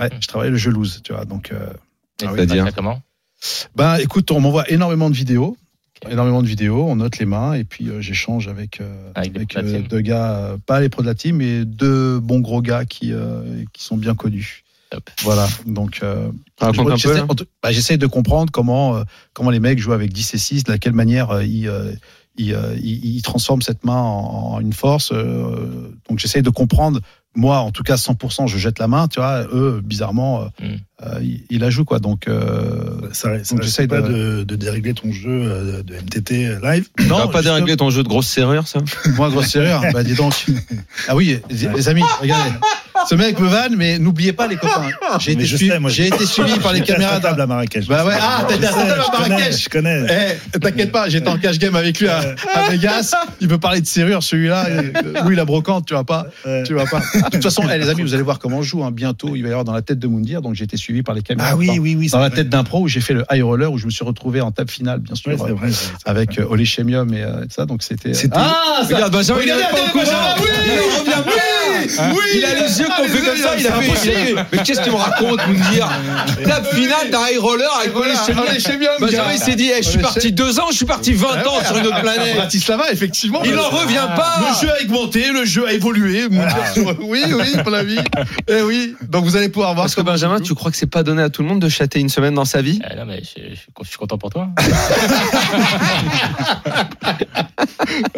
Ouais, 0.00 0.08
je 0.20 0.26
travaille 0.26 0.50
le 0.50 0.56
jeu 0.56 0.70
loose, 0.70 1.02
tu 1.04 1.12
vois. 1.12 1.26
Donc, 1.26 1.52
euh, 1.52 1.66
Ah 2.22 2.28
c'est-à-dire 2.34 2.74
comment? 2.74 3.02
Ben, 3.76 3.96
écoute, 3.96 4.30
on 4.30 4.40
m'envoie 4.40 4.68
énormément 4.70 5.10
de 5.10 5.14
vidéos, 5.14 5.56
énormément 6.08 6.42
de 6.42 6.46
vidéos. 6.46 6.84
On 6.88 6.96
note 6.96 7.18
les 7.18 7.26
mains 7.26 7.52
et 7.54 7.64
puis 7.64 7.88
euh, 7.90 8.00
j'échange 8.00 8.48
avec 8.48 8.80
euh, 8.80 9.10
Avec 9.14 9.32
des 9.32 9.40
avec 9.58 9.84
euh, 9.84 9.88
deux 9.88 10.00
gars, 10.00 10.30
euh, 10.36 10.56
pas 10.64 10.80
les 10.80 10.88
pros 10.88 11.02
de 11.02 11.06
la 11.08 11.14
team, 11.14 11.36
mais 11.36 11.64
deux 11.66 12.18
bons 12.20 12.40
gros 12.40 12.62
gars 12.62 12.84
qui 12.86 13.12
euh, 13.12 13.64
qui 13.74 13.84
sont 13.84 13.96
bien 13.98 14.14
connus. 14.14 14.62
Top. 14.92 15.10
Voilà. 15.22 15.48
Donc, 15.66 16.00
euh, 16.02 16.30
j'essaie 16.96 17.20
bah, 17.62 17.72
j'essaie 17.72 17.96
de 17.96 18.06
comprendre 18.06 18.52
comment 18.52 18.96
euh, 18.96 19.02
comment 19.32 19.48
les 19.50 19.58
mecs 19.60 19.78
jouent 19.78 19.92
avec 19.94 20.12
10 20.12 20.34
et 20.34 20.38
6, 20.38 20.64
de 20.64 20.76
quelle 20.76 20.92
manière 20.92 21.30
euh, 21.30 21.44
ils 21.44 21.66
euh, 21.66 21.92
ils, 22.36 22.52
euh, 22.54 22.74
ils- 22.82 23.16
ils 23.16 23.22
transforment 23.22 23.62
cette 23.62 23.84
main 23.84 24.00
en, 24.00 24.54
en 24.54 24.60
une 24.60 24.72
force. 24.74 25.10
euh, 25.12 25.90
donc 26.08 26.18
j'essaie 26.18 26.42
de 26.42 26.50
comprendre. 26.50 27.00
Moi, 27.34 27.56
en 27.58 27.70
tout 27.70 27.82
cas, 27.82 27.94
100%, 27.96 28.46
je 28.46 28.58
jette 28.58 28.78
la 28.78 28.88
main. 28.88 29.08
Tu 29.08 29.18
vois, 29.18 29.44
eux, 29.52 29.80
bizarrement, 29.82 30.42
euh, 30.42 30.46
Mm. 30.66 30.76
Euh, 31.04 31.18
ils, 31.22 31.42
ils 31.50 31.60
la 31.60 31.70
jouent 31.70 31.84
quoi. 31.84 31.98
Donc 31.98 32.28
euh, 32.28 33.10
Ça, 33.12 33.30
ça 33.44 33.54
Donc, 33.54 33.62
j'essaie 33.62 33.86
pas 33.86 34.00
de- 34.00 34.08
de... 34.12 34.42
de 34.44 34.56
dérégler 34.56 34.94
ton 34.94 35.12
jeu 35.12 35.28
euh, 35.30 35.82
de 35.82 35.94
MTT 35.94 36.58
live. 36.62 36.88
Vas 36.98 37.26
pas 37.28 37.38
justement, 37.38 37.42
dérégler 37.42 37.76
ton 37.76 37.90
jeu 37.90 38.02
de 38.02 38.08
grosse 38.08 38.26
serrure, 38.28 38.66
ça? 38.68 38.80
Moi, 39.16 39.30
grosse 39.30 39.48
serrure. 39.48 39.82
bah 39.92 40.02
dis 40.04 40.14
donc. 40.14 40.32
Ah 41.08 41.16
oui, 41.16 41.38
les, 41.50 41.88
amis, 41.88 42.02
regardez. 42.20 42.50
Ce 43.08 43.14
mec 43.16 43.38
me 43.40 43.48
vanne, 43.48 43.74
mais 43.76 43.98
n'oubliez 43.98 44.32
pas 44.32 44.46
les 44.46 44.56
copains. 44.56 44.88
J'ai 45.18 45.32
été, 45.32 45.44
suivi- 45.44 45.72
j'ai 45.88 46.06
été 46.06 46.24
suivi 46.24 46.58
par 46.60 46.72
les 46.72 46.82
caméras 46.82 47.14
sa 47.14 47.20
table 47.20 47.40
à 47.40 47.46
Marrakech. 47.46 47.86
Bah 47.88 48.04
ouais, 48.04 48.14
ah, 48.20 48.44
t'as 48.48 48.54
été 48.56 48.66
à 48.66 48.72
table 48.72 48.90
à 48.92 48.94
je 49.02 49.10
connais, 49.10 49.28
Marrakech. 49.28 49.62
Je 49.64 49.68
connais. 49.68 50.38
Eh, 50.54 50.58
t'inquiète 50.60 50.92
pas, 50.92 51.08
j'étais 51.08 51.28
en 51.28 51.38
cash 51.38 51.58
game 51.58 51.74
avec 51.74 51.98
lui 51.98 52.06
à, 52.08 52.20
à 52.54 52.70
Vegas. 52.70 53.12
Il 53.40 53.48
veut 53.48 53.58
parler 53.58 53.80
de 53.80 53.86
serrure, 53.86 54.22
celui-là. 54.22 54.66
Louis 55.24 55.34
la 55.34 55.44
brocante, 55.44 55.86
tu 55.86 55.94
vas 55.94 56.04
pas. 56.04 56.26
Tu 56.64 56.74
vas 56.74 56.84
pas. 56.86 57.00
De 57.00 57.30
toute 57.30 57.42
façon, 57.42 57.64
eh, 57.72 57.78
les 57.78 57.88
amis, 57.88 58.02
vous 58.02 58.14
allez 58.14 58.22
voir 58.22 58.38
comment 58.38 58.58
on 58.58 58.62
joue. 58.62 58.84
hein. 58.84 58.90
Bientôt, 58.92 59.34
il 59.34 59.42
va 59.42 59.48
y 59.48 59.50
avoir 59.50 59.64
dans 59.64 59.72
la 59.72 59.82
tête 59.82 59.98
de 59.98 60.06
Moundir. 60.06 60.42
Donc, 60.42 60.54
j'ai 60.54 60.64
été 60.64 60.76
suivi 60.76 60.91
par 61.00 61.14
les 61.14 61.22
caméras. 61.22 61.48
Ah 61.52 61.56
oui, 61.56 61.68
dans, 61.68 61.76
oui, 61.78 61.96
oui. 61.98 62.08
Dans 62.10 62.18
la 62.18 62.28
vrai. 62.28 62.36
tête 62.36 62.50
d'un 62.50 62.64
pro 62.64 62.80
où 62.80 62.88
j'ai 62.88 63.00
fait 63.00 63.14
le 63.14 63.24
high 63.32 63.42
roller 63.42 63.72
où 63.72 63.78
je 63.78 63.86
me 63.86 63.90
suis 63.90 64.04
retrouvé 64.04 64.42
en 64.42 64.50
table 64.50 64.68
finale, 64.70 64.98
bien 64.98 65.14
sûr, 65.14 65.30
Ouais, 65.40 65.50
euh, 65.50 65.54
vrai, 65.54 65.70
avec 66.04 66.38
euh, 66.38 66.44
Olé 66.50 66.66
Chemium 66.66 67.14
et 67.14 67.22
euh, 67.22 67.44
ça. 67.48 67.64
Donc, 67.64 67.82
c'était. 67.82 68.12
C'était- 68.12 68.36
Ah, 68.36 68.82
ça- 68.86 68.94
Regarde, 68.94 69.12
Benjamin, 69.14 69.40
il 69.42 69.48
est 69.48 69.52
Regardez, 69.54 69.72
même 69.74 69.84
pas 69.84 69.94
au 69.94 69.98
Benjamin, 69.98 70.18
courant. 70.36 70.36
oui 70.42 70.50
Il 70.66 70.78
en 70.80 70.98
revient 71.00 71.22
plus. 71.24 71.98
Oui, 72.12 72.24
Il 72.36 72.44
a 72.44 72.54
les 72.54 72.78
yeux 72.80 72.86
Ah, 72.90 72.94
qu'on 73.00 73.08
fait 73.08 73.20
comme 73.24 73.36
ça. 73.38 73.50
Il 73.58 73.66
a 73.66 73.72
fait. 73.72 74.34
Mais 74.52 74.58
qu'est-ce 74.62 74.80
que 74.80 74.84
tu 74.84 74.90
me 74.90 74.96
racontes, 74.96 75.40
me 75.48 75.72
dire 75.72 75.88
Table 76.44 76.66
finale 76.74 77.10
d'un 77.10 77.26
high 77.28 77.38
roller 77.38 77.68
avec 77.80 77.96
Olé 77.96 78.10
Voilà, 78.34 78.58
Chemium. 78.58 78.92
Benjamin, 79.00 79.32
il 79.32 79.38
s'est 79.38 79.54
dit, 79.56 79.70
eh, 79.76 79.82
je 79.82 79.88
suis 79.88 79.98
parti 79.98 80.32
deux 80.32 80.60
ans, 80.60 80.66
je 80.70 80.76
suis 80.76 80.86
parti 80.86 81.12
20 81.12 81.46
ans 81.46 81.64
sur 81.66 81.76
une 81.76 81.86
autre 81.86 81.96
À 81.96 82.00
planète. 82.00 82.36
Bratislava, 82.36 82.90
effectivement. 82.92 83.40
Il 83.44 83.52
n'en 83.54 83.68
revient 83.68 84.06
pas. 84.16 84.40
Le 84.40 84.66
jeu 84.66 84.72
a 84.72 84.82
augmenté, 84.82 85.32
le 85.32 85.44
jeu 85.44 85.66
a 85.66 85.72
évolué. 85.72 86.26
Oui, 87.00 87.22
oui, 87.28 87.62
pour 87.62 87.70
la 87.70 87.82
vie. 87.84 87.98
Eh 88.48 88.62
oui. 88.62 88.94
Donc 89.08 89.24
vous 89.24 89.36
allez 89.36 89.48
pouvoir 89.48 89.74
voir. 89.74 89.84
Parce 89.84 89.94
que 89.94 90.00
Benjamin, 90.00 90.40
tu 90.40 90.54
crois 90.54 90.70
que 90.70 90.76
c'est 90.82 90.90
pas 90.90 91.04
donné 91.04 91.22
à 91.22 91.30
tout 91.30 91.42
le 91.42 91.48
monde 91.48 91.60
de 91.62 91.68
chater 91.68 92.00
une 92.00 92.08
semaine 92.08 92.34
dans 92.34 92.44
sa 92.44 92.60
vie 92.60 92.80
Euh, 92.90 92.96
non, 92.96 93.04
mais 93.06 93.18
je, 93.22 93.40
je 93.50 93.54
suis- 93.54 93.68
je 93.82 93.88
suis 93.88 93.96
content 93.98 94.18
pour 94.18 94.30
toi. 94.30 94.48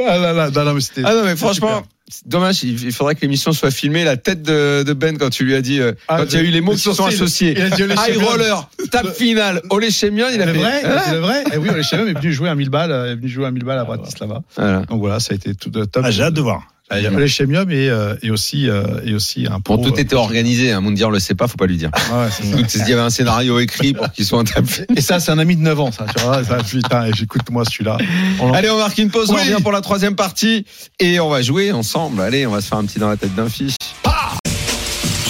Ah 0.07 0.19
là 0.19 0.33
là, 0.33 0.51
non, 0.51 0.65
non, 0.65 0.75
mais 0.75 0.81
c'était. 0.81 1.03
Ah 1.05 1.15
non, 1.15 1.25
mais 1.25 1.37
franchement, 1.37 1.83
dommage, 2.27 2.63
il 2.65 2.93
faudrait 2.93 3.15
que 3.15 3.21
l'émission 3.23 3.53
soit 3.53 3.71
filmée. 3.71 4.05
La 4.05 4.17
tête 4.17 4.43
de, 4.43 4.83
de 4.83 4.93
Ben 4.93 5.17
quand 5.19 5.31
tu 5.31 5.45
lui 5.45 5.55
as 5.55 5.63
dit, 5.63 5.81
euh, 5.81 5.93
Ah, 6.09 6.19
quand 6.19 6.25
il 6.33 6.35
y 6.35 6.37
a 6.39 6.43
eu 6.43 6.51
les 6.51 6.61
mots 6.61 6.73
qui 6.73 6.79
sont 6.79 7.05
associés. 7.05 7.55
Il 7.57 7.63
a 7.63 7.71
dit 7.71 7.83
Olé 7.83 7.95
High 7.95 8.17
roller, 8.23 8.69
table 8.91 9.13
finale, 9.13 9.63
Olé 9.71 9.91
Chemion, 9.91 10.27
il 10.33 10.41
a 10.41 10.47
C'est 10.47 10.53
fait. 10.53 10.59
vrai, 10.59 10.85
Hein 10.85 11.03
c'est 11.09 11.17
vrai. 11.19 11.45
Et 11.53 11.59
oui, 11.59 11.69
Olé 11.71 11.83
Chemium 11.83 12.09
est 12.09 12.19
venu 12.19 12.33
jouer 12.33 12.49
à 12.49 12.55
1000 12.55 12.71
balles, 12.71 12.93
euh, 12.93 13.13
est 13.13 13.17
venu 13.17 13.29
jouer 13.29 13.47
à 13.47 13.51
1000 13.51 13.65
balles 13.65 13.79
à 13.79 13.85
Bratislava. 13.85 14.43
Voilà. 14.57 14.81
Donc 14.83 15.01
voilà, 15.01 15.21
ça 15.21 15.33
a 15.33 15.37
été 15.37 15.55
tout 15.55 15.71
de 15.71 15.85
top. 15.85 16.03
Ah, 16.07 16.11
j'ai 16.11 16.23
hâte 16.23 16.35
de 16.35 16.41
voir. 16.41 16.63
Ah, 16.91 16.99
il 17.01 17.05
y 17.05 17.07
a 17.07 17.11
Olé 17.13 17.27
Chemium 17.29 17.71
et, 17.71 17.89
euh, 17.89 18.15
et 18.23 18.31
aussi, 18.31 18.69
euh, 18.69 19.01
et 19.07 19.15
aussi 19.15 19.47
un 19.47 19.55
Bon, 19.55 19.79
pro. 19.79 19.89
tout 19.91 19.99
était 19.99 20.15
organisé. 20.15 20.71
Hein. 20.71 20.83
Moundir 20.83 21.09
le 21.11 21.19
sait 21.19 21.35
pas, 21.35 21.49
faut 21.49 21.57
pas 21.57 21.65
lui 21.67 21.79
dire. 21.79 21.91
Ouais, 22.13 22.29
c'est 22.31 22.45
ça. 22.45 22.57
Tout- 22.59 22.65
Il 22.85 22.89
y 22.91 22.93
avait 22.93 23.01
un 23.03 23.09
scénario 23.11 23.59
écrit 23.59 23.95
pour 23.95 24.13
qu'il 24.13 24.27
soit 24.27 24.39
un 24.39 24.45
table 24.45 24.67
finale. 24.69 24.89
Et 24.95 25.01
ça, 25.01 25.19
c'est 25.19 25.31
un 25.33 25.39
ami 25.39 25.57
de 25.57 25.63
9 25.63 25.81
ans, 25.81 25.91
ça. 25.91 26.05
Tu 26.15 26.23
vois, 26.23 26.45
ça, 26.45 26.59
putain, 26.59 27.11
j'écoute 27.17 27.49
moi 27.51 27.65
celui-là. 27.65 27.97
On 28.39 28.53
Allez, 28.53 28.69
on 28.69 28.77
marque 28.77 28.99
une 28.99 29.11
pause, 29.11 29.31
on 29.31 29.35
revient 29.35 29.57
pour 29.63 29.73
la 29.73 29.81
troisième 29.81 30.15
partie 30.15 30.67
et 31.01 31.21
on 31.21 31.31
va 31.31 31.41
jouer 31.41 31.73
ensemble. 31.73 32.21
Allez, 32.21 32.47
on 32.47 32.51
va 32.51 32.61
se 32.61 32.69
faire 32.69 32.79
un 32.79 32.85
petit 32.85 32.99
dans 32.99 33.09
la 33.09 33.17
tête 33.17 33.35
d'un 33.35 33.49
fiche. 33.49 33.77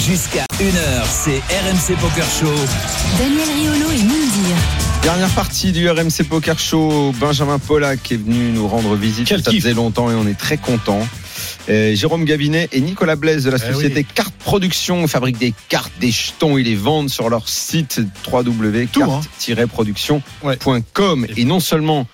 Jusqu'à 0.05 0.45
1h, 0.59 1.05
c'est 1.09 1.41
RMC 1.49 1.97
Poker 1.99 2.25
Show. 2.29 2.53
Daniel 3.17 3.47
Riolo 3.55 3.91
et 3.91 4.03
Moundir. 4.03 4.55
Dernière 5.01 5.29
partie 5.29 5.71
du 5.71 5.89
RMC 5.89 6.23
Poker 6.29 6.59
Show. 6.59 7.13
Benjamin 7.19 7.57
Pollack 7.59 8.11
est 8.11 8.17
venu 8.17 8.51
nous 8.51 8.67
rendre 8.67 8.95
visite. 8.95 9.25
Quel 9.27 9.41
ça 9.41 9.49
kiff. 9.51 9.63
faisait 9.63 9.73
longtemps 9.73 10.11
et 10.11 10.15
on 10.15 10.27
est 10.27 10.37
très 10.37 10.57
content. 10.57 10.99
Jérôme 11.67 12.25
Gabinet 12.25 12.69
et 12.71 12.81
Nicolas 12.81 13.15
Blaise 13.15 13.43
de 13.43 13.49
la 13.49 13.57
Eh 13.57 13.73
société 13.73 14.03
Carte 14.03 14.35
Production 14.35 15.07
fabriquent 15.07 15.37
des 15.39 15.53
cartes, 15.69 15.91
des 15.99 16.11
jetons. 16.11 16.57
Ils 16.57 16.65
les 16.65 16.75
vendent 16.75 17.09
sur 17.09 17.29
leur 17.29 17.47
site 17.49 17.99
hein. 17.99 18.05
www.carte-production.com. 18.31 21.27
Et 21.37 21.45
non 21.45 21.59
seulement 21.59 22.07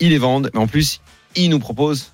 ils 0.00 0.10
les 0.10 0.18
vendent, 0.18 0.50
mais 0.54 0.60
en 0.60 0.66
plus 0.66 1.00
ils 1.36 1.48
nous 1.48 1.58
proposent 1.58 2.12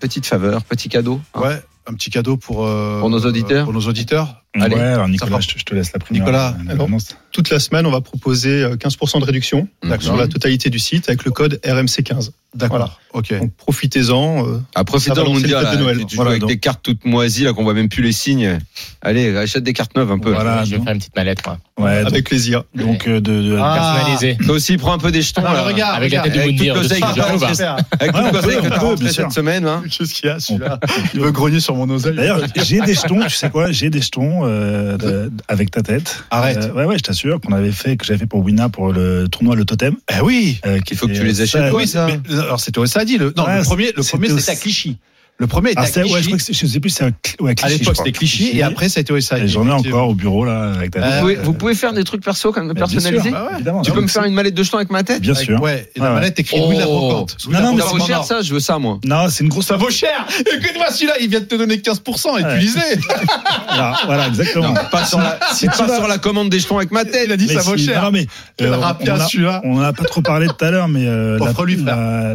petite 0.00 0.26
faveur, 0.26 0.62
petit 0.64 0.88
cadeau. 0.88 1.20
hein. 1.34 1.40
Ouais, 1.40 1.62
un 1.88 1.94
petit 1.94 2.10
cadeau 2.10 2.36
pour, 2.36 2.66
euh, 2.66 3.00
Pour 3.00 3.10
nos 3.10 3.20
auditeurs. 3.20 3.64
Pour 3.64 3.72
nos 3.72 3.80
auditeurs. 3.86 4.42
Allez, 4.60 4.74
ouais, 4.76 4.80
alors 4.82 5.08
Nicolas, 5.08 5.40
je, 5.40 5.48
te- 5.48 5.58
je 5.58 5.64
te 5.64 5.74
laisse 5.74 5.92
la 5.92 5.98
première. 5.98 6.22
Nicolas, 6.22 6.56
euh, 6.68 6.72
alors. 6.72 6.88
Toute 7.32 7.50
la 7.50 7.58
semaine, 7.58 7.84
on 7.86 7.90
va 7.90 8.00
proposer 8.00 8.62
euh, 8.62 8.76
15% 8.76 9.20
de 9.20 9.24
réduction 9.26 9.68
D'accord. 9.82 10.02
sur 10.02 10.16
la 10.16 10.26
totalité 10.26 10.70
du 10.70 10.78
site 10.78 11.08
avec 11.08 11.24
le 11.24 11.30
code 11.30 11.60
RMC15. 11.64 12.30
D'accord. 12.54 12.78
Voilà. 12.78 12.92
Ok. 13.12 13.38
Donc 13.38 13.52
profitez-en. 13.56 14.46
euh, 14.46 14.58
dans 14.74 14.82
le 14.82 14.92
lancer 14.92 15.10
mondial. 15.24 15.76
de. 15.76 15.82
Noël. 15.82 15.96
Tu 15.98 16.02
joues 16.02 16.16
Voilà, 16.16 16.30
avec 16.30 16.40
donc. 16.40 16.48
des 16.48 16.58
cartes 16.58 16.80
toutes 16.82 17.04
moisies, 17.04 17.44
là, 17.44 17.52
qu'on 17.52 17.64
voit 17.64 17.74
même 17.74 17.90
plus 17.90 18.02
les 18.02 18.12
signes. 18.12 18.58
Allez, 19.02 19.36
achète 19.36 19.62
des 19.64 19.74
cartes 19.74 19.94
neuves 19.96 20.10
un 20.10 20.18
peu. 20.18 20.32
Voilà, 20.32 20.64
je 20.64 20.70
vais 20.70 20.76
donc- 20.76 20.86
faire 20.86 20.94
une 20.94 20.98
petite 21.00 21.16
mallette, 21.16 21.44
moi. 21.46 21.58
Ouais, 21.78 22.02
donc, 22.04 22.12
avec 22.12 22.24
plaisir. 22.26 22.64
donc, 22.74 23.06
euh, 23.06 23.20
de, 23.20 23.42
de- 23.42 23.58
Ah. 23.60 23.96
Personnalisée. 23.98 24.38
Toi 24.42 24.54
aussi, 24.54 24.78
prends 24.78 24.94
un 24.94 24.98
peu 24.98 25.10
des 25.12 25.20
jetons. 25.20 25.42
Ah, 25.46 25.52
là. 25.52 25.62
regarde, 25.64 25.96
Avec 25.96 26.12
la 26.12 26.22
regarde. 26.22 26.24
tête 26.24 26.34
de 26.34 26.40
Avec 26.40 26.52
Moundir. 26.56 26.74
toute 26.74 26.82
l'oseille 26.84 27.00
que 27.02 27.12
tu 27.14 27.20
trouve. 27.20 27.48
Super. 27.52 27.76
Avec 27.76 27.84
Ouais, 28.00 28.08
tout 28.12 28.16
on 28.16 28.22
le 28.24 28.30
peut, 28.30 28.40
conseil 28.40 28.56
que 28.56 28.60
on 28.66 28.68
t'as 28.70 28.78
peut, 28.78 28.86
rentré 28.86 29.04
bien 29.04 29.12
sûr. 29.12 29.22
cette 29.24 29.32
semaine. 29.32 29.66
Hein. 29.66 29.82
Qu'est-ce 29.90 30.14
qu'il 30.14 30.26
y 30.26 30.32
a, 30.32 30.40
celui-là 30.40 30.80
Il 31.12 31.20
veut 31.20 31.32
grogner 31.32 31.60
sur 31.60 31.74
mon 31.74 31.90
oseille. 31.90 32.16
D'ailleurs, 32.16 32.40
j'ai 32.56 32.80
des 32.80 32.94
jetons, 32.94 33.20
tu 33.24 33.30
sais 33.34 33.50
quoi, 33.50 33.70
j'ai 33.72 33.90
des 33.90 34.00
jetons 34.00 34.45
euh, 34.46 34.96
de- 34.96 35.32
avec 35.48 35.70
ta 35.70 35.82
tête. 35.82 36.24
Arrête. 36.30 36.58
Euh, 36.58 36.72
ouais, 36.72 36.84
ouais, 36.84 36.98
je 36.98 37.02
t'assure 37.02 37.40
qu'on 37.40 37.52
avait 37.52 37.72
fait, 37.72 37.96
que 37.96 38.04
j'avais 38.06 38.18
fait 38.20 38.26
pour 38.26 38.40
Wina 38.44 38.68
pour 38.68 38.92
le 38.92 39.28
tournoi 39.28 39.54
Le 39.56 39.64
Totem. 39.64 39.94
Eh 40.16 40.20
oui. 40.22 40.60
euh, 40.66 40.78
Il 40.90 40.96
faut 40.96 41.06
que 41.06 41.12
tu 41.12 41.24
les 41.24 41.40
achètes, 41.40 41.70
ça- 41.70 41.74
oui, 41.74 41.86
ça. 41.86 42.06
Mais, 42.06 42.20
alors, 42.38 42.60
c'était 42.60 42.78
au 42.78 42.86
Sadi. 42.86 43.18
Le, 43.18 43.32
non, 43.36 43.44
Ouais, 43.46 43.58
le 43.58 43.62
premier, 43.64 43.92
le 43.96 44.02
premier, 44.02 44.28
c'était 44.30 44.50
à 44.52 44.56
Clichy. 44.56 44.98
Le 45.38 45.46
premier 45.46 45.72
était 45.72 45.80
Ah, 45.80 45.82
à 45.82 45.86
c'est- 45.86 46.00
Clichy. 46.00 46.14
ouais, 46.14 46.20
je 46.22 46.26
crois 46.28 46.38
que 46.38 46.42
c'est- 46.44 46.52
je 46.54 46.66
sais 46.66 46.80
plus, 46.80 46.88
c'est 46.88 47.04
un 47.04 47.10
cl- 47.10 47.40
ouais, 47.40 47.50
à 47.50 47.54
Clichy, 47.54 47.74
je 47.74 47.78
l'époque, 47.80 47.96
c'était 47.96 48.12
Clichy. 48.12 48.50
Et 48.56 48.62
après, 48.62 48.88
ça 48.88 49.00
a 49.00 49.02
été 49.02 49.12
au 49.12 49.20
Sadi. 49.20 49.44
Et 49.44 49.48
J'en 49.48 49.68
ai 49.68 49.72
encore 49.72 50.08
au 50.08 50.14
bureau, 50.14 50.46
là, 50.46 50.72
avec 50.74 50.92
ta 50.92 51.00
Euh, 51.00 51.02
Vous 51.02 51.10
tête. 51.10 51.20
pouvez, 51.20 51.36
ouais. 51.36 51.42
vous 51.42 51.52
pouvez 51.52 51.74
faire 51.74 51.92
des 51.92 52.04
trucs 52.04 52.22
perso 52.24 52.52
comme 52.52 52.72
personnalisés 52.72 53.28
sûr, 53.28 53.36
Ah 53.36 53.44
ouais. 53.44 53.50
évidemment. 53.56 53.82
Tu 53.82 53.90
peux 53.92 53.96
me 53.98 54.02
mais 54.06 54.08
faire 54.08 54.24
une 54.24 54.32
mallette 54.32 54.54
de 54.54 54.62
jetons 54.62 54.78
avec 54.78 54.88
ma 54.90 55.02
tête 55.02 55.20
Bien 55.20 55.34
sûr. 55.34 55.60
Ouais, 55.60 55.90
et 55.94 55.98
la 55.98 56.04
Ouais, 56.04 56.08
ouais. 56.08 56.14
mallette 56.14 56.40
écrit 56.40 56.58
Louis 56.58 56.78
la 56.78 56.88
Oh. 56.88 56.98
brocante. 56.98 57.36
Non, 57.50 57.60
non, 57.60 57.74
mais 57.74 57.82
Ça 57.82 57.88
c'est 57.92 57.98
vaut 57.98 58.06
cher 58.06 58.24
ça, 58.24 58.40
je 58.40 58.54
veux 58.54 58.60
ça 58.60 58.78
moi. 58.78 58.98
Non, 59.04 59.28
c'est 59.28 59.44
une 59.44 59.50
grosse. 59.50 59.66
Ça 59.66 59.76
vaut 59.76 59.90
cher 59.90 60.26
Écoute-moi, 60.40 60.90
celui-là, 60.90 61.14
il 61.20 61.28
vient 61.28 61.40
de 61.40 61.44
te 61.44 61.54
donner 61.54 61.76
15% 61.80 62.38
et 62.38 62.42
tu 62.54 62.58
lisais 62.58 62.80
Voilà, 63.68 63.94
voilà, 64.06 64.26
exactement. 64.28 64.72
Pas 64.90 65.04
sur 65.04 65.18
la, 65.18 65.38
Si 65.52 65.68
tu 65.68 65.76
pas 65.76 65.86
vas- 65.86 65.96
sur 65.96 66.08
la 66.08 66.16
commande 66.16 66.48
des 66.48 66.60
jetons 66.60 66.78
avec 66.78 66.92
ma 66.92 67.04
tête. 67.04 67.24
Il 67.26 67.32
a 67.32 67.36
dit 67.36 67.46
ça 67.48 67.60
vaut 67.60 67.76
cher. 67.76 68.02
Non, 68.02 68.10
mais, 68.10 68.26
euh, 68.62 68.74
on 68.74 68.82
a- 68.82 69.26
celui-là. 69.28 69.60
On 69.64 69.76
n'a 69.80 69.92
pas 69.92 70.04
trop 70.04 70.22
parlé 70.22 70.46
tout 70.46 70.64
à 70.64 70.70
l'heure, 70.70 70.88
mais 70.88 71.04
euh, 71.06 71.38
la- 71.38 71.50
Offre-lui, 71.50 71.76
frère. 71.76 71.94
la- 71.94 72.34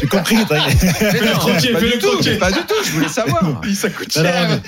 J'ai 0.00 0.06
compris. 0.06 0.36
fais 0.36 1.80
le. 1.80 2.29
Pas 2.38 2.50
du 2.50 2.60
tout, 2.60 2.74
je 2.84 2.90
voulais 2.92 3.08
savoir. 3.08 3.60
Ça 3.74 3.90
coûte 3.90 4.12
cher 4.12 4.60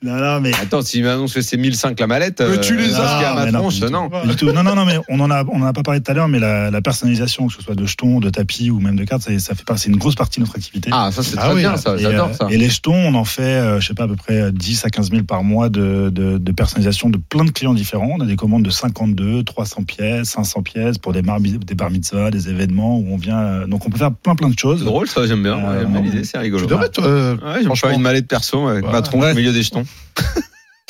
Non, 0.00 0.14
non, 0.16 0.40
mais. 0.40 0.52
Attends, 0.54 0.80
s'il 0.82 1.02
m'annonce 1.02 1.34
que 1.34 1.40
c'est 1.40 1.56
1005 1.56 1.98
la 1.98 2.06
mallette, 2.06 2.40
Mais 2.40 2.60
tu 2.60 2.76
les 2.76 2.94
euh, 2.94 3.00
as. 3.02 3.08
ce 3.08 3.12
qu'il 3.14 3.22
y 3.22 3.24
a 3.24 3.32
à 3.32 3.34
ma 3.34 3.44
mais 3.46 3.50
non, 3.50 3.58
tronche, 3.58 3.80
non. 3.80 4.08
Non, 4.08 4.62
non, 4.62 4.74
non, 4.76 4.84
mais 4.84 4.96
on 5.08 5.18
en 5.18 5.28
a, 5.28 5.42
on 5.44 5.60
en 5.60 5.66
a 5.66 5.72
pas 5.72 5.82
parlé 5.82 6.00
tout 6.00 6.10
à 6.10 6.14
l'heure, 6.14 6.28
mais 6.28 6.38
la, 6.38 6.70
la 6.70 6.80
personnalisation, 6.80 7.48
que 7.48 7.54
ce 7.54 7.62
soit 7.62 7.74
de 7.74 7.84
jetons, 7.84 8.20
de 8.20 8.30
tapis 8.30 8.70
ou 8.70 8.78
même 8.78 8.94
de 8.94 9.02
cartes, 9.04 9.22
ça, 9.22 9.36
ça 9.40 9.56
fait 9.56 9.64
partie, 9.64 9.82
c'est 9.84 9.90
une 9.90 9.96
grosse 9.96 10.14
partie 10.14 10.38
de 10.38 10.44
notre 10.44 10.56
activité. 10.56 10.90
Ah, 10.92 11.10
ça 11.12 11.24
c'est 11.24 11.34
Ah 11.36 11.46
très 11.46 11.54
oui, 11.54 11.60
bien, 11.62 11.76
ça, 11.76 11.96
Et, 11.96 11.98
j'adore 11.98 12.28
euh, 12.28 12.32
ça. 12.32 12.46
Et 12.48 12.56
les 12.58 12.68
jetons, 12.68 12.94
on 12.94 13.14
en 13.14 13.24
fait, 13.24 13.42
euh, 13.42 13.80
je 13.80 13.88
sais 13.88 13.94
pas, 13.94 14.04
à 14.04 14.08
peu 14.08 14.14
près 14.14 14.52
10 14.52 14.84
à 14.84 14.90
15 14.90 15.10
000 15.10 15.22
par 15.24 15.42
mois 15.42 15.68
de, 15.68 16.10
de, 16.10 16.38
de 16.38 16.52
personnalisation 16.52 17.10
de 17.10 17.18
plein 17.18 17.44
de 17.44 17.50
clients 17.50 17.74
différents. 17.74 18.10
On 18.18 18.20
a 18.20 18.26
des 18.26 18.36
commandes 18.36 18.62
de 18.62 18.70
52, 18.70 19.42
300 19.42 19.82
pièces, 19.82 20.28
500 20.28 20.62
pièces 20.62 20.98
pour 20.98 21.12
des, 21.12 21.22
bar, 21.22 21.40
des 21.40 21.74
bar 21.74 21.90
mitzvahs, 21.90 22.30
des 22.30 22.48
événements 22.50 22.98
où 22.98 23.06
on 23.10 23.16
vient. 23.16 23.38
euh, 23.40 23.66
donc 23.66 23.84
on 23.84 23.90
peut 23.90 23.98
faire 23.98 24.12
plein 24.14 24.36
plein 24.36 24.48
de 24.48 24.58
choses. 24.58 24.78
C'est 24.78 24.84
drôle 24.84 25.08
ça, 25.08 25.26
j'aime 25.26 25.42
bien. 25.42 25.58
Euh, 25.58 25.80
J'aime 25.80 25.90
bien 25.92 26.02
l'idée, 26.02 26.22
c'est 26.22 26.38
rigolo. 26.38 26.62
Tu 26.62 26.68
devrais, 26.70 26.88
toi, 26.88 27.04
euh, 27.04 27.34
Ouais, 27.44 27.64
franchement. 27.64 27.90
une 27.90 28.00
mallette 28.02 28.28
perso 28.28 28.68
avec 28.68 28.84
Ouais. 28.86 28.92
ma 28.92 29.02
tronche 29.02 29.24
Ouais. 29.24 29.32
au 29.32 29.34
milieu 29.34 29.52
des 29.52 29.62
jetons. 29.64 29.84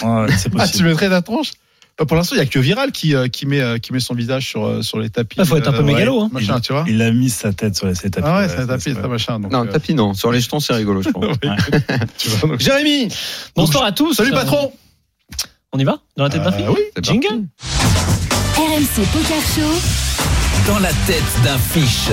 Ouais, 0.03 0.27
c'est 0.37 0.49
Ah, 0.59 0.67
tu 0.67 0.71
possible. 0.71 0.89
mettrais 0.89 1.09
ta 1.09 1.23
tronche 1.23 1.53
Bah, 1.99 2.05
Pour 2.07 2.17
l'instant, 2.17 2.37
il 2.37 2.39
n'y 2.39 2.45
a 2.45 2.47
que 2.47 2.59
Viral 2.59 2.93
qui, 2.93 3.15
euh, 3.17 3.27
qui, 3.29 3.47
met, 3.47 3.61
euh, 3.61 3.79
qui 3.79 3.93
met 3.93 3.99
son 4.01 4.15
visage 4.15 4.47
sur, 4.47 4.65
euh, 4.65 4.83
sur 4.83 4.99
les 5.01 5.11
tapis. 5.11 5.37
Ah, 5.41 5.45
faut 5.45 5.57
être 5.57 5.69
un 5.69 5.73
peu 5.73 5.83
mégalo, 5.83 6.21
hein. 6.23 6.29
Machin, 6.33 6.61
tu 6.61 6.73
vois 6.73 6.85
Il 6.89 7.03
a 7.03 7.11
mis 7.11 7.29
sa 7.31 7.53
tête 7.53 7.75
sur 7.77 7.87
les 7.89 7.95
tapis. 7.95 8.21
Ah 8.25 8.39
ouais, 8.41 8.49
c'est 8.49 8.61
un 8.61 8.67
tapis, 8.67 8.83
c'est- 8.85 8.95
c'est 8.95 9.01
un 9.05 9.09
machin. 9.09 9.41
donc, 9.41 9.51
Non, 9.53 9.63
euh, 9.67 9.71
tapis 9.73 9.95
non. 9.95 10.15
Sur 10.15 10.31
les 10.31 10.41
jetons, 10.41 10.61
c'est 10.61 10.75
rigolo, 10.75 11.03
je 11.03 11.09
vois, 11.11 12.49
donc- 12.49 12.61
Jérémy 12.61 13.09
Bonsoir 13.57 13.85
à 13.85 13.93
tous. 13.93 14.15
Salut 14.15 14.31
patron 14.31 14.73
On 15.73 15.79
y 15.79 15.85
va? 15.85 15.99
Dans 16.17 16.25
la 16.25 16.31
tête 16.31 16.43
d'un 16.43 16.53
Euh, 16.53 16.71
Oui. 16.73 16.81
Jingle? 17.03 17.45
RMC 18.57 19.05
Poker 19.13 19.43
Show. 19.55 20.67
Dans 20.67 20.79
la 20.79 20.91
tête 21.07 21.23
d'un 21.45 21.59
fiche. 21.59 22.09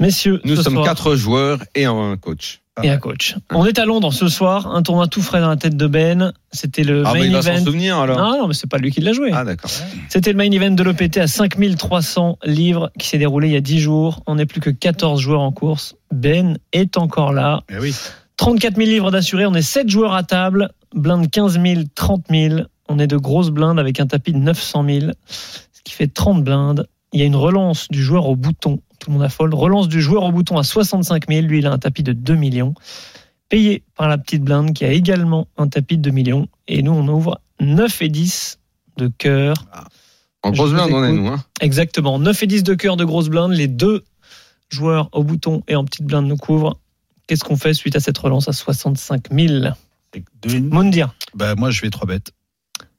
Messieurs, 0.00 0.40
Nous 0.44 0.56
ce 0.56 0.62
sommes 0.62 0.74
soir, 0.74 0.84
quatre 0.86 1.14
joueurs 1.16 1.58
et 1.74 1.84
un 1.84 2.16
coach. 2.16 2.60
Et 2.82 2.88
un 2.88 2.96
coach. 2.98 3.36
On 3.50 3.66
est 3.66 3.78
à 3.78 3.84
Londres 3.84 4.12
ce 4.12 4.28
soir, 4.28 4.74
un 4.74 4.82
tournoi 4.82 5.06
tout 5.06 5.20
frais 5.20 5.40
dans 5.40 5.50
la 5.50 5.56
tête 5.56 5.76
de 5.76 5.86
Ben. 5.86 6.32
C'était 6.52 6.84
le 6.84 7.02
Ah, 7.06 7.12
bah 7.12 7.18
main 7.18 7.24
il 7.26 7.32
va 7.32 7.38
event. 7.40 7.64
souvenir 7.64 7.98
alors. 7.98 8.18
Ah 8.18 8.38
non, 8.38 8.48
mais 8.48 8.54
c'est 8.54 8.68
pas 8.68 8.78
lui 8.78 8.90
qui 8.90 9.00
l'a 9.00 9.12
joué. 9.12 9.30
Ah, 9.32 9.44
d'accord. 9.44 9.70
C'était 10.08 10.32
le 10.32 10.38
main 10.38 10.50
event 10.50 10.70
de 10.70 10.82
l'OPT 10.82 11.18
à 11.18 11.26
5300 11.26 12.38
livres 12.44 12.90
qui 12.98 13.08
s'est 13.08 13.18
déroulé 13.18 13.48
il 13.48 13.54
y 13.54 13.56
a 13.56 13.60
10 13.60 13.78
jours. 13.80 14.22
On 14.26 14.36
n'est 14.36 14.46
plus 14.46 14.60
que 14.60 14.70
14 14.70 15.20
joueurs 15.20 15.42
en 15.42 15.52
course. 15.52 15.96
Ben 16.12 16.56
est 16.72 16.96
encore 16.96 17.32
là. 17.32 17.60
Eh 17.68 17.78
oui. 17.78 17.94
34 18.38 18.76
000 18.76 18.88
livres 18.88 19.10
d'assurés. 19.10 19.44
On 19.46 19.54
est 19.54 19.62
7 19.62 19.88
joueurs 19.90 20.14
à 20.14 20.22
table. 20.22 20.70
Blinde 20.94 21.30
15 21.30 21.60
000, 21.60 21.82
30 21.94 22.24
000. 22.30 22.60
On 22.88 22.98
est 22.98 23.06
de 23.06 23.16
grosses 23.16 23.50
blindes 23.50 23.78
avec 23.78 24.00
un 24.00 24.06
tapis 24.06 24.32
de 24.32 24.38
900 24.38 24.84
000, 24.88 25.12
ce 25.28 25.80
qui 25.84 25.92
fait 25.94 26.08
30 26.08 26.42
blindes. 26.42 26.86
Il 27.12 27.20
y 27.20 27.22
a 27.22 27.26
une 27.26 27.36
relance 27.36 27.88
du 27.90 28.02
joueur 28.02 28.26
au 28.28 28.36
bouton. 28.36 28.80
Tout 29.02 29.10
le 29.10 29.14
monde 29.14 29.24
affole. 29.24 29.52
Relance 29.52 29.88
du 29.88 30.00
joueur 30.00 30.22
au 30.22 30.30
bouton 30.30 30.58
à 30.58 30.62
65 30.62 31.26
000. 31.28 31.40
Lui, 31.44 31.58
il 31.58 31.66
a 31.66 31.72
un 31.72 31.78
tapis 31.78 32.04
de 32.04 32.12
2 32.12 32.36
millions. 32.36 32.72
Payé 33.48 33.82
par 33.96 34.06
la 34.06 34.16
petite 34.16 34.44
blinde 34.44 34.72
qui 34.74 34.84
a 34.84 34.92
également 34.92 35.48
un 35.56 35.66
tapis 35.66 35.96
de 35.96 36.02
2 36.02 36.10
millions. 36.12 36.46
Et 36.68 36.82
nous, 36.82 36.92
on 36.92 37.08
ouvre 37.08 37.40
9 37.58 38.00
et 38.02 38.08
10 38.08 38.60
de 38.98 39.08
cœur. 39.08 39.54
En 40.44 40.52
Je 40.52 40.56
grosse 40.58 40.70
blinde, 40.70 40.90
on 40.92 41.02
est 41.04 41.12
nous. 41.12 41.26
Hein. 41.26 41.42
Exactement. 41.60 42.20
9 42.20 42.44
et 42.44 42.46
10 42.46 42.62
de 42.62 42.74
cœur 42.74 42.96
de 42.96 43.04
grosse 43.04 43.28
blinde. 43.28 43.50
Les 43.50 43.66
deux 43.66 44.04
joueurs 44.70 45.08
au 45.10 45.24
bouton 45.24 45.64
et 45.66 45.74
en 45.74 45.84
petite 45.84 46.06
blinde 46.06 46.26
nous 46.28 46.36
couvrent. 46.36 46.78
Qu'est-ce 47.26 47.42
qu'on 47.42 47.56
fait 47.56 47.74
suite 47.74 47.96
à 47.96 48.00
cette 48.00 48.18
relance 48.18 48.46
à 48.46 48.52
65 48.52 49.32
000 49.32 49.64
Deux 50.14 50.54
et 50.54 50.60
demi. 50.60 50.70
Moundir, 50.70 51.12
Bah, 51.34 51.56
moi, 51.56 51.72
je 51.72 51.82
vais 51.82 51.90
3 51.90 52.06
bêtes. 52.06 52.30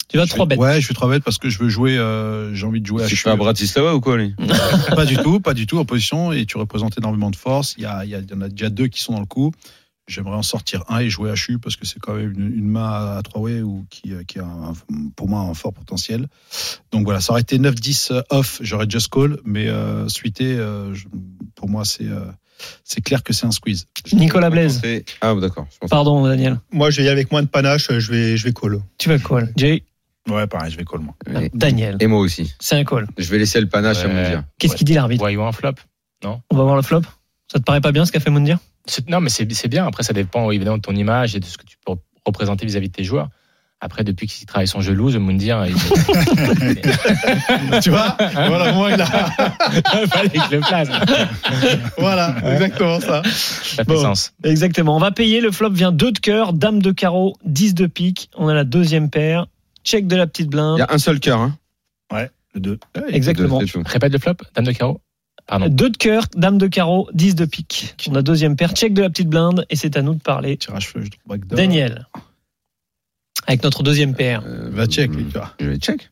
Tu 0.07 0.17
vas 0.17 0.25
Je 0.25 0.29
3 0.29 0.45
vais- 0.45 0.49
bêtes. 0.49 0.59
Ouais, 0.59 0.81
je 0.81 0.87
vais 0.87 0.93
3 0.93 1.09
bêtes 1.09 1.23
parce 1.23 1.37
que 1.37 1.49
je 1.49 1.59
veux 1.59 1.69
jouer, 1.69 1.97
euh, 1.97 2.53
j'ai 2.53 2.65
envie 2.65 2.81
de 2.81 2.85
jouer 2.85 3.03
à 3.03 3.07
Tu 3.07 3.15
fais 3.15 3.29
à 3.29 3.35
Bratislava 3.35 3.95
ou 3.95 4.01
quoi, 4.01 4.17
lui 4.17 4.35
pas 4.95 5.05
du 5.05 5.17
tout, 5.17 5.39
pas 5.39 5.53
du 5.53 5.65
tout 5.67 5.77
en 5.79 5.85
position 5.85 6.31
et 6.31 6.45
tu 6.45 6.57
représentes 6.57 6.97
énormément 6.97 7.31
de 7.31 7.35
force. 7.35 7.75
Il 7.77 7.83
y, 7.83 7.85
a, 7.85 8.03
il 8.05 8.11
y, 8.11 8.15
a- 8.15 8.19
il 8.19 8.29
y 8.29 8.33
en 8.33 8.41
a 8.41 8.49
déjà 8.49 8.69
deux 8.69 8.87
qui 8.87 9.01
sont 9.01 9.13
dans 9.13 9.19
le 9.19 9.25
coup. 9.25 9.51
J'aimerais 10.05 10.35
en 10.35 10.43
sortir 10.43 10.83
un 10.89 10.99
et 10.99 11.09
jouer 11.09 11.29
à 11.31 11.33
HU 11.35 11.59
parce 11.59 11.77
que 11.77 11.85
c'est 11.85 11.97
quand 11.99 12.13
même 12.15 12.33
une, 12.37 12.53
une 12.57 12.67
main 12.67 13.15
à 13.17 13.21
3 13.23 13.39
way 13.41 13.61
ou 13.61 13.85
qui, 13.89 14.11
euh, 14.11 14.23
qui 14.27 14.37
a 14.39 14.43
un- 14.43 14.73
pour 15.15 15.29
moi 15.29 15.39
un 15.39 15.53
fort 15.53 15.71
potentiel. 15.73 16.27
Donc 16.91 17.05
voilà, 17.05 17.21
ça 17.21 17.31
aurait 17.31 17.41
été 17.41 17.57
9-10 17.57 18.11
off, 18.29 18.59
j'aurais 18.61 18.89
just 18.89 19.07
call, 19.09 19.37
mais 19.45 19.69
euh, 19.69 20.09
suité, 20.09 20.55
euh, 20.57 20.93
pour 21.55 21.69
moi 21.69 21.85
c'est 21.85 22.03
euh, 22.07 22.25
c'est 22.83 23.01
clair 23.01 23.23
que 23.23 23.31
c'est 23.33 23.45
un 23.45 23.51
squeeze. 23.51 23.87
Nicolas 24.11 24.49
Blaise. 24.49 24.81
Ah, 25.21 25.33
d'accord. 25.35 25.67
Pardon, 25.89 26.25
Daniel. 26.25 26.59
Moi, 26.71 26.91
je 26.91 26.97
vais 26.97 27.03
y 27.03 27.07
aller 27.07 27.13
avec 27.19 27.31
moins 27.31 27.41
de 27.41 27.47
panache, 27.47 27.87
je 27.91 28.11
vais, 28.11 28.37
je 28.37 28.43
vais 28.45 28.53
call. 28.53 28.79
Tu 28.97 29.09
vas 29.09 29.19
call. 29.19 29.51
Jay, 29.57 29.83
Ouais, 30.29 30.47
pareil, 30.47 30.71
je 30.71 30.77
vais 30.77 30.85
call 30.85 31.01
moi. 31.01 31.15
Et, 31.41 31.49
Daniel. 31.53 31.97
et 31.99 32.07
moi 32.07 32.19
aussi. 32.19 32.53
C'est 32.59 32.75
un 32.77 32.83
call. 32.85 33.07
Je 33.17 33.29
vais 33.29 33.39
laisser 33.39 33.59
le 33.59 33.67
panache 33.67 34.03
à 34.05 34.07
Ouais. 34.07 34.29
dire. 34.29 34.43
Qu'est-ce 34.59 34.75
qu'il 34.75 34.85
dit 34.85 34.93
l'arbitre 34.93 35.21
Voyons 35.21 35.45
un 35.47 35.51
flop. 35.51 35.73
On 36.23 36.39
va 36.55 36.63
voir 36.63 36.75
le 36.77 36.81
flop. 36.81 37.01
Ça 37.51 37.59
te 37.59 37.63
paraît 37.63 37.81
pas 37.81 37.91
bien 37.91 38.05
ce 38.05 38.11
qu'a 38.13 38.21
fait 38.21 38.29
Moundir 38.29 38.57
Non, 39.09 39.19
mais 39.19 39.29
c'est 39.29 39.67
bien. 39.67 39.85
Après, 39.85 40.03
ça 40.03 40.13
dépend 40.13 40.49
évidemment 40.51 40.77
de 40.77 40.81
ton 40.81 40.95
image 40.95 41.35
et 41.35 41.41
de 41.41 41.45
ce 41.45 41.57
que 41.57 41.65
tu 41.65 41.75
peux 41.85 41.91
représenter 42.25 42.65
vis-à-vis 42.65 42.87
de 42.87 42.93
tes 42.93 43.03
joueurs. 43.03 43.27
Après, 43.81 44.05
depuis 44.05 44.27
qu'il 44.27 44.47
travaille 44.47 44.67
son 44.69 44.79
jeu 44.79 44.93
loose, 44.93 45.17
Moundir, 45.17 45.65
il 45.65 45.75
tu 47.81 47.89
vois 47.89 48.15
Voilà, 48.33 48.71
moi 48.71 48.91
il 48.91 49.01
a. 49.01 49.05
fallait 50.07 50.29
que 50.29 50.39
je 50.49 50.55
le 50.55 50.59
place. 50.61 50.87
Voilà, 51.97 52.33
exactement 52.53 53.01
ça. 53.01 53.21
Ça 53.25 53.83
fait 53.83 53.85
Bon. 53.85 54.01
sens. 54.01 54.31
Exactement. 54.45 54.95
On 54.95 54.99
va 54.99 55.11
payer. 55.11 55.41
Le 55.41 55.51
flop 55.51 55.71
vient 55.71 55.91
2 55.91 56.13
de 56.13 56.19
cœur, 56.19 56.53
dame 56.53 56.81
de 56.81 56.91
carreau, 56.91 57.35
10 57.43 57.73
de 57.75 57.87
pique. 57.87 58.29
On 58.37 58.47
a 58.47 58.53
la 58.53 58.63
deuxième 58.63 59.09
paire. 59.09 59.47
Check 59.83 60.07
de 60.07 60.15
la 60.15 60.27
petite 60.27 60.45
Il 60.45 60.49
blinde. 60.49 60.79
y 60.79 60.81
a 60.81 60.87
un 60.91 60.97
seul 60.97 61.19
cœur. 61.19 61.39
Hein. 61.39 61.57
Le 62.55 62.59
2. 62.59 62.79
Exactement. 63.09 63.59
C'est 63.61 63.65
tout. 63.65 63.81
Répète 63.83 64.13
le 64.13 64.19
flop, 64.19 64.35
dame 64.53 64.65
de 64.65 64.71
carreau. 64.73 65.01
Pardon. 65.47 65.67
2 65.67 65.89
de 65.89 65.97
cœur, 65.97 66.25
dame 66.35 66.59
de 66.59 66.67
carreau, 66.67 67.09
10 67.13 67.33
de 67.35 67.45
pique. 67.45 67.95
On 68.09 68.15
a 68.15 68.21
deuxième 68.21 68.55
paire. 68.55 68.73
Check 68.73 68.93
de 68.93 69.01
la 69.01 69.09
petite 69.09 69.27
blinde. 69.27 69.65
Et 69.71 69.75
c'est 69.75 69.97
à 69.97 70.03
nous 70.03 70.13
de 70.13 70.21
parler. 70.21 70.57
Tirage 70.57 70.87
flush. 70.89 71.07
Daniel. 71.47 72.07
Avec 73.47 73.63
notre 73.63 73.81
deuxième 73.83 74.13
paire. 74.15 74.43
Euh, 74.45 74.69
Va 74.71 74.85
check, 74.85 75.11
tu 75.11 75.23
vois. 75.23 75.53
Je 75.59 75.65
vais 75.65 75.77
check. 75.77 76.11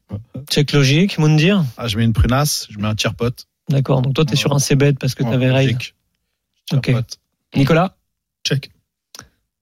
Check 0.49 0.71
logique. 0.73 1.17
Moundir. 1.19 1.63
Ah, 1.77 1.87
je 1.87 1.97
mets 1.97 2.03
une 2.03 2.11
prunasse, 2.13 2.67
je 2.71 2.79
mets 2.79 2.87
un 2.87 2.95
tiers 2.95 3.13
pot. 3.13 3.47
D'accord. 3.69 4.01
Donc 4.01 4.15
toi, 4.15 4.25
t'es 4.25 4.35
sur 4.35 4.51
un 4.53 4.59
C-bet 4.59 4.93
parce 4.93 5.13
que 5.15 5.23
t'avais 5.23 5.49
raid. 5.51 5.71
Logique. 5.73 5.95
Tiers 6.83 6.97
Ok. 6.97 7.05
Nicolas. 7.55 7.95
Check. 8.45 8.71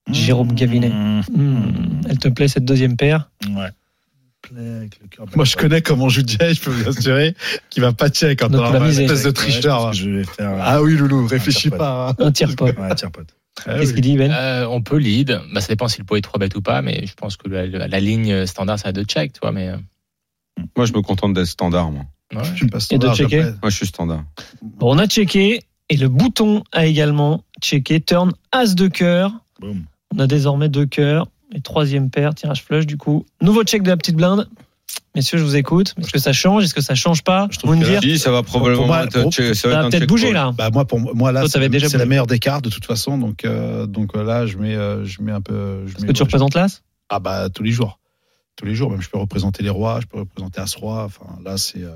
Jérôme 0.10 0.54
Gavinet. 0.54 0.90
Mmh. 0.90 1.22
Hmm, 1.32 2.02
Elle 2.10 2.18
te 2.18 2.30
plaît 2.30 2.48
cette 2.48 2.66
deuxième 2.66 2.96
paire 2.98 3.30
Ouais. 3.50 3.70
Plaît 4.54 4.70
avec 4.78 5.00
le 5.02 5.08
cœur. 5.08 5.26
Moi, 5.36 5.46
je 5.46 5.56
connais 5.56 5.82
comment 5.82 6.10
joue 6.10 6.22
Jay, 6.26 6.54
je 6.54 6.62
peux 6.62 6.72
vous 6.72 6.90
assurer 6.90 7.36
qu'il 7.70 7.82
va 7.84 7.94
pas 7.94 8.10
check 8.10 8.40
quand 8.40 8.54
on 8.54 8.64
a 8.64 8.78
une 8.78 8.86
espèce 9.00 9.24
de 9.24 9.32
tricheur. 9.32 9.82
je 9.82 9.88
hein. 9.88 9.92
Je 10.06 10.10
vais 10.18 10.24
faire. 10.24 10.52
Ah 10.60 10.82
oui, 10.82 10.96
Loulou, 10.96 11.28
réfléchis 11.28 11.70
pas. 11.70 12.10
hein. 12.10 12.16
Un 12.26 12.32
tiers 12.32 12.56
pot. 12.56 12.66
Ouais, 12.66 12.96
tiers 12.96 13.12
pote. 13.12 13.36
Ah 13.66 13.78
Qu'est-ce 13.80 13.94
qu'il 13.94 14.02
dit, 14.04 14.16
Ben? 14.18 14.32
Euh, 14.32 14.66
on 14.70 14.82
peut 14.82 14.98
lead. 14.98 15.40
Bah, 15.54 15.60
ça 15.62 15.68
dépend 15.68 15.88
si 15.88 16.00
le 16.00 16.06
pot 16.06 16.16
est 16.16 16.22
3 16.22 16.40
bêtes 16.40 16.56
ou 16.56 16.62
pas, 16.62 16.82
mais 16.82 17.06
je 17.06 17.14
pense 17.14 17.36
que 17.36 17.50
la, 17.50 17.66
la- 17.68 17.88
la 17.88 18.00
ligne 18.00 18.46
standard, 18.46 18.80
ça 18.80 18.90
a 18.90 18.92
deux 18.94 19.04
check, 19.04 19.34
tu 19.34 19.40
vois. 19.42 19.52
Mais 19.52 19.68
euh, 19.70 19.76
Moi, 20.78 20.86
je 20.86 20.94
me 20.94 21.02
contente 21.02 21.34
d'être 21.34 21.46
standard. 21.48 21.92
Moi, 21.92 22.04
ouais. 22.34 22.42
Je 22.56 22.66
passe 22.68 22.90
Et 22.92 22.98
de 22.98 23.08
standard, 23.08 23.16
checker 23.16 23.42
moi 23.62 23.70
je 23.70 23.76
suis 23.76 23.88
standard. 23.88 24.24
Bon, 24.62 24.96
on 24.96 24.98
a 24.98 25.08
checké 25.08 25.60
et 25.90 25.98
le 25.98 26.08
bouton 26.08 26.64
a 26.72 26.86
également 26.86 27.44
checké. 27.62 28.00
Turn 28.00 28.32
As 28.52 28.76
de 28.76 28.88
cœur. 28.88 29.32
On 29.62 30.20
a 30.20 30.28
désormais 30.28 30.70
deux 30.70 30.86
cœurs. 30.86 31.28
Et 31.54 31.62
troisième 31.62 32.10
paire, 32.10 32.36
tirage 32.36 32.64
flush 32.64 32.86
du 32.86 32.98
coup. 32.98 33.26
Nouveau 33.42 33.64
check 33.64 33.82
de 33.84 33.90
la 33.90 33.98
petite 33.98 34.16
blinde. 34.16 34.48
Messieurs, 35.16 35.38
je 35.40 35.44
vous 35.44 35.56
écoute. 35.56 35.96
Est-ce 36.00 36.12
que 36.12 36.20
ça 36.20 36.34
change? 36.34 36.64
Est-ce 36.64 36.74
que 36.76 36.82
ça 36.82 36.94
change 36.96 37.24
pas? 37.24 37.48
Je 37.52 37.58
trouve 37.58 37.80
que 37.80 38.00
Si, 38.02 38.20
ça 38.20 38.32
va 38.32 38.44
probablement 38.44 38.86
moi, 38.88 39.04
être 39.06 39.22
pour- 39.22 39.32
check- 39.32 39.56
ça 39.56 39.68
va 39.68 39.90
peut-être 39.90 40.08
bouger 40.08 40.32
là. 40.32 40.52
Bah 40.56 40.70
moi 40.72 40.86
pour 40.86 41.00
moi 41.16 41.32
là 41.32 41.42
c'est 41.44 41.54
t'avais 41.54 41.70
déjà 41.70 41.90
c'est 41.90 41.98
la 41.98 42.06
meilleure 42.06 42.28
des 42.28 42.40
cartes 42.40 42.64
de 42.64 42.70
toute 42.70 42.86
façon 42.86 43.18
donc 43.18 43.46
euh, 43.46 43.86
donc 43.88 44.16
euh, 44.16 44.24
là 44.24 44.46
je 44.46 44.58
mets 44.58 44.76
euh, 44.76 45.06
je 45.06 45.22
mets 45.22 45.32
un 45.32 45.42
peu 45.42 45.86
je 45.88 45.94
Est-ce 45.94 46.02
mets- 46.02 46.08
que 46.08 46.14
tu 46.14 46.24
représentes 46.24 46.54
l'As? 46.56 46.82
Ah 47.10 47.20
bah 47.20 47.50
tous 47.50 47.64
les 47.64 47.72
jours 47.72 48.00
tous 48.56 48.66
les 48.66 48.76
jours 48.76 48.92
même 48.92 49.02
je 49.02 49.10
peux 49.10 49.18
représenter 49.18 49.64
les 49.64 49.70
rois 49.70 50.00
je 50.02 50.06
peux 50.08 50.20
représenter 50.20 50.60
as 50.62 50.76
roi 50.76 51.04
enfin 51.06 51.26
là 51.44 51.58
c'est 51.58 51.84
euh, 51.84 51.92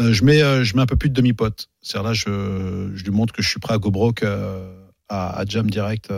euh, 0.00 0.12
je 0.12 0.24
mets 0.24 0.42
euh, 0.42 0.64
je 0.64 0.74
mets 0.76 0.82
un 0.82 0.86
peu 0.86 0.96
plus 0.96 1.08
de 1.10 1.14
demi 1.14 1.32
pote 1.32 1.68
c'est 1.82 1.98
à 1.98 2.00
dire 2.00 2.08
là 2.08 2.14
je 2.14 2.90
je 2.94 3.04
lui 3.04 3.10
montre 3.10 3.32
que 3.32 3.42
je 3.42 3.48
suis 3.48 3.60
prêt 3.60 3.74
à 3.74 3.78
go 3.78 3.90
broke 3.90 4.22
euh, 4.24 4.72
à, 5.08 5.38
à 5.38 5.44
jam 5.46 5.68
direct 5.70 6.10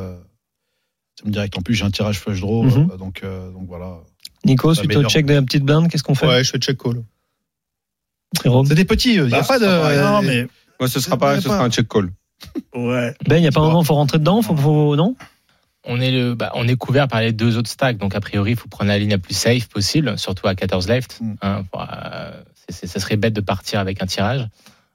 euh, 1.26 1.30
direct 1.30 1.56
en 1.58 1.62
plus 1.62 1.74
j'ai 1.74 1.84
un 1.84 1.90
tirage 1.90 2.18
flush 2.18 2.40
draw 2.40 2.62
Mhm. 2.64 2.90
euh, 2.92 2.96
donc 2.96 3.20
euh, 3.24 3.50
donc 3.52 3.66
voilà 3.68 3.96
Nico, 4.44 4.74
suite 4.74 4.94
au 4.96 5.04
check 5.08 5.24
de 5.26 5.34
la 5.34 5.42
petite 5.42 5.62
blinde, 5.62 5.88
qu'est-ce 5.88 6.02
qu'on 6.02 6.14
fait 6.16 6.26
Ouais, 6.26 6.42
je 6.44 6.50
fais 6.50 6.58
check 6.58 6.76
call. 6.76 7.02
C'est 8.66 8.74
des 8.74 8.84
petits 8.84 9.10
il 9.14 9.28
y 9.28 9.34
a 9.34 9.40
Bah, 9.40 9.44
pas 9.46 9.58
de 9.58 9.66
pareil. 9.66 9.98
Non, 9.98 10.22
mais. 10.22 10.46
Moi, 10.80 10.88
ce 10.88 10.98
sera 11.00 11.36
ce 11.36 11.42
sera 11.42 11.62
un 11.62 11.70
check 11.70 11.86
call. 11.88 12.10
Ouais. 12.74 13.14
Ben, 13.28 13.36
il 13.36 13.42
n'y 13.42 13.46
a 13.46 13.52
pas 13.52 13.60
un 13.60 13.64
moment, 13.66 13.84
faut 13.84 13.94
rentrer 13.94 14.18
dedans, 14.18 14.42
faut, 14.42 14.56
faut- 14.56 14.96
non 14.96 15.14
On 15.84 16.00
est, 16.00 16.10
le, 16.10 16.34
bah, 16.34 16.50
on 16.54 16.66
est 16.66 16.74
couvert 16.76 17.06
par 17.08 17.20
les 17.20 17.32
deux 17.32 17.56
autres 17.56 17.70
stacks, 17.70 17.98
donc 17.98 18.14
a 18.16 18.20
priori, 18.20 18.52
il 18.52 18.56
faut 18.56 18.68
prendre 18.68 18.88
la 18.88 18.98
ligne 18.98 19.10
la 19.10 19.18
plus 19.18 19.34
safe 19.34 19.68
possible, 19.68 20.18
surtout 20.18 20.48
à 20.48 20.54
14 20.56 20.88
left. 20.88 21.18
Mm. 21.20 21.34
Hein, 21.42 21.62
pour, 21.70 21.82
euh, 21.82 22.32
ça 22.70 22.98
serait 23.00 23.16
bête 23.16 23.32
de 23.34 23.40
partir 23.40 23.78
avec 23.78 24.02
un 24.02 24.06
tirage 24.06 24.48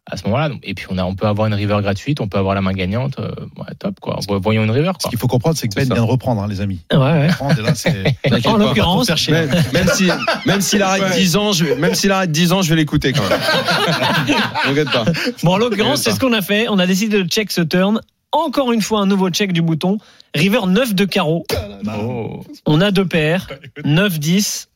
à 0.10 0.18
ce 0.18 0.24
moment-là. 0.26 0.50
Et 0.64 0.74
puis, 0.74 0.86
on, 0.90 0.98
a, 0.98 1.04
on 1.04 1.16
peut 1.16 1.28
avoir 1.28 1.48
une 1.48 1.54
river 1.54 1.78
gratuite, 1.82 2.22
on 2.22 2.28
peut 2.28 2.38
avoir 2.38 2.56
la 2.56 2.62
main 2.62 2.72
gagnante. 2.74 3.20
euh, 3.20 3.30
ouais, 3.58 3.74
top, 3.78 4.00
quoi. 4.00 4.20
Voyons 4.42 4.64
une 4.64 4.72
river, 4.72 4.92
ce 4.98 5.04
quoi. 5.04 5.10
qu'il 5.10 5.20
faut 5.20 5.28
comprendre 5.28 5.58
c'est 5.58 5.68
que 5.68 5.76
Ben 5.76 5.86
vient 5.86 5.96
de 5.96 6.00
reprendre 6.02 6.42
hein, 6.42 6.48
les 6.48 6.62
amis 6.62 6.80
Ouais, 6.92 6.98
ouais. 7.00 7.28
Là, 7.28 7.36
En 8.46 8.54
pas. 8.54 8.58
l'occurrence, 8.58 9.10
Même, 9.30 9.50
même 9.74 9.88
si, 9.94 10.10
même 10.46 10.62
s'il 10.62 10.82
arrête 10.82 11.14
10 11.16 11.36
ans, 11.36 11.52
je 11.52 11.66
vais, 11.66 11.76
même 11.76 11.94
s'il 11.96 12.12
arrête 12.12 12.32
10 12.32 12.54
ans, 12.54 12.62
je 12.62 12.70
vais 12.70 12.76
l'écouter 12.76 13.14
quand 13.14 13.28
même. 13.28 13.40
Pas. 14.92 15.06
Bon, 15.44 15.54
en 15.54 15.58
l'occurrence, 15.58 16.02
c'est 16.02 16.12
ce 16.12 16.20
qu'on 16.20 16.34
a 16.34 16.42
fait. 16.42 16.68
On 16.70 16.80
a 16.80 16.86
décidé 16.88 17.22
de 17.24 17.28
check 17.30 17.52
ce 17.52 17.62
turn. 17.62 18.00
Encore 18.32 18.72
une 18.72 18.82
fois, 18.82 19.00
un 19.02 19.06
nouveau 19.06 19.30
check 19.30 19.54
du 19.54 19.62
bouton. 19.62 19.98
River 20.36 20.60
9 20.68 20.94
de 20.94 21.06
carreau. 21.06 21.46
Oh. 21.88 22.42
On 22.66 22.82
a 22.82 22.92
deux 22.92 23.06
paires. 23.06 23.48
9-10. 23.84 24.68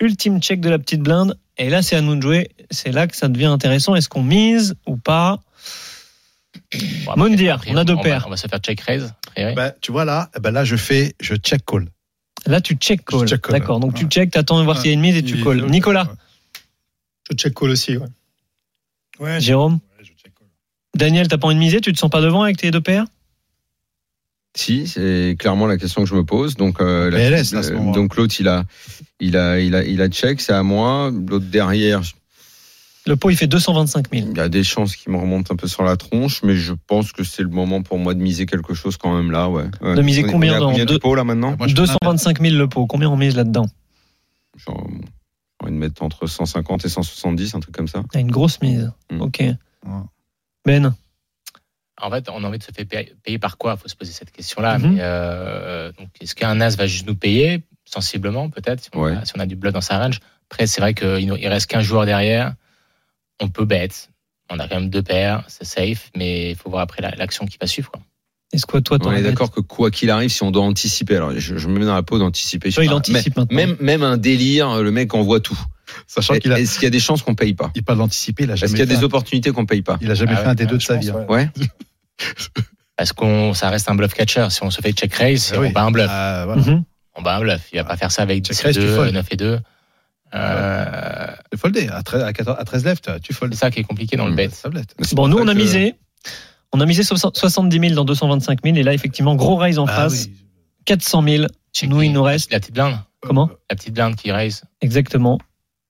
Ultime 0.00 0.40
check 0.42 0.60
de 0.60 0.68
la 0.68 0.78
petite 0.78 1.00
blinde. 1.00 1.36
Et 1.58 1.70
là, 1.70 1.82
c'est 1.82 1.96
à 1.96 2.00
nous 2.00 2.16
de 2.16 2.20
jouer. 2.22 2.50
C'est 2.70 2.92
là 2.92 3.06
que 3.06 3.16
ça 3.16 3.28
devient 3.28 3.46
intéressant. 3.46 3.94
Est-ce 3.94 4.08
qu'on 4.08 4.22
mise 4.22 4.74
ou 4.86 4.96
pas 4.96 5.40
Bon, 7.04 7.12
après, 7.12 7.70
on 7.70 7.76
a 7.76 7.84
deux 7.84 7.96
paires. 7.96 8.24
On 8.26 8.30
va 8.30 8.36
se 8.36 8.48
faire 8.48 8.58
check 8.58 8.80
raise. 8.80 9.12
Bah, 9.54 9.72
tu 9.80 9.92
vois 9.92 10.04
là, 10.04 10.30
ben 10.40 10.50
là 10.50 10.64
je 10.64 10.76
fais, 10.76 11.14
je 11.20 11.34
check 11.34 11.64
call. 11.66 11.88
Là, 12.46 12.60
tu 12.60 12.74
check 12.74 13.04
call. 13.04 13.20
Je 13.20 13.26
check 13.26 13.42
call, 13.42 13.52
D'accord. 13.58 13.80
Donc, 13.80 13.94
tu 13.94 14.06
check, 14.06 14.30
t'attends 14.30 14.58
de 14.58 14.64
voir 14.64 14.78
s'il 14.80 14.88
y 14.88 14.90
a 14.90 14.94
une 14.94 15.00
mise 15.00 15.16
et 15.16 15.22
tu 15.22 15.42
call. 15.42 15.66
Nicolas, 15.66 16.08
Je 17.30 17.36
check 17.36 17.54
call 17.54 17.70
aussi, 17.70 17.96
ouais. 17.96 18.06
Ouais. 19.18 19.40
Jérôme, 19.40 19.74
Ouais, 19.98 20.04
je 20.04 20.12
check 20.22 20.32
call. 20.34 20.46
Daniel, 20.94 21.28
t'as 21.28 21.38
pas 21.38 21.46
envie 21.48 21.56
de 21.56 21.60
miser 21.60 21.80
Tu 21.80 21.92
te 21.92 21.98
sens 21.98 22.10
pas 22.10 22.20
devant 22.20 22.42
avec 22.42 22.56
tes 22.56 22.70
deux 22.70 22.80
paires? 22.80 23.04
Si, 24.58 24.86
c'est 24.88 25.36
clairement 25.38 25.66
la 25.66 25.76
question 25.76 26.02
que 26.02 26.08
je 26.08 26.14
me 26.14 26.24
pose. 26.24 26.56
Donc, 26.56 26.80
euh, 26.80 27.10
la- 27.10 27.18
PLS, 27.18 27.52
là, 27.52 27.60
euh, 27.60 27.92
donc 27.92 28.16
l'autre, 28.16 28.34
il 28.40 28.48
a, 28.48 28.64
il 29.20 29.36
a, 29.36 29.60
il 29.60 29.74
a, 29.74 29.84
il 29.84 30.00
a 30.00 30.08
check, 30.08 30.40
c'est 30.40 30.54
à 30.54 30.62
moi. 30.62 31.10
L'autre 31.28 31.44
derrière, 31.44 32.00
Le 33.06 33.16
pot, 33.16 33.28
il 33.30 33.36
fait 33.36 33.46
225 33.46 34.06
000. 34.10 34.28
il 34.32 34.36
y 34.36 34.40
a 34.40 34.48
des 34.48 34.64
chances 34.64 34.96
qu'il 34.96 35.12
me 35.12 35.18
remonte 35.18 35.50
un 35.52 35.56
peu 35.56 35.68
sur 35.68 35.82
la 35.82 35.96
tronche, 35.98 36.42
mais 36.42 36.56
je 36.56 36.72
pense 36.86 37.12
que 37.12 37.22
c'est 37.22 37.42
le 37.42 37.50
moment 37.50 37.82
pour 37.82 37.98
moi 37.98 38.14
de 38.14 38.20
miser 38.20 38.46
quelque 38.46 38.72
chose 38.72 38.96
quand 38.96 39.14
même 39.14 39.30
là, 39.30 39.48
ouais. 39.50 39.64
Ouais. 39.82 39.94
De 39.94 40.00
miser 40.02 40.24
On 40.26 40.32
combien 40.32 40.56
on 40.56 40.60
dans 40.60 40.66
combien 40.70 40.84
de 40.86 40.92
deux- 40.94 40.98
pots 40.98 41.14
là 41.14 41.22
maintenant 41.24 41.54
Moi, 41.58 41.68
je 41.68 41.74
fais 41.74 41.80
un- 41.80 41.84
225 41.84 42.40
000 42.40 42.56
le 42.56 42.66
pot. 42.66 42.86
Combien 42.86 43.10
on 43.10 43.16
mise 43.18 43.36
là-dedans? 43.36 43.66
Genre, 44.56 44.86
J'ai 45.60 45.66
envie 45.66 45.72
de 45.74 45.78
mettre 45.78 46.02
entre 46.02 46.26
150 46.26 46.84
et 46.84 46.88
170, 46.88 47.54
un 47.54 47.60
truc 47.60 47.74
comme 47.74 47.88
ça. 47.88 48.02
T'as 48.10 48.20
une 48.20 48.30
grosse 48.30 48.60
mise. 48.62 48.90
Mm. 49.10 49.20
Ok. 49.20 49.42
Ben, 50.64 50.94
En 52.00 52.10
fait, 52.10 52.28
on 52.30 52.44
a 52.44 52.46
envie 52.48 52.58
de 52.58 52.62
se 52.62 52.70
faire 52.72 52.84
payer, 53.24 53.38
par 53.38 53.56
quoi? 53.56 53.76
Il 53.78 53.80
faut 53.82 53.88
se 53.88 53.96
poser 53.96 54.12
cette 54.12 54.30
question-là. 54.30 54.78
Mais 54.78 54.98
euh, 55.00 55.92
donc, 55.92 56.08
est-ce 56.20 56.34
qu'un 56.34 56.60
as 56.60 56.76
va 56.76 56.86
juste 56.86 57.06
nous 57.06 57.14
payer? 57.16 57.62
Sensiblement, 57.86 58.50
peut-être, 58.50 58.82
si, 58.82 58.90
on 58.94 59.02
Ouais. 59.02 59.16
a- 59.16 59.24
si 59.24 59.32
on 59.36 59.40
a 59.40 59.46
du 59.46 59.56
blood 59.56 59.72
dans 59.74 59.80
sa 59.80 59.98
range 59.98 60.20
Après, 60.50 60.66
c'est 60.66 60.80
vrai 60.80 60.92
qu'il 60.94 61.48
reste 61.48 61.68
qu'un 61.70 61.80
joueur 61.80 62.04
derrière. 62.06 62.54
On 63.40 63.48
peut 63.48 63.64
bet. 63.64 63.88
On 64.50 64.58
a 64.58 64.68
quand 64.68 64.76
même 64.78 64.90
deux 64.90 65.02
paires, 65.02 65.42
c'est 65.48 65.64
safe, 65.64 66.10
mais 66.16 66.50
il 66.50 66.56
faut 66.56 66.70
voir 66.70 66.82
après 66.82 67.02
la- 67.02 67.14
l'action 67.16 67.46
qui 67.46 67.56
va 67.60 67.66
suivre. 67.66 67.90
Quoi. 67.90 68.00
est-ce 68.52 68.64
que 68.66 68.78
toi, 68.78 68.96
On 69.02 69.12
est 69.12 69.22
d'accord 69.22 69.50
que 69.50 69.60
quoi 69.60 69.90
qu'il 69.90 70.08
arrive, 70.10 70.30
si 70.30 70.42
on 70.44 70.50
doit 70.52 70.62
anticiper, 70.62 71.16
alors 71.16 71.32
je, 71.36 71.56
je 71.56 71.68
me 71.68 71.78
mets 71.80 71.84
dans 71.84 71.94
la 71.96 72.02
peau 72.04 72.18
d'anticiper. 72.18 72.68
il 72.68 72.90
anticipe 72.92 73.36
maintenant. 73.36 73.56
Même, 73.56 73.76
même 73.80 74.02
un 74.04 74.16
délire, 74.16 74.82
le 74.82 74.90
mec 74.92 75.14
envoie 75.14 75.40
tout. 75.40 75.58
Sachant 76.06 76.34
qu'il 76.38 76.52
a, 76.52 76.58
Est-ce 76.60 76.74
qu'il 76.74 76.84
y 76.84 76.86
a 76.86 76.90
des 76.90 77.00
chances 77.00 77.22
qu'on 77.22 77.34
paye 77.34 77.54
pas 77.54 77.70
il 77.74 77.82
parle 77.84 77.98
d'anticiper, 77.98 78.44
il 78.44 78.50
a 78.50 78.54
Est-ce 78.54 78.60
jamais 78.62 78.70
qu'il 78.70 78.78
y 78.80 78.82
a 78.82 78.86
des 78.86 78.96
un- 78.96 79.02
opportunités 79.04 79.52
qu'on 79.52 79.66
paye 79.66 79.82
pas 79.82 79.98
il 80.00 80.10
a 80.10 80.14
jamais 80.14 80.32
Ah 80.32 80.36
fait 80.38 80.42
ouais, 80.44 80.48
un 80.50 80.54
des 80.54 80.66
deux 80.66 80.78
de 80.78 80.82
sa 80.82 80.96
vie. 80.96 81.10
hein. 81.10 81.24
ouais. 81.28 81.48
Parce 82.96 83.12
qu'on, 83.12 83.52
ça 83.54 83.68
reste 83.68 83.90
un 83.90 83.94
bluff 83.94 84.14
catcher. 84.14 84.46
Si 84.50 84.62
on 84.62 84.70
se 84.70 84.80
fait 84.80 84.92
check 84.92 85.12
raise, 85.14 85.52
Ah 85.54 85.58
on 85.58 85.60
oui. 85.60 85.72
bat 85.72 85.82
un 85.82 85.90
bluff. 85.90 86.08
Ah, 86.10 86.44
voilà. 86.46 86.62
Mhm. 86.62 86.84
On 87.14 87.22
bat 87.22 87.36
un 87.36 87.40
bluff. 87.40 87.68
Il 87.72 87.76
va 87.78 87.84
pas 87.84 87.96
faire 87.96 88.10
ça 88.10 88.22
avec 88.22 88.42
Check 88.44 88.56
10 88.56 88.60
et 88.60 88.66
raise, 88.66 88.74
tu 88.76 88.80
2, 88.82 88.94
folds. 88.96 89.12
9 89.12 89.26
et 89.30 89.36
2. 89.36 89.58
Euh, 90.34 91.26
Tu 91.52 91.58
foldé 91.58 91.88
à 91.88 92.02
13, 92.02 92.22
à 92.22 92.32
14 92.32 92.56
à 92.58 92.64
13 92.64 92.84
left, 92.84 93.10
tu 93.22 93.32
foldes. 93.32 93.54
c'est 93.54 93.60
ça 93.60 93.70
qui 93.70 93.80
est 93.80 93.84
compliqué 93.84 94.16
dans 94.16 94.26
le 94.26 94.32
Mm. 94.32 94.36
bet. 94.36 94.50
Bon, 95.12 95.28
nous, 95.28 95.38
on 95.38 95.46
a 95.48 95.52
que- 95.52 95.58
misé. 95.58 95.94
On 96.72 96.80
a 96.80 96.86
misé 96.86 97.02
70 97.04 97.78
000 97.78 97.94
dans 97.94 98.04
225 98.04 98.58
000. 98.64 98.76
Et 98.76 98.82
là, 98.82 98.92
effectivement, 98.92 99.34
gros 99.36 99.56
raise 99.56 99.78
en 99.78 99.84
Ah 99.86 99.92
face. 99.94 100.24
oui. 100.26 100.32
400 100.84 101.22
000. 101.22 101.46
Chez 101.72 101.86
Nous, 101.86 102.02
il 102.02 102.12
nous 102.12 102.22
reste. 102.22 102.50
La 102.52 102.60
petite 102.60 102.74
blinde. 102.74 102.96
Comment 103.20 103.50
La 103.70 103.76
petite 103.76 103.94
blinde 103.94 104.16
qui 104.16 104.32
raise. 104.32 104.62
Exactement. 104.80 105.38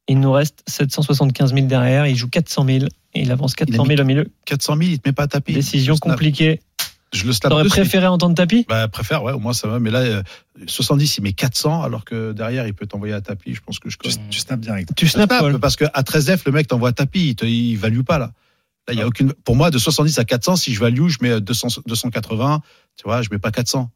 Il 0.09 0.21
nous 0.21 0.31
reste 0.33 0.63
775 0.67 1.53
000 1.55 1.67
derrière. 1.67 2.07
Il 2.07 2.17
joue 2.17 2.29
400 2.29 2.65
000. 2.67 2.79
Et 3.15 3.23
il 3.23 3.33
avance 3.33 3.55
400 3.55 3.85
000 3.85 4.01
au 4.01 4.05
milieu. 4.05 4.29
400 4.45 4.77
000, 4.77 4.91
il 4.91 4.99
te 5.01 5.09
met 5.09 5.13
pas 5.13 5.25
à 5.25 5.27
tapis. 5.27 5.53
Décision 5.55 5.97
compliquée. 5.97 6.61
Je 7.13 7.25
le 7.25 7.33
snap 7.33 7.51
T'aurais 7.51 7.65
préféré 7.65 8.07
entendre 8.07 8.35
tapis? 8.35 8.67
Bah, 8.69 8.89
préfère, 8.89 9.23
ouais, 9.23 9.33
au 9.33 9.39
moins 9.39 9.53
ça 9.53 9.69
va. 9.69 9.79
Mais 9.79 9.91
là, 9.91 10.01
euh, 10.01 10.23
70, 10.67 11.19
il 11.19 11.23
met 11.23 11.33
400, 11.33 11.83
alors 11.83 12.05
que 12.05 12.33
derrière, 12.33 12.67
il 12.67 12.75
peut 12.75 12.87
t'envoyer 12.87 13.15
à 13.15 13.21
tapis. 13.21 13.55
Je 13.55 13.61
pense 13.61 13.79
que 13.79 13.89
je 13.91 13.97
Tu, 13.97 14.11
connais. 14.11 14.29
tu 14.29 14.39
snaps 14.41 14.61
direct. 14.61 14.91
Tu 14.97 15.07
snaps, 15.09 15.39
snap, 15.39 15.57
parce 15.59 15.77
qu'à 15.77 15.87
13F, 15.89 16.43
le 16.47 16.53
mec 16.53 16.67
t'envoie 16.67 16.91
à 16.91 16.93
tapis, 16.93 17.29
il, 17.29 17.35
te, 17.37 17.47
il 17.47 17.77
value 17.77 18.03
pas 18.03 18.19
là. 18.19 18.33
Là, 18.89 18.95
il 18.95 18.99
y 18.99 19.03
a 19.03 19.07
aucune. 19.07 19.33
Pour 19.45 19.57
moi, 19.57 19.71
de 19.71 19.79
70 19.79 20.19
à 20.19 20.25
400, 20.25 20.57
si 20.57 20.75
je 20.75 20.81
value, 20.81 21.09
je 21.09 21.19
mets 21.23 21.41
200, 21.41 21.69
280. 21.87 22.61
Tu 22.97 23.05
vois, 23.05 23.23
je 23.23 23.29
mets 23.31 23.39
pas 23.39 23.51
400. 23.51 23.91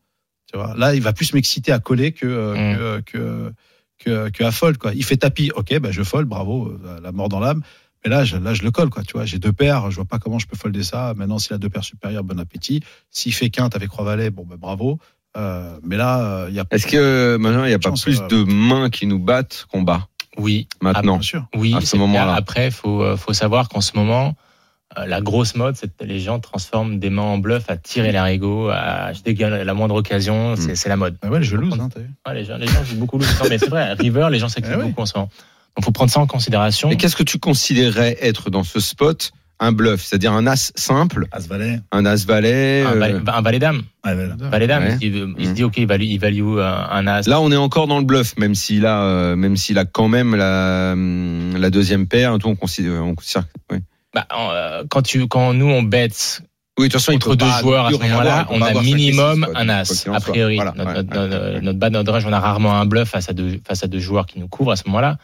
Tu 0.51 0.57
vois, 0.59 0.75
là, 0.77 0.95
il 0.95 1.03
va 1.03 1.13
plus 1.13 1.33
m'exciter 1.35 1.73
à 1.73 1.79
coller 1.79 2.13
que 2.13 2.27
euh, 2.27 2.55
Mm. 2.55 3.03
que, 3.03 3.13
que 3.13 3.53
que 4.01 4.31
que 4.31 4.43
à 4.45 4.51
fold 4.51 4.79
quoi. 4.79 4.93
Il 4.95 5.05
fait 5.05 5.17
tapis, 5.17 5.51
ok, 5.55 5.79
bah 5.79 5.91
je 5.93 6.03
fold, 6.03 6.27
bravo, 6.27 6.69
euh, 6.69 7.01
la 7.01 7.13
mort 7.13 7.29
dans 7.29 7.41
l'âme. 7.41 7.63
Mais 8.05 8.11
là, 8.11 8.25
je, 8.25 8.39
là, 8.39 8.55
je 8.55 8.63
le 8.63 8.71
colle 8.71 8.89
quoi. 8.91 9.03
Tu 9.03 9.13
vois, 9.13 9.27
j'ai 9.27 9.39
deux 9.39 9.53
paires, 9.53 9.91
je 9.91 9.97
vois 9.97 10.07
pas 10.07 10.19
comment 10.19 10.39
je 10.39 10.47
peux 10.47 10.57
folder 10.57 10.83
ça. 10.83 11.13
Maintenant, 11.17 11.39
s'il 11.39 11.55
a 11.55 11.59
deux 11.59 11.69
paires 11.69 11.85
supérieures, 11.85 12.25
bon 12.25 12.41
appétit. 12.41 12.83
S'il 13.11 13.35
fait 13.35 13.51
quinte 13.51 13.77
avec 13.77 13.91
Roi 13.91 14.05
Valet, 14.05 14.31
bon, 14.31 14.45
bah, 14.47 14.57
bravo. 14.59 14.99
Euh, 15.37 15.79
mais 15.85 15.97
là, 15.97 16.21
euh, 16.21 16.47
il 16.49 16.55
y 16.57 16.61
a 16.61 16.65
Est-ce 16.71 16.87
que 16.87 17.37
maintenant 17.39 17.65
il 17.65 17.69
n'y 17.69 17.75
a 17.75 17.79
pas 17.79 17.93
plus 17.93 18.21
de 18.23 18.43
mains 18.45 18.91
qui 18.91 19.07
nous 19.07 19.21
battent 19.21 19.67
qu'on 19.71 19.83
bat 19.83 20.09
Oui. 20.39 20.67
maintenant 20.81 21.19
bien 21.19 21.23
sûr. 21.23 21.47
Oui, 21.55 21.75
À 21.75 21.81
ce 21.83 21.97
moment-là. 21.97 22.35
Après, 22.35 22.71
faut 22.71 23.17
faut 23.17 23.33
savoir 23.33 23.69
qu'en 23.69 23.81
ce 23.81 23.93
moment, 23.95 24.29
euh, 24.29 24.33
la 25.07 25.21
grosse 25.21 25.55
mode, 25.55 25.77
c'est 25.77 25.87
que 25.97 26.05
les 26.05 26.19
gens 26.19 26.41
transforment 26.41 26.99
des 26.99 27.11
mains 27.11 27.23
en 27.23 27.39
bluff 27.39 27.65
à 27.69 27.77
tirer 27.77 28.11
l'arigot, 28.13 28.69
à 28.71 29.13
dès 29.25 29.35
qu'il 29.35 29.43
y 29.43 29.45
a 29.45 29.65
la 29.65 29.75
moindre 29.75 29.95
occasion, 29.95 30.57
c'est 30.57 30.75
c'est 30.75 30.89
la 30.89 30.97
mode. 30.97 31.17
Ah 31.23 31.29
ouais, 31.29 31.43
je 31.43 31.57
lose, 31.57 31.75
hein, 31.81 31.89
t'as 31.93 32.01
vu. 32.01 32.11
Ouais, 32.27 32.35
les 32.35 32.45
gens, 32.45 32.57
les 32.57 32.67
gens 32.67 32.83
jouent 32.85 32.97
beaucoup 32.99 33.19
le 33.19 33.25
Non, 33.25 33.49
mais 33.49 33.59
c'est 33.59 33.69
vrai. 33.71 33.93
River, 33.95 34.29
les 34.31 34.39
gens 34.41 34.49
s'activent 34.49 34.75
Eh 34.77 34.83
oui. 34.83 34.89
beaucoup 34.89 35.03
en 35.03 35.07
ce 35.07 35.17
moment. 35.17 35.31
Donc, 35.77 35.85
faut 35.85 35.93
prendre 35.93 36.11
ça 36.11 36.19
en 36.21 36.27
considération. 36.27 36.89
Mais 36.89 36.97
qu'est-ce 36.97 37.15
que 37.17 37.23
tu 37.23 37.39
considérerais 37.39 38.19
être 38.21 38.51
dans 38.51 38.65
ce 38.65 38.81
spot 38.81 39.31
un 39.61 39.71
bluff? 39.71 40.03
C'est-à-dire 40.03 40.33
un 40.33 40.47
as 40.49 40.73
simple, 40.75 41.27
As 41.31 41.47
valet. 41.47 41.79
un 41.93 42.05
as 42.05 42.25
valet. 42.27 42.83
Un, 42.83 42.93
euh, 42.97 42.99
valet- 42.99 43.21
un 43.29 43.41
valet 43.43 43.59
dame. 43.61 43.83
Ouais, 44.05 44.15
voilà. 44.17 44.35
Valet 44.39 44.67
dame. 44.67 44.85
Ouais. 44.85 44.99
Il, 45.01 45.35
il 45.39 45.45
se 45.45 45.51
Mhm. 45.51 45.55
dit, 45.55 45.63
OK, 45.65 45.77
il 45.77 45.87
value, 45.87 46.03
il 46.07 46.19
value 46.19 46.59
un, 46.59 46.89
un 46.91 47.07
as. 47.07 47.29
Là, 47.29 47.41
on 47.41 47.53
est 47.53 47.57
encore 47.57 47.87
dans 47.87 47.99
le 48.01 48.05
bluff, 48.05 48.37
même 48.39 48.57
s'il 48.57 48.85
a, 48.87 49.03
euh, 49.05 49.37
même 49.37 49.57
s'il 49.57 49.79
a 49.79 49.85
quand 49.85 50.09
même 50.09 50.35
la, 50.35 50.91
hum, 50.95 51.57
la 51.57 51.71
deuxième 51.71 52.09
paire. 52.09 52.37
Tout, 52.39 52.49
on 52.49 52.57
considère. 52.57 53.05
On 53.05 53.15
considère 53.15 53.45
oui. 53.71 53.79
Bah, 54.15 54.27
en, 54.35 54.51
euh, 54.51 54.83
quand 54.89 55.03
tu, 55.03 55.29
quand 55.29 55.55
nous, 55.55 55.69
on 55.69 55.83
bet 55.83 56.09
Oui, 56.79 56.89
de 56.89 56.93
toute 56.93 57.01
façon, 57.01 57.13
il 57.13 57.17
entre 57.17 57.37
deux 57.37 57.51
joueurs 57.61 57.87
à 57.87 57.91
ce 57.93 57.99
moment-là, 57.99 58.47
on 58.51 58.61
pas 58.61 58.67
a 58.69 58.83
minimum 58.83 59.47
un 59.55 59.69
as. 59.69 60.09
A 60.09 60.21
priori, 60.21 60.57
Voilà, 60.57 60.73
notre, 60.77 60.91
ouais, 60.91 61.03
notre, 61.03 61.19
ouais, 61.19 61.29
notre, 61.29 61.55
ouais. 61.55 61.61
notre 61.61 61.79
bas, 61.79 61.91
notre 61.91 62.13
range, 62.13 62.27
on 62.27 62.33
a 62.33 62.41
rarement 62.41 62.75
un 62.75 62.87
bluff 62.87 63.11
face 63.11 63.29
à 63.29 63.33
deux, 63.33 63.61
face 63.67 63.85
à 63.85 63.87
deux 63.87 64.01
joueurs 64.01 64.27
qui 64.27 64.41
nous 64.41 64.49
couvrent 64.49 64.73
à 64.73 64.77
ce 64.77 64.85
moment-là. 64.87 65.19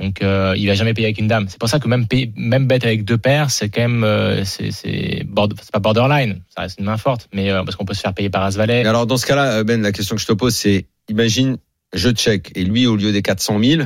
Donc, 0.00 0.22
euh, 0.22 0.54
il 0.56 0.66
va 0.66 0.74
jamais 0.74 0.92
payer 0.92 1.06
avec 1.06 1.18
une 1.18 1.28
dame. 1.28 1.46
C'est 1.48 1.58
pour 1.58 1.68
ça 1.68 1.78
que 1.78 1.86
même, 1.86 2.06
même 2.36 2.66
bet 2.66 2.84
avec 2.84 3.04
deux 3.04 3.18
paires, 3.18 3.50
c'est 3.50 3.68
quand 3.68 3.82
même, 3.82 4.02
euh, 4.02 4.44
c'est, 4.44 5.24
pas 5.72 5.78
borderline. 5.78 6.40
Ça 6.48 6.62
reste 6.62 6.80
une 6.80 6.86
main 6.86 6.96
forte, 6.96 7.28
mais 7.32 7.50
euh, 7.50 7.62
parce 7.62 7.76
qu'on 7.76 7.84
peut 7.84 7.94
se 7.94 8.00
faire 8.00 8.12
payer 8.12 8.28
par 8.28 8.42
as 8.42 8.56
valet. 8.56 8.82
Mais 8.82 8.88
alors, 8.88 9.06
dans 9.06 9.16
ce 9.16 9.26
cas-là, 9.26 9.62
Ben, 9.62 9.82
la 9.82 9.92
question 9.92 10.16
que 10.16 10.22
je 10.22 10.26
te 10.26 10.32
pose, 10.32 10.54
c'est 10.54 10.86
imagine, 11.08 11.58
je 11.92 12.10
check, 12.10 12.50
et 12.56 12.64
lui, 12.64 12.86
au 12.86 12.96
lieu 12.96 13.12
des 13.12 13.22
400 13.22 13.60
000, 13.62 13.82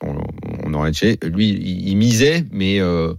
on, 0.00 0.16
on 0.64 0.74
aurait 0.74 0.92
checké, 0.92 1.28
lui, 1.28 1.48
il, 1.50 1.88
il 1.88 1.96
misait, 1.96 2.46
mais 2.50 2.80
euh, 2.80 3.12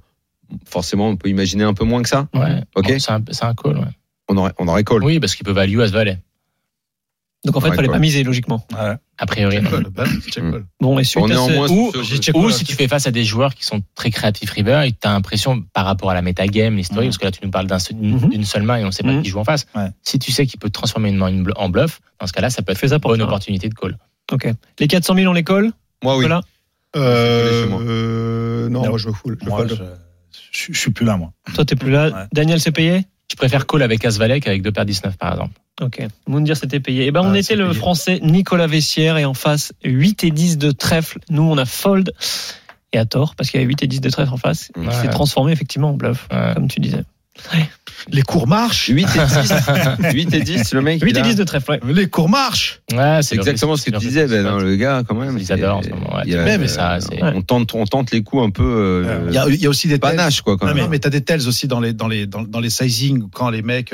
forcément, 0.66 1.08
on 1.10 1.16
peut 1.18 1.30
imaginer 1.30 1.64
un 1.64 1.74
peu 1.74 1.86
moins 1.86 2.02
que 2.02 2.10
ça. 2.10 2.28
Ouais. 2.34 2.62
Ok. 2.76 2.88
Bon, 2.90 3.00
c'est 3.00 3.12
un, 3.12 3.24
un 3.42 3.54
call, 3.56 3.78
ouais. 3.78 3.86
On 4.30 4.38
aurait, 4.38 4.54
on 4.60 4.68
aurait 4.68 4.84
call. 4.84 5.04
Oui, 5.04 5.20
parce 5.20 5.36
qu'il 5.36 5.46
peut 5.46 5.52
value 5.52 5.80
as 5.82 5.92
valet. 5.92 6.20
Donc 7.46 7.58
en 7.58 7.60
fait, 7.60 7.68
il 7.68 7.74
fallait 7.74 7.90
pas 7.90 8.00
miser, 8.00 8.24
logiquement. 8.24 8.66
A 9.18 9.26
priori, 9.26 9.62
non. 9.62 9.70
Check 9.70 9.94
call, 9.94 10.22
check 10.22 10.34
call. 10.52 10.66
Bon, 10.80 10.98
et 10.98 11.04
suite 11.04 11.22
On 11.26 11.30
à 11.30 11.36
ce- 11.36 11.52
moins 11.52 11.68
Ou, 11.70 11.92
check 11.92 12.34
call, 12.34 12.54
si 12.54 12.64
tu 12.64 12.74
fais 12.74 12.88
face 12.88 13.06
à 13.06 13.12
des 13.12 13.26
joueurs 13.26 13.54
qui 13.54 13.66
sont 13.66 13.82
très 13.96 14.12
créatifs 14.12 14.50
river 14.52 14.82
et 14.86 14.92
que 14.94 14.98
tu 15.02 15.08
as 15.08 15.12
l'impression 15.12 15.62
par 15.74 15.84
rapport 15.86 16.10
à 16.10 16.14
la 16.14 16.22
metagame, 16.22 16.78
l'historique, 16.78 17.08
Mhm. 17.08 17.10
parce 17.10 17.18
que 17.18 17.26
là 17.26 17.32
tu 17.32 17.40
nous 17.44 17.52
parles 17.52 17.68
seul- 17.82 17.98
d'une 17.98 18.46
seule 18.46 18.64
main 18.64 18.78
et 18.78 18.84
on 18.84 18.88
ne 18.88 18.92
sait 18.92 19.04
pas 19.04 19.12
Mhm. 19.12 19.24
qui 19.24 19.30
joue 19.30 19.40
en 19.40 19.44
face. 19.44 19.66
Ouais. 19.76 19.90
Si 20.04 20.20
tu 20.20 20.32
sais 20.32 20.46
qu'il 20.48 20.58
peut 20.58 20.70
transformer 20.70 21.10
une 21.10 21.18
main 21.18 21.28
une 21.28 21.46
en 21.58 21.68
bluff, 21.68 22.00
dans 22.22 22.28
ce 22.28 22.32
cas-là, 22.34 22.50
ça 22.50 22.62
peut 22.62 22.72
être 22.72 22.78
Fais 22.78 22.88
ça 22.88 22.96
une 22.96 23.02
pour 23.02 23.12
bonne 23.12 23.20
ça. 23.20 23.26
opportunité 23.26 23.68
de 23.68 23.74
call. 23.74 23.98
Ok. 24.32 24.48
Les 24.80 24.88
400 24.88 25.14
000, 25.14 25.30
on 25.30 25.34
les 25.34 25.44
colle 25.44 25.74
Moi, 26.02 26.16
oui. 26.16 26.22
Voilà. 26.22 26.42
Euh. 26.96 27.68
Euh, 27.82 28.70
non, 28.70 28.84
Non. 28.84 28.90
moi 28.90 28.98
je 28.98 29.08
veux 29.08 29.14
full. 29.14 29.38
Je 29.42 29.50
Moi, 29.50 29.58
fold. 29.58 29.86
Je, 30.52 30.74
suis 30.74 30.92
plus 30.92 31.06
là, 31.06 31.18
moi. 31.18 31.32
Toi, 31.54 31.66
t'es 31.66 31.76
plus 31.76 31.92
là. 31.92 32.10
Ouais. 32.10 32.26
Daniel, 32.34 32.60
c'est 32.60 32.72
payé? 32.72 33.06
Je 33.32 33.36
préfère 33.36 33.66
call 33.66 33.82
avec 33.82 34.06
as 34.06 34.18
valet 34.18 34.40
qu'avec 34.40 34.62
deux 34.62 34.72
paires 34.72 34.86
19 34.86 35.18
par 35.18 35.32
exemple. 35.34 35.54
Ok. 35.82 36.06
Moundir, 36.28 36.56
c'était 36.56 36.80
payé. 36.80 37.06
Eh 37.08 37.12
ben, 37.12 37.22
on 37.22 37.32
Ah, 37.32 37.38
était 37.38 37.42
c'est 37.44 37.56
le 37.56 37.68
payé. 37.70 37.78
français 37.80 38.20
Nicolas 38.22 38.68
Vessière 38.68 39.18
et 39.18 39.26
en 39.26 39.34
face, 39.34 39.74
8 39.84 40.24
et 40.24 40.30
10 40.32 40.58
de 40.60 40.72
trèfle. 40.72 41.20
Nous, 41.30 41.42
on 41.42 41.58
a 41.58 41.66
fold. 41.66 42.12
Et 42.96 43.00
à 43.00 43.06
tort, 43.06 43.36
parce 43.36 43.50
qu'il 43.50 43.60
y 43.60 43.64
a 43.64 43.66
8 43.66 43.82
et 43.82 43.88
10 43.88 44.02
de 44.02 44.10
trèfle 44.12 44.32
en 44.34 44.38
face. 44.38 44.72
Il 44.78 44.88
Ouais. 44.88 44.94
s'est 44.94 45.08
transformé 45.08 45.52
effectivement 45.52 45.90
en 45.90 45.94
bluff, 45.94 46.28
Ouais. 46.32 46.52
comme 46.54 46.68
tu 46.68 46.80
disais. 46.80 47.04
Les 48.12 48.22
cours 48.22 48.48
marchent. 48.48 48.88
8 48.90 49.04
et 49.04 49.06
10. 49.06 50.14
8 50.14 50.34
et 50.34 50.40
10, 50.42 50.74
le 50.74 50.82
mec. 50.82 51.02
8 51.04 51.10
il 51.12 51.18
et 51.18 51.20
a- 51.22 51.24
10 51.24 51.36
de 51.36 51.44
trèfle, 51.44 51.72
ouais. 51.72 51.80
Les 51.94 52.08
cours 52.10 52.28
marchent. 52.30 52.82
Ouais, 52.92 53.20
C'est 53.22 53.36
exactement 53.36 53.78
ce 53.78 53.86
que 53.86 53.92
tu 53.92 54.06
disais, 54.08 54.28
Ben, 54.28 54.46
hein, 54.46 54.60
le 54.60 54.76
gars, 54.76 55.04
quand 55.08 55.16
même. 55.16 55.38
Ils 55.38 55.52
adorent 55.52 55.78
en 55.78 55.82
ce 55.84 55.90
moment, 55.90 56.16
ouais. 56.18 56.36
a- 56.36 56.58
Mais, 56.58 56.68
ça, 56.68 56.98
on 57.22 57.42
tente, 57.42 57.74
on 57.76 57.86
tente 57.86 58.12
les 58.12 58.22
coups 58.24 58.44
un 58.44 58.50
peu, 58.50 58.64
euh, 58.64 59.26
Il 59.30 59.34
y 59.34 59.38
a, 59.38 59.48
il 59.48 59.56
y 59.62 59.66
a 59.66 59.70
aussi 59.70 59.88
des 59.88 60.00
tels. 60.00 60.12
panache, 60.18 60.42
quoi, 60.42 60.58
quand 60.58 60.66
Non, 60.68 60.74
même. 60.74 60.84
mais, 60.86 60.90
mais 60.90 61.00
t'as 61.00 61.10
des 61.10 61.22
tels 61.22 61.48
aussi 61.48 61.68
dans 61.68 61.80
les 61.80 61.94
dans 61.94 62.08
les 62.10 62.28
dans, 62.28 62.42
dans 62.44 62.60
les 62.60 62.70
sizing 62.70 63.30
quand 63.32 63.50
les 63.50 63.62
mecs 63.62 63.94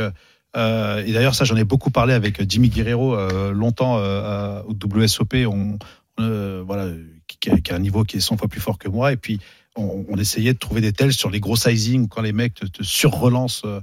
euh, 0.58 1.04
et 1.06 1.14
d'ailleurs 1.14 1.36
ça 1.36 1.46
j'en 1.46 1.56
ai 1.56 1.64
beaucoup 1.64 1.92
parlé 1.92 2.14
avec 2.16 2.42
Jimmy 2.50 2.70
Guerrero 2.70 3.14
euh, 3.16 3.52
longtemps 3.52 3.98
euh, 4.00 4.62
à- 4.62 4.66
au 4.66 4.74
WSOP 4.74 5.36
on 5.48 5.78
euh, 6.20 6.64
voilà 6.66 6.88
qui, 7.28 7.38
qui 7.62 7.72
a 7.72 7.76
un 7.76 7.80
niveau 7.80 8.04
qui 8.04 8.18
est 8.18 8.20
100 8.20 8.38
fois 8.38 8.48
plus 8.48 8.60
fort 8.60 8.80
que 8.80 8.90
moi 8.90 9.12
et 9.12 9.16
puis 9.18 9.40
on, 9.76 10.06
on 10.08 10.18
essayait 10.18 10.54
de 10.54 10.60
trouver 10.60 10.82
des 10.82 10.94
tels 10.94 11.14
sur 11.14 11.30
les 11.30 11.40
gros 11.40 11.56
sizing 11.56 12.08
quand 12.08 12.22
les 12.22 12.34
mecs 12.34 12.54
te, 12.54 12.66
te 12.66 12.84
surrelancent 12.84 13.64
euh, 13.66 13.82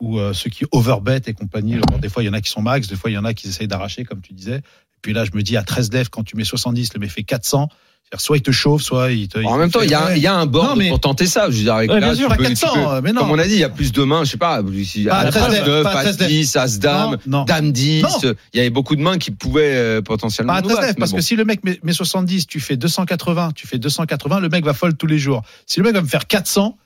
ou 0.00 0.18
euh, 0.18 0.32
ceux 0.32 0.50
qui 0.50 0.64
overbet 0.72 1.22
et 1.26 1.34
compagnie. 1.34 1.76
Des 2.00 2.08
fois 2.08 2.22
il 2.22 2.26
y 2.26 2.28
en 2.28 2.34
a 2.34 2.40
qui 2.40 2.50
sont 2.50 2.62
max 2.62 2.88
des 2.88 2.96
fois 2.96 3.10
il 3.10 3.14
y 3.14 3.18
en 3.18 3.24
a 3.24 3.34
qui 3.34 3.48
essayent 3.48 3.68
d'arracher 3.68 4.04
comme 4.04 4.20
tu 4.20 4.32
disais. 4.32 4.56
Et 4.58 5.00
puis 5.02 5.12
là 5.12 5.24
je 5.24 5.30
me 5.32 5.42
dis 5.42 5.56
à 5.56 5.62
13 5.62 5.90
def 5.90 6.08
quand 6.08 6.24
tu 6.24 6.36
mets 6.36 6.44
70 6.44 6.94
le 6.94 7.00
mec 7.00 7.10
fait 7.10 7.22
400 7.22 7.68
c'est-à-dire, 7.68 7.78
soit 8.16 8.38
il 8.38 8.42
te 8.42 8.50
chauffe 8.50 8.80
soit 8.82 9.10
il 9.12 9.28
te 9.28 9.38
En 9.44 9.58
même 9.58 9.68
te 9.68 9.74
temps, 9.74 9.82
il 9.82 9.90
y 9.90 9.94
a, 9.94 10.06
un- 10.06 10.14
il 10.14 10.22
y 10.22 10.26
a 10.26 10.34
un 10.34 10.46
board 10.46 10.70
Non, 10.70 10.76
mais- 10.76 10.88
pour 10.88 11.00
tenter 11.00 11.26
ça. 11.26 11.50
Je 11.50 11.56
veux 11.58 11.62
dire, 11.64 11.74
avec 11.74 11.90
Ouais, 11.90 12.00
là, 12.00 12.06
bien 12.06 12.14
sûr, 12.16 12.28
tu 12.28 12.32
à 12.32 12.36
peux- 12.36 12.42
tu 12.44 12.48
400, 12.54 12.74
peux- 12.96 13.00
mais 13.02 13.12
non. 13.12 13.20
Comme 13.22 13.30
on 13.32 13.38
a 13.38 13.44
dit, 13.46 13.54
il 13.54 13.60
y 13.60 13.64
a 13.64 13.68
plus 13.68 13.92
de 13.92 14.02
mains, 14.04 14.24
je 14.24 14.30
sais 14.30 14.36
pas, 14.38 14.62
si- 14.84 15.04
Pas 15.04 15.18
As 15.18 15.30
13 15.30 15.66
9, 15.66 15.82
pas 15.82 15.90
à 15.90 15.98
As 15.98 16.02
13 16.04 16.16
def. 16.16 16.28
10, 16.28 16.56
As 16.56 16.78
dame, 16.78 17.18
non. 17.26 17.44
Dame 17.44 17.70
10. 17.72 18.02
Non. 18.02 18.08
Il 18.54 18.56
y 18.56 18.60
avait 18.60 18.70
beaucoup 18.70 18.96
de 18.96 19.02
mains 19.02 19.18
qui 19.18 19.30
pouvaient 19.30 19.74
euh, 19.74 20.00
potentiellement 20.02 20.54
Pas 20.54 20.58
à 20.60 20.62
nous 20.62 20.68
13 20.68 20.78
battre, 20.80 20.92
F, 20.94 20.96
parce 20.98 21.12
mais 21.12 21.18
que 21.18 21.24
si 21.24 21.36
le 21.36 21.44
mec 21.44 21.62
met, 21.64 21.78
met 21.82 21.92
70, 21.92 22.46
tu 22.46 22.60
fais 22.60 22.76
280, 22.76 23.50
tu 23.54 23.66
fais 23.66 23.78
280, 23.78 24.40
le 24.40 24.48
mec 24.48 24.64
va 24.64 24.72
fold 24.74 24.96
tous 24.96 25.06
les 25.06 25.18
jours. 25.18 25.42
Si 25.66 25.78
le 25.80 25.84
mec 25.84 25.94
va 25.94 26.00
me 26.02 26.08
faire 26.08 26.26
400, 26.26 26.76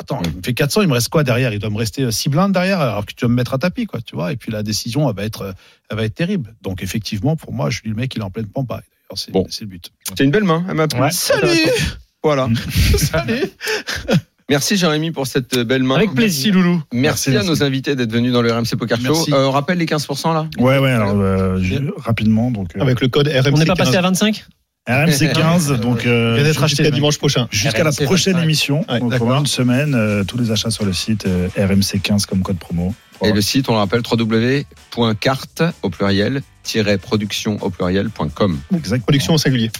attends, 0.00 0.22
il 0.24 0.36
me 0.36 0.42
fait 0.42 0.54
400, 0.54 0.82
il 0.82 0.88
me 0.88 0.94
reste 0.94 1.08
quoi 1.08 1.24
derrière? 1.24 1.52
Il 1.52 1.58
doit 1.58 1.70
me 1.70 1.76
rester 1.78 2.10
6 2.10 2.28
blindes 2.28 2.52
derrière, 2.52 2.80
alors 2.80 3.04
que 3.04 3.12
tu 3.14 3.24
vas 3.24 3.28
me 3.28 3.34
mettre 3.34 3.52
à 3.54 3.58
tapis, 3.58 3.84
quoi, 3.86 4.00
tu 4.00 4.14
vois. 4.14 4.32
Et 4.32 4.36
puis 4.36 4.50
la 4.52 4.62
décision, 4.62 5.08
elle 5.10 5.16
va 5.16 5.24
être, 5.24 5.54
elle 5.90 5.96
va 5.96 6.04
être 6.04 6.14
terrible. 6.14 6.54
Donc 6.62 6.82
effectivement, 6.82 7.36
pour 7.36 7.52
moi, 7.52 7.68
je 7.70 7.82
dis 7.82 7.88
le 7.88 7.94
mec, 7.96 8.14
il 8.14 8.20
est 8.20 8.24
en 8.24 8.30
pleine 8.30 8.46
pampa. 8.46 8.80
C'est 9.14 9.32
Bon. 9.32 9.46
c'est 9.48 9.62
le 9.62 9.68
but. 9.68 9.90
C'est 10.16 10.24
une 10.24 10.30
belle 10.30 10.44
main, 10.44 10.64
elle 10.68 10.74
m'a 10.74 10.86
plu. 10.88 11.00
Ouais. 11.00 11.10
Salut 11.10 11.48
Voilà. 12.22 12.48
Salut 12.98 13.42
Merci 14.50 14.76
Jérémy 14.78 15.10
pour 15.10 15.26
cette 15.26 15.58
euh, 15.58 15.64
belle 15.64 15.82
main. 15.82 15.96
Avec 15.96 16.14
plaisir, 16.14 16.54
Loulou. 16.54 16.82
Merci, 16.92 17.30
Merci, 17.30 17.46
à 17.46 17.50
nos 17.50 17.62
invités 17.62 17.94
d'être 17.96 18.10
venus 18.12 18.32
dans 18.32 18.40
le 18.40 18.50
RMC 18.50 18.76
Poker 18.78 18.98
Show. 18.98 19.02
Merci. 19.12 19.32
Euh, 19.34 19.46
on 19.46 19.50
rappelle 19.50 19.76
les 19.76 19.84
15% 19.84 20.32
là? 20.32 20.48
Ouais, 20.58 20.78
ouais, 20.78 20.90
alors, 20.90 21.14
euh, 21.20 21.60
rapidement, 21.98 22.50
donc. 22.50 22.74
euh, 22.76 22.80
Avec 22.80 23.02
le 23.02 23.08
code 23.08 23.28
RMC. 23.28 23.52
On 23.52 23.58
n'est 23.58 23.66
pas 23.66 23.74
passé 23.76 23.92
15. 23.92 23.96
à 23.98 24.02
25 24.08 24.46
RMC 24.88 25.32
15, 25.32 25.72
donc. 25.80 26.06
euh, 26.06 26.52
jusqu'à 26.66 26.90
dimanche 26.90 27.18
prochain. 27.18 27.46
Jusqu'à 27.50 27.84
la 27.84 27.92
prochaine 27.92 28.34
25. 28.34 28.44
émission. 28.44 28.86
Ouais, 28.88 29.00
donc, 29.00 29.16
pendant 29.18 29.40
une 29.40 29.46
semaine, 29.46 29.94
euh, 29.94 30.24
tous 30.24 30.38
les 30.38 30.50
achats 30.50 30.70
sur 30.70 30.84
le 30.84 30.92
site 30.92 31.26
euh, 31.26 31.48
RMC 31.56 32.00
15 32.02 32.26
comme 32.26 32.42
code 32.42 32.58
promo. 32.58 32.94
Et 33.22 33.32
le 33.32 33.40
site, 33.40 33.68
on 33.68 33.72
le 33.72 33.78
rappelle, 33.78 34.02
www.carte 34.08 35.62
au 35.82 35.90
pluriel, 35.90 36.42
production 37.02 37.58
au 37.60 37.70
pluriel.com. 37.70 38.60
Exact. 38.74 39.02
Production 39.02 39.34
au 39.34 39.38
singulier. 39.38 39.70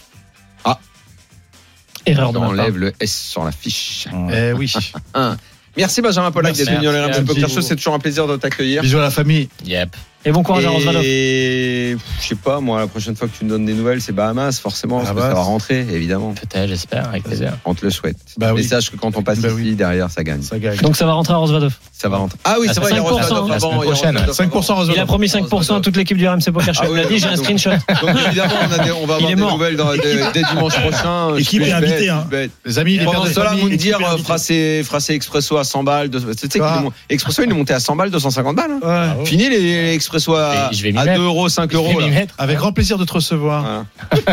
Erreur 2.06 2.30
On 2.30 2.32
de 2.32 2.38
enlève 2.38 2.78
le 2.78 2.92
S 3.00 3.14
sur 3.14 3.44
la 3.44 3.52
fiche. 3.52 4.08
Eh 4.32 4.52
oui. 4.52 4.72
Merci 5.76 6.00
Benjamin 6.02 6.30
Pollack 6.30 6.54
d'être 6.56 6.70
venu 6.70 6.86
dans 6.86 6.92
le 6.92 6.98
Merci 7.00 7.20
RMC 7.20 7.26
Poker. 7.26 7.48
Show. 7.48 7.60
C'est 7.60 7.76
toujours 7.76 7.94
un 7.94 7.98
plaisir 7.98 8.26
de 8.26 8.36
t'accueillir. 8.36 8.82
Bisous 8.82 8.98
à 8.98 9.02
la 9.02 9.10
famille. 9.10 9.48
Yep. 9.64 9.94
Et 10.28 10.32
bon 10.32 10.42
courage 10.42 10.66
à 10.66 10.68
Rosvalov. 10.70 11.02
Et 11.04 11.96
je 12.20 12.26
sais 12.28 12.34
pas, 12.34 12.60
moi, 12.60 12.80
la 12.80 12.86
prochaine 12.86 13.16
fois 13.16 13.28
que 13.28 13.32
tu 13.38 13.44
me 13.46 13.48
donnes 13.50 13.64
des 13.64 13.72
nouvelles, 13.72 14.02
c'est 14.02 14.12
Bahamas, 14.12 14.60
forcément, 14.60 14.98
parce 14.98 15.10
que 15.10 15.14
Bahamas. 15.14 15.30
ça 15.30 15.34
va 15.36 15.42
rentrer, 15.42 15.78
évidemment. 15.90 16.34
Peut-être, 16.34 16.68
j'espère, 16.68 17.08
avec 17.08 17.22
plaisir. 17.22 17.52
On 17.64 17.72
te 17.74 17.82
le 17.84 17.90
souhaite. 17.90 18.16
Bah 18.36 18.52
oui. 18.52 18.60
Mais 18.62 18.68
sache 18.68 18.90
que 18.90 18.96
quand 18.96 19.16
on 19.16 19.22
passe 19.22 19.38
Bah 19.38 19.48
ici, 19.48 19.56
oui. 19.56 19.74
derrière, 19.74 20.10
ça 20.10 20.22
gagne. 20.24 20.42
Ça 20.42 20.58
gagne. 20.58 20.76
Donc 20.80 20.96
ça 20.96 21.06
va 21.06 21.12
rentrer 21.14 21.32
à 21.32 21.38
Rosvadov. 21.38 21.72
Ça 21.92 22.10
va 22.10 22.18
rentrer. 22.18 22.38
Ah 22.44 22.56
oui, 22.60 22.66
Ah, 22.68 22.72
c'est 22.74 22.80
vrai, 22.80 22.90
il 22.92 22.96
y 22.96 22.98
a 22.98 23.02
5%, 23.02 23.08
Rosvadov 23.08 23.48
la 23.48 23.54
avant, 23.54 23.70
semaine 23.70 23.80
il 23.80 23.88
a 23.88 23.92
prochaine. 23.92 24.16
Rosvadov 24.18 24.34
5% 24.66 24.72
avant. 24.82 24.92
Il 24.92 24.98
a 25.00 25.06
promis 25.06 25.26
5% 25.28 25.76
à 25.76 25.80
toute 25.80 25.96
l'équipe 25.96 26.16
du 26.18 26.28
RMC 26.28 26.52
Poker 26.52 26.74
Show. 26.74 26.82
Ah 26.84 26.88
Il 26.90 26.98
oui, 27.00 27.06
dit, 27.08 27.18
j'ai 27.20 27.28
un 27.28 27.36
screenshot. 27.36 27.70
Donc 27.70 28.10
évidemment, 28.26 28.52
on, 28.68 28.72
a 28.80 28.84
des- 28.84 28.92
on 28.92 29.06
va 29.06 29.14
avoir 29.14 29.30
des 29.30 29.36
nouvelles 29.36 29.76
dans- 29.76 29.92
dès, 29.96 30.30
dès 30.34 30.42
dimanche 30.42 30.78
prochain. 30.82 31.34
Équipe 31.36 31.62
Je 31.62 31.68
est 31.70 31.72
invitée, 31.72 32.08
hein. 32.10 32.26
Les 32.66 32.78
amis, 32.78 32.98
les 32.98 33.04
Pendant 33.06 33.24
cela, 33.24 33.54
Moundir 33.54 33.98
fera 34.18 34.38
ses, 34.38 35.14
expresso 35.14 35.56
à 35.56 35.64
100 35.64 35.84
balles. 35.84 36.10
Tu 36.10 36.18
sais 36.50 36.60
Ah. 36.60 36.82
Expresso, 37.08 37.42
il 37.44 37.50
est 37.50 37.54
monté 37.54 37.72
à 37.72 37.80
100 37.80 37.96
balles, 37.96 38.10
250 38.10 38.56
balles. 38.56 38.72
hein. 38.84 39.14
Fini 39.24 39.48
les, 39.48 39.58
les 39.60 39.94
expresso 39.94 40.17
soit 40.18 40.70
je 40.72 40.82
vais 40.82 40.96
à 40.96 41.04
2 41.04 41.10
mettre. 41.10 41.22
euros, 41.22 41.48
5 41.48 41.70
Je 41.72 41.76
vais 41.76 41.82
euros. 41.82 42.00
Avec 42.38 42.56
grand 42.58 42.72
plaisir 42.72 42.98
de 42.98 43.04
te 43.04 43.12
recevoir. 43.12 43.84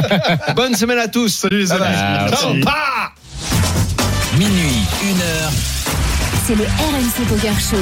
Bonne 0.55 0.75
semaine 0.75 0.99
à 0.99 1.07
tous. 1.07 1.29
Salut 1.29 1.59
les 1.59 1.71
amis. 1.71 1.83
Ah, 2.67 3.11
Minuit, 4.37 4.83
une 5.03 5.21
heure. 5.21 5.51
C'est 6.45 6.55
le 6.55 6.63
RMC 6.65 7.27
Poker 7.29 7.59
Show. 7.59 7.77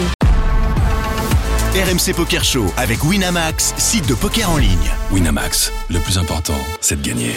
RMC 1.76 2.14
Poker 2.16 2.44
Show 2.44 2.72
avec 2.78 3.04
Winamax, 3.04 3.74
site 3.78 4.08
de 4.08 4.14
poker 4.14 4.48
en 4.50 4.58
ligne. 4.58 4.92
Winamax, 5.12 5.72
le 5.90 6.00
plus 6.00 6.20
important, 6.20 6.54
c'est 6.82 7.02
de 7.02 7.08
gagner. 7.08 7.36